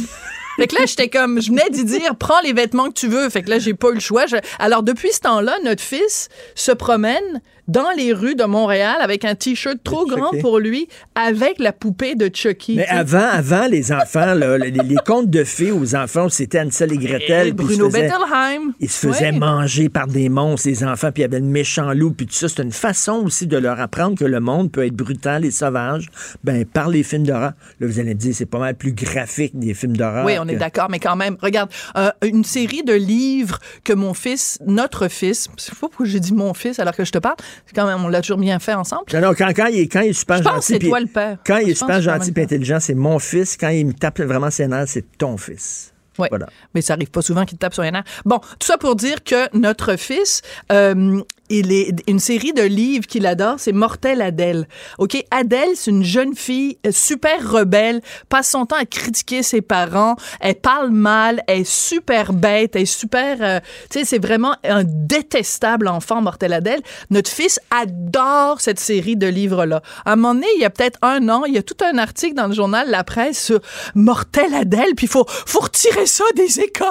Fait 0.58 0.68
que 0.68 0.76
là, 0.76 0.86
j'étais 0.86 1.08
comme, 1.08 1.41
je 1.41 1.49
venais 1.49 1.70
d'y 1.70 1.86
dire, 1.86 2.16
prends 2.16 2.39
les 2.41 2.53
vêtements 2.53 2.88
que 2.88 2.99
tu 2.99 3.08
veux. 3.08 3.30
Fait 3.30 3.43
que 3.43 3.49
là, 3.49 3.60
j'ai 3.60 3.74
pas 3.74 3.89
eu 3.89 3.95
le 3.95 3.99
choix. 3.99 4.26
Alors, 4.60 4.84
depuis 4.84 5.12
ce 5.12 5.20
temps-là, 5.22 5.55
notre 5.64 5.84
fils 5.84 6.30
se 6.55 6.72
promène 6.72 7.41
dans 7.68 7.91
les 7.97 8.13
rues 8.13 8.36
de 8.36 8.45
Montréal 8.45 8.95
avec 9.01 9.26
un 9.26 9.36
t-shirt 9.36 9.78
trop 9.84 10.05
grand 10.05 10.32
pour 10.41 10.59
lui, 10.59 10.88
avec 11.15 11.59
la 11.59 11.74
poupée 11.74 12.15
de 12.15 12.30
Chucky. 12.34 12.76
Mais 12.76 12.86
sais. 12.86 12.89
avant, 12.89 13.28
avant, 13.32 13.68
les 13.68 13.91
enfants, 13.91 14.34
là, 14.34 14.57
les, 14.57 14.72
les 14.72 14.95
contes 15.05 15.30
de 15.30 15.43
fées 15.43 15.72
aux 15.72 15.95
enfants, 15.95 16.30
c'était 16.30 16.61
Ansel 16.61 16.93
et 16.93 16.97
Gretel. 16.97 17.47
Et 17.47 17.51
Bruno 17.51 17.89
faisaient- 17.89 18.03
Bettelheim. 18.03 18.74
Ils 18.80 18.89
se 18.89 19.07
faisaient 19.07 19.32
manger 19.32 19.89
par 19.89 20.07
des 20.07 20.30
monstres, 20.30 20.68
les 20.70 20.84
enfants, 20.84 21.11
puis 21.11 21.22
il 21.22 21.26
y 21.26 21.26
avait 21.26 21.39
le 21.39 21.45
méchant 21.45 21.93
loup, 21.93 22.11
puis 22.11 22.26
tout 22.26 22.34
ça. 22.34 22.47
C'est 22.47 22.63
une 22.63 22.72
façon 22.72 23.24
aussi 23.26 23.47
de 23.47 23.57
leur 23.57 23.80
apprendre 23.80 24.18
que 24.18 24.26
le 24.26 24.39
monde 24.39 24.72
peut 24.72 24.86
être 24.86 24.95
brutal 24.95 25.43
et 25.45 25.51
sauvage, 25.51 26.07
ben, 26.43 26.65
par 26.65 26.89
les 26.89 27.03
films 27.03 27.26
d'horreur. 27.26 27.53
Là, 27.80 27.88
vous 27.88 27.99
allez 27.99 28.13
me 28.13 28.20
dire, 28.20 28.34
c'est 28.34 28.45
pas 28.45 28.59
mal 28.59 28.76
plus 28.76 28.93
graphique 28.93 29.57
des 29.57 29.74
films 29.74 29.97
d'horreur. 29.97 30.26
Oui, 30.26 30.34
on 30.39 30.47
est 30.47 30.55
d'accord, 30.55 30.88
mais 30.89 30.99
quand 30.99 31.15
même, 31.15 31.38
regarde, 31.41 31.70
euh, 31.97 32.09
une 32.24 32.43
série 32.43 32.84
de 32.84 32.93
livres 32.93 33.59
que 33.84 33.93
mon 33.93 34.13
fils, 34.13 34.57
notre 34.65 35.07
fils, 35.07 35.49
c'est 35.57 35.74
pas 35.74 35.88
pourquoi 35.88 36.05
j'ai 36.05 36.20
dit 36.20 36.34
mon 36.34 36.53
fils 36.53 36.80
alors 36.80 36.95
que 36.95 37.03
je 37.05 37.11
te 37.11 37.18
parle, 37.18 37.36
quand 37.76 37.86
même, 37.88 38.03
on 38.03 38.08
l'a 38.08 38.22
toujours 38.22 38.38
bien 38.38 38.60
fait 38.60 38.74
ensemble. 38.74 39.03
Non, 39.14 39.22
non, 39.22 39.34
quand, 39.38 39.47
quand, 39.55 39.68
il 39.68 39.80
est, 39.82 39.88
quand 39.88 40.01
il 40.01 40.10
est 40.10 40.14
super 40.14 40.38
Je 40.38 40.43
pense 40.43 40.53
gentil. 40.53 40.60
que 40.68 40.74
c'est 40.74 40.80
puis- 40.80 40.89
toi 40.89 40.99
le 40.99 41.08
père. 41.08 41.38
Quand 41.45 41.58
il 41.58 41.70
est 41.70 41.76
super 41.76 42.01
gentil 42.01 42.34
et 42.36 42.41
intelligent, 42.41 42.80
c'est 42.80 42.95
mon 42.95 43.20
fils. 43.20 43.58
Quand 43.58 43.70
il 43.70 43.88
me 43.88 43.93
tape 43.93 44.20
vraiment 44.22 44.49
ses 44.51 44.68
nerfs, 44.68 44.88
c'est 44.88 45.05
ton 45.18 45.38
fils. 45.38 45.93
Oui, 46.20 46.28
Voilà. 46.32 46.47
mais 46.74 46.82
ça 46.82 46.93
arrive 46.93 47.12
pas 47.12 47.22
souvent 47.22 47.45
qu'il 47.45 47.60
tape 47.60 47.76
sur 47.76 47.84
les 47.84 47.91
nerfs. 47.91 48.03
Bon, 48.26 48.39
tout 48.39 48.66
ça 48.66 48.80
pour 48.80 48.95
dire 48.95 49.24
que 49.24 49.55
notre 49.55 49.95
fils, 49.97 50.41
euh, 50.72 51.22
il 51.50 51.72
est 51.72 51.93
une 52.08 52.20
série 52.20 52.54
de 52.54 52.64
livres 52.64 53.08
qu'il 53.08 53.26
adore, 53.26 53.56
c'est 53.58 53.72
Mortel 53.72 54.22
Adèle. 54.22 54.68
OK, 54.98 55.18
Adèle, 55.32 55.76
c'est 55.76 55.91
une 55.91 56.04
jeune 56.04 56.36
fille 56.36 56.78
euh, 56.86 56.91
super 56.91 57.50
rebelle, 57.50 58.02
passe 58.30 58.50
son 58.50 58.66
temps 58.66 58.78
à 58.78 58.86
critiquer 58.86 59.43
ses 59.43 59.62
parents, 59.62 60.16
elle 60.39 60.56
parle 60.56 60.89
mal, 60.89 61.43
elle 61.48 61.62
est 61.62 61.70
super 61.70 62.34
bête, 62.34 62.76
elle 62.76 62.84
est 62.84 62.86
super 62.86 63.38
euh, 63.41 63.60
tu 63.89 64.00
sais, 64.00 64.06
c'est 64.06 64.20
vraiment 64.20 64.56
un 64.64 64.84
détestable 64.86 65.88
enfant 65.88 66.22
Mortel 66.22 66.54
Adèle. 66.54 66.82
Notre 67.10 67.30
fils 67.30 67.60
adore 67.72 68.62
cette 68.62 68.80
série 68.80 69.16
de 69.16 69.28
livres-là. 69.28 69.82
À 70.06 70.14
un 70.14 70.16
moment 70.16 70.36
donné, 70.36 70.48
il 70.56 70.62
y 70.62 70.66
a 70.66 70.70
peut-être 70.70 71.00
un 71.02 71.30
an, 71.30 71.45
il 71.45 71.54
y 71.54 71.58
a 71.58 71.64
tout 71.64 71.78
un 71.84 71.98
article 71.98 72.36
dans 72.36 72.48
le 72.48 72.54
journal 72.54 72.89
La 72.89 73.04
Presse 73.04 73.43
sur 73.43 73.60
Mortel 73.95 74.54
Adèle, 74.54 74.95
puis 74.95 75.08
faut, 75.08 75.26
faut 75.28 75.60
retirer 75.60 76.06
ça 76.06 76.24
des 76.36 76.60
écoles, 76.60 76.88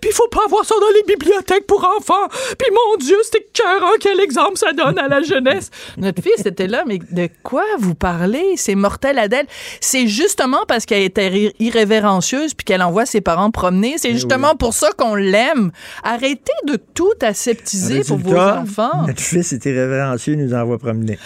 puis 0.00 0.10
faut 0.12 0.28
pas 0.28 0.44
avoir 0.46 0.64
ça 0.64 0.74
dans 0.80 0.94
les 0.94 1.14
bibliothèques 1.14 1.66
pour 1.66 1.84
enfants. 1.84 2.28
Puis 2.58 2.68
mon 2.70 2.96
Dieu, 2.98 3.16
c'est 3.22 3.38
écœurant, 3.38 3.93
quel 4.00 4.20
exemple 4.20 4.56
ça 4.56 4.72
donne 4.72 4.98
à 4.98 5.08
la 5.08 5.22
jeunesse. 5.22 5.70
Notre 5.96 6.22
fils 6.22 6.44
était 6.46 6.66
là, 6.66 6.84
mais 6.86 6.98
de 7.10 7.28
quoi 7.42 7.64
vous 7.78 7.94
parlez? 7.94 8.54
C'est 8.56 8.74
Mortel 8.74 9.18
Adèle. 9.18 9.46
C'est 9.80 10.06
justement 10.06 10.64
parce 10.66 10.86
qu'elle 10.86 11.02
était 11.02 11.28
irré- 11.30 11.54
irrévérencieuse 11.60 12.54
puis 12.54 12.64
qu'elle 12.64 12.82
envoie 12.82 13.06
ses 13.06 13.20
parents 13.20 13.50
promener. 13.50 13.94
C'est 13.98 14.12
justement 14.12 14.56
pour 14.56 14.74
ça 14.74 14.90
qu'on 14.96 15.14
l'aime. 15.14 15.70
Arrêtez 16.02 16.52
de 16.66 16.76
tout 16.94 17.12
aseptiser 17.22 18.02
pour 18.04 18.18
vos 18.18 18.36
enfants. 18.36 19.06
Notre 19.06 19.20
fils 19.22 19.52
était 19.52 19.72
révérencieux, 19.72 20.34
il 20.34 20.44
nous 20.44 20.54
envoie 20.54 20.78
promener. 20.78 21.18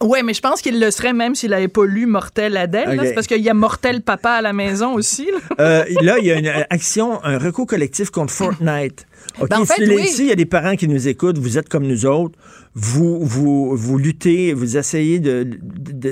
Ouais, 0.00 0.22
mais 0.22 0.32
je 0.32 0.40
pense 0.40 0.62
qu'il 0.62 0.78
le 0.78 0.92
serait 0.92 1.12
même 1.12 1.34
s'il 1.34 1.50
n'avait 1.50 1.66
pas 1.66 1.84
lu 1.84 2.06
Mortel 2.06 2.56
Adèle. 2.56 3.00
C'est 3.02 3.14
parce 3.14 3.26
qu'il 3.26 3.42
y 3.42 3.50
a 3.50 3.54
Mortel 3.54 4.00
Papa 4.00 4.30
à 4.30 4.42
la 4.42 4.52
maison 4.52 4.94
aussi. 4.94 5.26
là. 5.26 5.38
Euh, 5.58 5.84
là, 6.02 6.18
il 6.20 6.24
y 6.26 6.30
a 6.30 6.36
une 6.38 6.46
action, 6.70 7.18
un 7.24 7.36
recours 7.36 7.66
collectif 7.66 8.10
contre 8.10 8.32
Fortnite. 8.32 9.07
OK, 9.40 9.48
Ben, 9.48 9.60
en 9.60 9.64
fait, 9.64 9.84
si 9.84 10.08
s'il 10.08 10.26
y 10.26 10.32
a 10.32 10.36
des 10.36 10.46
parents 10.46 10.74
qui 10.76 10.88
nous 10.88 11.08
écoutent, 11.08 11.38
vous 11.38 11.58
êtes 11.58 11.68
comme 11.68 11.86
nous 11.86 12.06
autres, 12.06 12.38
vous, 12.74 13.24
vous, 13.24 13.76
vous 13.76 13.98
luttez, 13.98 14.52
vous 14.52 14.76
essayez 14.76 15.18
de, 15.20 15.44
de- 15.44 15.58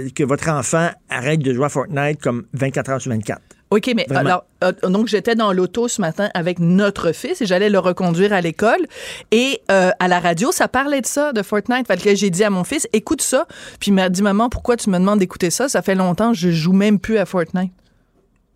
de- 0.05 0.09
que 0.11 0.25
votre 0.25 0.49
enfant 0.49 0.89
arrête 1.11 1.41
de 1.41 1.53
jouer 1.55 1.67
à 1.67 1.69
Fortnite 1.69 2.21
comme 2.21 2.45
24 2.55 2.91
heures 2.91 3.01
sur 3.01 3.11
24. 3.13 3.41
OK, 3.71 3.91
mais 3.97 4.07
Vraiment. 4.09 4.21
alors, 4.31 4.45
euh, 4.85 4.89
donc 4.91 5.09
j'étais 5.09 5.35
dans 5.35 5.53
l'auto 5.53 5.89
ce 5.89 6.01
matin 6.01 6.29
avec 6.35 6.61
notre 6.61 7.11
fils 7.11 7.43
et 7.43 7.47
j'allais 7.47 7.69
le 7.69 7.81
reconduire 7.81 8.33
à 8.33 8.41
l'école. 8.41 8.87
Et 9.33 9.61
euh, 9.73 9.91
à 9.99 10.07
la 10.07 10.21
radio, 10.21 10.53
ça 10.53 10.69
parlait 10.69 11.01
de 11.01 11.07
ça, 11.07 11.33
de 11.33 11.43
Fortnite. 11.43 11.85
Fait 11.89 12.01
que 12.01 12.15
j'ai 12.15 12.31
dit 12.31 12.45
à 12.45 12.51
mon 12.51 12.63
fils, 12.63 12.87
écoute 12.93 13.23
ça. 13.23 13.47
Puis 13.81 13.91
il 13.91 13.95
m'a 13.95 14.09
dit, 14.09 14.23
maman, 14.23 14.49
pourquoi 14.51 14.77
tu 14.77 14.89
me 14.89 14.99
demandes 14.99 15.19
d'écouter 15.19 15.51
ça? 15.51 15.69
Ça 15.69 15.83
fait 15.83 15.97
longtemps, 15.97 16.33
je 16.33 16.51
joue 16.51 16.73
même 16.73 17.01
plus 17.01 17.19
à 17.19 17.27
Fortnite. 17.27 17.73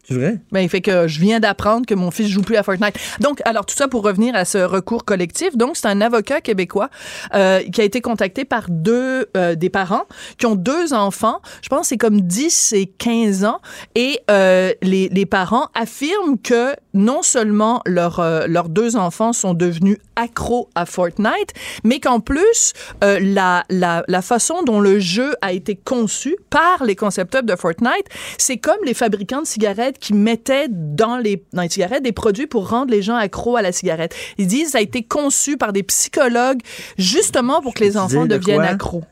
C'est 0.03 0.15
vrai? 0.15 0.39
Ben, 0.51 0.61
il 0.61 0.69
fait 0.69 0.81
que 0.81 1.07
je 1.07 1.21
viens 1.21 1.41
d'apprendre 1.41 1.87
que 1.87 1.95
mon 1.95 2.11
fils 2.11 2.29
joue 2.29 2.43
plus 2.43 2.57
à 2.57 2.63
Fortnite. 2.63 2.95
Donc, 3.21 3.41
alors 3.45 3.67
tout 3.67 3.75
ça 3.75 3.87
pour 3.87 4.03
revenir 4.03 4.35
à 4.35 4.45
ce 4.45 4.59
recours 4.59 5.05
collectif. 5.05 5.57
Donc, 5.57 5.77
c'est 5.77 5.89
un 5.89 6.01
avocat 6.01 6.41
québécois 6.41 6.89
euh, 7.35 7.61
qui 7.73 7.81
a 7.81 7.85
été 7.85 8.01
contacté 8.01 8.45
par 8.45 8.65
deux 8.71 9.29
euh, 9.37 9.55
des 9.55 9.69
parents 9.69 10.07
qui 10.39 10.47
ont 10.47 10.55
deux 10.55 10.95
enfants. 10.95 11.41
Je 11.63 11.69
pense 11.69 11.83
que 11.83 11.87
c'est 11.89 11.97
comme 11.99 12.23
10 12.23 12.73
et 12.73 12.87
15 12.87 13.45
ans. 13.45 13.61
Et 13.95 14.21
euh, 14.31 14.73
les, 14.83 15.09
les 15.11 15.27
parents 15.27 15.69
affirment 15.75 16.39
que 16.39 16.75
non 16.95 17.23
seulement 17.23 17.83
leurs 17.87 18.21
euh, 18.21 18.47
leurs 18.49 18.69
deux 18.69 18.97
enfants 18.97 19.33
sont 19.33 19.55
devenus 19.55 19.99
accros 20.17 20.69
à 20.75 20.87
Fortnite, 20.87 21.53
mais 21.85 22.01
qu'en 22.01 22.21
plus 22.21 22.73
la, 23.01 23.65
la 23.71 24.03
la 24.07 24.23
façon 24.23 24.63
dont 24.65 24.81
le 24.81 24.99
jeu 24.99 25.35
a 25.41 25.53
été 25.53 25.77
conçu 25.77 26.37
par 26.51 26.85
les 26.85 26.97
concepteurs 26.97 27.43
de 27.43 27.55
Fortnite, 27.55 28.07
c'est 28.39 28.57
comme 28.59 28.79
les 28.85 28.95
fabricants 28.95 29.43
de 29.43 29.47
cigarettes 29.47 29.90
qui 29.99 30.15
mettaient 30.15 30.69
dans 30.69 31.19
les, 31.19 31.45
dans 31.53 31.63
les 31.63 31.69
cigarettes 31.69 32.03
des 32.03 32.13
produits 32.13 32.47
pour 32.47 32.69
rendre 32.69 32.91
les 32.91 33.03
gens 33.03 33.17
accros 33.17 33.57
à 33.57 33.63
la 33.63 33.73
cigarette. 33.73 34.15
Ils 34.39 34.47
disent 34.47 34.71
ça 34.71 34.79
a 34.79 34.81
été 34.81 35.03
conçu 35.03 35.57
par 35.57 35.73
des 35.73 35.83
psychologues 35.83 36.61
justement 36.99 37.61
pour 37.61 37.75
que 37.75 37.85
les 37.85 37.97
enfants 37.97 38.27
de 38.27 38.37
deviennent 38.37 38.59
quoi? 38.59 38.67
accros. 38.67 39.05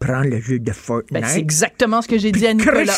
Prends 0.00 0.22
le 0.22 0.40
jeu 0.40 0.58
de 0.58 0.72
Fortnite. 0.72 1.12
Ben, 1.12 1.28
c'est 1.28 1.40
exactement 1.40 2.00
ce 2.00 2.08
que 2.08 2.16
j'ai 2.16 2.32
dit 2.32 2.46
à 2.46 2.54
Nicolas. 2.54 2.96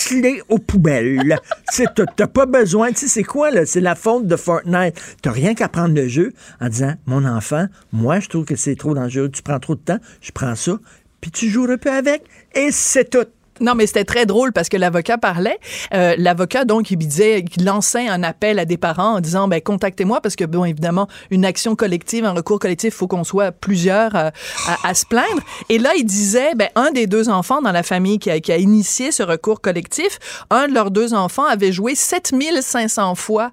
Aux 0.48 0.59
poubelles. 0.59 1.36
T'as 2.16 2.26
pas 2.28 2.47
besoin. 2.47 2.90
Tu 2.90 3.01
sais, 3.01 3.09
c'est 3.09 3.24
quoi, 3.24 3.51
là? 3.51 3.66
C'est 3.66 3.80
la 3.80 3.97
faute 3.97 4.28
de 4.28 4.36
Fortnite. 4.36 4.94
T'as 5.20 5.32
rien 5.32 5.55
qu'à 5.55 5.68
prendre 5.68 5.97
le 5.97 6.06
jeu 6.06 6.32
en 6.60 6.68
disant, 6.68 6.94
mon 7.06 7.24
enfant, 7.24 7.66
moi, 7.90 8.20
je 8.20 8.28
trouve 8.28 8.44
que 8.44 8.55
c'est 8.55 8.76
trop 8.76 8.94
dangereux. 8.94 9.30
Tu 9.30 9.43
prends 9.43 9.59
trop 9.59 9.74
de 9.74 9.80
temps. 9.80 9.98
Je 10.20 10.30
prends 10.30 10.55
ça. 10.55 10.78
Puis 11.20 11.32
tu 11.32 11.48
joues 11.48 11.66
un 11.68 11.76
peu 11.76 11.90
avec. 11.90 12.22
Et 12.55 12.68
c'est 12.70 13.10
tout. 13.10 13.26
Non, 13.62 13.74
mais 13.76 13.86
c'était 13.86 14.05
très 14.05 14.26
drôle 14.26 14.52
parce 14.52 14.68
que 14.68 14.76
l'avocat 14.76 15.18
parlait. 15.18 15.59
Euh, 15.94 16.14
l'avocat, 16.18 16.64
donc, 16.64 16.90
il 16.90 16.97
disait 16.97 17.44
qu'il 17.44 17.64
lançait 17.64 18.09
un 18.09 18.22
appel 18.22 18.59
à 18.59 18.64
des 18.64 18.76
parents 18.76 19.14
en 19.14 19.20
disant, 19.20 19.47
ben, 19.47 19.60
contactez-moi 19.60 20.20
parce 20.20 20.34
que, 20.34 20.44
bon, 20.44 20.64
évidemment, 20.64 21.09
une 21.30 21.44
action 21.44 21.76
collective, 21.76 22.24
un 22.24 22.32
recours 22.32 22.59
collectif, 22.59 22.93
il 22.93 22.97
faut 22.97 23.06
qu'on 23.06 23.24
soit 23.24 23.52
plusieurs 23.52 24.16
euh, 24.16 24.30
à, 24.66 24.89
à 24.89 24.94
se 24.94 25.06
plaindre. 25.06 25.43
Et 25.68 25.78
là, 25.78 25.93
il 25.97 26.05
disait, 26.05 26.55
ben, 26.56 26.68
un 26.74 26.90
des 26.90 27.06
deux 27.06 27.28
enfants 27.28 27.62
dans 27.62 27.72
la 27.72 27.84
famille 27.84 28.18
qui 28.18 28.30
a, 28.30 28.40
qui 28.40 28.51
a 28.51 28.56
initié 28.56 29.12
ce 29.12 29.22
recours 29.22 29.60
collectif, 29.60 30.18
un 30.51 30.66
de 30.66 30.74
leurs 30.74 30.90
deux 30.90 31.14
enfants 31.14 31.44
avait 31.44 31.72
joué 31.72 31.94
7500 31.94 33.14
fois 33.14 33.52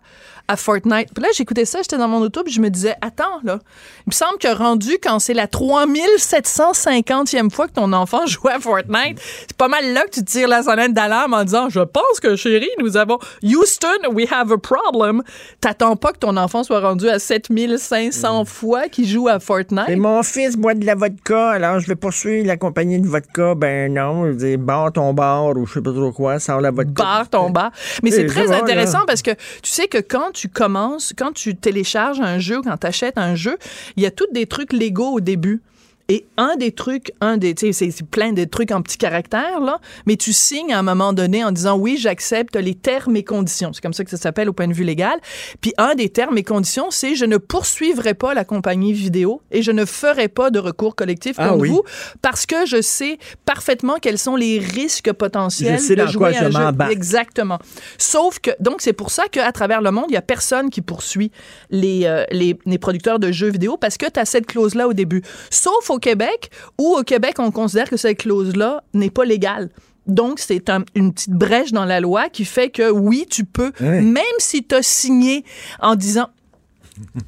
à 0.49 0.57
Fortnite. 0.57 1.13
Puis 1.13 1.23
là, 1.23 1.29
j'écoutais 1.35 1.63
ça, 1.63 1.83
j'étais 1.83 1.97
dans 1.97 2.07
mon 2.07 2.21
auto, 2.21 2.43
puis 2.43 2.51
je 2.51 2.59
me 2.59 2.69
disais, 2.69 2.95
attends, 3.01 3.39
là, 3.43 3.59
il 4.07 4.09
me 4.09 4.11
semble 4.11 4.39
que 4.39 4.47
rendu 4.47 4.97
quand 5.01 5.19
c'est 5.19 5.35
la 5.35 5.45
3750e 5.45 7.51
fois 7.51 7.67
que 7.67 7.73
ton 7.73 7.93
enfant 7.93 8.25
joue 8.25 8.47
à 8.47 8.59
Fortnite, 8.59 9.21
c'est 9.47 9.55
pas 9.55 9.67
mal 9.67 9.93
là 9.93 10.03
que 10.05 10.09
tu 10.09 10.25
tires 10.25 10.47
la 10.47 10.63
sonnette 10.63 10.93
d'alarme 10.93 11.35
en 11.35 11.43
disant, 11.43 11.69
je 11.69 11.81
pense 11.81 12.19
que 12.19 12.35
chérie, 12.35 12.69
nous 12.79 12.97
avons 12.97 13.19
Houston, 13.43 14.09
we 14.11 14.27
have 14.31 14.51
a 14.51 14.57
problem. 14.57 15.21
T'attends 15.61 15.95
pas 15.95 16.13
que 16.13 16.17
ton 16.17 16.35
enfant 16.35 16.63
soit 16.63 16.79
rendu 16.79 17.07
à 17.09 17.19
7500 17.19 18.45
fois 18.45 18.89
qu'il 18.89 19.07
joue 19.07 19.27
à 19.27 19.39
Fortnite? 19.39 19.89
Et 19.89 19.97
mon 19.97 20.23
fils 20.23 20.57
boit 20.57 20.73
de 20.73 20.83
la 20.83 20.95
vodka, 20.95 21.51
alors 21.51 21.79
je 21.79 21.85
vais 21.85 21.95
poursuivre 21.95 22.47
la 22.47 22.57
compagnie 22.57 22.99
de 22.99 23.07
vodka. 23.07 23.53
Ben 23.53 23.93
non, 23.93 24.25
je 24.25 24.31
dis, 24.31 24.57
barre 24.57 24.93
ton 24.93 25.13
bar 25.13 25.55
ou 25.55 25.67
je 25.67 25.73
sais 25.73 25.81
pas 25.81 25.93
trop 25.93 26.11
quoi, 26.11 26.39
sors 26.39 26.59
la 26.59 26.71
vodka. 26.71 27.03
barre 27.03 27.29
ton 27.29 27.51
bar. 27.51 27.71
Mais 28.01 28.09
c'est 28.11 28.25
très 28.25 28.51
intéressant 28.51 29.05
parce 29.05 29.21
que 29.21 29.31
tu 29.61 29.69
sais 29.69 29.87
que 29.87 29.99
quand 29.99 30.31
tu 30.39 30.47
commences, 30.47 31.13
quand 31.17 31.33
tu 31.33 31.55
télécharges 31.55 32.21
un 32.21 32.39
jeu, 32.39 32.61
quand 32.61 32.77
tu 32.77 32.87
achètes 32.87 33.17
un 33.17 33.35
jeu, 33.35 33.57
il 33.97 34.03
y 34.03 34.05
a 34.05 34.11
tous 34.11 34.27
des 34.31 34.45
trucs 34.45 34.71
légaux 34.71 35.11
au 35.11 35.19
début. 35.19 35.61
Et 36.09 36.25
un 36.37 36.55
des 36.55 36.71
trucs, 36.71 37.11
un 37.21 37.37
des, 37.37 37.53
tu 37.53 37.71
sais, 37.71 37.91
c'est- 37.91 38.03
plein 38.03 38.31
de 38.33 38.43
trucs 38.43 38.71
en 38.71 38.81
petits 38.81 38.97
caractères, 38.97 39.59
là, 39.59 39.79
mais 40.07 40.15
tu 40.15 40.33
signes 40.33 40.73
à 40.73 40.79
un 40.79 40.83
moment 40.83 41.13
donné 41.13 41.43
en 41.43 41.51
disant 41.51 41.77
oui, 41.77 41.97
j'accepte 41.99 42.55
les 42.55 42.73
termes 42.73 43.15
et 43.15 43.23
conditions. 43.23 43.71
C'est 43.73 43.81
comme 43.81 43.93
ça 43.93 44.03
que 44.03 44.09
ça 44.09 44.17
s'appelle 44.17 44.49
au 44.49 44.53
point 44.53 44.67
de 44.67 44.73
vue 44.73 44.83
légal. 44.83 45.19
Puis 45.61 45.73
un 45.77 45.93
des 45.93 46.09
termes 46.09 46.37
et 46.39 46.43
conditions, 46.43 46.89
c'est 46.89 47.13
je 47.13 47.25
ne 47.25 47.37
poursuivrai 47.37 48.15
pas 48.15 48.33
la 48.33 48.43
compagnie 48.43 48.91
vidéo 48.93 49.41
et 49.51 49.61
je 49.61 49.71
ne 49.71 49.85
ferai 49.85 50.27
pas 50.29 50.49
de 50.49 50.57
recours 50.57 50.95
collectif 50.95 51.35
Ah 51.37 51.55
oui. 51.55 51.69
vous 51.69 51.83
parce 52.23 52.45
que 52.47 52.65
je 52.65 52.81
sais 52.81 53.19
parfaitement 53.45 53.97
quels 54.01 54.17
sont 54.17 54.35
les 54.35 54.57
risques 54.57 55.13
potentiels 55.13 55.77
Je 55.77 55.83
sais 55.83 55.95
de 55.95 56.07
jouer 56.07 56.35
à 56.35 56.45
un 56.45 56.49
je 56.49 56.57
jeu. 56.57 56.91
Exactement. 56.91 57.59
Sauf 57.99 58.39
que, 58.39 58.51
donc, 58.59 58.81
c'est 58.81 58.93
pour 58.93 59.11
ça 59.11 59.27
qu'à 59.31 59.51
travers 59.51 59.81
le 59.81 59.91
monde, 59.91 60.05
il 60.09 60.13
y 60.13 60.17
a 60.17 60.21
personne 60.23 60.71
qui 60.71 60.81
poursuit 60.81 61.31
les, 61.69 62.05
euh, 62.05 62.23
les, 62.31 62.57
les 62.65 62.77
producteurs 62.79 63.19
de 63.19 63.31
jeux 63.31 63.49
vidéo 63.49 63.77
parce 63.77 63.97
que 63.97 64.07
tu 64.09 64.19
as 64.19 64.25
cette 64.25 64.47
clause-là 64.47 64.87
au 64.87 64.93
début. 64.93 65.21
Sauf 65.51 65.89
au 65.91 65.98
Québec, 65.99 66.49
où 66.79 66.95
au 66.97 67.03
Québec, 67.03 67.35
on 67.39 67.51
considère 67.51 67.89
que 67.89 67.97
cette 67.97 68.17
clause-là 68.19 68.83
n'est 68.93 69.09
pas 69.11 69.25
légale. 69.25 69.69
Donc, 70.07 70.39
c'est 70.39 70.69
un- 70.71 70.83
une 70.95 71.13
petite 71.13 71.33
brèche 71.33 71.71
dans 71.71 71.85
la 71.85 71.99
loi 71.99 72.29
qui 72.29 72.43
fait 72.45 72.69
que 72.71 72.89
oui, 72.89 73.27
tu 73.29 73.45
peux, 73.45 73.71
même 73.79 74.23
si 74.39 74.63
tu 74.63 74.73
as 74.73 74.81
signé 74.81 75.43
en 75.81 75.95
disant 75.95 76.29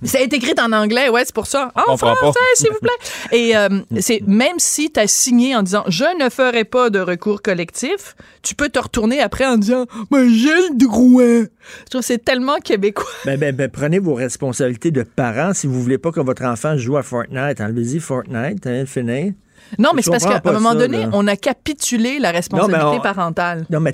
ça 0.03 0.19
est 0.22 0.34
écrit 0.34 0.53
en 0.60 0.72
anglais, 0.72 1.10
ouais, 1.10 1.23
c'est 1.26 1.34
pour 1.35 1.48
ça. 1.48 1.72
En 1.88 1.98
français, 1.98 2.39
s'il 2.56 2.69
vous 2.72 2.80
plaît. 2.80 3.38
Et 3.38 3.56
euh, 3.56 3.69
c'est 3.99 4.22
même 4.27 4.57
si 4.57 4.91
tu 4.91 4.99
as 4.99 5.07
signé 5.07 5.56
en 5.56 5.64
disant 5.64 5.84
je 5.88 6.06
ne 6.23 6.30
ferai 6.30 6.64
pas 6.64 6.89
de 6.89 6.99
recours 6.99 7.41
collectif, 7.41 8.15
tu 8.41 8.56
peux 8.56 8.69
te 8.69 8.80
retourner 8.80 9.22
après 9.22 9.45
en 9.45 9.57
disant 9.57 9.85
mais 10.11 10.30
j'ai 10.30 10.49
le 10.49 10.77
droit. 10.77 11.48
Je 11.85 11.89
trouve 11.89 12.02
c'est 12.02 12.23
tellement 12.23 12.57
québécois. 12.57 13.06
Ben, 13.26 13.39
ben, 13.39 13.56
ben, 13.56 13.69
prenez 13.69 13.99
vos 13.99 14.14
responsabilités 14.14 14.91
de 14.91 15.03
parents. 15.03 15.53
Si 15.53 15.68
vous 15.68 15.81
voulez 15.81 15.98
pas 15.98 16.11
que 16.11 16.19
votre 16.19 16.43
enfant 16.43 16.77
joue 16.77 16.98
à 16.98 17.03
Fortnite, 17.03 17.61
enlevez-y 17.61 17.99
Fortnite, 17.99 18.65
hein, 18.68 18.85
finir. 18.85 19.34
Non, 19.77 19.91
mais 19.95 20.02
c'est 20.02 20.11
parce 20.11 20.26
qu'à 20.26 20.41
un 20.43 20.52
moment 20.53 20.72
ça, 20.72 20.80
donné, 20.80 20.98
là. 21.03 21.10
on 21.14 21.27
a 21.27 21.35
capitulé 21.35 22.19
la 22.19 22.31
responsabilité 22.31 22.98
on- 22.98 22.99
parentale. 22.99 23.65
Non, 23.69 23.80
mais 23.80 23.93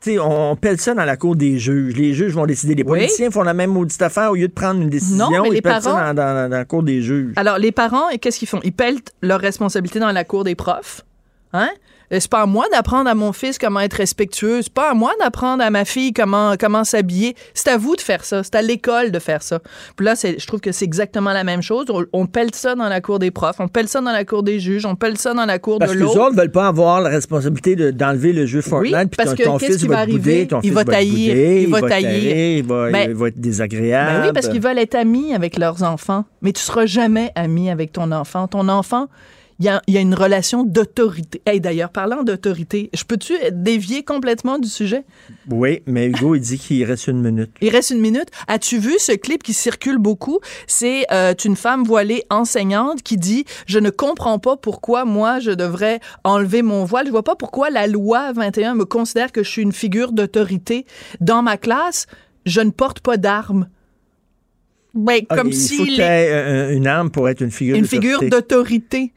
tout. 0.00 0.10
Tu 0.10 0.12
sais, 0.12 0.18
on 0.18 0.56
pèle 0.56 0.80
ça 0.80 0.94
dans 0.94 1.04
la 1.04 1.16
cour 1.16 1.34
des 1.36 1.58
juges. 1.58 1.94
Les 1.96 2.14
juges 2.14 2.32
vont 2.32 2.46
décider. 2.46 2.74
Les 2.74 2.82
Oui. 2.82 2.88
policiers 3.00 3.30
font 3.30 3.42
la 3.42 3.54
même 3.54 3.70
maudite 3.70 4.00
affaire 4.02 4.30
au 4.30 4.34
lieu 4.36 4.48
de 4.48 4.52
prendre 4.52 4.80
une 4.80 4.88
décision. 4.90 5.30
Non, 5.30 5.42
mais 5.42 5.48
ils 5.48 5.54
les 5.54 5.62
pèlent 5.62 5.82
ça 5.82 5.90
parents- 5.92 6.14
dans, 6.14 6.14
dans- 6.14 6.50
dans 6.50 6.56
la 6.56 6.64
cour 6.64 6.82
des 6.82 7.02
juges. 7.02 7.32
Alors, 7.36 7.58
les 7.58 7.72
parents, 7.72 8.08
et 8.10 8.18
qu'est-ce 8.18 8.38
qu'ils 8.38 8.48
font? 8.48 8.60
Ils 8.64 8.72
pèlent 8.72 8.98
leur 9.22 9.40
responsabilité 9.40 9.98
dans 9.98 10.12
la 10.12 10.24
cour 10.24 10.44
des 10.44 10.54
profs. 10.54 11.02
Hein? 11.52 11.70
Et 12.10 12.20
C'est 12.20 12.30
pas 12.30 12.42
à 12.42 12.46
moi 12.46 12.64
d'apprendre 12.72 13.08
à 13.10 13.14
mon 13.14 13.32
fils 13.32 13.58
comment 13.58 13.80
être 13.80 13.94
respectueux. 13.94 14.62
C'est 14.62 14.72
pas 14.72 14.90
à 14.90 14.94
moi 14.94 15.12
d'apprendre 15.20 15.62
à 15.62 15.70
ma 15.70 15.84
fille 15.84 16.12
comment, 16.12 16.54
comment 16.58 16.84
s'habiller. 16.84 17.34
C'est 17.54 17.68
à 17.68 17.76
vous 17.76 17.96
de 17.96 18.00
faire 18.00 18.24
ça. 18.24 18.42
C'est 18.42 18.54
à 18.54 18.62
l'école 18.62 19.10
de 19.10 19.18
faire 19.18 19.42
ça. 19.42 19.58
Puis 19.96 20.06
là, 20.06 20.14
je 20.14 20.46
trouve 20.46 20.60
que 20.60 20.72
c'est 20.72 20.84
exactement 20.84 21.32
la 21.32 21.44
même 21.44 21.60
chose. 21.62 21.86
On, 21.90 22.04
on 22.12 22.26
pèle 22.26 22.48
ça 22.54 22.74
dans 22.74 22.88
la 22.88 23.00
cour 23.00 23.18
des 23.18 23.30
profs. 23.30 23.56
On 23.60 23.68
pèle 23.68 23.88
ça 23.88 24.00
dans 24.00 24.10
la 24.12 24.24
cour 24.24 24.42
des 24.42 24.58
juges. 24.58 24.86
On 24.86 24.94
pèle 24.96 25.18
ça 25.18 25.34
dans 25.34 25.44
la 25.44 25.58
cour 25.58 25.78
Parce 25.78 25.90
de 25.90 25.96
que 25.96 26.00
les 26.00 26.04
l'autre. 26.06 26.20
autres 26.20 26.36
veulent 26.36 26.50
pas 26.52 26.66
avoir 26.68 27.00
la 27.00 27.10
responsabilité 27.10 27.76
de- 27.76 27.90
d'enlever 27.90 28.32
le 28.32 28.46
jeu 28.46 28.60
Fortnite. 28.62 28.94
Oui, 28.94 29.06
puis 29.06 29.16
parce 29.16 29.30
ton, 29.30 29.36
que 29.36 29.42
ton 29.44 29.58
fils 29.58 29.84
va 29.84 29.96
va 29.96 30.06
te 30.06 30.10
bouder, 30.12 30.30
arriver? 30.32 30.46
ton 30.48 30.60
Il 30.60 30.68
fils 30.68 30.72
va 30.72 30.84
te 30.84 30.90
taillir, 30.90 31.34
bouder, 31.34 31.60
il 31.62 31.68
va 31.70 31.80
tailler, 31.82 32.56
il 32.58 32.64
va, 32.64 32.90
Ben- 32.90 33.10
il 33.10 33.16
va 33.16 33.28
être 33.28 33.40
désagréable. 33.40 34.20
Ben 34.20 34.26
oui, 34.28 34.32
parce 34.32 34.48
qu'ils 34.48 34.60
veulent 34.62 34.78
être 34.78 34.94
amis 34.94 35.34
avec 35.34 35.58
leurs 35.58 35.82
enfants. 35.82 36.24
Mais 36.42 36.52
tu 36.52 36.62
seras 36.62 36.86
jamais 36.86 37.30
ami 37.34 37.70
avec 37.70 37.92
ton 37.92 38.10
enfant. 38.12 38.48
Ton 38.48 38.68
enfant, 38.68 39.08
il 39.60 39.64
y 39.64 39.68
a, 39.68 39.82
il 39.88 39.94
y 39.94 39.98
a 39.98 40.00
une 40.00 40.14
relation 40.14 40.62
d'autorité. 40.62 41.42
Hey, 41.44 41.60
d'ailleurs, 41.60 41.90
parlant 41.90 42.22
d'autorité, 42.22 42.90
je 42.94 43.02
peux-tu 43.02 43.34
dévier 43.50 44.04
complètement 44.04 44.58
du 44.58 44.68
sujet? 44.68 45.04
Oui, 45.50 45.82
mais 45.86 46.06
Hugo, 46.06 46.36
il 46.36 46.40
dit 46.40 46.58
qu'il 46.58 46.84
reste 46.84 47.08
une 47.08 47.20
minute. 47.22 47.50
Il 47.60 47.70
reste 47.70 47.90
une 47.90 48.00
minute. 48.00 48.28
As-tu 48.46 48.78
vu 48.78 48.94
ce 48.98 49.12
clip 49.12 49.42
qui 49.42 49.52
circule 49.52 49.98
beaucoup? 49.98 50.38
C'est 50.68 51.06
euh, 51.12 51.34
une 51.44 51.56
femme 51.56 51.82
voilée 51.82 52.22
enseignante 52.30 53.02
qui 53.02 53.16
dit 53.16 53.44
Je 53.66 53.80
ne 53.80 53.90
comprends 53.90 54.38
pas 54.38 54.56
pourquoi 54.56 55.04
moi 55.04 55.40
je 55.40 55.50
devrais 55.50 55.98
enlever 56.22 56.62
mon 56.62 56.84
voile. 56.84 57.06
Je 57.06 57.10
vois 57.10 57.24
pas 57.24 57.34
pourquoi 57.36 57.70
la 57.70 57.88
loi 57.88 58.32
21 58.32 58.74
me 58.74 58.84
considère 58.84 59.32
que 59.32 59.42
je 59.42 59.50
suis 59.50 59.62
une 59.62 59.72
figure 59.72 60.12
d'autorité. 60.12 60.86
Dans 61.20 61.42
ma 61.42 61.56
classe, 61.56 62.06
je 62.46 62.60
ne 62.60 62.70
porte 62.70 63.00
pas 63.00 63.16
d'armes. 63.16 63.68
Ben, 64.94 65.20
Ah, 65.28 65.36
comme 65.36 65.48
il 65.48 65.54
si 65.54 65.76
faut 65.76 66.00
euh, 66.00 66.70
une 66.72 66.86
arme 66.86 67.10
pour 67.10 67.28
être 67.28 67.40
une 67.40 67.50
figure 67.50 67.76
une 67.76 67.82
d'autorité. 67.82 68.06
figure 68.06 68.30
d'autorité. 68.30 69.12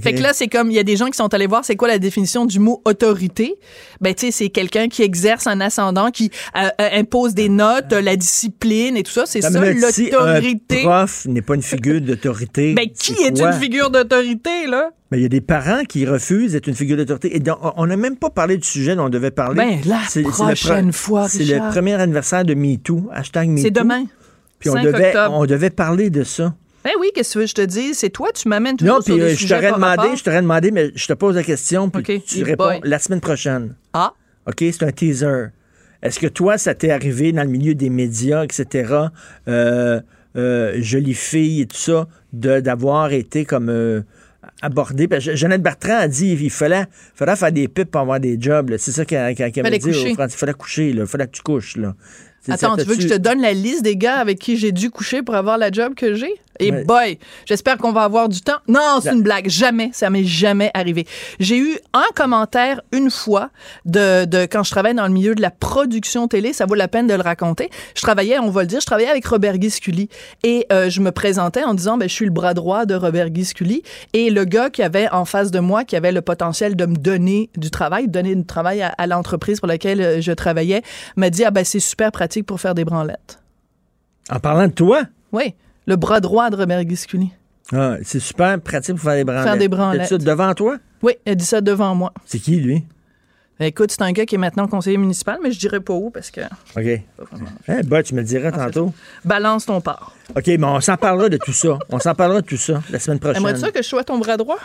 Fait 0.00 0.14
que 0.14 0.22
là, 0.22 0.32
c'est 0.32 0.48
comme, 0.48 0.70
il 0.70 0.74
y 0.74 0.78
a 0.78 0.84
des 0.84 0.96
gens 0.96 1.06
qui 1.06 1.16
sont 1.16 1.32
allés 1.34 1.46
voir 1.46 1.64
c'est 1.64 1.76
quoi 1.76 1.88
la 1.88 1.98
définition 1.98 2.46
du 2.46 2.58
mot 2.58 2.80
autorité. 2.84 3.56
Ben, 4.00 4.14
tu 4.14 4.26
sais, 4.26 4.32
c'est 4.32 4.48
quelqu'un 4.48 4.88
qui 4.88 5.02
exerce 5.02 5.46
un 5.46 5.60
ascendant, 5.60 6.10
qui 6.10 6.30
euh, 6.56 6.68
euh, 6.80 6.88
impose 6.92 7.34
des 7.34 7.48
notes, 7.48 7.92
euh, 7.92 8.00
la 8.00 8.16
discipline 8.16 8.96
et 8.96 9.02
tout 9.02 9.12
ça. 9.12 9.24
C'est 9.26 9.40
Ça 9.40 9.50
si 9.50 10.10
l'autorité. 10.10 10.80
Un 10.80 10.84
prof 10.84 11.26
n'est 11.26 11.42
pas 11.42 11.54
une 11.54 11.62
figure 11.62 12.00
d'autorité. 12.00 12.74
Ben, 12.74 12.88
qui 12.88 13.14
est 13.14 13.38
une 13.38 13.52
figure 13.52 13.90
d'autorité, 13.90 14.66
là? 14.66 14.90
Ben, 15.10 15.18
il 15.18 15.22
y 15.22 15.26
a 15.26 15.28
des 15.28 15.42
parents 15.42 15.84
qui 15.86 16.06
refusent 16.06 16.52
d'être 16.52 16.68
une 16.68 16.74
figure 16.74 16.96
d'autorité. 16.96 17.36
Et 17.36 17.40
donc, 17.40 17.58
on 17.76 17.86
n'a 17.86 17.96
même 17.96 18.16
pas 18.16 18.30
parlé 18.30 18.56
du 18.56 18.66
sujet 18.66 18.96
dont 18.96 19.06
on 19.06 19.10
devait 19.10 19.30
parler. 19.30 19.56
Ben, 19.56 19.80
la 19.84 20.00
le 20.14 20.22
prochaine 20.22 20.92
fois, 20.92 21.28
C'est 21.28 21.44
le 21.44 21.58
premier 21.70 21.94
anniversaire 21.94 22.44
de 22.44 22.54
MeToo. 22.54 23.10
Hashtag 23.12 23.48
MeToo. 23.48 23.62
C'est 23.62 23.70
demain. 23.70 24.04
Puis 24.58 24.70
on 24.70 24.74
5 24.74 24.84
devait, 24.84 25.08
octobre. 25.08 25.34
on 25.34 25.44
devait 25.44 25.70
parler 25.70 26.08
de 26.08 26.22
ça. 26.22 26.54
Ben 26.84 26.92
oui, 27.00 27.10
qu'est-ce 27.14 27.28
que 27.30 27.32
tu 27.34 27.38
veux 27.40 27.46
je 27.46 27.54
te 27.54 27.62
dise? 27.62 27.98
C'est 27.98 28.10
toi, 28.10 28.30
tu 28.34 28.48
m'amènes 28.48 28.76
toujours 28.76 28.96
Non, 28.96 29.00
sur 29.02 29.14
des 29.16 29.22
euh, 29.22 29.34
je 29.36 29.46
t'aurais 29.46 29.72
demandé, 29.72 30.16
je 30.16 30.24
t'aurais 30.24 30.42
demandé, 30.42 30.70
mais 30.70 30.90
je 30.94 31.06
te 31.06 31.12
pose 31.12 31.36
la 31.36 31.42
question, 31.44 31.88
puis 31.90 32.20
tu 32.20 32.42
réponds 32.42 32.64
boy. 32.64 32.80
la 32.84 32.98
semaine 32.98 33.20
prochaine. 33.20 33.74
Ah, 33.92 34.12
OK, 34.46 34.56
c'est 34.58 34.82
un 34.82 34.90
teaser. 34.90 35.46
Est-ce 36.02 36.18
que 36.18 36.26
toi, 36.26 36.58
ça 36.58 36.74
t'est 36.74 36.90
arrivé 36.90 37.30
dans 37.32 37.44
le 37.44 37.48
milieu 37.48 37.74
des 37.76 37.88
médias, 37.90 38.42
etc., 38.42 38.94
euh, 39.46 40.00
euh, 40.36 40.74
jolie 40.80 41.14
fille 41.14 41.60
et 41.60 41.66
tout 41.66 41.76
ça, 41.76 42.08
de- 42.32 42.58
d'avoir 42.58 43.12
été 43.12 43.44
comme 43.44 43.68
euh, 43.68 44.00
abordé? 44.62 45.06
Parce 45.06 45.24
que 45.26 45.36
Jeannette 45.36 45.62
Bertrand 45.62 45.98
a 45.98 46.08
dit 46.08 46.36
il 46.40 46.50
fallait, 46.50 46.86
fallait 47.14 47.36
faire 47.36 47.52
des 47.52 47.68
pipes 47.68 47.92
pour 47.92 48.00
avoir 48.00 48.18
des 48.18 48.36
jobs. 48.40 48.74
C'est 48.78 48.90
ça 48.90 49.04
qu'elle 49.04 49.36
Fallait 49.36 49.58
avait 49.60 49.78
dit. 49.78 49.84
coucher. 49.90 50.10
aux 50.10 50.14
Français. 50.14 50.34
Il 50.34 50.38
fallait 50.38 50.54
coucher, 50.54 50.88
il 50.90 51.06
fallait 51.06 51.26
que 51.26 51.32
tu 51.36 51.42
couches. 51.42 51.76
Là. 51.76 51.94
Attends, 52.48 52.76
tu 52.76 52.84
veux 52.84 52.96
que 52.96 53.02
je 53.02 53.06
te 53.08 53.18
donne 53.18 53.40
la 53.40 53.52
liste 53.52 53.82
des 53.84 53.94
gars 53.96 54.16
avec 54.16 54.40
qui 54.40 54.56
j'ai 54.56 54.72
dû 54.72 54.90
coucher 54.90 55.22
pour 55.22 55.36
avoir 55.36 55.58
la 55.58 55.70
job 55.70 55.94
que 55.94 56.14
j'ai? 56.14 56.34
Et 56.58 56.70
boy, 56.70 57.18
j'espère 57.46 57.78
qu'on 57.78 57.92
va 57.92 58.02
avoir 58.02 58.28
du 58.28 58.40
temps. 58.40 58.58
Non, 58.68 59.00
c'est 59.02 59.12
une 59.12 59.22
blague. 59.22 59.48
Jamais. 59.48 59.90
Ça 59.92 60.10
m'est 60.10 60.24
jamais 60.24 60.70
arrivé. 60.74 61.06
J'ai 61.40 61.58
eu 61.58 61.78
un 61.92 62.04
commentaire 62.14 62.80
une 62.92 63.10
fois 63.10 63.50
de, 63.84 64.24
de 64.24 64.46
quand 64.46 64.62
je 64.62 64.70
travaillais 64.70 64.94
dans 64.94 65.06
le 65.06 65.12
milieu 65.12 65.34
de 65.34 65.42
la 65.42 65.50
production 65.50 66.28
télé. 66.28 66.52
Ça 66.52 66.66
vaut 66.66 66.74
la 66.74 66.88
peine 66.88 67.06
de 67.06 67.14
le 67.14 67.22
raconter. 67.22 67.70
Je 67.94 68.02
travaillais, 68.02 68.38
on 68.38 68.50
va 68.50 68.62
le 68.62 68.66
dire, 68.66 68.80
je 68.80 68.86
travaillais 68.86 69.10
avec 69.10 69.26
Robert 69.26 69.58
Guisculi. 69.58 70.08
Et 70.42 70.66
euh, 70.72 70.90
je 70.90 71.00
me 71.00 71.10
présentais 71.10 71.64
en 71.64 71.74
disant, 71.74 71.98
ben, 71.98 72.08
je 72.08 72.14
suis 72.14 72.26
le 72.26 72.30
bras 72.30 72.54
droit 72.54 72.86
de 72.86 72.94
Robert 72.94 73.30
Guisculi. 73.30 73.82
Et 74.12 74.30
le 74.30 74.44
gars 74.44 74.70
qui 74.70 74.82
avait 74.82 75.08
en 75.10 75.24
face 75.24 75.50
de 75.50 75.58
moi, 75.60 75.84
qui 75.84 75.96
avait 75.96 76.12
le 76.12 76.22
potentiel 76.22 76.76
de 76.76 76.86
me 76.86 76.96
donner 76.96 77.50
du 77.56 77.70
travail, 77.70 78.06
de 78.06 78.12
donner 78.12 78.34
du 78.34 78.44
travail 78.44 78.82
à, 78.82 78.88
à 78.88 79.06
l'entreprise 79.06 79.58
pour 79.60 79.68
laquelle 79.68 80.00
euh, 80.00 80.20
je 80.20 80.32
travaillais, 80.32 80.82
m'a 81.16 81.30
dit, 81.30 81.44
ah 81.44 81.50
ben, 81.50 81.64
c'est 81.64 81.80
super 81.80 82.12
pratique 82.12 82.46
pour 82.46 82.60
faire 82.60 82.74
des 82.74 82.84
branlettes. 82.84 83.38
En 84.30 84.38
parlant 84.38 84.66
de 84.66 84.72
toi, 84.72 85.02
Oui, 85.32 85.54
le 85.86 85.96
bras 85.96 86.20
droit 86.20 86.50
de 86.50 86.56
Robert 86.56 86.84
Guisculi. 86.84 87.30
ah, 87.72 87.96
c'est 88.04 88.20
super 88.20 88.60
pratique 88.60 88.96
pour 88.96 89.04
faire 89.04 89.16
des 89.16 89.24
branlettes. 89.24 89.44
Faire 89.44 89.56
des 89.58 89.68
branlettes. 89.68 90.08
Ça 90.08 90.18
devant 90.18 90.54
toi? 90.54 90.76
Oui, 91.02 91.14
a 91.26 91.34
dit 91.34 91.44
ça 91.44 91.60
devant 91.60 91.94
moi. 91.94 92.12
C'est 92.26 92.38
qui, 92.38 92.56
lui? 92.56 92.84
Ben, 93.58 93.66
Écoute, 93.66 93.90
c'est 93.92 94.02
un 94.02 94.12
gars 94.12 94.24
qui 94.24 94.34
est 94.34 94.38
maintenant 94.38 94.66
conseiller 94.66 94.96
municipal, 94.96 95.38
mais 95.42 95.50
je 95.52 95.58
dirais 95.58 95.80
pas 95.80 95.92
où 95.92 96.10
parce 96.10 96.30
que 96.30 96.40
OK. 96.76 96.84
Eh, 97.68 97.82
bah, 97.84 98.02
tu 98.02 98.14
me 98.14 98.20
le 98.20 98.26
diras 98.26 98.50
tantôt. 98.52 98.92
balance 99.24 99.66
ton 99.66 99.80
part. 99.80 100.12
OK, 100.36 100.46
mais 100.46 100.64
on 100.64 100.80
s'en 100.80 100.96
parlera 100.96 101.28
de 101.28 101.36
tout 101.36 101.52
ça. 101.52 101.78
On 101.90 101.98
s'en 101.98 102.14
parlera 102.14 102.40
de 102.40 102.46
tout 102.46 102.56
ça 102.56 102.82
la 102.90 102.98
semaine 102.98 103.18
prochaine. 103.18 103.38
Aimerais-tu 103.42 103.60
ça 103.60 103.70
que 103.70 103.82
je 103.82 103.88
sois 103.88 104.04
ton 104.04 104.18
bras 104.18 104.36
droit? 104.36 104.58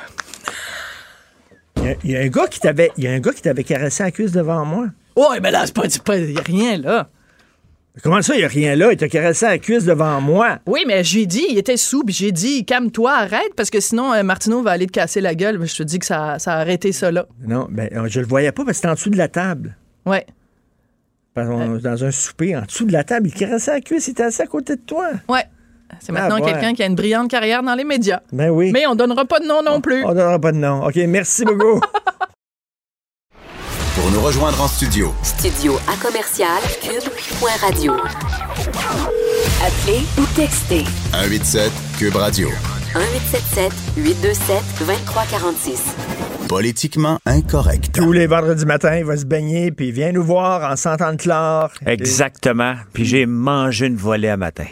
Il 1.77 1.84
y 1.84 1.88
a- 1.89 1.95
il 2.03 2.11
y, 2.11 2.15
a 2.18 2.22
un 2.22 2.27
gars 2.27 2.48
qui 2.48 2.60
t'avait, 2.60 2.91
il 2.98 3.03
y 3.03 3.07
a 3.07 3.11
un 3.11 3.19
gars 3.19 3.34
qui 3.34 3.41
t'avait 3.41 3.64
caressé 3.64 4.03
la 4.03 4.11
cuisse 4.11 4.31
devant 4.31 4.65
moi. 4.65 4.88
Ouais, 5.15 5.39
mais 5.41 5.52
là, 5.52 5.64
c'est 5.65 5.73
pas, 5.76 5.84
pas 6.03 6.18
y 6.18 6.38
a 6.38 6.41
rien 6.41 6.77
là. 6.77 7.10
Comment 8.03 8.22
ça, 8.22 8.36
il 8.36 8.40
n'y 8.40 8.44
a 8.44 8.48
rien 8.48 8.76
là? 8.76 8.91
Il 8.91 8.98
t'a 8.98 9.07
caressé 9.10 9.45
la 9.45 9.57
cuisse 9.57 9.86
devant 9.86 10.22
moi. 10.22 10.60
Oui, 10.68 10.84
mais 10.88 11.03
j'ai 11.03 11.26
dit, 11.26 11.45
il 11.49 11.57
était 11.57 11.78
sous, 11.78 12.03
puis 12.03 12.14
j'ai 12.14 12.32
dit, 12.32 12.64
calme-toi, 12.65 13.11
arrête, 13.11 13.53
parce 13.56 13.69
que 13.69 13.80
sinon, 13.80 14.14
euh, 14.14 14.24
Martineau 14.24 14.61
va 14.61 14.72
aller 14.72 14.86
te 14.88 14.91
casser 14.91 15.19
la 15.22 15.34
gueule. 15.36 15.60
Je 15.65 15.76
te 15.76 15.84
dis 15.84 15.99
que 15.99 16.06
ça, 16.06 16.38
ça 16.40 16.53
a 16.53 16.57
arrêté 16.60 16.91
ça 16.91 17.11
là. 17.11 17.26
Non, 17.45 17.68
ben, 17.69 17.90
euh, 17.94 18.07
je 18.07 18.19
le 18.19 18.28
voyais 18.28 18.52
pas 18.52 18.64
parce 18.64 18.69
que 18.72 18.76
c'était 18.78 18.88
en 18.90 18.94
dessous 18.94 19.10
de 19.10 19.18
la 19.18 19.28
table. 19.28 19.76
Ouais. 20.06 20.26
Parce 21.34 21.48
qu'on- 21.49 21.78
Dans 21.78 22.03
un 22.03 22.11
souper, 22.11 22.56
en 22.56 22.61
dessous 22.64 22.86
de 22.86 22.94
la 22.94 23.03
table, 23.03 23.28
il 23.28 23.34
caressait 23.34 23.72
la 23.74 23.82
cuisse, 23.82 24.07
il 24.07 24.11
était 24.11 24.24
assis 24.24 24.41
à 24.41 24.48
côté 24.48 24.76
de 24.76 24.82
toi. 24.82 25.10
Ouais. 25.30 25.44
C'est 25.99 26.11
maintenant 26.11 26.38
Ah, 26.40 26.44
ouais. 26.44 26.52
quelqu'un 26.52 26.74
qui 26.74 26.84
a 26.84 26.86
une 26.86 26.95
brillante 26.95 27.30
carrière 27.30 27.64
dans 27.64 27.74
les 27.76 27.84
médias. 27.86 28.19
Ben 28.34 28.49
oui. 28.49 28.72
Mais 28.74 28.86
on 28.88 28.95
donnera 28.95 29.24
pas 29.26 29.40
de 29.40 29.45
nom 29.45 29.61
non 29.64 29.80
plus. 29.82 30.03
On 30.03 30.10
donnera 30.14 30.38
pas 30.40 30.52
de 30.52 30.57
nom. 30.57 30.86
OK, 30.86 30.95
merci 31.07 31.45
beaucoup. 31.45 31.80
Pour 33.98 34.11
nous 34.11 34.22
rejoindre 34.22 34.61
en 34.61 34.68
studio, 34.68 35.11
Studio 35.24 35.74
à 35.88 35.98
commercial 35.99 36.61
cube.radio. 36.84 37.94
Appelez 39.60 40.03
ou 40.19 40.26
textez 40.36 40.84
187 41.11 41.72
Cube 41.98 42.15
Radio. 42.15 42.48
1877 42.94 43.74
827 43.98 44.64
2346. 44.80 45.95
Politiquement 46.48 47.18
incorrect. 47.26 47.95
Tous 47.95 48.11
les 48.11 48.28
vendredis 48.28 48.68
matins, 48.68 48.98
il 48.98 49.03
va 49.03 49.18
se 49.18 49.26
baigner, 49.26 49.72
puis 49.72 49.88
il 49.88 49.94
vient 49.94 50.11
nous 50.11 50.24
voir 50.24 50.72
en 50.72 50.76
sentant 50.76 51.10
le 51.10 51.18
chlore. 51.18 51.72
Exactement. 51.88 52.76
Puis 52.94 53.03
j'ai 53.06 53.26
mangé 53.26 53.88
une 53.88 53.98
volée 53.98 54.30
à 54.30 54.38
matin. 54.38 54.68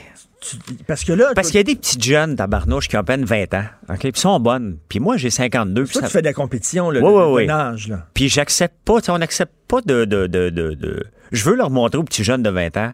Parce 0.87 1.03
que 1.03 1.13
là, 1.13 1.31
Parce 1.35 1.47
qu'il 1.47 1.57
y 1.57 1.59
a 1.59 1.63
des 1.63 1.75
petites 1.75 2.03
jeunes 2.03 2.35
tabarnouches 2.35 2.87
qui 2.87 2.95
ont 2.97 3.01
à 3.01 3.03
peine 3.03 3.25
20 3.25 3.53
ans, 3.53 3.65
OK? 3.89 3.99
Puis 3.99 4.11
sont 4.15 4.39
bonnes. 4.39 4.77
Puis 4.89 4.99
moi, 4.99 5.17
j'ai 5.17 5.29
52. 5.29 5.83
puis 5.83 5.93
toi, 5.93 6.01
ça- 6.01 6.07
tu 6.07 6.13
fais 6.13 6.21
de 6.21 6.27
la 6.27 6.33
compétition, 6.33 6.89
là, 6.91 6.99
Oui, 7.01 7.05
de, 7.05 7.17
oui, 7.17 7.33
oui. 7.33 7.45
bon 7.47 7.53
âge, 7.53 7.87
là. 7.87 8.05
Puis 8.13 8.29
j'accepte 8.29 8.75
pas, 8.85 8.99
tu 9.01 9.05
sais, 9.05 9.11
on 9.11 9.17
n'accepte 9.17 9.53
pas 9.67 9.81
de, 9.81 10.05
de, 10.05 10.27
de, 10.27 10.49
de, 10.49 11.03
Je 11.31 11.43
veux 11.49 11.55
leur 11.55 11.69
montrer 11.69 11.97
aux 11.97 12.03
petits 12.03 12.23
jeunes 12.23 12.43
de 12.43 12.49
20 12.49 12.77
ans, 12.77 12.91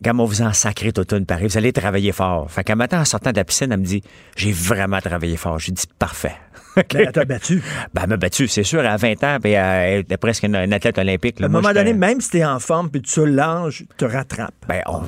Gamme, 0.00 0.20
on 0.20 0.24
vous 0.26 0.42
en 0.42 0.52
sacré 0.52 0.92
toute 0.92 1.12
une 1.12 1.26
pareil, 1.26 1.48
vous 1.48 1.58
allez 1.58 1.72
travailler 1.72 2.12
fort. 2.12 2.48
Fait 2.48 2.62
qu'un 2.62 2.76
matin, 2.76 3.00
en 3.00 3.04
sortant 3.04 3.32
de 3.32 3.36
la 3.36 3.42
piscine, 3.44 3.72
elle 3.72 3.80
me 3.80 3.84
dit 3.84 4.00
J'ai 4.36 4.52
vraiment 4.52 5.00
travaillé 5.00 5.36
fort. 5.36 5.58
J'ai 5.58 5.72
dit 5.72 5.84
Parfait. 5.98 6.36
Ben, 6.76 6.84
elle 6.94 7.10
t'a 7.10 7.24
battu. 7.24 7.60
Ben, 7.92 8.02
elle 8.04 8.10
m'a 8.10 8.16
battu, 8.16 8.46
c'est 8.46 8.62
sûr, 8.62 8.78
à 8.86 8.96
20 8.96 9.24
ans, 9.24 9.38
puis 9.42 9.50
elle 9.52 10.02
était 10.02 10.16
presque 10.16 10.44
une, 10.44 10.54
une 10.54 10.72
athlète 10.72 10.96
olympique. 10.98 11.40
là. 11.40 11.46
À 11.46 11.48
un 11.48 11.52
moment 11.52 11.72
donné, 11.72 11.92
même 11.92 12.20
si 12.20 12.30
t'es 12.30 12.44
en 12.44 12.60
forme, 12.60 12.88
puis 12.88 13.02
tu 13.02 13.26
l'âge, 13.26 13.84
te 13.96 14.04
rattrape. 14.04 14.54
Ben, 14.68 14.82
on, 14.86 15.02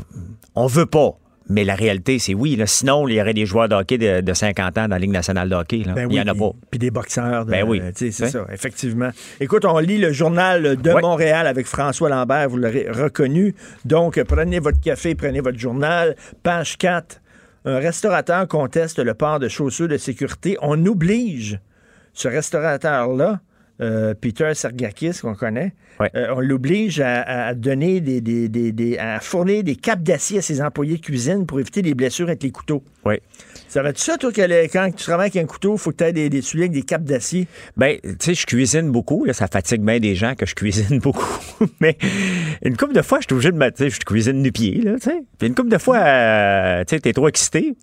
on 0.56 0.66
veut 0.66 0.86
pas. 0.86 1.12
Mais 1.51 1.64
la 1.64 1.74
réalité, 1.74 2.18
c'est 2.18 2.32
oui. 2.32 2.56
Là. 2.56 2.66
Sinon, 2.66 3.06
il 3.09 3.14
y 3.16 3.20
aurait 3.20 3.35
des 3.35 3.44
joueurs 3.44 3.68
de 3.68 3.74
hockey 3.74 3.98
de, 3.98 4.20
de 4.20 4.32
50 4.32 4.78
ans 4.78 4.82
dans 4.85 4.89
la 4.94 4.98
Ligue 4.98 5.10
nationale 5.10 5.48
de 5.48 5.55
hockey. 5.56 5.82
là. 5.85 5.93
Ben 5.94 6.06
il 6.09 6.14
y 6.16 6.20
oui, 6.20 6.24
en 6.24 6.32
a 6.32 6.35
pas. 6.35 6.52
Puis 6.70 6.78
des 6.78 6.90
boxeurs. 6.90 7.44
de- 7.44 7.51
Ben 7.51 7.64
oui. 7.68 7.82
C'est 7.94 8.06
Ouais. 8.22 8.28
ça, 8.31 8.47
effectivement. 8.52 9.10
Écoute, 9.40 9.64
on 9.64 9.78
lit 9.81 9.98
le 9.98 10.12
journal 10.12 10.77
de. 10.77 10.93
Montréal 11.01 11.47
avec 11.47 11.66
François 11.66 12.09
Lambert, 12.09 12.48
vous 12.48 12.56
l'aurez 12.56 12.86
reconnu. 12.90 13.55
Donc, 13.85 14.22
prenez 14.24 14.60
votre 14.60 14.81
café, 14.81 15.14
prenez 15.14 15.40
votre 15.40 15.59
journal. 15.59 16.14
Page 16.43 16.78
4. 16.78 17.20
Un 17.64 17.78
restaurateur 17.78 18.48
conteste 18.48 18.98
le 19.01 19.12
port 19.14 19.39
de 19.39 19.48
chaussures 19.48 19.89
de 19.89 19.97
sécurité. 19.98 20.56
On 20.62 20.86
oblige 20.86 21.59
ce 22.14 22.28
restaurateur-là, 22.28 23.40
euh, 23.81 24.14
Peter 24.20 24.52
Sergakis, 24.55 25.18
qu'on 25.22 25.35
connaît, 25.35 25.72
euh, 26.14 26.35
on 26.35 26.40
l'oblige 26.40 27.01
à, 27.01 27.47
à 27.48 27.55
donner 27.55 28.01
des, 28.01 28.20
des- 28.20 28.48
des- 28.48 28.72
des- 28.72 28.98
à 28.98 29.20
fournir 29.20 29.62
des 29.62 29.77
capes 29.77 30.02
d'acier 30.02 30.39
à 30.39 30.43
ses 30.43 30.60
employés 30.62 30.97
de 30.97 31.01
cuisine 31.02 31.47
pour 31.47 31.60
éviter 31.60 31.82
les 31.82 31.94
blessures 31.94 32.28
avec 32.28 32.43
les 32.43 32.51
couteaux. 32.51 32.82
Oui. 33.05 33.16
Ça 33.68 33.82
va-tu 33.82 34.01
ça, 34.02 34.18
toi, 34.18 34.32
que 34.32 34.66
quand 34.72 34.90
tu 34.94 35.05
travailles 35.05 35.31
avec 35.31 35.43
un 35.43 35.47
couteau, 35.47 35.74
il 35.74 35.78
faut 35.78 35.90
que 35.93 35.97
tu 35.98 36.05
aies 36.05 36.12
des, 36.12 36.28
des 36.28 36.43
souliers 36.43 36.64
avec 36.64 36.72
des 36.72 36.82
capes 36.82 37.05
d'acier? 37.05 37.47
Ben, 37.77 37.98
tu 38.02 38.10
sais, 38.18 38.35
je 38.35 38.44
cuisine 38.47 38.90
beaucoup. 38.90 39.24
Là, 39.24 39.32
ça 39.32 39.47
fatigue 39.47 39.82
bien 39.82 40.01
des 40.01 40.14
gens 40.16 40.35
que 40.35 40.44
je 40.47 40.55
cuisine 40.55 40.98
beaucoup. 41.02 41.39
Mais 41.81 41.97
une 42.62 42.77
couple 42.77 42.94
de 42.94 43.02
fois, 43.02 43.18
je 43.20 43.27
suis 43.27 43.35
obligé 43.35 43.52
de 43.52 43.56
me. 43.56 43.68
Tu 43.70 43.85
sais, 43.85 43.90
je 43.90 43.98
cuisine 44.01 44.43
du 44.43 44.51
pied, 44.52 44.81
là, 44.82 44.94
tu 44.94 45.10
sais. 45.10 45.22
Puis 45.39 45.48
une 45.48 45.55
couple 45.55 45.70
de 45.70 45.78
fois, 45.78 45.98
euh, 45.98 46.85
tu 46.85 46.97
sais, 46.97 47.01
t'es 47.01 47.12
trop 47.12 47.28
excité. 47.28 47.74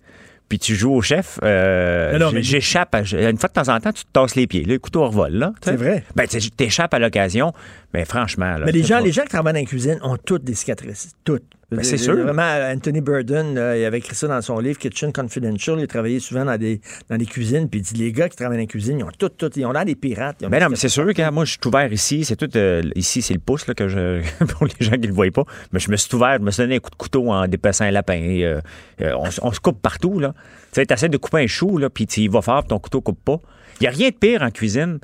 Puis 0.48 0.58
tu 0.58 0.74
joues 0.74 0.92
au 0.94 1.02
chef. 1.02 1.38
euh, 1.42 2.12
Non, 2.12 2.26
non, 2.26 2.32
mais- 2.32 2.42
J'échappe. 2.42 2.94
à- 2.94 3.00
Une 3.00 3.36
fois 3.38 3.48
de 3.48 3.52
temps 3.52 3.68
en 3.68 3.78
temps, 3.80 3.92
tu 3.92 4.04
te 4.04 4.10
tasses 4.12 4.34
les 4.34 4.46
pieds. 4.46 4.64
Le 4.64 4.78
couteau 4.78 5.06
revole, 5.06 5.32
là. 5.34 5.52
C'est 5.62 5.76
vrai. 5.76 6.04
Ben, 6.16 6.26
t'échappes 6.26 6.94
à 6.94 6.98
l'occasion. 6.98 7.52
Mais 7.92 8.04
franchement, 8.06 8.56
là. 8.56 8.64
Mais 8.66 8.72
les 8.72 8.82
gens, 8.82 8.98
pas- 8.98 9.04
les 9.04 9.12
gens 9.12 9.22
qui 9.22 9.28
travaillent 9.28 9.52
dans 9.52 9.60
la 9.60 9.64
cuisine 9.66 9.98
ont 10.02 10.16
toutes 10.16 10.44
des 10.44 10.54
cicatrices. 10.54 11.10
Toutes. 11.24 11.42
Ben, 11.70 11.84
c'est 11.84 11.98
sûr. 11.98 12.16
Vraiment, 12.16 12.72
Anthony 12.72 13.02
Burden, 13.02 13.52
il 13.52 13.84
avait 13.84 13.98
écrit 13.98 14.14
ça 14.14 14.26
dans 14.26 14.40
son 14.40 14.58
livre 14.58 14.78
Kitchen 14.78 15.12
Confidential. 15.12 15.78
Il 15.78 15.86
travaillait 15.86 16.18
souvent 16.18 16.46
dans 16.46 16.56
des, 16.56 16.80
dans 17.10 17.16
des 17.18 17.26
cuisines. 17.26 17.68
Puis 17.68 17.80
il 17.80 17.82
dit 17.82 17.94
les 17.94 18.12
gars 18.12 18.28
qui 18.28 18.36
travaillent 18.36 18.56
dans 18.56 18.62
la 18.62 18.66
cuisine, 18.66 18.98
ils 19.00 19.04
ont 19.04 19.10
toutes, 19.18 19.36
toutes. 19.36 19.56
Ils 19.56 19.66
ont 19.66 19.72
l'air 19.72 19.84
des 19.84 19.94
pirates. 19.94 20.42
Ont 20.42 20.48
Ben 20.48 20.62
non, 20.62 20.70
mais 20.70 20.76
c'est 20.76 20.88
sûr 20.88 21.12
que 21.12 21.30
moi, 21.30 21.44
je 21.44 21.52
suis 21.52 21.60
ouvert 21.66 21.92
ici. 21.92 22.24
C'est 22.24 22.36
tout. 22.36 22.48
euh, 22.56 22.82
ici, 22.94 23.20
c'est 23.20 23.34
le 23.34 23.40
pouce 23.40 23.66
là, 23.66 23.74
que 23.74 23.88
je. 23.88 24.22
pour 24.46 24.66
les 24.66 24.86
gens 24.86 24.92
qui 24.92 25.00
ne 25.00 25.06
le 25.08 25.12
voient 25.12 25.30
pas. 25.30 25.44
Mais 25.72 25.80
je 25.80 25.90
me 25.90 25.96
suis 25.96 26.14
ouvert, 26.14 26.38
je 26.38 26.44
me 26.44 26.50
suis 26.50 26.62
donné 26.62 26.76
un 26.76 26.80
coup 26.80 26.90
de 26.90 26.96
couteau 26.96 27.30
en 27.30 27.46
dépassant 27.46 27.84
un 27.84 27.90
lapin. 27.90 28.14
Et, 28.14 28.44
euh, 28.44 28.60
euh, 29.00 29.12
on, 29.42 29.52
se 29.52 29.60
coupe 29.60 29.82
partout, 29.82 30.18
là. 30.18 30.34
Tu 30.72 30.80
sais, 30.80 30.86
t'essaies 30.86 31.08
de 31.08 31.16
couper 31.16 31.42
un 31.42 31.46
chou, 31.46 31.78
là, 31.78 31.90
puis 31.90 32.06
tu 32.06 32.26
vas 32.28 32.40
puis 32.40 32.68
ton 32.68 32.78
couteau 32.78 33.00
coupe 33.00 33.22
pas. 33.22 33.40
Il 33.80 33.84
n'y 33.84 33.88
a 33.88 33.90
rien 33.90 34.08
de 34.08 34.14
pire 34.14 34.42
en 34.42 34.50
cuisine 34.50 34.98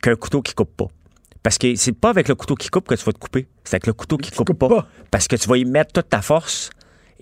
qu'un 0.00 0.14
couteau 0.14 0.42
qui 0.42 0.54
coupe 0.54 0.76
pas. 0.76 0.88
Parce 1.42 1.58
que 1.58 1.74
c'est 1.74 1.92
pas 1.92 2.10
avec 2.10 2.28
le 2.28 2.34
couteau 2.34 2.54
qui 2.54 2.68
coupe 2.68 2.86
que 2.86 2.94
tu 2.94 3.04
vas 3.04 3.12
te 3.12 3.18
couper. 3.18 3.46
C'est 3.64 3.74
avec 3.74 3.86
le 3.86 3.92
couteau 3.92 4.16
qui 4.16 4.30
coupe 4.30 4.52
pas. 4.58 4.86
Parce 5.10 5.26
que 5.28 5.36
tu 5.36 5.48
vas 5.48 5.56
y 5.56 5.64
mettre 5.64 5.92
toute 5.92 6.08
ta 6.08 6.22
force 6.22 6.70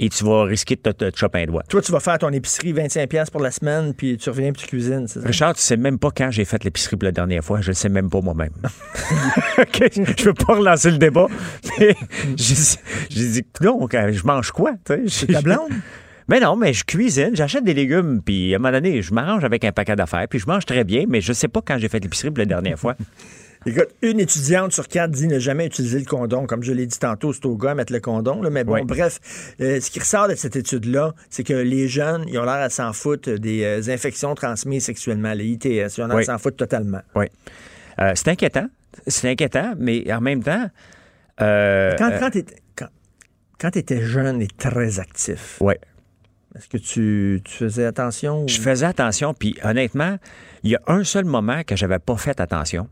et 0.03 0.09
tu 0.09 0.25
vas 0.25 0.45
risquer 0.45 0.77
de 0.77 0.81
te, 0.81 0.91
te- 0.91 1.11
te 1.11 1.19
choper 1.19 1.43
un 1.43 1.47
doigt. 1.47 1.63
Toi, 1.69 1.83
tu 1.83 1.93
vas 1.93 2.01
faire 2.01 2.19
ton 2.19 2.31
épicerie 2.31 2.73
25$ 2.73 3.31
pour 3.31 3.41
la 3.43 3.51
semaine, 3.51 3.93
puis 3.95 4.17
tu 4.17 4.31
reviens 4.31 4.51
puis 4.53 4.63
tu 4.63 4.69
cuisines. 4.69 5.07
c'est 5.09 5.21
ça? 5.21 5.27
Richard, 5.27 5.55
tu 5.55 5.61
sais 5.61 5.77
même 5.77 5.99
pas 5.99 6.11
quand 6.11 6.31
j'ai 6.31 6.45
fait 6.47 6.63
l'épicerie 6.65 6.97
pour 6.97 7.05
la 7.05 7.13
dernière 7.13 7.45
fois. 7.45 7.61
Je 7.61 7.69
le 7.69 7.75
sais 7.75 7.89
même 7.91 8.09
pas 8.09 8.21
moi-même. 8.23 8.53
OK, 9.59 9.91
Je 10.19 10.25
veux 10.25 10.35
pas 10.35 10.55
relancer 10.55 10.91
le 10.91 10.99
débat, 10.99 11.27
j'ai 11.79 11.95
dit, 13.11 13.45
non, 13.61 13.87
je 13.91 14.25
mange 14.27 14.53
quoi? 14.53 14.73
tu? 14.85 15.09
C'est 15.09 15.27
ta 15.27 15.43
blonde? 15.43 15.71
Mais 16.29 16.41
non, 16.41 16.57
mais 16.57 16.73
je 16.73 16.85
cuisine, 16.85 17.31
j'achète 17.35 17.65
des 17.65 17.75
légumes, 17.75 18.23
puis 18.25 18.53
à 18.55 18.57
un 18.57 18.59
moment 18.61 18.73
donné, 18.73 19.03
je 19.03 19.13
m'arrange 19.13 19.45
avec 19.45 19.65
un 19.65 19.73
paquet 19.73 19.97
d'affaires, 19.97 20.27
puis 20.29 20.39
je 20.39 20.47
mange 20.47 20.65
très 20.65 20.85
bien, 20.85 21.05
mais 21.09 21.21
je 21.21 21.33
sais 21.33 21.49
pas 21.49 21.61
quand 21.61 21.77
j'ai 21.79 21.89
fait 21.89 21.99
l'épicerie 21.99 22.31
pour 22.31 22.39
la 22.39 22.45
dernière 22.47 22.79
fois. 22.79 22.95
Écoute, 23.66 23.89
une 24.01 24.20
étudiante 24.20 24.73
sur 24.73 24.89
quatre 24.89 25.11
dit 25.11 25.27
ne 25.27 25.39
jamais 25.39 25.66
utiliser 25.66 25.99
le 25.99 26.07
condom. 26.07 26.47
Comme 26.47 26.62
je 26.62 26.73
l'ai 26.73 26.87
dit 26.87 26.99
tantôt, 26.99 27.32
c'est 27.35 27.45
au 27.45 27.57
gars 27.57 27.73
à 27.73 27.74
mettre 27.74 27.93
le 27.93 28.01
condom. 28.01 28.41
là. 28.41 28.49
mais 28.49 28.65
bon, 28.65 28.74
Oui. 28.74 28.82
bref, 28.85 29.20
euh, 29.61 29.81
ce 29.81 29.91
qui 29.91 30.01
ressort 30.01 30.28
de 30.28 30.35
cette 30.35 30.57
étude-là, 30.57 31.12
c'est 31.28 31.45
que 31.45 31.53
les 31.53 31.87
jeunes, 31.87 32.24
ils 32.28 32.39
ont 32.39 32.45
l'air 32.45 32.55
à 32.55 32.70
s'en 32.70 32.93
foutre 32.95 33.31
des 33.39 33.62
euh, 33.65 33.93
infections 33.93 34.35
transmises 34.35 34.85
sexuellement, 34.87 35.35
les 35.35 35.45
ITS. 35.47 35.66
Ils 35.66 36.03
ont 36.03 36.07
l'air 36.07 36.16
Oui. 36.16 36.23
à 36.23 36.27
s'en 36.27 36.39
foutre 36.39 36.57
totalement. 36.57 37.03
Oui. 37.15 37.27
Euh, 38.01 38.12
c'est 38.15 38.28
inquiétant. 38.28 38.66
C'est 39.07 39.28
inquiétant, 39.31 39.74
mais 39.78 40.11
en 40.12 40.20
même 40.23 40.43
temps. 40.43 40.69
Quand, 41.39 42.89
quand 43.59 43.70
t'étais 43.70 44.03
jeune 44.03 44.41
et 44.43 44.49
très 44.49 45.01
actif, 45.01 45.59
ouais. 45.61 45.78
est-ce 46.57 46.69
que 46.69 46.78
tu, 46.78 47.41
tu 47.45 47.53
faisais 47.59 47.85
attention? 47.85 48.45
ou- 48.45 48.49
Je 48.49 48.59
faisais 48.61 48.87
attention, 48.87 49.35
puis 49.35 49.55
honnêtement, 49.62 50.16
il 50.62 50.70
y 50.70 50.77
a 50.77 50.81
un 50.87 51.05
seul 51.05 51.24
moment 51.27 51.62
que 51.62 51.77
j'avais 51.77 51.99
pas 51.99 52.16
fait 52.16 52.41
attention. 52.41 52.89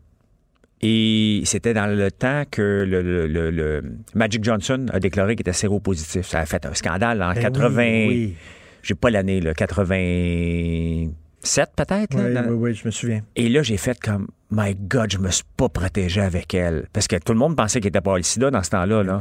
Et 0.81 1.41
c'était 1.45 1.73
dans 1.73 1.87
le 1.87 2.09
temps 2.11 2.43
que 2.49 2.85
le, 2.87 3.01
le- 3.01 3.27
le- 3.27 3.51
le 3.51 3.83
Magic 4.15 4.43
Johnson 4.43 4.85
a 4.93 4.99
déclaré 4.99 5.35
qu'il 5.35 5.41
était 5.41 5.53
séropositif. 5.53 6.27
Ça 6.27 6.39
a 6.39 6.45
fait 6.45 6.65
un 6.65 6.73
scandale 6.73 7.21
en 7.21 7.33
Ben 7.33 7.41
80. 7.41 7.75
oui, 7.77 8.05
oui. 8.07 8.35
J'ai 8.81 8.95
pas 8.95 9.09
l'année, 9.09 9.41
là, 9.41 9.53
87 9.53 11.69
peut-être. 11.75 12.15
Oui, 12.15 12.23
oui, 12.47 12.55
oui, 12.55 12.73
je 12.73 12.85
me 12.85 12.91
souviens. 12.91 13.21
Et 13.35 13.49
là, 13.49 13.61
j'ai 13.61 13.75
fait 13.77 13.99
comme, 13.99 14.27
my 14.51 14.73
God, 14.75 15.11
je 15.11 15.17
me 15.17 15.29
suis 15.29 15.43
pas 15.57 15.67
protégé 15.69 16.21
avec 16.21 16.53
elle. 16.53 16.87
Parce 16.93 17.07
que 17.07 17.17
tout 17.17 17.33
le 17.33 17.39
monde 17.39 17.55
pensait 17.57 17.79
qu'il 17.81 17.89
était 17.89 18.01
pas 18.01 18.15
le 18.17 18.23
sida 18.23 18.49
dans 18.51 18.63
ce 18.63 18.69
temps-là. 18.71 19.03
Là. 19.03 19.19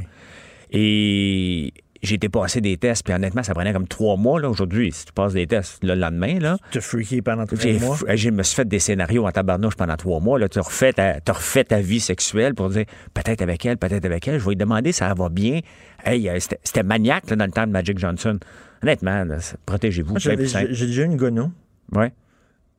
Et 0.70 1.72
j'ai 2.02 2.14
été 2.16 2.28
passer 2.28 2.60
des 2.60 2.76
tests, 2.76 3.04
puis 3.04 3.12
honnêtement, 3.14 3.42
ça 3.42 3.54
prenait 3.54 3.72
comme 3.72 3.88
trois 3.88 4.16
mois. 4.16 4.40
Là, 4.40 4.48
aujourd'hui, 4.48 4.92
si 4.92 5.06
tu 5.06 5.12
passes 5.12 5.32
des 5.32 5.46
tests 5.46 5.82
le 5.84 5.94
lendemain, 5.94 6.38
là, 6.38 6.56
Tu 6.70 6.78
as 6.78 6.80
freaké 6.80 7.22
pendant 7.22 7.44
trois 7.46 7.72
mois? 7.80 7.96
je 8.14 8.30
me 8.30 8.42
suis 8.42 8.54
fait 8.56 8.68
des 8.68 8.78
scénarios 8.78 9.26
en 9.26 9.30
tabarnouche 9.32 9.74
pendant 9.76 9.96
trois 9.96 10.20
mois. 10.20 10.38
Là, 10.38 10.48
tu 10.48 10.60
refais 10.60 10.92
ta, 10.92 11.20
tu 11.20 11.32
refais 11.32 11.64
ta 11.64 11.80
vie 11.80 12.00
sexuelle 12.00 12.54
pour 12.54 12.70
dire 12.70 12.84
peut-être 13.14 13.42
avec 13.42 13.64
elle, 13.66 13.76
peut-être 13.78 14.04
avec 14.04 14.26
elle. 14.28 14.38
Je 14.38 14.44
vais 14.44 14.50
lui 14.50 14.56
demander 14.56 14.92
si 14.92 14.98
ça 14.98 15.12
va 15.14 15.28
bien. 15.28 15.60
Hey, 16.04 16.28
euh, 16.28 16.38
c'était, 16.38 16.82
maniaque 16.82 17.28
là, 17.30 17.36
dans 17.36 17.46
le 17.46 17.50
temps 17.52 17.66
de 17.66 17.72
Magic 17.72 17.98
Johnson. 17.98 18.38
Honnêtement, 18.82 19.24
protégez-vous. 19.66 20.18
J'ai 20.18 20.36
déjà 20.36 21.02
une 21.04 21.16
gono. 21.16 21.50
Ouais, 21.92 22.12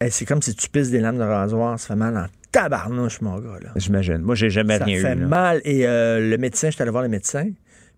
Hey, 0.02 0.12
c'est 0.12 0.24
comme 0.24 0.42
si 0.42 0.56
tu 0.56 0.70
pisses 0.70 0.92
des 0.92 1.02
lames 1.02 1.18
de 1.18 1.24
rasoir. 1.24 1.78
Ça 1.78 1.88
fait 1.90 1.96
mal 1.98 2.16
en 2.16 2.26
tabarnouche, 2.54 3.20
mon 3.20 3.38
gars. 3.40 3.60
J'imagine. 3.76 4.20
Moi, 4.20 4.36
j'ai 4.36 4.50
jamais 4.50 4.78
Ça 4.78 4.86
rien 4.86 5.02
fait 5.02 5.14
eu. 5.14 5.20
là. 5.20 5.28
mal. 5.28 5.62
Et 5.66 5.86
euh, 5.86 6.30
le 6.30 6.38
médecin, 6.38 6.70
j'étais 6.70 6.84
allé 6.84 6.92
voir 6.92 7.04
le 7.04 7.10
médecin, 7.10 7.50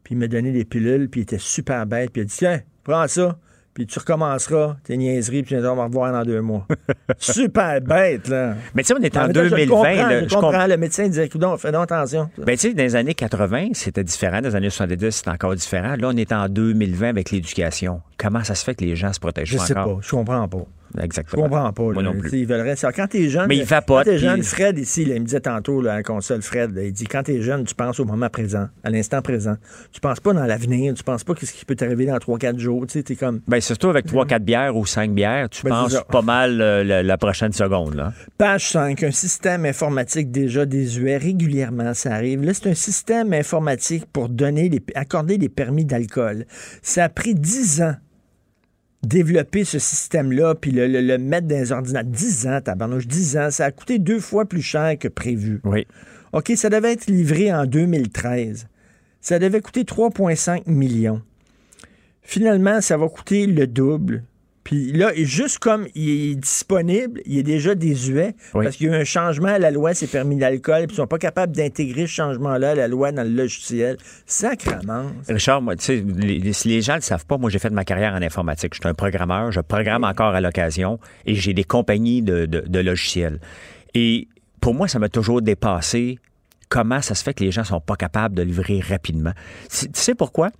puis 0.03 0.15
il 0.15 0.17
m'a 0.17 0.27
donné 0.27 0.51
des 0.51 0.65
pilules, 0.65 1.09
puis 1.09 1.21
il 1.21 1.23
était 1.23 1.37
super 1.37 1.85
bête, 1.85 2.11
puis 2.11 2.21
il 2.21 2.23
a 2.23 2.27
dit 2.27 2.35
Tiens, 2.37 2.61
prends 2.83 3.07
ça, 3.07 3.37
puis 3.73 3.85
tu 3.87 3.97
recommenceras 3.99 4.75
tes 4.83 4.97
niaiseries, 4.97 5.43
puis 5.43 5.55
vas 5.55 5.75
me 5.75 5.81
revoir 5.81 6.11
dans 6.11 6.23
deux 6.23 6.41
mois. 6.41 6.67
super 7.17 7.79
bête, 7.81 8.27
là. 8.27 8.55
Mais 8.75 8.83
tu 8.83 8.87
sais, 8.87 8.93
on 8.99 9.01
est 9.01 9.15
en 9.17 9.21
même 9.23 9.33
temps, 9.33 9.39
je 9.39 9.43
le 9.45 9.49
2020. 9.51 9.75
comprends, 9.75 10.07
là, 10.07 10.19
je 10.23 10.27
je 10.29 10.33
comp- 10.35 10.41
comprends. 10.43 10.67
Le 10.67 10.77
médecin 10.77 11.07
disait 11.07 11.29
Coudon, 11.29 11.57
fais 11.57 11.71
donc 11.71 11.83
attention. 11.83 12.29
Ben, 12.37 12.55
tu 12.57 12.69
sais, 12.69 12.73
dans 12.73 12.83
les 12.83 12.95
années 12.95 13.13
80, 13.13 13.69
c'était 13.73 14.03
différent. 14.03 14.41
Dans 14.41 14.49
les 14.49 14.55
années 14.55 14.69
70, 14.69 15.11
c'était 15.11 15.29
encore 15.29 15.55
différent. 15.55 15.95
Là, 15.97 16.09
on 16.11 16.17
est 16.17 16.31
en 16.33 16.49
2020 16.49 17.07
avec 17.09 17.31
l'éducation. 17.31 18.01
Comment 18.17 18.43
ça 18.43 18.55
se 18.55 18.63
fait 18.65 18.75
que 18.75 18.83
les 18.83 18.95
gens 18.95 19.13
se 19.13 19.19
protègent 19.19 19.49
Je 19.51 19.57
pas 19.57 19.65
sais 19.65 19.77
encore? 19.77 19.95
pas, 19.97 20.01
je 20.01 20.11
comprends 20.11 20.47
pas. 20.47 20.65
Je 20.97 21.03
Exactement. 21.03 21.43
comprends 21.43 21.71
pas. 21.73 21.83
Moi 21.83 21.95
là. 21.95 22.09
non 22.09 22.13
Tu 22.13 22.19
plus. 22.19 22.39
Ils 22.39 22.47
veulent 22.47 22.61
rester- 22.61 22.87
Quand 22.95 23.07
t'es 23.07 23.29
jeune, 23.29 23.47
Mais 23.47 23.57
il 23.57 23.65
quand 23.67 24.03
t'es 24.03 24.17
jeune, 24.17 24.39
puis- 24.39 24.43
Fred 24.47 24.77
ici, 24.77 25.05
là, 25.05 25.15
il 25.15 25.21
me 25.21 25.25
disait 25.25 25.39
tantôt 25.39 25.81
là, 25.81 25.93
à 25.93 25.95
la 25.97 26.03
console, 26.03 26.41
Fred, 26.41 26.71
il 26.83 26.91
dit 26.91 27.05
quand 27.05 27.23
t'es 27.23 27.41
jeune, 27.41 27.63
tu 27.63 27.75
penses 27.75 27.99
au 27.99 28.05
moment 28.05 28.29
présent, 28.29 28.67
à 28.83 28.89
l'instant 28.89 29.21
présent. 29.21 29.55
Tu 29.91 29.99
penses 30.01 30.19
pas 30.19 30.33
dans 30.33 30.45
l'avenir, 30.45 30.93
tu 30.93 31.03
penses 31.03 31.23
pas 31.23 31.33
qu'est-ce 31.33 31.53
qui 31.53 31.65
peut 31.65 31.75
t'arriver 31.75 32.05
dans 32.05 32.17
3-4 32.17 32.57
jours. 32.59 32.85
Tu 32.87 32.93
sais, 32.93 33.03
t'es 33.03 33.15
comme 33.15 33.41
Ben, 33.47 33.61
surtout 33.61 33.89
avec 33.89 34.05
3-4 34.05 34.43
bières 34.43 34.75
ou 34.75 34.85
5 34.85 35.11
bières, 35.11 35.49
tu 35.49 35.63
Ben, 35.63 35.69
penses 35.71 35.95
pas 36.09 36.21
mal 36.21 36.59
euh, 36.61 36.83
la, 36.83 37.03
la 37.03 37.17
prochaine 37.17 37.53
seconde. 37.53 37.95
Là. 37.95 38.13
Page 38.37 38.69
5, 38.71 39.03
un 39.03 39.11
système 39.11 39.65
informatique 39.65 40.31
déjà 40.31 40.65
désuet. 40.65 41.17
Régulièrement, 41.17 41.93
ça 41.93 42.13
arrive. 42.13 42.43
Là, 42.43 42.53
c'est 42.53 42.69
un 42.69 42.73
système 42.75 43.33
informatique 43.33 44.05
pour 44.11 44.29
donner 44.29 44.69
les, 44.69 44.83
accorder 44.95 45.37
des 45.37 45.49
permis 45.49 45.85
d'alcool. 45.85 46.45
Ça 46.81 47.05
a 47.05 47.09
pris 47.09 47.35
10 47.35 47.81
ans 47.81 47.95
développer 49.03 49.63
ce 49.63 49.79
système-là, 49.79 50.55
puis 50.55 50.71
le, 50.71 50.87
le- 50.87 51.01
le 51.01 51.17
mettre 51.17 51.47
dans 51.47 51.55
les 51.57 51.71
ordinateurs. 51.71 52.11
10 52.11 52.47
ans, 52.47 52.61
tabarnouche, 52.61 53.07
10 53.07 53.37
ans. 53.37 53.51
Ça 53.51 53.65
a 53.65 53.71
coûté 53.71 53.99
deux 53.99 54.19
fois 54.19 54.45
plus 54.45 54.61
cher 54.61 54.97
que 54.99 55.07
prévu. 55.07 55.59
Oui. 55.63 55.85
OK, 56.33 56.51
ça 56.55 56.69
devait 56.69 56.93
être 56.93 57.07
livré 57.07 57.53
en 57.53 57.65
2013. 57.65 58.67
Ça 59.19 59.39
devait 59.39 59.61
coûter 59.61 59.83
3,5 59.83 60.63
millions. 60.67 61.21
Finalement, 62.21 62.81
ça 62.81 62.97
va 62.97 63.07
coûter 63.09 63.47
le 63.47 63.67
double. 63.67 64.23
Puis 64.63 64.91
là, 64.91 65.11
juste 65.15 65.57
comme 65.57 65.87
il 65.95 66.31
est 66.31 66.35
disponible, 66.35 67.19
il 67.25 67.39
est 67.39 67.43
déjà 67.43 67.73
désuet 67.73 68.35
Oui. 68.53 68.63
parce 68.63 68.75
qu'il 68.77 68.87
y 68.87 68.89
a 68.91 68.97
eu 68.97 69.01
un 69.01 69.03
changement 69.03 69.47
à 69.47 69.57
la 69.59 69.71
loi, 69.71 69.93
c'est 69.95 70.05
permis 70.07 70.35
d'alcool, 70.35 70.85
puis 70.85 70.93
ils 70.93 70.97
sont 70.97 71.07
pas 71.07 71.17
capables 71.17 71.55
d'intégrer 71.55 72.01
ce 72.03 72.11
changement-là 72.11 72.69
à 72.71 72.75
la 72.75 72.87
loi 72.87 73.11
dans 73.11 73.23
le 73.23 73.29
logiciel. 73.35 73.97
Sacrement. 74.27 75.11
Richard, 75.27 75.61
moi, 75.61 75.75
tu 75.75 75.83
sais, 75.85 76.03
les, 76.15 76.53
si 76.53 76.67
les 76.67 76.81
gens 76.81 76.93
ne 76.93 76.97
le 76.97 77.01
savent 77.03 77.25
pas, 77.25 77.37
moi, 77.37 77.49
j'ai 77.49 77.59
fait 77.59 77.69
ma 77.71 77.83
carrière 77.83 78.13
en 78.13 78.21
informatique. 78.21 78.73
Je 78.75 78.79
suis 78.81 78.87
un 78.87 78.93
programmeur. 78.93 79.51
Je 79.51 79.61
programme 79.61 80.03
encore 80.03 80.33
à 80.35 80.41
l'occasion 80.41 80.99
et 81.25 81.35
j'ai 81.35 81.53
des 81.53 81.63
compagnies 81.63 82.21
de, 82.21 82.45
de- 82.45 82.63
de 82.67 82.79
logiciels. 82.79 83.39
Et 83.95 84.27
pour 84.61 84.73
moi, 84.75 84.87
ça 84.87 84.99
m'a 84.99 85.09
toujours 85.09 85.41
dépassé 85.41 86.19
comment 86.69 87.01
ça 87.01 87.15
se 87.15 87.23
fait 87.23 87.33
que 87.33 87.43
les 87.43 87.51
gens 87.51 87.63
sont 87.63 87.81
pas 87.81 87.95
capables 87.95 88.35
de 88.35 88.43
livrer 88.43 88.79
rapidement. 88.79 89.33
Tu 89.69 89.87
sais 89.93 90.15
pourquoi? 90.15 90.51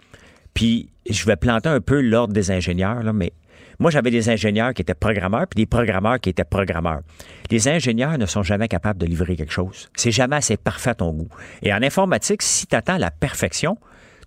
Puis 0.53 0.89
je 1.09 1.25
vais 1.25 1.35
planter 1.37 1.69
un 1.69 1.79
peu 1.81 2.01
l'ordre 2.01 2.33
des 2.33 2.51
ingénieurs, 2.51 3.03
là, 3.03 3.13
mais 3.13 3.31
moi, 3.81 3.89
j'avais 3.89 4.11
des 4.11 4.29
ingénieurs 4.29 4.75
qui 4.75 4.83
étaient 4.83 4.93
programmeurs, 4.93 5.47
puis 5.47 5.57
des 5.57 5.65
programmeurs 5.65 6.19
qui 6.19 6.29
étaient 6.29 6.43
programmeurs. 6.43 7.01
Les 7.49 7.67
ingénieurs 7.67 8.19
ne 8.19 8.27
sont 8.27 8.43
jamais 8.43 8.67
capables 8.67 8.99
de 8.99 9.07
livrer 9.07 9.35
quelque 9.35 9.51
chose. 9.51 9.89
C'est 9.95 10.11
jamais 10.11 10.35
assez 10.35 10.55
parfait 10.55 10.91
à 10.91 10.93
ton 10.93 11.11
goût. 11.11 11.29
Et 11.63 11.73
en 11.73 11.81
informatique, 11.81 12.43
si 12.43 12.67
tu 12.67 12.75
attends 12.75 12.99
la 12.99 13.09
perfection, 13.09 13.79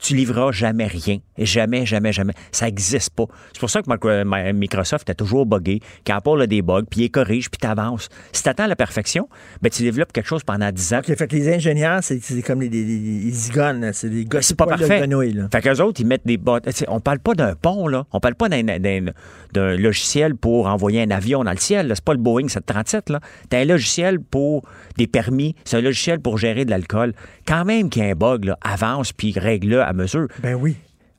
tu 0.04 0.14
livreras 0.14 0.52
jamais 0.52 0.86
rien. 0.86 1.18
Jamais, 1.38 1.86
jamais, 1.86 2.12
jamais. 2.12 2.34
Ça 2.52 2.66
n'existe 2.66 3.10
pas. 3.14 3.24
C'est 3.52 3.58
pour 3.60 3.70
ça 3.70 3.80
que 3.82 4.22
Ma- 4.24 4.52
Microsoft 4.52 5.08
est 5.08 5.14
toujours 5.14 5.46
buggé, 5.46 5.80
qu'Apple 6.04 6.42
a 6.42 6.46
des 6.46 6.60
bugs, 6.62 6.82
puis 6.88 7.02
il 7.04 7.10
corrige, 7.10 7.50
puis 7.50 7.58
tu 7.60 7.66
avances. 7.66 8.08
Si 8.32 8.42
tu 8.42 8.48
attends 8.48 8.66
la 8.66 8.76
perfection, 8.76 9.28
ben, 9.62 9.70
tu 9.70 9.82
développes 9.82 10.12
quelque 10.12 10.26
chose 10.28 10.44
pendant 10.44 10.70
10 10.70 10.94
ans. 10.94 11.00
Fait 11.04 11.26
que 11.26 11.34
les 11.34 11.52
ingénieurs, 11.54 12.00
c'est 12.02 12.20
comme 12.42 12.60
les, 12.60 12.68
les, 12.68 12.84
les 12.84 13.30
zigones, 13.30 13.90
c'est 13.94 14.10
des 14.10 14.24
gars 14.26 14.42
C'est 14.42 14.56
pas 14.56 14.66
poils 14.66 14.78
de 14.78 14.86
parfait. 14.86 15.00
grenouille, 15.00 15.32
là. 15.32 15.48
Fait 15.50 15.62
qu'eux 15.62 15.80
autres, 15.82 16.00
ils 16.00 16.06
mettent 16.06 16.26
des 16.26 16.38
sais, 16.70 16.84
On 16.88 17.00
parle 17.00 17.20
pas 17.20 17.34
d'un 17.34 17.54
pont, 17.54 17.88
là. 17.88 18.04
On 18.12 18.20
parle 18.20 18.34
pas 18.34 18.48
d'un, 18.50 18.62
d'un- 18.62 19.12
d'un 19.54 19.76
logiciel 19.76 20.34
pour 20.36 20.66
envoyer 20.66 21.02
un 21.02 21.10
avion 21.10 21.44
dans 21.44 21.50
le 21.52 21.56
ciel. 21.56 21.90
C'est 21.94 22.04
pas 22.04 22.12
le 22.12 22.18
Boeing 22.20 22.48
737, 22.48 23.08
là. 23.10 23.20
T'as 23.48 23.60
un 23.60 23.64
logiciel 23.64 24.20
pour 24.20 24.62
des 24.98 25.06
permis. 25.06 25.54
C'est 25.64 25.78
un 25.78 25.80
logiciel 25.80 26.20
pour 26.20 26.38
gérer 26.38 26.64
de 26.64 26.70
l'alcool. 26.70 27.14
Quand 27.46 27.64
même 27.64 27.88
qu'il 27.88 28.02
y 28.02 28.06
a 28.06 28.10
un 28.10 28.14
bug, 28.14 28.44
là, 28.44 28.58
avance 28.62 29.12
puis 29.12 29.32
règle-le 29.38 29.82
mesure. 29.94 30.28
Ben 30.42 30.54
oui. 30.54 30.76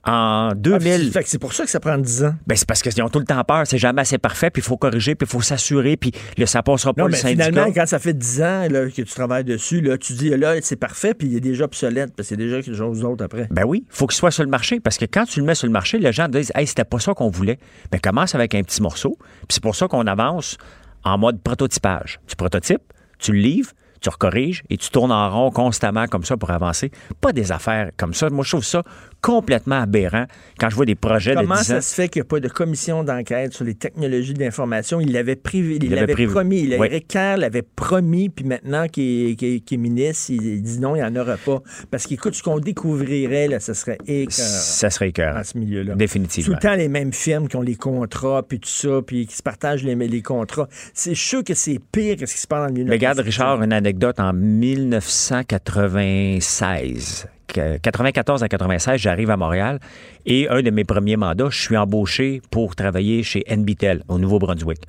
En 0.07 0.49
Ah, 0.52 0.53
2000. 0.56 0.99
puis 0.99 1.11
fait 1.11 1.23
que 1.23 1.30
c'est 1.30 1.39
pour 1.39 1.52
ça 1.53 1.64
que 1.64 1.69
ça 1.72 1.80
prend 1.80 1.97
10 1.97 2.26
ans. 2.26 2.35
Ben, 2.45 2.56
c'est 2.56 2.68
parce 2.68 2.84
qu'ils 2.84 3.02
ont 3.02 3.10
tout 3.10 3.18
le 3.18 3.26
temps 3.26 3.43
peur. 3.43 3.65
C'est 3.65 3.80
jamais 3.80 4.02
assez 4.02 4.19
parfait, 4.19 4.52
puis 4.52 4.61
il 4.61 4.64
faut 4.64 4.77
corriger, 4.77 5.15
puis 5.15 5.26
il 5.27 5.31
faut 5.31 5.41
s'assurer, 5.41 5.97
puis 5.97 6.11
là, 6.38 6.45
ça 6.45 6.61
passera 6.61 6.93
pas 6.93 7.02
Non, 7.02 7.07
le 7.07 7.14
mais 7.14 7.18
syndicat. 7.18 7.45
finalement, 7.45 7.73
quand 7.73 7.88
ça 7.88 7.97
fait 7.97 8.14
10 8.14 8.41
ans 8.43 8.68
là, 8.69 8.85
que 8.85 9.02
tu 9.02 9.06
travailles 9.06 9.45
dessus, 9.45 9.81
là, 9.81 9.97
tu 9.97 10.14
dis 10.14 10.30
là, 10.30 10.53
c'est 10.61 10.76
parfait, 10.76 11.15
puis 11.15 11.27
il 11.30 11.35
est 11.38 11.39
déjà 11.39 11.65
obsolète, 11.65 12.14
parce 12.15 12.30
que 12.30 12.35
c'est 12.35 12.38
déjà 12.38 12.61
quelque 12.61 12.76
chose 12.77 12.99
d'autre 12.99 13.23
après. 13.26 13.47
Ben 13.49 13.64
oui, 13.65 13.84
faut 13.89 14.06
qu'il 14.06 14.15
soit 14.18 14.30
sur 14.30 14.43
le 14.43 14.49
marché 14.52 14.80
parce 14.80 14.99
que 14.99 15.06
quand 15.06 15.26
tu 15.26 15.39
le 15.39 15.45
mets 15.47 15.56
sur 15.56 15.65
le 15.65 15.73
marché, 15.73 15.97
les 15.97 16.14
gens 16.14 16.27
disent 16.27 16.52
Hey, 16.53 16.68
c'était 16.68 16.84
pas 16.85 16.99
ça 16.99 17.15
qu'on 17.15 17.30
voulait. 17.31 17.57
Ben 17.91 17.99
commence 17.99 18.35
avec 18.35 18.53
un 18.53 18.61
petit 18.61 18.84
morceau. 18.84 19.18
Puis 19.19 19.56
c'est 19.56 19.64
pour 19.64 19.76
ça 19.76 19.88
qu'on 19.88 20.06
avance 20.06 20.57
en 21.03 21.18
mode 21.18 21.41
prototypage. 21.41 22.19
Tu 22.27 22.35
prototypes, 22.35 22.93
tu 23.18 23.31
le 23.31 23.39
livres, 23.39 23.72
tu 24.06 24.10
recorriges 24.10 24.61
et 24.69 24.77
tu 24.77 24.91
tournes 24.91 25.11
en 25.11 25.32
rond 25.32 25.49
constamment 25.49 26.06
comme 26.06 26.23
ça 26.23 26.38
pour 26.38 26.52
avancer. 26.52 26.91
Pas 27.22 27.32
des 27.32 27.52
affaires 27.52 27.90
comme 27.98 28.14
ça. 28.14 28.30
Moi, 28.30 28.44
je 28.44 28.52
trouve 28.52 28.64
ça 28.64 28.84
complètement 29.26 29.81
aberrant 29.81 30.26
quand 30.60 30.69
je 30.69 30.76
vois 30.76 30.85
des 30.85 30.93
projets 30.93 31.34
Comment 31.34 31.56
de 31.56 31.60
10 31.61 31.72
ans. 31.72 31.76
ça 31.76 31.81
se 31.81 31.95
fait 31.95 32.10
qu'il 32.10 32.22
n'y 32.22 32.27
a 32.27 32.30
pas 32.30 32.39
de 32.39 32.47
commission 32.47 33.03
d'enquête 33.03 33.53
sur 33.53 33.65
les 33.65 33.73
technologies 33.73 34.35
d'information? 34.35 35.02
Il 35.02 35.11
l'avait 35.14 35.35
privé, 35.35 35.77
il 35.77 35.85
Il 35.85 35.95
l'avait 35.95 36.27
promis. 36.27 36.61
Il, 36.61 36.77
Oui. 36.80 37.03
L'avait 37.15 37.64
promis, 37.64 38.30
puis 38.30 38.45
maintenant 38.45 38.88
qu'il 38.88 39.31
est, 39.31 39.72
ministre, 39.77 40.30
il, 40.30 40.61
dit 40.61 40.80
non, 40.80 40.95
il 40.95 40.99
n'y 40.99 41.03
en 41.06 41.15
aura 41.15 41.38
pas. 41.38 41.64
Parce 41.89 42.06
qu'écoute, 42.06 42.35
ce 42.35 42.43
qu'on 42.43 42.60
découvrirait, 42.60 43.47
là, 43.47 43.60
ce 43.60 43.73
serait 43.73 43.97
écœurant 44.06 44.30
Ça 44.47 44.91
serait 44.91 45.10
écœurant. 45.10 45.39
à 45.39 45.43
ce 45.43 45.57
milieu-là. 45.57 45.93
Tout 45.93 45.97
Définitivement. 45.97 46.53
le 46.56 46.60
temps 46.61 46.76
les 46.76 46.88
mêmes 46.88 47.11
firmes 47.14 47.47
qui 47.47 47.56
ont 47.56 47.64
les 47.64 47.73
contrats, 47.76 48.43
puis 48.47 48.60
tout 48.60 48.69
ça, 48.69 49.02
puis 49.06 49.26
qui 49.26 49.35
se 49.35 49.41
partagent 49.41 49.84
les, 49.84 49.95
les 49.95 50.22
contrats. 50.22 50.68
C'est 50.93 51.15
sûr 51.15 51.43
que 51.43 51.56
c'est 51.56 51.80
pire 51.91 52.15
que 52.18 52.27
ce 52.27 52.35
qui 52.35 52.41
se 52.41 52.47
passe 52.47 52.60
dans 52.61 52.68
le 52.68 52.73
milieu. 52.73 52.91
regarde. 52.91 53.18
Richard, 53.19 53.64
une 53.64 53.73
anecdote 53.73 54.19
en 54.19 54.34
1996. 54.34 57.27
Que- 57.47 57.77
94 57.77 58.43
à 58.43 58.47
96, 58.49 58.99
j'arrive 58.99 59.30
à 59.30 59.38
Montréal 59.38 59.80
et 60.26 60.47
un 60.49 60.61
de 60.61 60.69
mes 60.72 60.84
premiers 60.84 61.17
mandats, 61.17 61.49
je 61.49 61.59
suis 61.61 61.77
embauché 61.77 62.41
pour 62.51 62.76
travailler 62.76 63.23
chez 63.23 63.43
NBTEL 63.47 64.03
au 64.07 64.17
Nouveau-Brunswick. 64.19 64.80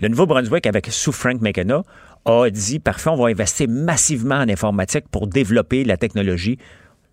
Le 0.00 0.08
Nouveau-Brunswick, 0.08 0.66
avec 0.66 0.86
sous 0.88 1.12
Frank 1.12 1.40
McKenna, 1.40 1.82
a 2.24 2.50
dit 2.50 2.78
parfait, 2.78 3.10
on 3.10 3.16
va 3.16 3.28
investir 3.28 3.68
massivement 3.68 4.36
en 4.36 4.48
informatique 4.48 5.04
pour 5.10 5.26
développer 5.26 5.84
la 5.84 5.96
technologie 5.96 6.58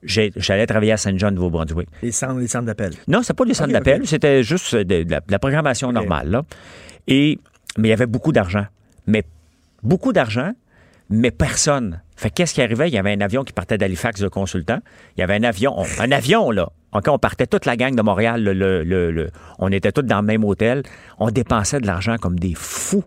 j'allais 0.07 0.68
travailler 0.68 0.91
à 0.91 0.98
Saint-Jean, 0.98 1.32
Nouveau-Brunswick. 1.32 1.88
Les 2.03 2.12
centres, 2.12 2.40
les 2.40 2.48
centres 2.48 2.66
d'appel. 2.66 2.94
Non, 3.07 3.24
c'est 3.24 3.34
pas 3.34 3.44
des 3.45 3.56
centres 3.56 3.70
Ok, 3.70 3.74
d'appel, 3.76 4.06
c'était 4.06 4.44
juste 4.44 4.76
de, 4.76 4.84
de 5.03 5.10
la, 5.12 5.20
de 5.20 5.32
la 5.32 5.40
programmation 5.40 5.91
normale. 5.91 6.30
Là. 6.30 6.44
Et, 7.07 7.40
mais 7.78 7.88
il 7.88 7.90
y 7.90 7.94
avait 7.94 8.06
beaucoup 8.06 8.32
d'argent. 8.32 8.66
Mais 9.07 9.24
beaucoup 9.82 10.14
d'argent, 10.14 10.52
mais 11.10 11.32
personne. 11.32 12.02
Fait 12.16 12.30
qu'est-ce 12.30 12.54
qui 12.54 12.62
arrivait? 12.62 12.88
Il 12.88 12.94
y 12.94 12.98
avait 12.98 13.12
un 13.14 13.22
avion 13.22 13.44
qui 13.44 13.52
partait 13.54 13.78
d'Halifax 13.78 14.22
de 14.22 14.28
consultant. 14.28 14.80
Il 15.18 15.22
y 15.22 15.24
avait 15.24 15.36
un 15.36 15.44
avion, 15.44 15.74
on- 15.78 15.86
un 16.02 16.12
avion, 16.12 16.52
là. 16.52 16.70
OK, 16.94 17.08
on 17.10 17.18
partait 17.20 17.46
toute 17.48 17.66
la 17.66 17.76
gang 17.76 17.94
de 17.94 18.02
Montréal. 18.02 18.42
on 19.60 19.72
était 19.72 19.92
tous 19.92 20.02
dans 20.04 20.22
le 20.22 20.26
même 20.26 20.46
hôtel. 20.46 20.84
On 21.20 21.30
dépensait 21.30 21.80
de 21.82 21.88
l'argent 21.88 22.16
comme 22.18 22.40
des 22.40 22.54
fous 22.56 23.04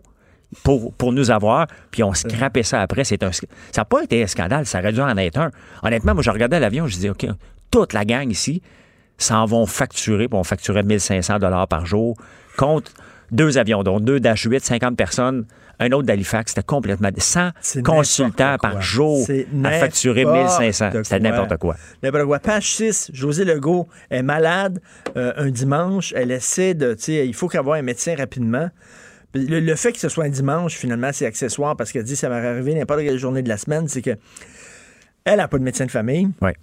pour, 0.63 1.11
nous 1.13 1.31
avoir, 1.31 1.67
puis 1.91 2.03
on 2.03 2.13
scrapait 2.13 2.63
ça 2.63 2.81
après. 2.81 3.03
C'est 3.03 3.23
un, 3.23 3.31
ça 3.31 3.45
n'a 3.77 3.85
pas 3.85 4.03
été 4.03 4.23
un 4.23 4.27
scandale, 4.27 4.65
ça 4.65 4.79
aurait 4.79 4.93
dû 4.93 5.01
en 5.01 5.17
être 5.17 5.37
un. 5.39 5.51
Honnêtement, 5.83 6.13
moi, 6.13 6.23
je 6.23 6.29
regardais 6.31 6.59
l'avion, 6.59 6.87
je 6.87 6.95
disais, 6.95 7.09
OK, 7.09 7.25
toute 7.71 7.93
la 7.93 8.05
gang 8.05 8.29
ici 8.29 8.61
s'en 9.17 9.45
vont 9.45 9.65
facturer, 9.65 10.27
puis 10.27 10.37
on 10.37 10.43
facturait 10.43 10.83
1500 10.83 11.39
dollars 11.39 11.67
par 11.67 11.85
jour 11.85 12.15
contre 12.57 12.91
deux 13.31 13.57
avions, 13.57 13.83
dont 13.83 13.99
deux 13.99 14.19
Dash 14.19 14.43
8, 14.43 14.63
50 14.63 14.97
personnes, 14.97 15.45
un 15.79 15.91
autre 15.91 16.05
d'Halifax. 16.05 16.51
C'était 16.51 16.65
complètement... 16.65 17.09
100 17.17 17.51
C'est 17.61 17.83
consultants 17.83 18.57
par 18.61 18.81
jour 18.81 19.25
à 19.63 19.71
facturer 19.71 20.25
n'importe 20.25 20.59
1500. 20.59 20.89
C'était 21.03 21.19
n'importe 21.19 21.57
quoi. 21.57 21.75
N'importe 22.03 22.25
quoi. 22.25 22.39
Page 22.39 22.71
6, 22.75 23.11
José 23.13 23.45
Legault 23.45 23.87
est 24.09 24.23
malade 24.23 24.81
euh, 25.15 25.33
un 25.37 25.49
dimanche. 25.49 26.13
Elle 26.15 26.31
essaie 26.31 26.73
de, 26.73 26.93
tu 26.93 27.03
sais, 27.03 27.27
il 27.27 27.33
faut 27.33 27.47
qu'avoir 27.47 27.77
un 27.77 27.81
médecin 27.81 28.15
rapidement. 28.15 28.69
Le, 29.33 29.59
le 29.59 29.75
fait 29.75 29.91
que 29.91 29.99
ce 29.99 30.09
soit 30.09 30.25
un 30.25 30.29
dimanche, 30.29 30.73
finalement, 30.73 31.11
c'est 31.13 31.25
accessoire 31.25 31.75
parce 31.77 31.91
qu'elle 31.91 32.03
dit 32.03 32.15
ça 32.15 32.29
m'aurait 32.29 32.47
arrivé 32.47 32.73
n'importe 32.73 33.01
quelle 33.01 33.19
journée 33.19 33.43
de 33.43 33.49
la 33.49 33.57
semaine, 33.57 33.87
c'est 33.87 34.01
que 34.01 34.17
elle 35.23 35.37
n'a 35.37 35.47
pas 35.47 35.59
de 35.59 35.63
médecin 35.63 35.85
de 35.85 35.91
famille. 35.91 36.29
Ouais. 36.41 36.55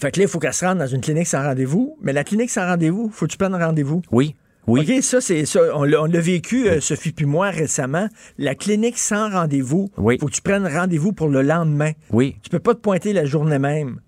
Fait 0.00 0.10
que 0.10 0.18
là, 0.18 0.24
il 0.24 0.28
faut 0.28 0.38
qu'elle 0.38 0.54
se 0.54 0.64
rende 0.64 0.78
dans 0.78 0.86
une 0.86 1.00
clinique 1.00 1.26
sans 1.26 1.42
rendez-vous. 1.42 1.96
Mais 2.02 2.12
la 2.12 2.24
clinique 2.24 2.50
sans 2.50 2.66
rendez-vous, 2.66 3.10
faut 3.12 3.26
que 3.26 3.30
tu 3.32 3.38
prennes 3.38 3.54
rendez-vous? 3.54 4.02
Oui. 4.10 4.34
Oui. 4.66 4.80
OK, 4.96 5.02
ça, 5.02 5.20
c'est 5.20 5.44
ça. 5.44 5.60
On 5.74 5.84
l'a 5.84 6.20
vécu, 6.20 6.68
euh, 6.68 6.80
Sophie 6.80 7.12
puis 7.12 7.26
moi, 7.26 7.50
récemment. 7.50 8.08
La 8.38 8.54
clinique 8.54 8.98
sans 8.98 9.30
rendez-vous, 9.30 9.90
Oui. 9.98 10.18
faut 10.20 10.26
que 10.26 10.32
tu 10.32 10.42
prennes 10.42 10.66
rendez-vous 10.66 11.12
pour 11.12 11.28
le 11.28 11.42
lendemain. 11.42 11.90
Oui. 12.10 12.36
Tu 12.42 12.50
peux 12.50 12.60
pas 12.60 12.74
te 12.74 12.80
pointer 12.80 13.12
la 13.12 13.24
journée 13.24 13.58
même. 13.58 13.98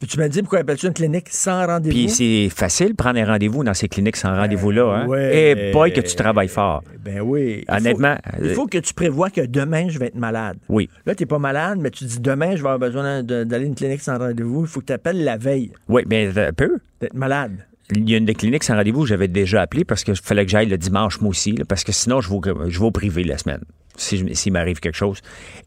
Puis 0.00 0.06
tu 0.06 0.16
m'as 0.18 0.28
dit 0.28 0.42
pourquoi 0.42 0.60
appelles-tu 0.60 0.86
une 0.86 0.92
clinique 0.92 1.26
sans 1.28 1.66
rendez-vous? 1.66 1.92
Puis 1.96 2.08
c'est 2.08 2.48
facile 2.54 2.90
de 2.90 2.94
prendre 2.94 3.18
un 3.18 3.24
rendez-vous 3.26 3.64
dans 3.64 3.74
ces 3.74 3.88
cliniques 3.88 4.14
sans 4.16 4.32
rendez-vous-là. 4.32 4.84
Hein? 5.02 5.06
ouais. 5.08 5.50
Et 5.58 5.72
boy, 5.72 5.92
que 5.92 6.00
tu 6.00 6.14
travailles 6.14 6.46
fort. 6.46 6.84
Ben 7.04 7.20
oui. 7.20 7.64
Il 7.68 7.74
Honnêtement, 7.74 8.14
faut- 8.38 8.44
Il 8.44 8.50
faut, 8.54 8.66
que 8.68 8.78
tu 8.78 8.94
prévois 8.94 9.28
que 9.28 9.40
demain, 9.40 9.88
je 9.88 9.98
vais 9.98 10.06
être 10.06 10.14
malade. 10.14 10.56
Oui. 10.68 10.88
Là, 11.04 11.16
tu 11.16 11.24
n'es 11.24 11.26
pas 11.26 11.40
malade, 11.40 11.80
mais 11.82 11.90
tu 11.90 12.04
dis 12.04 12.20
demain, 12.20 12.50
je 12.52 12.62
vais 12.62 12.68
avoir 12.70 12.78
besoin 12.78 13.24
d'aller 13.24 13.64
à 13.64 13.68
une 13.68 13.74
clinique 13.74 14.00
sans 14.00 14.18
rendez-vous. 14.18 14.60
Il 14.62 14.68
faut 14.68 14.78
que 14.80 14.86
tu 14.86 14.92
appelles 14.92 15.24
la 15.24 15.36
veille 15.36 15.72
Oui, 15.88 16.02
mais 16.08 16.28
un 16.38 16.52
peu. 16.52 16.78
d'être 17.00 17.14
malade. 17.14 17.56
Il 17.94 18.08
y 18.08 18.14
a 18.14 18.18
une 18.18 18.26
des 18.26 18.34
cliniques 18.34 18.64
sans 18.64 18.76
rendez-vous 18.76 19.06
j'avais 19.06 19.28
déjà 19.28 19.62
appelé 19.62 19.84
parce 19.84 20.04
qu'il 20.04 20.14
fallait 20.16 20.44
que 20.44 20.50
j'aille 20.50 20.68
le 20.68 20.76
dimanche, 20.76 21.20
moi 21.20 21.30
aussi, 21.30 21.54
parce 21.68 21.84
que 21.84 21.92
sinon, 21.92 22.20
je 22.20 22.30
vais, 22.30 22.70
je 22.70 22.78
vais 22.78 22.84
au 22.84 22.90
privé 22.90 23.24
la 23.24 23.38
semaine, 23.38 23.62
si 23.96 24.34
s'il 24.34 24.52
m'arrive 24.52 24.80
quelque 24.80 24.96
chose. 24.96 25.20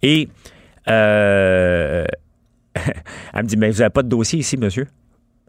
Et 0.03 0.30
euh, 0.88 2.06
elle 3.34 3.43
me 3.43 3.48
dit, 3.48 3.57
mais 3.57 3.72
vous 3.72 3.80
n'avez 3.80 3.89
pas 3.89 4.03
de 4.03 4.10
dossier 4.10 4.39
ici, 4.39 4.57
monsieur? 4.57 4.88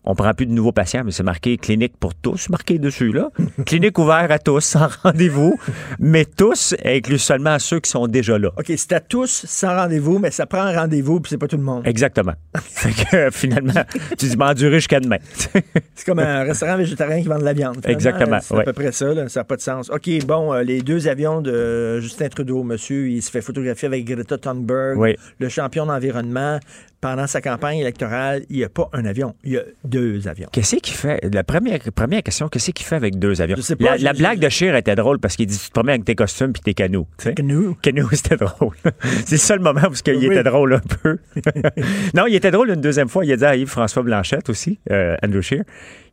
On 0.04 0.16
prend 0.16 0.34
plus 0.34 0.46
de 0.46 0.52
nouveaux 0.52 0.72
patients, 0.72 1.02
mais 1.04 1.12
c'est 1.12 1.22
marqué 1.22 1.56
clinique 1.56 1.96
pour 1.98 2.12
tous, 2.14 2.48
marqué 2.48 2.78
dessus, 2.80 3.12
là. 3.12 3.30
clinique 3.66 3.96
ouverte 3.98 4.30
à 4.32 4.38
tous, 4.40 4.60
sans 4.60 4.88
rendez-vous, 5.04 5.56
mais 6.00 6.24
tous 6.24 6.74
inclut 6.84 7.18
seulement 7.18 7.56
ceux 7.60 7.78
qui 7.78 7.88
sont 7.90 8.08
déjà 8.08 8.36
là. 8.36 8.48
OK, 8.58 8.72
c'est 8.76 8.92
à 8.92 9.00
tous 9.00 9.44
sans 9.46 9.76
rendez-vous, 9.76 10.18
mais 10.18 10.32
ça 10.32 10.46
prend 10.46 10.62
un 10.62 10.76
rendez-vous, 10.76 11.20
puis 11.20 11.30
c'est 11.30 11.38
pas 11.38 11.46
tout 11.46 11.56
le 11.56 11.62
monde. 11.62 11.86
Exactement. 11.86 12.32
fait 12.60 12.90
que 12.90 13.16
euh, 13.16 13.30
finalement, 13.30 13.84
tu 14.18 14.26
dis 14.26 14.36
m'endurer 14.36 14.76
jusqu'à 14.78 14.98
demain. 14.98 15.18
C'est 15.94 16.04
comme 16.06 16.18
un 16.18 16.42
restaurant 16.42 16.76
végétarien 16.76 17.22
qui 17.22 17.28
vend 17.28 17.38
de 17.38 17.44
la 17.44 17.52
viande. 17.52 17.76
finalement. 17.76 17.92
Exactement, 17.94 18.38
C'est 18.40 18.58
à 18.58 18.62
peu 18.64 18.72
près 18.72 18.90
ça, 18.92 19.14
là. 19.14 19.28
ça 19.28 19.40
n'a 19.40 19.44
pas 19.44 19.56
de 19.56 19.60
sens. 19.60 19.88
OK, 19.90 20.10
bon, 20.26 20.52
euh, 20.52 20.62
les 20.62 20.80
deux 20.80 21.06
avions 21.06 21.40
de 21.40 22.00
Justin 22.00 22.28
Trudeau, 22.28 22.64
monsieur, 22.64 23.08
il 23.08 23.22
se 23.22 23.30
fait 23.30 23.40
photographier 23.40 23.86
avec 23.86 24.04
Greta 24.04 24.36
Thunberg, 24.36 24.98
Oui. 24.98 25.14
le 25.38 25.48
champion 25.48 25.86
d'environnement. 25.86 26.58
Pendant 27.02 27.26
sa 27.26 27.40
campagne 27.40 27.78
électorale, 27.78 28.44
il 28.48 28.58
n'y 28.58 28.62
a 28.64 28.68
pas 28.68 28.88
un 28.92 29.04
avion, 29.04 29.34
il 29.42 29.54
y 29.54 29.56
a 29.56 29.62
deux 29.82 30.28
avions. 30.28 30.48
Qu'est-ce 30.52 30.76
qu'il 30.76 30.94
fait? 30.94 31.18
La 31.34 31.42
première, 31.42 31.80
première 31.92 32.22
question, 32.22 32.46
qu'est-ce 32.46 32.70
qu'il 32.70 32.86
fait 32.86 32.94
avec 32.94 33.18
deux 33.18 33.42
avions? 33.42 33.56
Je 33.56 33.62
sais 33.62 33.74
pas, 33.74 33.96
la, 33.96 34.12
blague 34.12 34.38
de 34.38 34.48
Scheer 34.48 34.76
était 34.76 34.94
drôle 34.94 35.18
parce 35.18 35.34
qu'il 35.34 35.46
dit 35.46 35.58
tu 35.58 35.66
te 35.66 35.72
promènes 35.72 35.94
avec 35.94 36.04
tes 36.04 36.14
costumes 36.14 36.52
puis 36.52 36.62
tes 36.62 36.74
canots. 36.74 37.08
Canoe. 37.18 37.74
Canoe, 37.82 38.06
c'était 38.12 38.36
drôle. 38.36 38.76
C'est 39.26 39.32
le 39.32 39.38
seul 39.38 39.58
moment 39.58 39.80
où 39.90 39.94
il 40.06 40.16
Oui. 40.16 40.26
était 40.26 40.44
drôle 40.44 40.74
un 40.74 40.78
peu. 40.78 41.18
non, 42.14 42.26
il 42.28 42.36
était 42.36 42.52
drôle 42.52 42.70
une 42.70 42.80
deuxième 42.80 43.08
fois. 43.08 43.24
Il 43.24 43.32
a 43.32 43.36
dit 43.36 43.44
à 43.46 43.56
Yves-François 43.56 44.04
Blanchette 44.04 44.48
aussi, 44.48 44.78
euh, 44.92 45.16
Andrew 45.24 45.40
Scheer, 45.40 45.64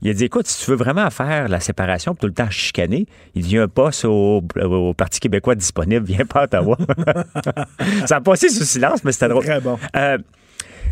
il 0.02 0.10
a 0.10 0.14
dit 0.16 0.24
écoute, 0.24 0.48
si 0.48 0.66
tu 0.66 0.72
veux 0.72 0.78
vraiment 0.78 1.12
faire 1.12 1.50
la 1.50 1.60
séparation 1.60 2.16
tout 2.16 2.26
le 2.26 2.34
temps 2.34 2.50
chicaner, 2.50 3.06
il 3.36 3.44
dit 3.44 3.50
il 3.50 3.56
y 3.58 3.60
a 3.60 3.64
un 3.64 3.68
poste 3.68 4.06
au, 4.06 4.44
au 4.60 4.94
Parti 4.96 5.20
québécois 5.20 5.54
disponible, 5.54 6.04
viens 6.04 6.26
pas 6.26 6.40
à 6.40 6.44
Ottawa. 6.46 6.80
Ça 8.08 8.16
a 8.16 8.22
passé 8.22 8.50
sous 8.50 8.64
silence, 8.64 9.04
mais 9.04 9.12
c'était 9.12 9.28
drôle. 9.28 9.44
Très 9.44 9.62
bon. 9.62 9.78
Euh, 9.96 10.18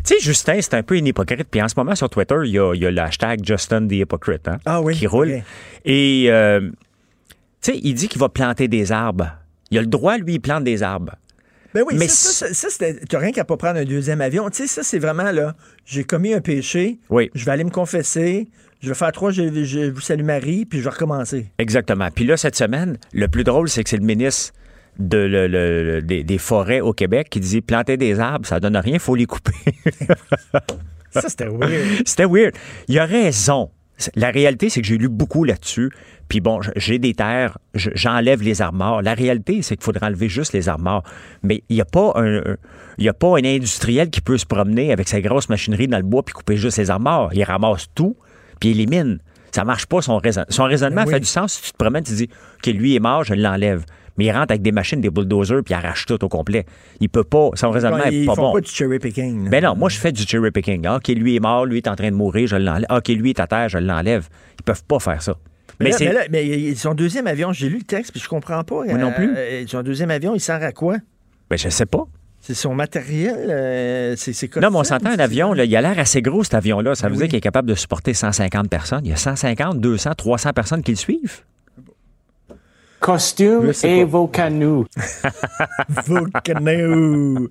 tu 0.08 0.14
sais, 0.14 0.20
Justin, 0.20 0.60
c'est 0.62 0.74
un 0.74 0.84
peu 0.84 0.96
une 0.98 1.06
hypocrite. 1.08 1.48
Puis 1.52 1.62
en 1.62 1.68
ce 1.68 1.74
moment, 1.78 1.94
sur 1.96 2.10
Twitter, 2.10 2.36
il 2.46 2.52
y 2.52 2.60
a, 2.60 2.74
il 2.74 2.82
y 2.82 2.86
a 2.86 2.92
le 2.92 3.02
hashtag 3.02 3.46
Justin 3.46 3.88
the 3.88 3.92
Hypocrite 3.94 4.48
hein, 4.48 4.58
Ah 4.66 4.82
oui, 4.82 4.96
qui 4.96 5.06
roule. 5.08 5.42
Et, 5.86 6.28
euh, 6.30 6.62
tu 7.62 7.72
sais, 7.74 7.80
il 7.84 7.94
dit 7.94 8.08
qu'il 8.08 8.20
va 8.20 8.30
planter 8.30 8.68
des 8.68 8.92
arbres. 8.92 9.32
Il 9.70 9.78
a 9.78 9.82
le 9.82 9.88
droit, 9.88 10.18
lui, 10.18 10.36
il 10.36 10.40
plante 10.40 10.64
des 10.64 10.82
arbres. 10.82 11.16
Ben 11.74 11.84
oui, 11.86 11.96
Mais 11.98 12.08
ça, 12.08 12.48
ça, 12.54 12.70
ça, 12.70 12.86
t'as 13.10 13.20
rien 13.20 13.32
qu'à 13.32 13.44
pas 13.44 13.58
prendre 13.58 13.78
un 13.80 13.84
deuxième 13.86 14.22
avion. 14.22 14.50
Tu 14.50 14.58
sais, 14.64 14.68
ça, 14.68 14.84
c'est 14.84 15.00
vraiment, 15.00 15.32
là, 15.32 15.56
j'ai 15.86 16.06
commis 16.06 16.34
un 16.34 16.42
péché, 16.42 16.98
Oui. 17.10 17.30
je 17.36 17.44
vais 17.46 17.52
aller 17.52 17.66
me 17.66 17.70
confesser, 17.70 18.48
je 18.82 18.88
vais 18.88 18.96
faire 18.96 19.12
trois, 19.12 19.32
je, 19.32 19.64
je 19.66 19.92
vous 19.92 20.00
salue 20.02 20.24
Marie, 20.24 20.66
puis 20.66 20.80
je 20.80 20.86
vais 20.86 20.90
recommencer. 20.90 21.48
Exactement. 21.58 22.10
Puis 22.10 22.26
là, 22.26 22.38
cette 22.38 22.56
semaine, 22.56 22.98
le 23.12 23.28
plus 23.28 23.44
drôle, 23.44 23.68
c'est 23.70 23.84
que 23.84 23.90
c'est 23.90 23.98
le 23.98 24.06
ministre 24.06 24.54
de 25.00 25.18
le- 25.18 25.48
le- 25.48 25.84
le- 25.84 26.02
des, 26.02 26.24
des 26.24 26.38
forêts 26.38 26.82
au 26.82 26.94
Québec 26.94 27.28
qui 27.30 27.40
dit 27.40 27.62
planter 27.62 27.98
des 27.98 28.20
arbres, 28.20 28.46
ça 28.48 28.60
donne 28.60 28.78
rien, 28.78 28.94
il 28.96 29.00
faut 29.00 29.16
les 29.16 29.26
couper. 29.26 29.54
Ça, 31.12 31.30
c'était 31.30 31.48
weird. 31.48 31.72
C'était 32.06 32.26
weird. 32.26 32.54
Il 32.88 33.00
a 33.00 33.06
raison. 33.06 33.72
La 34.16 34.30
réalité, 34.30 34.70
c'est 34.70 34.82
que 34.82 34.88
j'ai 34.88 34.98
lu 34.98 35.08
beaucoup 35.10 35.44
là-dessus. 35.44 35.90
Puis 36.30 36.40
bon, 36.42 36.60
j'ai 36.76 37.00
des 37.00 37.16
terres, 37.16 37.58
je- 37.74 37.90
j'enlève 37.96 38.44
les 38.44 38.54
morts. 38.74 39.02
La 39.02 39.16
réalité, 39.16 39.62
c'est 39.64 39.76
qu'il 39.76 39.84
faudrait 39.86 40.06
enlever 40.06 40.30
juste 40.30 40.54
les 40.54 40.62
morts. 40.78 41.04
Mais 41.42 41.64
il 41.70 41.76
n'y 41.78 41.82
a 41.82 41.86
pas 41.86 42.12
un, 42.16 42.42
il 43.00 43.10
a 43.10 43.14
pas 43.14 43.30
un 43.40 43.44
industriel 43.46 44.12
qui 44.12 44.22
peut 44.22 44.38
se 44.38 44.46
promener 44.46 44.92
avec 44.92 45.08
sa 45.08 45.20
grosse 45.22 45.50
machinerie 45.50 45.88
dans 45.88 45.98
le 45.98 46.04
bois 46.04 46.22
puis 46.24 46.34
couper 46.34 46.58
juste 46.58 46.78
les 46.78 46.94
morts. 47.00 47.32
Il 47.34 47.44
ramasse 47.44 47.88
tout 47.96 48.16
puis 48.60 48.70
il 48.70 48.82
élimine. 48.82 49.18
Ça 49.52 49.64
marche 49.64 49.88
pas 49.88 50.02
son 50.02 50.18
raisonnement. 50.18 50.46
Son 50.50 50.66
raisonnement 50.66 51.02
Ben 51.04 51.08
oui. 51.08 51.14
fait 51.16 51.20
du 51.22 51.26
sens 51.26 51.54
si 51.54 51.62
tu 51.64 51.72
te 51.72 51.78
promènes, 51.78 52.04
tu 52.04 52.14
dis 52.14 52.30
que 52.62 52.70
lui 52.70 52.96
est 52.96 53.00
mort, 53.00 53.24
je 53.24 53.34
l'enlève. 53.34 53.84
Mais 54.18 54.26
il 54.26 54.32
rentre 54.32 54.52
avec 54.52 54.62
des 54.62 54.72
machines, 54.72 55.00
des 55.02 55.10
bulldozers, 55.10 55.64
puis 55.64 55.74
il 55.74 55.78
arrache 55.78 56.06
tout 56.06 56.24
au 56.24 56.30
complet. 56.30 56.66
Il 57.00 57.10
peut 57.10 57.24
pas. 57.24 57.50
Son 57.54 57.70
raisonnement 57.72 57.98
Ouais, 57.98 58.10
est 58.14 58.22
ils 58.22 58.26
pas 58.26 58.36
font 58.36 58.42
bon. 58.48 58.54
pas 58.54 58.62
du 58.62 58.70
cherry 58.72 59.00
picking. 59.00 59.46
là. 59.46 59.50
Ben 59.50 59.64
non, 59.64 59.76
moi 59.76 59.90
je 59.90 59.98
fais 59.98 60.12
du 60.12 60.24
cherry 60.24 60.52
picking. 60.52 60.86
Ah, 60.88 60.96
OK, 60.98 61.08
lui 61.10 61.36
est 61.36 61.40
mort, 61.40 61.66
lui 61.66 61.78
est 61.78 61.88
en 61.88 61.96
train 61.96 62.10
de 62.10 62.16
mourir, 62.16 62.48
je 62.48 62.56
l'enlève. 62.56 62.86
Ah, 62.90 62.98
OK, 62.98 63.08
lui 63.10 63.30
est 63.32 63.40
à 63.40 63.48
terre, 63.48 63.70
je 63.70 63.78
l'enlève. 63.78 64.28
Ils 64.60 64.64
peuvent 64.64 64.84
pas 64.84 65.00
faire 65.00 65.22
ça. 65.22 65.36
Mais, 65.80 65.92
Mais, 66.00 66.06
là, 66.12 66.22
mais 66.32 66.44
là, 66.44 66.56
mais 66.58 66.76
son 66.76 66.96
deuxième 66.96 67.28
avion, 67.28 67.52
j'ai 67.54 67.70
lu 67.70 67.78
le 67.78 67.84
texte, 67.84 68.12
puis 68.12 68.20
je 68.20 68.28
comprends 68.28 68.64
pas. 68.64 68.84
Moi 68.86 68.98
non 68.98 69.12
plus. 69.12 69.32
Euh, 69.38 69.64
son 69.68 69.84
deuxième 69.84 70.10
avion, 70.10 70.34
il 70.34 70.40
sert 70.40 70.64
à 70.64 70.72
quoi? 70.72 70.98
Ben, 71.52 71.58
je 71.58 71.70
sais 71.70 71.86
pas. 71.86 72.04
C'est 72.40 72.54
son 72.56 72.74
matériel? 72.74 73.36
euh, 73.50 74.14
c'est 74.16 74.56
Non, 74.58 74.70
mais 74.72 74.78
on 74.78 74.84
s'entend 74.84 75.10
un 75.10 75.20
avion, 75.20 75.54
là, 75.54 75.66
il 75.66 75.76
a 75.76 75.82
l'air 75.82 76.00
assez 76.00 76.22
gros 76.22 76.44
cet 76.44 76.54
avion-là. 76.56 76.96
Ça 76.96 77.08
veut 77.08 77.12
Ben 77.14 77.18
dire 77.18 77.24
oui. 77.26 77.30
qu'il 77.30 77.38
est 77.38 77.42
capable 77.42 77.68
de 77.70 77.76
supporter 77.76 78.14
150 78.14 78.70
personnes. 78.70 79.02
Il 79.04 79.10
y 79.10 79.14
a 79.14 79.18
150, 79.18 79.80
200, 79.80 80.12
300 80.18 80.54
personnes 80.54 80.82
qui 80.82 80.92
le 80.92 80.98
suivent. 80.98 81.42
Costume 83.00 83.72
et 83.84 84.08
canaux. 84.32 84.86
Volcano. 86.08 87.48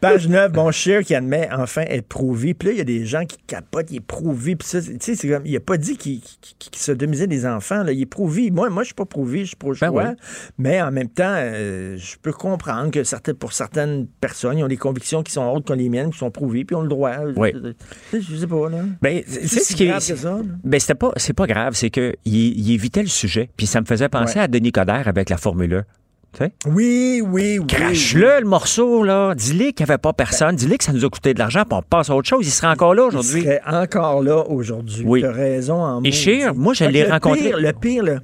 Page 0.00 0.28
9, 0.28 0.52
bon, 0.52 0.70
Cher 0.70 1.02
qui 1.02 1.14
admet 1.14 1.48
enfin 1.52 1.82
être 1.88 2.06
prouvé. 2.06 2.54
Puis 2.54 2.68
là, 2.68 2.74
il 2.74 2.78
y 2.78 2.80
a 2.80 2.84
des 2.84 3.04
gens 3.04 3.24
qui 3.24 3.36
capotent, 3.46 3.90
il 3.90 3.96
est 3.96 4.00
prouvé. 4.00 4.54
Puis 4.54 4.68
ça, 4.68 4.80
tu 4.80 4.96
sais, 5.00 5.16
c'est 5.16 5.28
comme, 5.28 5.44
il 5.44 5.56
a 5.56 5.60
pas 5.60 5.76
dit 5.76 5.96
qu'il 5.96 6.20
qu'il- 6.20 6.56
qu'il 6.58 6.76
sodomisait 6.80 7.26
des 7.26 7.46
enfants. 7.46 7.82
Là. 7.82 7.90
Il 7.92 8.02
est 8.02 8.06
prouvé. 8.06 8.50
Moi, 8.50 8.70
moi 8.70 8.82
je 8.84 8.88
suis 8.88 8.94
pas 8.94 9.06
prouvé, 9.06 9.40
je 9.40 9.46
suis 9.46 9.56
pro 9.56 9.72
Ben 9.80 9.90
oui. 9.90 10.02
Mais 10.58 10.80
en 10.80 10.92
même 10.92 11.08
temps, 11.08 11.34
euh, 11.36 11.96
je 11.96 12.16
peux 12.20 12.32
comprendre 12.32 12.90
que 12.92 13.02
certaines, 13.02 13.34
pour 13.34 13.52
certaines 13.52 14.06
personnes, 14.20 14.58
ils 14.58 14.62
ont 14.64 14.68
des 14.68 14.76
convictions 14.76 15.22
qui 15.24 15.32
sont 15.32 15.42
autres 15.46 15.64
que 15.66 15.72
les 15.72 15.88
miennes, 15.88 16.10
qui 16.12 16.18
sont 16.18 16.30
prouvées, 16.30 16.64
puis 16.64 16.74
ils 16.74 16.78
ont 16.78 16.82
le 16.82 16.88
droit. 16.88 17.16
Oui. 17.36 17.52
Je, 18.12 18.20
je 18.20 18.36
sais 18.36 18.46
pas, 18.46 18.68
là. 18.70 18.78
Ben, 19.02 19.22
C'est 19.26 19.48
c'est 19.48 19.60
ce 19.60 19.74
qui 19.74 19.86
grave 19.86 20.02
est. 20.08 20.12
que 20.12 20.18
ça, 20.18 20.30
là. 20.30 20.42
Ben, 20.62 20.78
c'était 20.78 20.94
pas, 20.94 21.10
c'est 21.16 21.32
pas 21.32 21.46
grave, 21.46 21.74
c'est 21.74 21.90
que 21.90 22.14
il, 22.24 22.58
il 22.60 22.72
évitait 22.72 23.02
le 23.02 23.08
sujet. 23.08 23.50
Puis 23.56 23.66
ça 23.66 23.80
me 23.80 23.86
faisait 23.86 24.08
penser 24.08 24.38
Ouais. 24.38 24.44
à 24.44 24.48
Denis 24.48 24.67
Coderre 24.72 25.08
avec 25.08 25.30
la 25.30 25.36
Formule 25.36 25.74
1. 25.74 25.82
Tu 26.30 26.44
sais? 26.44 26.52
Oui, 26.66 27.22
oui, 27.24 27.58
oui. 27.58 27.66
Crache-le, 27.66 28.40
le 28.40 28.46
morceau, 28.46 29.02
là. 29.02 29.34
Dis-le 29.34 29.70
qu'il 29.72 29.86
n'y 29.86 29.90
avait 29.90 29.98
pas 29.98 30.12
personne. 30.12 30.56
Dis-le 30.56 30.76
que 30.76 30.84
ça 30.84 30.92
nous 30.92 31.04
a 31.04 31.08
coûté 31.08 31.32
de 31.32 31.38
l'argent, 31.38 31.62
puis 31.68 31.78
on 31.78 31.82
passe 31.82 32.10
à 32.10 32.14
autre 32.14 32.28
chose. 32.28 32.46
Il 32.46 32.50
serait 32.50 32.66
encore 32.68 32.94
là 32.94 33.04
Il 33.04 33.08
aujourd'hui. 33.08 33.42
serait 33.42 33.62
encore 33.66 34.22
là 34.22 34.44
aujourd'hui. 34.46 35.04
Oui. 35.06 35.20
Tu 35.20 35.26
as 35.26 35.32
raison 35.32 35.82
en 35.82 36.02
Et. 36.04 36.12
Scheer, 36.12 36.54
moi, 36.54 36.74
je 36.74 36.84
l'ai 36.84 37.04
le 37.04 37.10
rencontré- 37.10 37.40
pire- 37.40 37.58
le 37.58 37.72
pire, 37.72 38.02
là, 38.04 38.18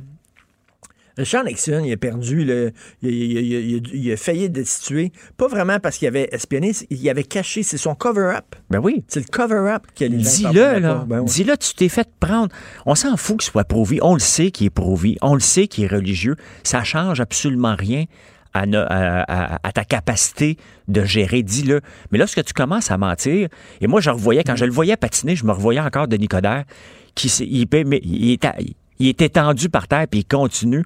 Richard 1.16 1.44
Nixon, 1.44 1.82
il 1.84 1.92
a 1.92 1.96
perdu, 1.96 2.44
le, 2.44 2.72
il, 3.02 3.08
il- 3.10 3.36
il- 3.38 3.76
il- 3.76 4.04
il 4.06 4.12
a 4.12 4.16
failli 4.16 4.44
être 4.44 4.52
destitué, 4.52 5.12
pas 5.36 5.46
vraiment 5.46 5.78
parce 5.78 5.98
qu'il 5.98 6.08
avait 6.08 6.28
espionné, 6.32 6.72
il 6.90 7.08
avait 7.08 7.22
caché, 7.24 7.62
c'est 7.62 7.76
son 7.78 7.94
cover-up. 7.94 8.56
Ben 8.70 8.80
oui. 8.82 9.04
C'est 9.08 9.20
le 9.20 9.26
cover-up 9.30 9.82
les 10.04 10.20
gens 10.20 10.50
Dis-le, 10.50 10.78
là. 10.80 11.04
Ben 11.06 11.20
oui. 11.20 11.26
Dis-le, 11.26 11.56
tu 11.56 11.74
t'es 11.74 11.88
fait 11.88 12.08
prendre. 12.18 12.48
On 12.84 12.94
s'en 12.94 13.16
fout 13.16 13.38
qu'il 13.40 13.50
soit 13.50 13.64
pro-vie. 13.64 13.98
On 14.02 14.14
le 14.14 14.20
sait 14.20 14.50
qu'il 14.50 14.66
est 14.66 14.70
pro-vie. 14.70 15.16
On 15.22 15.34
le 15.34 15.40
sait 15.40 15.68
qu'il 15.68 15.84
est 15.84 15.88
religieux. 15.94 16.36
Ça 16.64 16.82
change 16.84 17.20
absolument 17.20 17.76
rien 17.78 18.04
à, 18.52 18.66
ne- 18.66 18.78
à- 18.78 19.22
à- 19.22 19.58
à 19.62 19.72
ta 19.72 19.84
capacité 19.84 20.56
de 20.88 21.04
gérer. 21.04 21.42
Dis-le. 21.42 21.80
Mais 22.10 22.18
lorsque 22.18 22.44
tu 22.44 22.52
commences 22.52 22.90
à 22.90 22.98
mentir, 22.98 23.48
et 23.80 23.86
moi, 23.86 24.00
je 24.00 24.10
revoyais, 24.10 24.42
quand 24.44 24.56
je 24.56 24.64
le 24.64 24.72
voyais 24.72 24.96
patiner, 24.96 25.36
je 25.36 25.44
me 25.44 25.52
revoyais 25.52 25.80
encore 25.80 26.08
Denis 26.08 26.28
Coderre, 26.28 26.64
qui 27.14 27.28
il, 27.40 27.66
il 28.02 28.30
est, 28.32 28.44
à- 28.44 28.56
il 28.98 29.08
est 29.08 29.22
étendu 29.22 29.68
par 29.68 29.88
terre, 29.88 30.06
puis 30.10 30.20
il 30.20 30.24
continue 30.24 30.84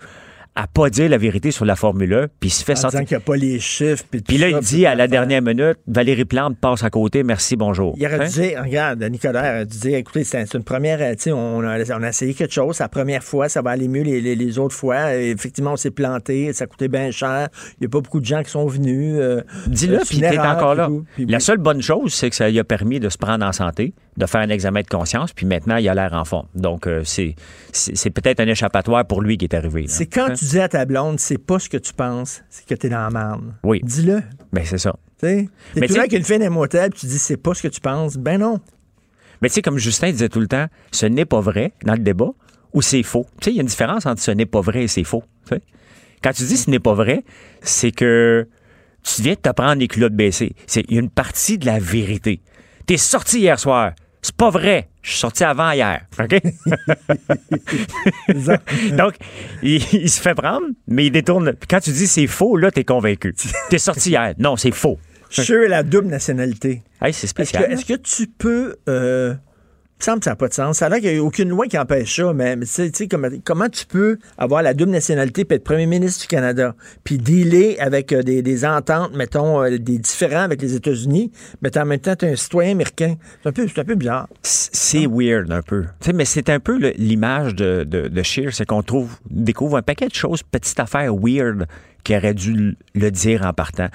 à 0.61 0.67
pas 0.67 0.91
dire 0.91 1.09
la 1.09 1.19
vérité 1.19 1.53
sur 1.53 1.65
la 1.65 1.77
Formule 1.77 2.13
1, 2.13 2.27
puis 2.41 2.49
il 2.49 2.51
se 2.51 2.65
fait 2.65 2.73
En 2.73 2.77
sortir. 2.77 3.01
qu'il 3.05 3.17
n'y 3.17 3.23
a 3.23 3.25
pas 3.25 3.37
les 3.37 3.61
chiffres. 3.61 4.03
Puis, 4.27 4.39
là, 4.39 4.49
il 4.49 4.59
dit 4.59 4.87
à 4.87 4.97
la 4.97 5.07
dernière 5.07 5.41
minute, 5.41 5.77
Valérie 5.87 6.25
Plante 6.25 6.59
passe 6.59 6.83
à 6.83 6.91
côté, 6.91 7.23
merci, 7.23 7.55
bonjour. 7.55 7.95
Il 7.97 8.05
aurait 8.05 8.23
Hein? 8.23 8.27
dû 8.27 8.41
dire, 8.41 8.63
regarde, 8.65 9.01
Nicolas 9.05 9.41
aurait 9.53 9.67
dû 9.67 9.79
dire, 9.79 9.97
écoutez, 9.99 10.25
c'est 10.25 10.53
une 10.55 10.65
première, 10.65 11.01
euh, 11.01 11.13
tu 11.13 11.25
sais, 11.25 11.33
on 11.33 11.61
a, 11.61 11.79
on 11.97 12.03
a 12.03 12.09
essayé 12.09 12.35
quelque 12.35 12.53
chose, 12.53 12.81
la 12.81 12.89
première 12.89 13.23
fois, 13.23 13.49
ça 13.49 13.63
va 13.63 13.71
aller 13.71 13.87
mieux 13.87 14.03
les, 14.03 14.21
les- 14.21 14.35
les 14.35 14.59
autres 14.59 14.75
fois. 14.75 15.15
Et 15.15 15.31
effectivement, 15.31 15.75
on 15.75 15.77
s'est 15.77 15.93
planté, 15.93 16.53
ça 16.53 16.67
coûtait 16.67 16.89
bien 16.89 17.13
cher. 17.13 17.51
Il 17.75 17.83
n'y 17.83 17.87
a 17.87 17.91
pas 17.91 18.01
beaucoup 18.01 18.19
de 18.19 18.27
gens 18.27 18.43
qui 18.43 18.51
sont 18.51 18.67
venus. 18.67 19.15
euh, 19.17 19.43
Dis-le, 19.69 19.99
euh, 19.99 20.03
puis 20.09 20.19
t'es 20.19 20.39
encore 20.41 20.75
là. 20.75 20.87
puis 20.89 20.97
tout. 20.97 21.07
Puis 21.15 21.27
La 21.27 21.39
seule 21.39 21.59
bonne 21.59 21.83
chose, 21.83 22.13
c'est 22.13 22.31
que 22.31 22.35
ça 22.35 22.51
lui 22.51 22.59
a 22.59 22.65
permis 22.65 22.99
de 22.99 23.11
se 23.11 23.19
prendre 23.19 23.47
en 23.47 23.53
santé, 23.53 23.95
de 24.19 24.27
faire 24.27 24.41
un 24.41 24.49
examen 24.51 24.83
de 24.83 24.87
conscience, 24.89 25.33
puis 25.33 25.47
maintenant, 25.47 25.77
il 25.77 25.89
a 25.89 25.95
l'air 25.95 26.13
en 26.13 26.25
forme. 26.25 26.49
Donc, 26.55 26.87
euh, 26.87 27.03
c'est 27.05 27.37
c'est 27.73 27.97
c'est 27.97 28.11
peut-être 28.11 28.41
un 28.41 28.47
échappatoire 28.49 29.07
pour 29.07 29.23
lui 29.23 29.39
qui 29.39 29.45
est 29.47 29.55
arrivé. 29.55 29.83
là. 29.83 29.89
C'est 29.89 30.07
quand 30.07 30.27
Hein? 30.31 30.35
tu 30.35 30.45
dis 30.45 30.59
à 30.61 30.69
ta 30.69 30.85
blonde, 30.85 31.19
c'est 31.21 31.39
pas 31.39 31.59
ce 31.59 31.69
que 31.69 31.77
tu 31.79 31.93
penses, 31.95 32.43
c'est 32.51 32.67
que 32.67 32.75
t'es 32.75 32.89
dans 32.89 32.99
la 33.01 33.11
merde. 33.11 33.55
Oui. 33.63 33.81
Dis-le. 33.83 34.23
Ben, 34.53 34.65
c'est 34.67 34.79
ça. 34.79 34.95
Tu 35.21 35.27
sais, 35.27 35.49
t'es 35.75 35.81
Mais 35.81 35.87
tu 35.87 35.93
sais- 35.95 35.99
avec 36.01 36.13
une 36.13 36.25
fille 36.25 36.39
d'un 36.39 36.51
motel, 36.51 36.91
puis 36.91 37.01
tu 37.01 37.07
dis, 37.07 37.19
c'est 37.19 37.37
pas 37.37 37.55
ce 37.55 37.63
que 37.63 37.69
tu 37.69 37.81
penses. 37.81 38.17
Ben 38.17 38.39
non. 38.41 38.61
Mais 39.41 39.49
tu 39.49 39.55
sais, 39.55 39.63
comme 39.63 39.79
Justin 39.79 40.11
disait 40.11 40.29
tout 40.29 40.41
le 40.41 40.49
temps, 40.49 40.67
ce 40.91 41.07
n'est 41.07 41.25
pas 41.25 41.41
vrai 41.41 41.73
dans 41.85 41.93
le 41.95 42.01
débat 42.01 42.31
ou 42.73 42.83
c'est 42.83 43.03
faux. 43.05 43.25
Tu 43.41 43.45
sais, 43.47 43.51
il 43.53 43.57
y 43.57 43.61
a 43.61 43.63
une 43.63 43.69
différence 43.69 44.05
entre 44.05 44.21
ce 44.21 44.33
n'est 44.33 44.47
pas 44.47 44.61
vrai 44.61 44.83
et 44.85 44.89
c'est 44.89 45.05
faux. 45.05 45.23
tu 45.47 45.55
sais. 45.55 45.63
Quand 46.25 46.33
tu 46.33 46.43
dis 46.43 46.57
ce 46.57 46.69
n'est 46.71 46.81
pas 46.81 46.95
vrai, 46.95 47.25
c'est 47.63 47.93
que 47.93 48.49
tu 49.05 49.23
viens 49.23 49.35
de 49.35 49.39
te 49.39 49.51
prendre 49.51 49.77
les 49.81 49.87
culottes 49.87 50.13
baissées. 50.17 50.55
C'est 50.67 50.85
il 50.89 50.95
y 50.95 50.99
a 50.99 51.01
une 51.01 51.09
partie 51.11 51.57
de 51.57 51.67
la 51.67 51.79
vérité. 51.79 52.41
T'es 52.87 52.97
sorti 52.97 53.39
hier 53.41 53.59
soir. 53.61 53.93
C'est 54.29 54.37
pas 54.37 54.51
vrai. 54.51 54.89
Je 55.01 55.13
suis 55.13 55.21
sorti 55.21 55.43
avant 55.43 55.71
hier. 55.71 56.03
OK? 56.21 56.39
Donc, 58.95 59.15
il, 59.63 59.83
il 59.95 60.11
se 60.11 60.21
fait 60.21 60.35
prendre, 60.35 60.67
mais 60.87 61.07
il 61.07 61.11
détourne. 61.11 61.55
Puis 61.55 61.67
quand 61.67 61.81
tu 61.81 61.93
dis 61.93 62.07
c'est 62.07 62.27
faux, 62.27 62.59
là, 62.59 62.71
t'es 62.71 62.85
convaincu. 62.85 63.35
T'es 63.71 63.79
sorti 63.79 64.11
hier. 64.11 64.35
Non, 64.39 64.57
c'est 64.57 64.71
faux. 64.71 64.99
Sur 65.31 65.67
la 65.67 65.83
double 65.83 66.09
nationalité. 66.09 66.83
Hey, 67.01 67.15
c'est 67.15 67.25
Est-ce 67.25 67.27
spécial. 67.29 67.69
que, 67.69 67.73
est-ce 67.73 67.87
que 67.87 67.95
tu 67.95 68.27
peux. 68.27 68.77
Euh, 68.87 69.35
me 70.01 70.05
semble 70.05 70.19
que 70.21 70.25
ça 70.25 70.31
n'a 70.31 70.37
pas 70.37 70.49
de 70.49 70.55
sens. 70.55 70.79
Ça 70.79 70.87
a 70.87 70.89
l'air 70.89 71.01
qu'il 71.01 71.13
n'y 71.13 71.19
a 71.19 71.23
aucune 71.23 71.49
loi 71.49 71.67
qui 71.67 71.77
empêche 71.79 72.17
ça, 72.17 72.33
mais 72.33 72.57
mais 72.57 72.67
tu 72.67 72.73
sais, 72.73 72.91
tu 72.91 72.97
sais, 72.99 73.09
comment, 73.09 73.29
comment 73.45 73.69
tu 73.69 73.85
peux 73.87 74.19
avoir 74.37 74.63
la 74.63 74.75
double 74.75 74.93
nationalité 74.93 75.45
puis 75.45 75.57
être 75.57 75.65
premier 75.65 75.87
ministre 75.87 76.23
du 76.23 76.27
Canada, 76.29 76.75
puis 77.05 77.19
dealer 77.19 77.77
avec 77.81 78.13
euh, 78.13 78.23
des, 78.23 78.43
des 78.43 78.65
ententes, 78.65 79.15
mettons, 79.15 79.63
euh, 79.63 79.79
des 79.79 79.99
différends 79.99 80.43
avec 80.43 80.63
les 80.63 80.75
États-Unis, 80.75 81.33
mais 81.63 81.77
en 81.79 81.85
même 81.85 81.99
temps, 82.01 82.15
tu 82.17 82.27
es 82.27 82.33
un 82.33 82.37
citoyen 82.37 82.73
américain. 82.73 83.17
C'est 83.43 83.49
un 83.49 83.53
peu, 83.53 83.67
c'est 83.69 83.81
un 83.81 83.85
peu 83.85 83.95
bizarre. 83.95 84.29
C'est 84.43 85.07
weird 85.07 85.51
un 85.53 85.63
peu. 85.63 85.85
Mais 86.15 86.25
c'est 86.25 86.49
un 86.51 86.61
peu 86.61 86.77
l'image 86.97 87.55
de, 87.55 87.85
de, 87.85 88.09
de 88.09 88.23
Scheer, 88.23 88.55
c'est 88.55 88.67
qu'on 88.67 88.83
trouve, 88.83 89.17
découvre 89.31 89.77
un 89.79 89.83
paquet 89.83 90.09
de 90.09 90.15
choses, 90.15 90.43
petites 90.43 90.79
affaires 90.81 91.15
weird 91.15 91.67
qui 92.05 92.17
aurait 92.17 92.35
dû 92.35 92.53
le- 92.55 92.75
le 92.95 93.11
dire 93.11 93.45
en 93.45 93.53
partant. 93.53 93.89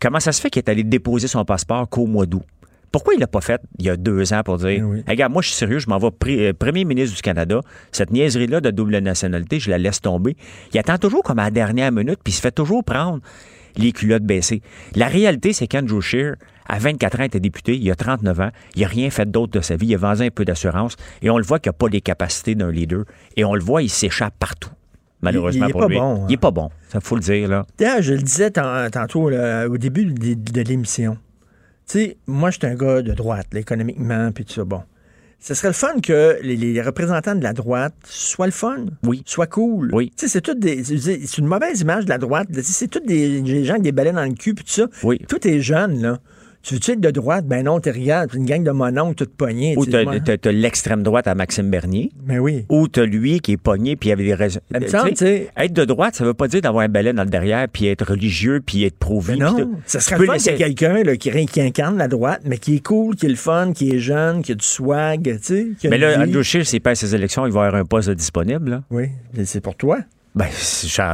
Comment 0.00 0.20
ça 0.20 0.30
se 0.32 0.40
fait 0.40 0.48
qu'il 0.50 0.60
est 0.60 0.70
allé 0.70 0.84
déposer 0.84 1.26
son 1.26 1.44
passeport 1.44 1.88
qu'au 1.88 2.06
mois 2.06 2.24
d'août? 2.26 2.42
Pourquoi 2.90 3.14
il 3.14 3.20
l'a 3.20 3.26
pas 3.26 3.40
fait 3.40 3.60
il 3.78 3.84
y 3.86 3.90
a 3.90 3.96
deux 3.96 4.32
ans 4.32 4.42
pour 4.44 4.56
dire 4.58 4.68
Hey, 4.68 4.82
Regarde, 5.06 5.32
moi 5.32 5.42
je 5.42 5.48
suis 5.48 5.56
sérieux, 5.56 5.78
je 5.78 5.88
m'en 5.88 5.98
vais 5.98 6.08
euh, 6.28 6.52
premier 6.52 6.84
ministre 6.84 7.14
du 7.16 7.22
Canada. 7.22 7.60
Cette 7.92 8.10
niaiserie-là 8.10 8.60
de 8.60 8.70
double 8.70 8.96
nationalité, 8.98 9.60
je 9.60 9.70
la 9.70 9.78
laisse 9.78 10.00
tomber. 10.00 10.36
Il 10.72 10.78
attend 10.78 10.96
toujours 10.98 11.22
comme 11.22 11.38
à 11.38 11.44
la 11.44 11.50
dernière 11.50 11.92
minute, 11.92 12.18
puis 12.24 12.32
il 12.32 12.36
se 12.36 12.40
fait 12.40 12.50
toujours 12.52 12.82
prendre 12.84 13.20
les 13.76 13.92
culottes 13.92 14.24
baissées. 14.24 14.62
La 14.96 15.06
réalité, 15.08 15.52
c'est 15.52 15.66
qu'Andrew 15.68 16.00
Scheer, 16.00 16.34
à 16.66 16.78
24 16.78 17.20
ans, 17.20 17.24
était 17.24 17.40
député, 17.40 17.76
il 17.76 17.90
a 17.90 17.94
39 17.94 18.40
ans, 18.40 18.50
il 18.74 18.82
n'a 18.82 18.88
rien 18.88 19.08
fait 19.10 19.30
d'autre 19.30 19.52
de 19.52 19.60
sa 19.60 19.76
vie, 19.76 19.86
il 19.86 19.94
a 19.94 19.98
vendu 19.98 20.22
un 20.22 20.30
peu 20.30 20.44
d'assurance, 20.44 20.96
et 21.22 21.30
on 21.30 21.38
le 21.38 21.44
voit 21.44 21.58
qu'il 21.60 21.68
n'a 21.68 21.74
pas 21.74 21.88
les 21.88 22.00
capacités 22.00 22.54
d'un 22.54 22.70
leader, 22.72 23.04
et 23.36 23.44
on 23.44 23.54
le 23.54 23.60
voit, 23.62 23.82
il 23.82 23.88
s'échappe 23.90 24.34
partout. 24.38 24.70
Malheureusement 25.22 25.66
Il- 25.66 25.68
il 25.68 25.70
est 25.70 25.72
pour 25.72 25.80
pas 25.82 25.88
lui. 25.88 25.96
bon, 25.96 26.22
hein. 26.22 26.26
Il 26.28 26.32
est 26.34 26.36
pas 26.38 26.50
bon, 26.50 26.70
ça 26.88 27.00
faut 27.00 27.14
le 27.16 27.20
dire, 27.22 27.48
là. 27.48 27.66
Je 28.00 28.14
le 28.14 28.22
disais 28.22 28.50
tan- 28.50 28.88
tantôt 28.90 29.28
là, 29.30 29.66
au 29.68 29.76
début 29.78 30.06
de, 30.06 30.34
de 30.34 30.60
l'émission. 30.62 31.16
Tu 31.88 31.98
sais, 31.98 32.16
moi, 32.26 32.50
je 32.50 32.58
suis 32.58 32.66
un 32.66 32.74
gars 32.74 33.00
de 33.00 33.12
droite, 33.12 33.46
là, 33.52 33.60
économiquement, 33.60 34.30
puis 34.32 34.44
tout 34.44 34.52
ça. 34.52 34.64
Bon. 34.64 34.82
Ce 35.40 35.54
serait 35.54 35.68
le 35.68 35.74
fun 35.74 36.00
que 36.02 36.38
les, 36.42 36.56
les 36.56 36.82
représentants 36.82 37.34
de 37.34 37.42
la 37.42 37.52
droite 37.52 37.94
soient 38.04 38.46
le 38.46 38.52
fun. 38.52 38.86
Oui. 39.04 39.22
Soient 39.24 39.46
cool. 39.46 39.94
Oui. 39.94 40.10
Tu 40.16 40.26
sais, 40.26 40.28
c'est 40.28 40.40
tout 40.40 40.54
des. 40.54 40.82
C'est 40.84 41.38
une 41.38 41.46
mauvaise 41.46 41.80
image 41.80 42.04
de 42.04 42.10
la 42.10 42.18
droite. 42.18 42.48
C'est 42.62 42.88
tous 42.88 43.00
des, 43.00 43.40
des 43.40 43.64
gens 43.64 43.74
avec 43.74 43.84
des 43.84 43.92
balais 43.92 44.12
dans 44.12 44.24
le 44.24 44.34
cul, 44.34 44.54
puis 44.54 44.64
tout 44.64 44.72
ça. 44.72 44.86
Oui. 45.02 45.18
Tout 45.28 45.46
est 45.46 45.60
jeune, 45.60 46.02
là. 46.02 46.18
Tu 46.62 46.74
veux-tu 46.74 46.92
être 46.92 47.00
de 47.00 47.10
droite? 47.10 47.46
Ben 47.46 47.64
non, 47.64 47.80
t'es 47.80 47.90
rien. 47.90 48.26
Une 48.34 48.44
gang 48.44 48.62
de 48.62 48.70
mononcles, 48.70 49.14
toute 49.14 49.34
poignée. 49.34 49.74
Ou 49.76 49.86
t'as 49.86 50.52
l'extrême 50.52 51.02
droite 51.02 51.26
à 51.26 51.34
Maxime 51.34 51.70
Bernier. 51.70 52.10
Ben 52.22 52.38
oui. 52.38 52.66
Ou 52.68 52.88
t'as 52.88 53.04
lui 53.04 53.40
qui 53.40 53.52
est 53.52 53.56
pogné 53.56 53.96
puis 53.96 54.10
il 54.10 54.12
avait 54.12 54.24
des 54.24 54.34
raisons. 54.34 54.60
Sais. 55.14 55.50
Être 55.56 55.72
de 55.72 55.84
droite, 55.84 56.16
ça 56.16 56.24
veut 56.24 56.34
pas 56.34 56.48
dire 56.48 56.60
d'avoir 56.60 56.84
un 56.84 56.88
balai 56.88 57.12
dans 57.12 57.24
le 57.24 57.30
derrière 57.30 57.68
puis 57.68 57.86
être 57.86 58.04
religieux 58.10 58.60
puis 58.64 58.84
être 58.84 58.98
pro-vie. 58.98 59.38
Ben 59.38 59.52
non, 59.52 59.70
ça 59.86 60.00
serait 60.00 60.24
fun 60.24 60.36
qu'il 60.36 60.52
y 60.52 60.54
ait 60.54 60.58
quelqu'un 60.58 61.02
là, 61.02 61.16
qui, 61.16 61.46
qui 61.46 61.60
incarne 61.60 61.96
la 61.96 62.08
droite, 62.08 62.42
mais 62.44 62.58
qui 62.58 62.76
est 62.76 62.84
cool, 62.84 63.16
qui 63.16 63.26
est 63.26 63.30
le 63.30 63.36
fun, 63.36 63.72
qui 63.72 63.90
est 63.90 63.98
jeune, 63.98 64.42
qui 64.42 64.52
a 64.52 64.54
du 64.54 64.66
swag, 64.66 65.38
tu 65.40 65.76
sais. 65.78 65.88
Mais 65.88 65.98
là. 65.98 66.20
Andrew 66.22 66.42
Scheer, 66.42 66.66
s'il 66.66 66.80
perd 66.80 66.96
ses 66.96 67.14
élections, 67.14 67.46
il 67.46 67.52
va 67.52 67.66
avoir 67.66 67.80
un 67.80 67.84
poste 67.84 68.10
disponible. 68.10 68.70
Là. 68.70 68.82
Oui, 68.90 69.08
mais 69.34 69.44
c'est 69.44 69.60
pour 69.60 69.76
toi. 69.76 69.98
Ben, 70.34 70.46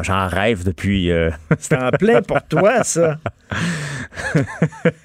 j'en 0.03 0.27
rêve 0.29 0.65
depuis. 0.65 1.11
euh, 1.11 1.31
C'est 1.59 1.77
en 1.77 1.91
plein 1.91 2.21
pour 2.23 2.43
toi, 2.43 2.83
ça. 2.85 3.19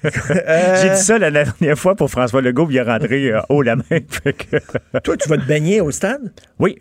J'ai 0.02 0.90
dit 0.90 0.96
ça 1.02 1.18
la 1.18 1.30
dernière 1.30 1.78
fois 1.78 1.94
pour 1.94 2.10
François 2.10 2.42
Legault, 2.42 2.68
il 2.70 2.76
est 2.76 2.82
rentré 2.82 3.32
euh, 3.32 3.40
haut 3.48 3.62
la 3.62 3.76
main. 3.76 3.82
Que- 3.90 4.98
Toi, 5.00 5.16
tu 5.16 5.28
vas 5.28 5.36
te 5.38 5.44
baigner 5.46 5.80
au 5.80 5.90
stade? 5.90 6.32
Oui. 6.58 6.78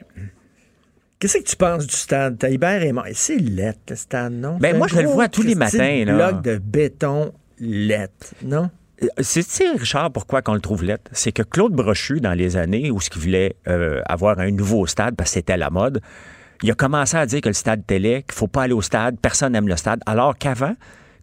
Qu'est-ce 1.20 1.38
que 1.40 1.44
tu 1.44 1.56
penses 1.56 1.86
du 1.88 1.96
stade? 1.96 2.38
Taillibert 2.38 2.82
est 2.84 2.92
mort. 2.94 3.06
C'est 3.14 3.38
lettre, 3.38 3.80
le 3.90 3.96
stade, 3.96 4.34
non? 4.34 4.58
Ben, 4.60 4.78
moi, 4.78 4.88
je 4.88 5.00
le 5.00 5.08
vois 5.08 5.28
tous 5.28 5.42
les 5.44 5.56
matins, 5.56 6.04
là. 6.06 6.32
bloc 6.32 6.44
de 6.44 6.58
béton 6.58 7.34
lettre, 7.60 8.34
non? 8.44 8.70
Euh, 9.04 9.08
C'est, 9.20 9.44
tu 9.44 9.50
sais, 9.50 9.70
Richard, 9.78 10.12
pourquoi 10.12 10.42
qu'on 10.42 10.54
le 10.54 10.62
trouve 10.62 10.84
lettre? 10.84 11.10
C'est 11.14 11.32
que 11.32 11.44
Claude 11.44 11.74
Brochu, 11.74 12.20
dans 12.22 12.34
les 12.34 12.58
années 12.58 12.90
où 12.92 13.00
ce 13.02 13.10
qu'il 13.10 13.22
voulait 13.22 13.56
euh, 13.68 14.02
avoir 14.08 14.40
un 14.40 14.52
nouveau 14.52 14.88
stade, 14.88 15.16
parce 15.16 15.30
que 15.32 15.34
c'était 15.36 15.54
à 15.54 15.58
la 15.58 15.70
mode, 15.70 16.02
il 16.64 16.72
a 16.72 16.74
commencé 16.74 17.18
à 17.18 17.26
dire 17.26 17.42
que 17.42 17.50
le 17.50 17.54
stade 17.54 17.86
télé, 17.86 18.24
qu'il 18.24 18.34
faut 18.34 18.48
pas 18.48 18.64
aller 18.64 18.74
au 18.74 18.82
stade, 18.82 19.18
personne 19.20 19.54
n'aime 19.54 19.68
le 19.68 19.78
stade, 19.78 20.02
alors 20.06 20.38
qu'avant 20.38 20.74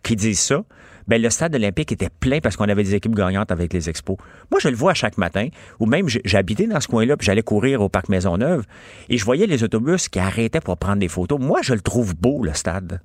qu'ils 0.02 0.16
disent 0.16 0.40
ça, 0.40 0.62
ben, 1.08 1.22
le 1.22 1.30
stade 1.30 1.54
olympique 1.54 1.92
était 1.92 2.08
plein 2.08 2.40
parce 2.40 2.56
qu'on 2.56 2.68
avait 2.68 2.82
des 2.82 2.94
équipes 2.94 3.14
gagnantes 3.14 3.52
avec 3.52 3.72
les 3.72 3.88
expos. 3.88 4.16
Moi, 4.50 4.58
je 4.60 4.68
le 4.68 4.74
vois 4.74 4.94
chaque 4.94 5.18
matin, 5.18 5.48
ou 5.78 5.86
même 5.86 6.08
j'habitais 6.24 6.66
dans 6.66 6.80
ce 6.80 6.88
coin-là, 6.88 7.16
puis 7.16 7.26
j'allais 7.26 7.42
courir 7.42 7.80
au 7.80 7.88
parc 7.88 8.08
Maisonneuve, 8.08 8.64
et 9.08 9.16
je 9.16 9.24
voyais 9.24 9.46
les 9.46 9.62
autobus 9.62 10.08
qui 10.08 10.18
arrêtaient 10.18 10.60
pour 10.60 10.76
prendre 10.78 10.98
des 10.98 11.08
photos. 11.08 11.38
Moi, 11.40 11.60
je 11.62 11.74
le 11.74 11.80
trouve 11.80 12.16
beau, 12.16 12.42
le 12.42 12.54
stade. 12.54 13.00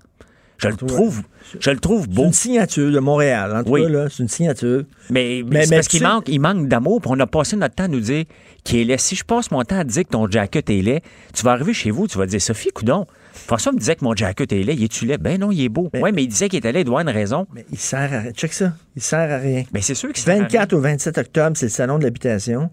Je 0.61 0.67
le 0.67 0.75
trouve, 0.75 1.21
je 1.59 1.69
le 1.71 1.79
trouve 1.79 2.03
C'est 2.03 2.13
beau. 2.13 2.25
une 2.25 2.33
signature 2.33 2.91
de 2.91 2.99
Montréal, 2.99 3.55
en 3.55 3.63
tout 3.63 3.71
Oui. 3.71 3.81
cas, 3.83 3.89
là. 3.89 4.07
C'est 4.09 4.21
une 4.23 4.29
signature. 4.29 4.83
Mais, 5.09 5.41
Mais- 5.49 5.63
c'est 5.63 5.69
mais 5.71 5.75
parce 5.77 5.87
qu'il 5.87 6.03
manque, 6.03 6.27
il 6.29 6.39
manque 6.39 6.67
d'amour, 6.67 7.01
puis 7.01 7.09
on 7.13 7.19
a 7.19 7.25
passé 7.27 7.55
notre 7.55 7.73
temps 7.75 7.85
à 7.85 7.87
nous 7.87 7.99
dire 7.99 8.25
qu'il 8.63 8.79
est 8.79 8.83
laid. 8.83 8.97
Si 8.99 9.15
je 9.15 9.23
passe 9.23 9.49
mon 9.49 9.63
temps 9.63 9.79
à 9.79 9.83
dire 9.83 10.03
que 10.03 10.09
ton 10.09 10.29
jacket 10.29 10.69
est 10.69 10.81
laid, 10.81 11.01
tu 11.33 11.43
vas 11.43 11.51
arriver 11.53 11.73
chez 11.73 11.89
vous, 11.89 12.07
tu 12.07 12.17
vas 12.19 12.25
dire 12.27 12.41
Sophie, 12.41 12.69
coudon. 12.69 13.07
François 13.33 13.71
me 13.71 13.79
disait 13.79 13.95
que 13.95 14.03
mon 14.05 14.15
jacket 14.15 14.51
est 14.51 14.61
laid, 14.63 14.75
il 14.75 14.83
est-tu 14.83 15.05
laid? 15.05 15.17
Ben 15.17 15.39
non, 15.39 15.51
il 15.51 15.63
est 15.63 15.69
beau. 15.69 15.89
Oui, 15.95 16.11
mais 16.13 16.23
il 16.23 16.27
disait 16.27 16.47
qu'il 16.47 16.59
était 16.59 16.71
laid, 16.71 16.81
il 16.81 16.85
doit 16.85 16.99
avoir 16.99 17.13
une 17.13 17.19
raison. 17.19 17.47
Mais 17.55 17.65
il 17.71 17.77
sert 17.79 18.13
à 18.13 18.19
rien. 18.19 18.31
Check 18.31 18.53
ça. 18.53 18.73
Il 18.95 19.01
sert 19.01 19.31
à 19.31 19.37
rien. 19.37 19.63
Mais 19.73 19.81
c'est 19.81 19.95
sûr 19.95 20.13
que 20.13 20.19
c'est 20.19 20.37
24 20.37 20.73
au 20.73 20.79
27 20.79 21.17
octobre, 21.17 21.57
c'est 21.57 21.65
le 21.67 21.71
Salon 21.71 21.97
de 21.97 22.03
l'habitation. 22.03 22.69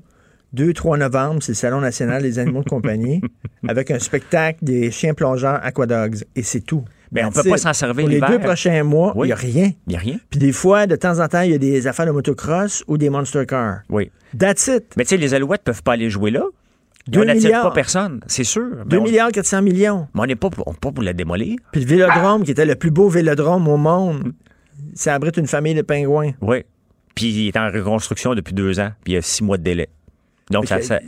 2-3 0.55 0.99
novembre, 0.99 1.43
c'est 1.43 1.53
le 1.53 1.57
Salon 1.57 1.81
national 1.81 2.23
des 2.23 2.39
animaux 2.39 2.63
de 2.63 2.69
compagnie, 2.69 3.21
avec 3.69 3.91
un 3.91 3.99
spectacle 3.99 4.59
des 4.63 4.91
chiens 4.91 5.15
plongeurs 5.15 5.61
Aquadogs. 5.63 6.25
Et 6.37 6.43
c'est 6.43 6.61
tout. 6.61 6.85
Ben, 7.11 7.27
on 7.27 7.31
That's 7.31 7.43
peut 7.45 7.51
pas 7.51 7.57
s'en 7.59 7.73
servir 7.73 8.05
Pour 8.05 8.11
les 8.11 8.21
deux 8.21 8.39
prochains 8.39 8.83
mois, 8.85 9.13
il 9.15 9.21
Oui. 9.21 9.27
n'y 9.29 9.33
a 9.33 9.37
rien. 9.37 9.71
Il 9.87 9.91
n'y 9.91 9.97
a 9.97 9.99
rien. 9.99 10.17
Puis 10.31 10.39
des 10.39 10.53
fois, 10.53 10.87
de 10.87 10.95
temps 10.97 11.21
en 11.21 11.29
temps, 11.29 11.41
il 11.43 11.53
y 11.53 11.55
a 11.55 11.59
des 11.59 11.87
affaires 11.87 12.07
de 12.07 12.11
motocross 12.11 12.85
ou 12.87 12.99
des 12.99 13.09
monster 13.11 13.47
cars. 13.47 13.81
Oui. 13.89 14.11
That's 14.39 14.67
it. 14.69 14.85
Mais 14.97 15.05
tu 15.05 15.11
sais, 15.11 15.17
les 15.17 15.33
Alouettes 15.35 15.63
peuvent 15.65 15.83
pas 15.83 15.93
aller 15.95 16.11
jouer 16.11 16.31
là. 16.31 16.43
Deux 17.07 17.23
on 17.23 17.25
n'attire 17.25 17.63
pas 17.63 17.71
personne, 17.71 18.21
c'est 18.27 18.45
sûr. 18.45 18.85
2 18.85 18.97
Mais 18.97 18.99
on- 18.99 19.05
milliards 19.05 19.33
400 19.33 19.63
millions. 19.63 20.07
Mais 20.15 20.21
on 20.21 20.27
n'est 20.27 20.37
pas, 20.37 20.51
pour- 20.51 20.69
on- 20.69 20.75
pas 20.75 20.93
pour 20.93 21.03
la 21.03 21.15
démolir. 21.15 21.57
Puis 21.73 21.81
le 21.81 21.87
vélodrome, 21.87 22.45
qui 22.45 22.51
était 22.51 22.67
le 22.67 22.75
plus 22.75 22.91
beau 22.91 23.09
vélodrome 23.09 23.67
au 23.67 23.79
monde, 23.79 24.35
ça 24.95 25.15
abrite 25.15 25.39
une 25.39 25.47
famille 25.47 25.75
de 25.75 25.81
pingouins. 25.81 26.33
Oui. 26.43 26.65
Puis 27.15 27.27
il 27.31 27.49
est 27.49 27.57
en 27.57 27.71
reconstruction 27.71 28.35
depuis 28.35 28.53
deux 28.53 28.79
ans, 28.79 28.91
puis 29.05 29.15
il 29.15 29.17
y 29.17 29.19
a 29.19 29.23
six 29.23 29.43
mois 29.43 29.57
de 29.57 29.63
délai. 29.63 29.89
Donc, 30.51 30.67
ça, 30.67 31.01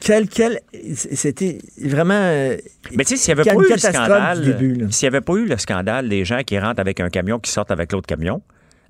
Quel, 0.00 0.28
quel, 0.28 0.60
c'était 0.94 1.58
vraiment. 1.82 2.14
euh, 2.14 2.56
Mais 2.96 3.04
tu 3.04 3.16
sais, 3.16 3.16
s'il 3.16 3.34
n'y 3.34 3.40
avait 3.40 3.50
pas 3.54 3.62
eu 3.62 3.70
le 3.70 3.78
scandale, 3.78 4.90
s'il 4.90 5.08
n'y 5.08 5.14
avait 5.14 5.20
pas 5.20 5.34
eu 5.34 5.46
le 5.46 5.56
scandale 5.56 6.08
des 6.08 6.24
gens 6.24 6.42
qui 6.44 6.58
rentrent 6.58 6.80
avec 6.80 7.00
un 7.00 7.08
camion, 7.08 7.38
qui 7.38 7.50
sortent 7.50 7.70
avec 7.70 7.92
l'autre 7.92 8.06
camion, 8.06 8.42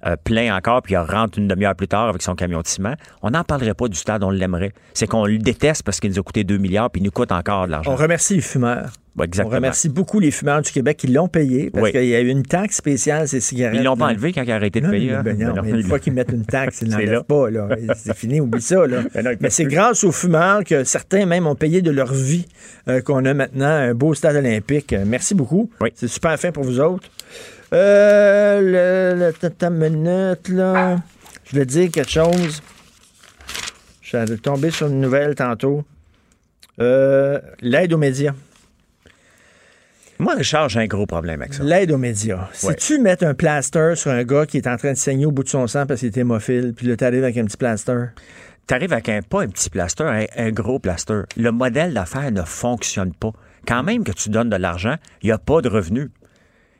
euh, 0.04 0.16
plein 0.22 0.56
encore, 0.56 0.82
puis 0.82 0.94
il 0.94 0.98
rentre 0.98 1.38
une 1.38 1.46
demi-heure 1.46 1.76
plus 1.76 1.86
tard 1.86 2.08
avec 2.08 2.22
son 2.22 2.34
camion 2.34 2.60
de 2.60 2.66
ciment, 2.66 2.94
on 3.22 3.30
n'en 3.30 3.44
parlerait 3.44 3.74
pas 3.74 3.86
du 3.86 3.96
stade, 3.96 4.24
on 4.24 4.30
l'aimerait. 4.30 4.72
C'est 4.94 5.06
qu'on 5.06 5.24
le 5.26 5.38
déteste 5.38 5.84
parce 5.84 6.00
qu'il 6.00 6.10
nous 6.10 6.18
a 6.18 6.22
coûté 6.22 6.42
2 6.42 6.58
milliards, 6.58 6.90
puis 6.90 7.00
il 7.00 7.04
nous 7.04 7.12
coûte 7.12 7.30
encore 7.30 7.66
de 7.66 7.70
l'argent. 7.70 7.92
On 7.92 7.96
remercie 7.96 8.34
les 8.34 8.40
fumeurs. 8.40 8.90
Ouais, 9.14 9.26
exactement. 9.26 9.52
On 9.52 9.56
remercie 9.56 9.88
beaucoup 9.90 10.20
les 10.20 10.30
fumeurs 10.30 10.62
du 10.62 10.72
Québec 10.72 10.96
qui 10.96 11.06
l'ont 11.08 11.28
payé 11.28 11.68
parce 11.70 11.84
Oui. 11.84 11.92
qu'il 11.92 12.06
y 12.06 12.14
a 12.14 12.20
eu 12.20 12.28
une 12.28 12.44
taxe 12.44 12.76
spéciale 12.76 13.28
ces 13.28 13.40
cigarettes. 13.40 13.78
Ils 13.78 13.84
l'ont 13.84 13.94
pas 13.96 14.06
enlevé 14.06 14.32
quand 14.32 14.42
ils 14.42 14.50
ont 14.50 14.54
arrêté 14.54 14.80
de 14.80 14.86
Non, 14.86 14.90
payer. 14.92 15.10
mais, 15.10 15.14
hein? 15.16 15.22
ben 15.22 15.38
non, 15.38 15.62
mais 15.62 15.70
une 15.70 15.82
fois 15.82 15.98
qu'ils 15.98 16.14
mettent 16.14 16.32
une 16.32 16.46
taxe, 16.46 16.80
ils 16.80 16.86
ne 16.88 16.92
C'est 16.96 17.04
l'enlèvent 17.04 17.12
là. 17.28 17.66
pas. 17.68 17.94
C'est 17.94 18.16
fini, 18.16 18.40
oublie 18.40 18.62
ça. 18.62 18.86
Là. 18.86 19.02
Ben 19.14 19.22
non, 19.22 19.32
mais 19.38 19.50
c'est 19.50 19.66
grâce 19.66 20.02
aux 20.04 20.12
fumeurs 20.12 20.64
que 20.64 20.84
certains 20.84 21.26
même 21.26 21.46
ont 21.46 21.54
payé 21.54 21.82
de 21.82 21.90
leur 21.90 22.10
vie 22.12 22.46
euh, 22.88 23.02
qu'on 23.02 23.24
a 23.26 23.34
maintenant 23.34 23.66
un 23.66 23.92
beau 23.92 24.14
stade 24.14 24.36
olympique. 24.36 24.94
Euh, 24.94 25.04
Merci 25.06 25.34
beaucoup. 25.34 25.70
C'est 25.94 26.08
super 26.08 26.38
fin 26.40 26.50
pour 26.50 26.64
vous 26.64 26.80
autres. 26.80 27.08
Euh, 27.74 28.60
le, 29.14 29.30
le- 29.30 29.70
minute, 29.70 30.48
là. 30.48 30.96
Je 31.44 31.56
vais 31.58 31.66
dire 31.66 31.90
quelque 31.90 32.10
chose. 32.10 32.62
Je 34.00 34.24
suis 34.26 34.38
tombé 34.38 34.70
sur 34.70 34.86
une 34.88 35.00
nouvelle 35.00 35.34
tantôt. 35.34 35.84
Euh, 36.80 37.38
L'aide 37.60 37.92
aux 37.92 37.98
médias. 37.98 38.32
Moi, 40.22 40.34
Richard, 40.34 40.68
j'ai 40.68 40.78
un 40.78 40.86
gros 40.86 41.04
problème 41.04 41.42
avec 41.42 41.52
ça. 41.52 41.64
L'aide 41.64 41.90
aux 41.90 41.98
médias. 41.98 42.48
Ouais. 42.62 42.76
Si 42.78 42.94
tu 42.94 43.00
mets 43.00 43.24
un 43.24 43.34
plaster 43.34 43.94
sur 43.96 44.12
un 44.12 44.22
gars 44.22 44.46
qui 44.46 44.56
est 44.56 44.68
en 44.68 44.76
train 44.76 44.92
de 44.92 44.96
saigner 44.96 45.26
au 45.26 45.32
bout 45.32 45.42
de 45.42 45.48
son 45.48 45.66
sang 45.66 45.84
parce 45.84 45.98
qu'il 45.98 46.10
est 46.10 46.16
hémophile, 46.16 46.74
puis 46.76 46.86
là, 46.86 46.96
t'arrives 46.96 47.24
avec 47.24 47.36
un 47.38 47.44
petit 47.44 47.56
plaster? 47.56 48.04
T'arrives 48.68 48.92
avec 48.92 49.08
un, 49.08 49.20
pas 49.22 49.42
un 49.42 49.48
petit 49.48 49.68
plaster, 49.68 50.04
un, 50.04 50.26
un 50.36 50.50
gros 50.52 50.78
plaster. 50.78 51.22
Le 51.36 51.50
modèle 51.50 51.92
d'affaires 51.92 52.30
ne 52.30 52.42
fonctionne 52.42 53.12
pas. 53.12 53.32
Quand 53.66 53.82
même 53.82 54.04
que 54.04 54.12
tu 54.12 54.30
donnes 54.30 54.48
de 54.48 54.54
l'argent, 54.54 54.94
il 55.22 55.26
n'y 55.26 55.32
a 55.32 55.38
pas 55.38 55.60
de 55.60 55.68
revenus. 55.68 56.10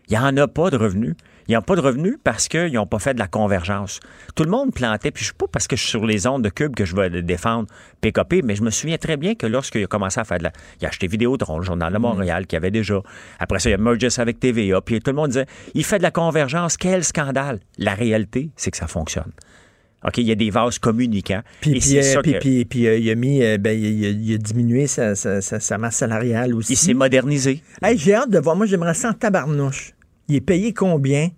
Il 0.09 0.13
n'y 0.13 0.19
en 0.25 0.37
a 0.37 0.47
pas 0.47 0.71
de 0.71 0.77
revenus. 0.77 1.17
Ils 1.49 1.55
n'ont 1.55 1.63
pas 1.63 1.77
de 1.77 1.81
revenus 1.81 2.17
parce 2.23 2.49
qu'ils 2.49 2.73
n'ont 2.73 2.87
pas 2.87 2.99
fait 2.99 3.15
de 3.15 3.19
la 3.19 3.27
convergence. 3.27 4.01
Tout 4.35 4.45
le 4.45 4.51
monde 4.51 4.73
plantait, 4.73 5.11
puis 5.11 5.25
je 5.25 5.29
ne 5.31 5.33
sais 5.33 5.39
pas 5.39 5.47
parce 5.51 5.67
que 5.67 5.77
je 5.77 5.83
suis 5.83 5.91
sur 5.91 6.07
les 6.07 6.27
ondes 6.27 6.43
de 6.43 6.49
Cube 6.49 6.75
que 6.75 6.85
je 6.85 6.95
vais 6.95 7.11
défendre 7.23 7.67
PKP, 8.01 8.43
mais 8.45 8.55
je 8.55 8.63
me 8.63 8.71
souviens 8.71 8.99
très 8.99 9.17
bien 9.17 9.35
que 9.35 9.47
lorsqu'il 9.47 9.85
a 9.85 9.87
commencé 9.87 10.21
à 10.21 10.25
faire 10.25 10.39
de 10.39 10.45
la... 10.45 10.53
Il 10.81 10.85
a 10.87 10.89
acheté 10.89 11.07
Vidéotron, 11.07 11.59
le 11.59 11.65
Journal 11.65 11.93
de 11.93 11.99
Montréal, 11.99 12.47
qui 12.47 12.57
avait 12.57 12.71
déjà... 12.71 13.01
Après 13.39 13.59
ça, 13.59 13.71
il 13.71 13.75
a 13.75 13.79
mergé 13.79 14.09
avec 14.19 14.41
TVA, 14.41 14.81
puis 14.81 15.01
tout 15.01 15.11
le 15.11 15.17
monde 15.17 15.29
disait, 15.29 15.47
il 15.75 15.85
fait 15.85 15.99
de 15.99 16.03
la 16.03 16.11
convergence, 16.11 16.77
quel 16.77 17.05
scandale! 17.05 17.61
La 17.79 17.95
réalité, 17.95 18.51
c'est 18.57 18.71
que 18.71 18.77
ça 18.77 18.87
fonctionne. 18.87 19.33
OK, 20.05 20.19
il 20.19 20.25
y 20.27 20.33
a 20.33 20.35
des 20.35 20.51
vases 20.51 20.81
communicants. 20.81 21.43
Puis, 21.61 21.79
puis, 21.79 21.99
euh, 21.99 22.03
ça 22.03 22.23
puis- 22.23 22.33
que- 22.33 22.39
puis- 22.39 22.65
puis, 22.65 22.87
euh, 22.89 22.99
il 22.99 23.09
a 23.09 23.15
mis, 23.15 23.41
euh, 23.45 23.57
ben, 23.57 23.71
il, 23.79 24.05
a, 24.05 24.09
il 24.09 24.35
a 24.35 24.39
diminué 24.39 24.89
sa, 24.89 25.15
sa- 25.15 25.41
sa- 25.41 25.61
sa 25.61 25.79
masse 25.79 25.97
salariale 25.97 26.55
aussi. 26.57 26.73
Il 26.73 26.77
s'est 26.77 26.93
modernisé. 26.95 27.63
Hey, 27.83 27.97
j'ai 27.97 28.15
hâte 28.15 28.31
de 28.31 28.39
voir. 28.41 28.57
Moi, 28.57 28.67
j'aimerais 28.67 28.95
ça 28.95 29.11
en 29.11 29.13
tabarnouche. 29.13 29.93
Il 30.29 30.37
est 30.37 30.41
payé 30.41 30.73
combien, 30.73 31.29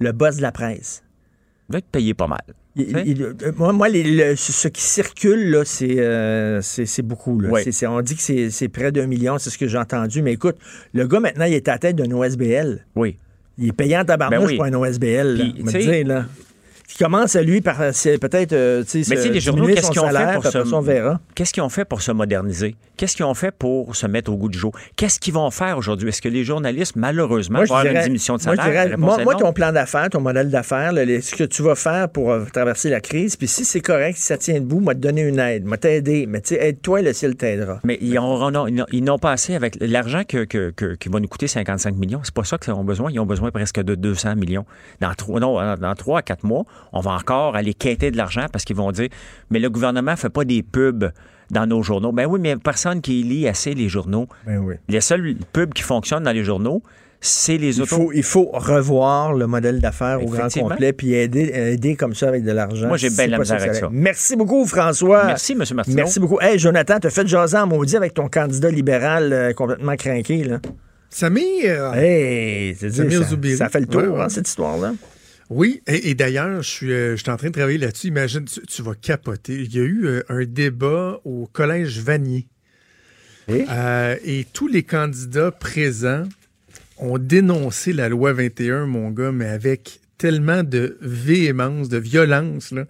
le 0.00 0.12
boss 0.12 0.36
de 0.36 0.42
la 0.42 0.52
presse? 0.52 1.02
Il 1.68 1.72
doit 1.72 1.78
être 1.78 1.86
payé 1.90 2.14
pas 2.14 2.26
mal. 2.26 2.42
Il- 2.76 3.02
il- 3.06 3.22
euh, 3.22 3.34
moi, 3.56 3.72
moi, 3.72 3.88
les- 3.88 4.02
le- 4.02 4.34
ce 4.36 4.66
qui 4.68 4.82
circule, 4.82 5.50
là, 5.50 5.64
c'est 5.64 5.98
euh, 6.00 6.60
c'est- 6.60 7.02
beaucoup. 7.02 7.38
là. 7.40 7.48
Oui. 7.52 7.62
On 7.86 8.00
dit 8.00 8.16
que 8.16 8.20
c'est 8.22 8.50
c'est 8.50 8.68
près 8.68 8.90
d'un 8.90 9.06
million, 9.06 9.38
c'est 9.38 9.50
ce 9.50 9.56
que 9.58 9.68
j'ai 9.68 9.78
entendu. 9.78 10.22
Mais 10.22 10.32
écoute, 10.32 10.56
le 10.92 11.06
gars, 11.06 11.20
maintenant, 11.20 11.44
il 11.44 11.54
est 11.54 11.68
à 11.68 11.72
la 11.72 11.78
tête 11.78 11.94
d'un 11.96 12.10
OSBL. 12.10 12.84
Oui. 12.96 13.16
Il 13.58 13.68
est 13.68 13.72
payé 13.72 13.96
en 13.96 14.04
tabarnouche 14.04 14.40
Ben 14.40 14.46
oui. 14.48 14.56
pour 14.56 14.64
un 14.64 14.72
OSBL. 14.74 15.36
là, 15.36 15.44
Puis, 15.54 15.62
dire, 15.84 16.06
là. 16.06 16.26
Qui 16.86 16.98
commence, 17.02 17.34
lui, 17.36 17.60
par 17.60 17.80
peut-être 18.18 18.52
euh, 18.52 18.84
Mais 18.94 19.02
se- 19.04 19.28
les 19.28 19.40
journaux, 19.40 19.66
qu'est-ce 19.66 19.90
qu'ils 19.90 20.00
ont 20.00 20.08
fait 20.10 20.34
pour 20.34 20.44
se... 20.46 21.18
Qu'est-ce 21.34 21.52
qu'ils 21.52 21.62
ont 21.62 21.68
fait 21.68 21.84
pour 21.84 22.02
se 22.02 22.12
moderniser? 22.12 22.76
Qu'est-ce 22.96 23.16
qu'ils 23.16 23.24
ont 23.24 23.34
fait 23.34 23.50
pour 23.50 23.96
se 23.96 24.06
mettre 24.06 24.30
au 24.30 24.36
goût 24.36 24.48
du 24.48 24.58
jour? 24.58 24.72
Qu'est-ce 24.94 25.18
qu'ils 25.18 25.34
vont 25.34 25.50
faire 25.50 25.78
aujourd'hui? 25.78 26.10
Est-ce 26.10 26.22
que 26.22 26.28
les 26.28 26.44
journalistes, 26.44 26.94
malheureusement, 26.94 27.58
Moi, 27.60 27.66
vont 27.66 27.74
avoir 27.74 27.82
dirais- 27.84 27.96
une 27.96 28.02
diminution 28.04 28.36
de 28.36 28.44
moi, 28.44 28.54
salaire? 28.56 28.84
dirais, 28.86 28.96
moi, 28.96 29.18
moi, 29.24 29.34
ton 29.34 29.52
plan 29.52 29.72
d'affaires, 29.72 30.08
ton 30.10 30.20
modèle 30.20 30.50
d'affaires, 30.50 30.92
ce 30.94 31.34
que 31.34 31.44
tu 31.44 31.62
vas 31.62 31.74
faire 31.74 32.08
pour 32.08 32.30
euh, 32.30 32.44
traverser 32.52 32.90
la 32.90 33.00
crise, 33.00 33.36
puis 33.36 33.48
si 33.48 33.64
c'est 33.64 33.80
correct, 33.80 34.16
si 34.16 34.24
ça 34.24 34.36
tient 34.38 34.60
debout, 34.60 34.80
moi 34.80 34.94
te 34.94 35.00
donner 35.00 35.22
une 35.22 35.38
aide, 35.40 35.64
moi 35.64 35.76
t'aider, 35.78 36.26
mais 36.28 36.40
tu 36.42 36.54
sais, 36.54 36.64
aide-toi, 36.68 37.02
le 37.02 37.12
ciel 37.12 37.34
t'aidera. 37.34 37.80
Mais 37.82 37.98
ils 38.00 38.10
ils 38.10 38.14
n'ont- 38.14 38.86
ils 38.92 39.02
n'ont 39.02 39.18
pas 39.18 39.32
assez 39.32 39.54
avec 39.54 39.76
l'argent 39.80 40.22
que, 40.28 40.44
que- 40.44 40.70
que- 40.70 40.94
qui 40.94 41.08
va 41.08 41.18
nous 41.18 41.28
coûter 41.28 41.48
55 41.48 41.96
millions. 41.96 42.20
C'est 42.22 42.34
pas 42.34 42.44
ça 42.44 42.58
qu'ils 42.58 42.72
ont 42.74 42.84
besoin. 42.84 43.10
Ils 43.10 43.18
ont 43.18 43.26
besoin 43.26 43.50
presque 43.50 43.80
de 43.80 43.94
200 43.94 44.36
millions. 44.36 44.64
Dans 45.00 45.12
non, 45.40 45.76
dans 45.76 45.94
trois 45.94 46.20
à 46.20 46.22
quatre 46.22 46.44
mois, 46.44 46.64
on 46.92 47.00
va 47.00 47.12
encore 47.12 47.56
aller 47.56 47.74
quêter 47.74 48.10
de 48.10 48.16
l'argent 48.16 48.46
parce 48.52 48.64
qu'ils 48.64 48.76
vont 48.76 48.92
dire, 48.92 49.08
mais 49.50 49.58
le 49.58 49.70
gouvernement 49.70 50.16
fait 50.16 50.28
pas 50.30 50.44
des 50.44 50.62
pubs 50.62 51.10
dans 51.50 51.66
nos 51.66 51.82
journaux. 51.82 52.12
Ben 52.12 52.26
oui, 52.26 52.40
mais 52.40 52.56
personne 52.56 53.00
qui 53.00 53.22
lit 53.22 53.46
assez 53.48 53.74
les 53.74 53.88
journaux. 53.88 54.26
Ben 54.46 54.58
oui. 54.58 54.74
Les 54.88 55.00
seuls 55.00 55.34
pubs 55.52 55.72
qui 55.74 55.82
fonctionnent 55.82 56.22
dans 56.24 56.32
les 56.32 56.44
journaux, 56.44 56.82
c'est 57.20 57.56
les 57.56 57.78
Il 57.78 57.86
faut, 57.86 58.12
il 58.12 58.22
faut 58.22 58.50
revoir 58.52 59.32
le 59.32 59.46
modèle 59.46 59.80
d'affaires 59.80 60.22
au 60.22 60.26
grand 60.26 60.52
complet, 60.52 60.92
puis 60.92 61.14
aider, 61.14 61.50
aider 61.54 61.96
comme 61.96 62.14
ça 62.14 62.28
avec 62.28 62.44
de 62.44 62.52
l'argent. 62.52 62.86
Moi, 62.88 62.98
j'ai 62.98 63.08
bien 63.10 63.28
la 63.28 63.38
misère 63.38 63.60
avec 63.62 63.74
ça. 63.74 63.88
Merci 63.90 64.36
beaucoup, 64.36 64.66
François. 64.66 65.24
Merci, 65.24 65.52
M. 65.52 65.62
Martineau. 65.74 65.96
Merci 65.96 66.20
beaucoup. 66.20 66.38
Hey, 66.40 66.58
Jonathan, 66.58 66.98
t'as 67.00 67.08
fait 67.10 67.26
jaser 67.26 67.56
en 67.56 67.66
maudit 67.66 67.96
avec 67.96 68.12
ton 68.12 68.28
candidat 68.28 68.70
libéral 68.70 69.32
euh, 69.32 69.52
complètement 69.54 69.96
craqué, 69.96 70.44
là. 70.44 70.58
Samir. 71.08 71.94
Hey, 71.94 72.74
c'est 72.74 72.90
Samir 72.90 73.22
ça, 73.56 73.68
fait 73.68 73.80
le 73.80 73.86
tour, 73.86 74.02
Ouais, 74.02 74.08
ouais. 74.08 74.20
hein, 74.20 74.28
cette 74.28 74.48
histoire-là. 74.48 74.92
Oui, 75.54 75.82
et, 75.86 76.10
et 76.10 76.14
d'ailleurs, 76.16 76.62
je 76.62 76.68
suis, 76.68 76.92
euh, 76.92 77.16
je 77.16 77.22
suis 77.22 77.30
en 77.30 77.36
train 77.36 77.46
de 77.46 77.52
travailler 77.52 77.78
là-dessus. 77.78 78.08
Imagine, 78.08 78.44
tu, 78.44 78.60
tu 78.62 78.82
vas 78.82 78.96
capoter. 78.96 79.54
Il 79.54 79.72
y 79.72 79.78
a 79.78 79.84
eu 79.84 80.06
euh, 80.06 80.22
un 80.28 80.44
débat 80.44 81.20
au 81.24 81.48
Collège 81.52 82.00
Vanier. 82.00 82.48
Euh, 83.48 84.16
et 84.24 84.46
tous 84.52 84.66
les 84.66 84.82
candidats 84.82 85.52
présents 85.52 86.24
ont 86.98 87.18
dénoncé 87.18 87.92
la 87.92 88.08
loi 88.08 88.32
21, 88.32 88.86
mon 88.86 89.10
gars, 89.10 89.30
mais 89.30 89.46
avec 89.46 90.00
tellement 90.18 90.64
de 90.64 90.98
véhémence, 91.00 91.88
de 91.88 91.98
violence. 91.98 92.72
Là. 92.72 92.86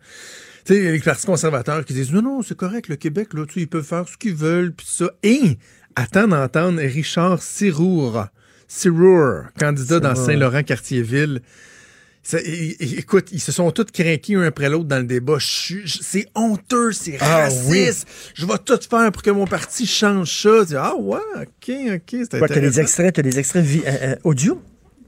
Tu 0.65 0.75
sais, 0.75 0.93
les 0.93 1.01
partis 1.01 1.27
conservateurs 1.27 1.85
qui 1.85 1.93
disent 1.93 2.13
non, 2.13 2.23
non, 2.23 2.41
c'est 2.41 2.57
correct, 2.57 2.89
le 2.89 2.97
Québec, 2.97 3.35
là, 3.35 3.45
tu 3.47 3.61
ils 3.61 3.69
peuvent 3.69 3.85
faire 3.85 4.09
ce 4.09 4.17
qu'ils 4.17 4.37
veulent, 4.37 4.73
puis 4.73 4.87
ça. 4.89 5.11
Et 5.23 5.59
attends 5.97 6.29
d'entendre 6.29 6.81
Richard 6.81 7.43
Sirour, 7.43 8.25
Sirour, 8.69 9.43
candidat 9.59 10.01
dans. 10.01 10.15
Saint-Laurent-Cartierville. 10.15 11.43
Ça, 12.27 12.39
écoute, 12.43 13.29
ils 13.33 13.41
se 13.41 13.53
sont 13.53 13.71
tous 13.71 13.85
craqués 13.93 14.35
un 14.37 14.45
après 14.45 14.71
l'autre 14.71 14.87
dans 14.87 14.97
le 14.97 15.05
débat. 15.05 15.37
C'est 15.41 16.27
honteux, 16.35 16.91
c'est 16.93 17.19
Ah, 17.21 17.43
raciste. 17.43 18.09
Je 18.35 18.47
vais 18.47 18.55
tout 18.65 18.79
faire 18.89 19.13
pour 19.13 19.23
que 19.23 19.31
mon 19.31 19.47
parti 19.47 19.87
change 19.87 20.31
ça. 20.31 20.65
Ah 20.77 20.97
ouais, 20.97 21.19
ok, 21.37 21.77
ok, 21.97 22.29
t'as 22.31 22.61
des 22.61 22.81
extraits, 22.81 23.15
t'as 23.15 23.23
des 23.23 23.39
extraits 23.39 23.67
euh, 23.87 24.17
audio? 24.25 24.61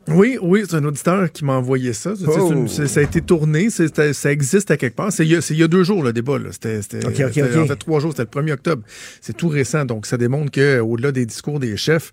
Oui, 0.08 0.38
oui, 0.40 0.62
c'est 0.68 0.76
un 0.76 0.84
auditeur 0.84 1.30
qui 1.32 1.44
m'a 1.44 1.54
envoyé 1.54 1.92
ça. 1.92 2.12
Oh. 2.26 2.52
une- 2.52 2.68
ça 2.68 3.00
a 3.00 3.02
été 3.02 3.20
tourné, 3.20 3.68
ça 3.70 4.30
existe 4.32 4.70
à 4.70 4.76
quelque 4.76 4.94
part. 4.94 5.10
C'est 5.12 5.24
il 5.26 5.32
y 5.32 5.36
a- 5.36 5.52
y 5.64 5.68
deux 5.68 5.82
jours 5.82 6.02
le 6.04 6.12
débat. 6.12 6.38
là. 6.38 6.50
C'était 6.52 6.80
en 7.62 7.66
fait 7.66 7.76
trois 7.76 8.00
jours, 8.00 8.12
c'était 8.12 8.22
le 8.22 8.28
1er 8.28 8.52
octobre. 8.52 8.82
C'est 9.20 9.36
tout 9.36 9.48
récent, 9.48 9.84
donc 9.84 10.06
ça 10.06 10.16
démontre 10.16 10.50
que 10.52 10.78
au-delà 10.80 11.10
des 11.12 11.26
discours 11.26 11.58
des 11.58 11.76
chefs, 11.76 12.12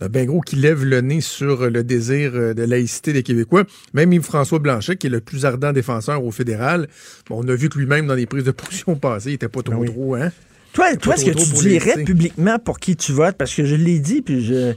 il 0.00 0.02
y 0.02 0.04
en 0.04 0.06
a 0.06 0.08
bien 0.08 0.24
gros 0.24 0.40
qui 0.40 0.56
lèvent 0.56 0.84
le 0.84 1.00
nez 1.00 1.20
sur 1.20 1.68
le 1.68 1.84
désir 1.84 2.32
euh, 2.34 2.54
de 2.54 2.62
laïcité 2.62 3.12
des 3.12 3.22
Québécois. 3.22 3.64
Même 3.92 4.12
Yves-François 4.12 4.58
Blanchet, 4.58 4.96
qui 4.96 5.08
est 5.08 5.10
le 5.10 5.20
plus 5.20 5.44
ardent 5.44 5.72
défenseur 5.72 6.24
au 6.24 6.30
fédéral, 6.30 6.88
bon, 7.28 7.42
on 7.44 7.48
a 7.48 7.54
vu 7.54 7.68
que 7.68 7.78
lui-même 7.78 8.06
dans 8.06 8.14
les 8.14 8.26
prises 8.26 8.44
de 8.44 8.50
position 8.52 8.96
passées, 8.96 9.30
il 9.30 9.34
était 9.34 9.48
pas 9.48 9.62
trop 9.62 9.84
trop, 9.84 10.14
hein? 10.14 10.32
Toi, 10.74 10.96
toi 10.96 11.14
est-ce 11.14 11.24
que 11.24 11.30
tu 11.30 11.44
dirais 11.68 12.04
publiquement 12.04 12.58
pour 12.58 12.78
qui 12.80 12.96
tu 12.96 13.12
votes? 13.12 13.36
Parce 13.36 13.54
que 13.54 13.64
je 13.64 13.76
l'ai 13.76 14.00
dit, 14.00 14.20
puis 14.22 14.44
je. 14.44 14.74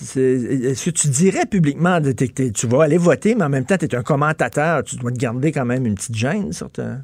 Est-ce 0.00 0.84
que 0.84 0.90
tu 0.90 1.08
dirais 1.08 1.46
publiquement 1.50 2.00
t'es- 2.00 2.50
tu 2.52 2.66
vas 2.66 2.84
aller 2.84 2.98
voter, 2.98 3.34
mais 3.34 3.44
en 3.44 3.48
même 3.48 3.64
temps, 3.64 3.76
tu 3.78 3.86
es 3.86 3.94
un 3.94 4.02
commentateur, 4.02 4.84
tu 4.84 4.96
dois 4.96 5.10
te 5.10 5.16
garder 5.18 5.50
quand 5.50 5.64
même 5.64 5.86
une 5.86 5.94
petite 5.94 6.14
gêne 6.14 6.52
sur 6.52 6.70
ta. 6.70 6.98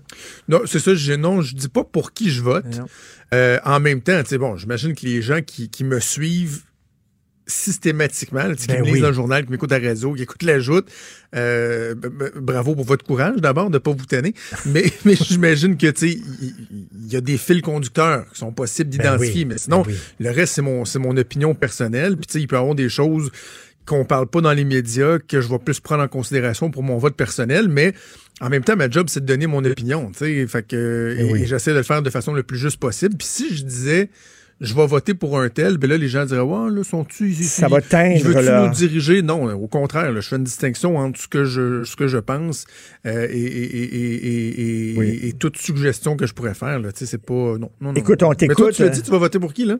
Non, 0.49 0.61
c'est 0.67 0.79
ça, 0.79 0.95
je, 0.95 1.15
non, 1.15 1.41
je 1.41 1.55
dis 1.57 1.69
pas 1.69 1.85
pour 1.85 2.13
qui 2.13 2.31
je 2.31 2.43
vote. 2.43 2.67
Euh, 3.33 3.59
en 3.65 3.81
même 3.81 4.01
temps, 4.03 4.23
tu 4.23 4.29
sais, 4.29 4.39
bon, 4.39 4.57
j'imagine 4.57 4.95
que 4.95 5.07
les 5.07 5.23
gens 5.23 5.41
qui, 5.41 5.69
qui 5.71 5.83
me 5.83 5.99
suivent 5.99 6.63
systématiquement, 7.47 8.45
là, 8.45 8.55
qui 8.55 8.67
Ben 8.67 8.81
me 8.81 8.85
lisent 8.87 8.95
oui. 8.95 9.01
le 9.01 9.13
journal, 9.13 9.45
qui 9.45 9.51
m'écoutent 9.51 9.73
à 9.73 9.79
la 9.79 9.89
radio, 9.89 10.15
qui 10.15 10.23
écoutent 10.23 10.43
la 10.43 10.59
joute, 10.61 10.89
euh, 11.35 11.95
bravo 12.37 12.75
pour 12.75 12.85
votre 12.85 13.05
courage 13.05 13.37
d'abord 13.37 13.71
de 13.71 13.79
pas 13.79 13.93
vous 13.93 14.07
tanner. 14.07 14.35
Mais, 14.67 14.85
mais 15.05 15.15
j'imagine 15.15 15.77
que, 15.77 15.89
tu 15.89 16.13
sais, 16.13 16.19
il 16.41 17.13
y, 17.13 17.17
a 17.17 17.21
des 17.21 17.37
fils 17.37 17.61
conducteurs 17.63 18.25
qui 18.33 18.39
sont 18.39 18.53
possibles 18.53 18.91
Ben 18.91 18.99
d'identifier. 18.99 19.43
oui, 19.43 19.45
Mais 19.45 19.59
sinon, 19.59 19.83
ben 19.83 19.93
oui. 19.93 19.99
le 20.21 20.31
reste, 20.31 20.55
c'est 20.55 20.63
mon, 20.63 20.85
c'est 20.85 20.99
mon 20.99 21.17
opinion 21.17 21.55
personnelle. 21.55 22.17
Puis, 22.17 22.27
tu 22.27 22.33
sais, 22.33 22.41
il 22.41 22.47
peut 22.47 22.57
y 22.57 22.59
avoir 22.59 22.75
des 22.75 22.89
choses 22.89 23.31
qu'on 23.87 24.05
parle 24.07 24.27
pas 24.27 24.41
dans 24.41 24.53
les 24.53 24.65
médias, 24.65 25.19
que 25.19 25.43
je 25.43 25.49
vais 25.49 25.59
plus 25.59 25.81
prendre 25.81 26.03
en 26.03 26.09
considération 26.09 26.71
pour 26.71 26.83
mon 26.83 26.97
vote 26.97 27.17
personnel, 27.17 27.69
mais 27.69 27.93
en 28.41 28.49
même 28.49 28.65
temps, 28.65 28.77
ma 28.77 28.89
job, 28.89 29.09
c'est 29.11 29.21
de 29.21 29.27
donner 29.27 29.47
mon 29.47 29.63
opinion, 29.65 30.11
tu 30.13 30.21
sais, 30.21 30.47
fait 30.47 30.67
que, 30.67 31.17
et, 31.19 31.25
oui. 31.25 31.43
et 31.43 31.47
j'essaie 31.47 31.73
de 31.73 31.77
le 31.77 31.83
faire 31.83 32.01
de 32.01 32.09
façon 32.09 32.33
le 32.33 32.43
plus 32.43 32.59
juste 32.59 32.79
possible. 32.79 33.17
Puis 33.17 33.29
si 33.29 33.55
je 33.55 33.63
disais 33.63 34.09
je 34.65 34.75
vais 34.75 34.87
voter 34.87 35.15
pour 35.15 35.39
un 35.41 35.49
tel, 35.49 35.79
ben 35.79 35.89
là, 35.89 35.97
les 35.97 36.09
gens 36.09 36.25
diraient, 36.25 36.41
ouais, 36.41 36.71
là, 36.71 36.83
sont-tu 36.85 37.29
ici? 37.31 37.45
Ça 37.45 37.69
va 37.69 37.81
teindre, 37.81 38.23
Veux-tu 38.25 38.45
là. 38.45 38.67
nous 38.67 38.73
diriger? 38.75 39.23
Non, 39.23 39.53
au 39.55 39.67
contraire, 39.69 40.11
là, 40.13 40.21
je 40.21 40.29
fais 40.29 40.37
une 40.37 40.45
distinction 40.45 40.97
entre 40.97 41.21
ce 41.21 41.29
que 41.29 41.45
je, 41.45 41.85
ce 41.85 41.95
que 41.97 42.07
je 42.09 42.19
pense 42.19 42.67
euh, 43.07 43.27
et, 43.31 43.37
et, 43.37 43.85
et, 43.85 44.15
et, 44.27 44.93
et, 44.95 44.99
Oui. 44.99 45.21
et 45.23 45.33
toute 45.35 45.57
suggestion 45.59 46.17
que 46.17 46.27
je 46.27 46.35
pourrais 46.35 46.55
faire, 46.55 46.79
là. 46.81 46.91
Tu 46.93 47.01
sais, 47.01 47.07
c'est 47.07 47.23
pas, 47.25 47.35
non, 47.35 47.59
non, 47.81 47.93
non. 47.93 47.95
Écoute, 47.95 48.23
on 48.23 48.31
Mais 48.31 48.35
toi, 48.37 48.49
t'écoute, 48.49 48.73
tu 48.75 48.83
l'as 48.83 48.89
euh, 48.89 48.91
dit, 48.93 49.03
tu 49.03 49.11
vas 49.11 49.19
voter 49.19 49.39
pour 49.39 49.53
qui, 49.53 49.65
là? 49.67 49.77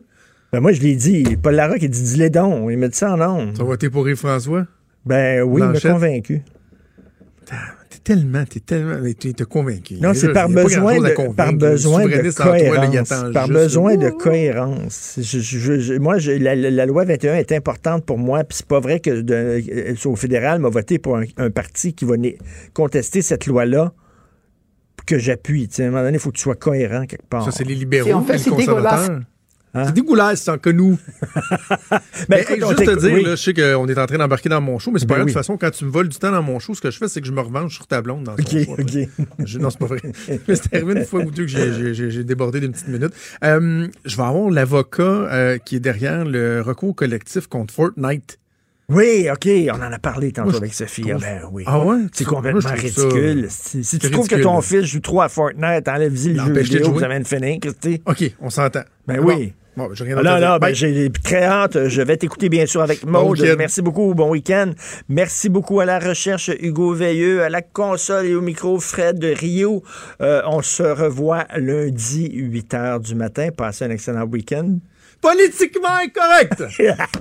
Ben 0.53 0.59
moi, 0.61 0.71
je 0.71 0.81
l'ai 0.81 0.95
dit. 0.95 1.23
Paul 1.41 1.55
Larocque, 1.55 1.81
il 1.81 1.89
dit 1.89 2.01
dis-les 2.03 2.29
donc. 2.29 2.69
Il 2.71 2.77
me 2.77 2.87
dit 2.87 2.95
ça 2.97 3.13
en 3.13 3.19
ondes. 3.21 3.53
Tu 3.53 3.59
vas 3.59 3.65
voter 3.65 3.89
pour 3.89 4.07
Yves-François? 4.07 4.67
Ben 5.05 5.41
oui, 5.43 5.59
il 5.61 5.65
m'a 5.65 5.71
Blanchette? 5.71 5.91
convaincu. 5.91 6.41
Tellement, 8.05 8.45
t'es 8.45 8.59
tellement, 8.59 8.95
t'es 9.19 9.33
t'es 9.33 9.43
convaincu. 9.45 9.95
Non, 9.95 10.13
c'est 10.13 10.31
par 10.31 10.47
besoin, 10.47 10.93
de, 11.09 11.33
par 11.33 11.53
besoin 11.53 12.05
de 12.05 12.29
cohérence. 12.43 13.09
Par 13.33 13.47
besoin 13.49 13.95
de 13.97 14.09
cohérence. 14.11 15.15
Je- 15.21 15.39
je- 15.39 15.79
je- 15.79 15.93
moi, 15.95 16.17
je- 16.19 16.31
la, 16.31 16.85
loi 16.85 17.03
21 17.03 17.33
est 17.35 17.51
importante 17.51 18.05
pour 18.05 18.17
moi, 18.19 18.43
puis 18.43 18.57
c'est 18.59 18.67
pas 18.67 18.79
vrai 18.79 18.99
que 18.99 19.21
de- 19.21 19.33
euh, 19.33 19.95
au 20.05 20.15
fédéral 20.15 20.59
m'a 20.61 20.69
voté 20.69 20.99
pour 20.99 21.17
un, 21.17 21.23
un 21.37 21.49
parti 21.49 21.93
qui 21.95 22.05
va 22.05 22.15
né- 22.15 22.37
contester 22.73 23.21
cette 23.23 23.47
loi-là 23.47 23.91
que 25.07 25.17
j'appuie. 25.17 25.67
Tu 25.67 25.75
sais, 25.75 25.83
À 25.83 25.87
un 25.87 25.89
moment 25.89 26.03
donné, 26.03 26.17
il 26.17 26.19
faut 26.19 26.29
que 26.31 26.37
tu 26.37 26.43
sois 26.43 26.55
cohérent 26.55 27.05
quelque 27.07 27.27
part. 27.27 27.43
Ça, 27.43 27.51
c'est 27.51 27.63
les 27.63 27.75
libéraux, 27.75 28.07
Et 28.09 28.13
en 28.13 28.21
fait, 28.23 28.33
les 28.33 28.39
c'est 28.39 28.49
conservateurs. 28.51 29.19
Hein? 29.75 29.83
C'est 29.87 29.93
dégueulasse, 29.93 30.41
c'est 30.41 30.59
que 30.61 30.69
nous. 30.69 30.97
mais 32.29 32.41
écoute, 32.41 32.55
hey, 32.55 32.63
on 32.63 32.69
juste 32.69 32.85
te 32.85 32.99
dire, 32.99 33.13
oui. 33.13 33.23
là, 33.23 33.31
je 33.31 33.35
sais 33.35 33.53
qu'on 33.53 33.87
est 33.87 33.97
en 33.99 34.05
train 34.05 34.17
d'embarquer 34.17 34.47
dans 34.49 34.61
mon 34.61 34.79
show, 34.79 34.91
mais 34.91 34.99
c'est 34.99 35.05
pas 35.05 35.15
Ben 35.15 35.19
grave, 35.19 35.25
oui. 35.27 35.31
de 35.33 35.37
toute 35.37 35.39
façon, 35.45 35.57
quand 35.57 35.71
tu 35.71 35.85
me 35.85 35.91
voles 35.91 36.07
du 36.07 36.17
temps 36.17 36.31
dans 36.31 36.41
mon 36.41 36.59
show, 36.59 36.73
ce 36.73 36.81
que 36.81 36.91
je 36.91 36.97
fais, 36.97 37.07
c'est 37.09 37.19
que 37.21 37.27
je 37.27 37.31
me 37.33 37.41
revanche 37.41 37.75
sur 37.75 37.85
ta 37.85 38.01
blonde 38.01 38.23
dans 38.23 38.33
OK, 38.33 38.47
show. 38.49 38.71
OK. 38.79 39.25
Je- 39.45 39.59
non, 39.59 39.69
c'est 39.69 39.79
pas 39.79 39.85
vrai. 39.87 39.99
mais 40.47 40.55
c'est 40.55 40.73
arrivé 40.73 40.93
une 40.93 41.05
fois 41.05 41.19
ou 41.21 41.31
deux 41.31 41.45
que 41.45 41.49
j'ai- 41.93 42.23
débordé 42.23 42.59
d'une 42.61 42.71
petite 42.71 42.87
minute. 42.87 43.13
Euh, 43.43 43.87
je 44.05 44.15
vais 44.17 44.23
avoir 44.23 44.49
l'avocat 44.49 45.03
euh, 45.03 45.57
qui 45.57 45.75
est 45.75 45.79
derrière 45.81 46.23
le 46.25 46.61
recours 46.61 46.95
collectif 46.95 47.47
contre 47.47 47.73
Fortnite. 47.73 48.39
Oui, 48.87 49.27
OK, 49.31 49.49
on 49.73 49.81
en 49.81 49.91
a 49.91 49.97
parlé 49.97 50.31
tantôt 50.31 50.49
Moi, 50.51 50.57
avec 50.59 50.73
Sophie. 50.75 51.11
Ah, 51.11 51.17
ben 51.19 51.41
oui. 51.51 51.63
Ah 51.65 51.83
ouais? 51.83 52.01
C'est 52.13 52.23
complètement 52.23 52.69
ridicule. 52.69 53.47
Si, 53.49 53.83
si 53.83 53.97
tu 53.97 54.11
trouves 54.11 54.27
que 54.27 54.35
ton 54.35 54.61
fils 54.61 54.83
joue 54.85 54.99
trop 54.99 55.21
à 55.21 55.29
Fortnite, 55.29 55.87
enlève-y 55.87 56.33
le 56.33 56.39
jeu 56.45 56.53
vidéo, 56.61 56.85
jouer. 56.85 56.93
vous 56.93 57.03
amène 57.03 57.25
finir. 57.25 57.57
OK, 58.05 58.35
on 58.39 58.49
s'entend. 58.51 58.83
Ben 59.07 59.19
oui. 59.19 59.53
Bon, 59.77 59.89
j'ai 59.93 60.03
rien 60.05 60.15
ben, 60.59 60.73
j'ai 60.73 61.09
très 61.11 61.43
hâte. 61.43 61.87
Je 61.87 62.01
vais 62.01 62.15
t'écouter, 62.17 62.47
bien 62.49 62.65
sûr, 62.65 62.81
avec 62.81 63.03
Bon 63.05 63.23
Maude. 63.23 63.39
week-end. 63.39 63.55
Merci 63.57 63.81
beaucoup. 63.81 64.13
Bon 64.13 64.29
week-end. 64.29 64.71
Merci 65.09 65.49
beaucoup 65.49 65.79
à 65.81 65.85
la 65.85 65.99
recherche, 65.99 66.49
Hugo 66.59 66.93
Veilleux, 66.93 67.43
à 67.43 67.49
la 67.49 67.61
console 67.61 68.25
et 68.27 68.35
au 68.35 68.41
micro, 68.41 68.79
Fred 68.79 69.19
de 69.19 69.27
Rio. 69.27 69.83
Euh, 70.21 70.41
on 70.45 70.61
se 70.61 70.83
revoit 70.83 71.45
lundi, 71.57 72.29
8 72.31 72.73
h 72.73 73.01
du 73.01 73.15
matin. 73.15 73.49
Passez 73.55 73.85
un 73.85 73.89
excellent 73.89 74.25
week-end. 74.25 74.77
Politiquement 75.21 75.95
incorrect! 76.03 76.63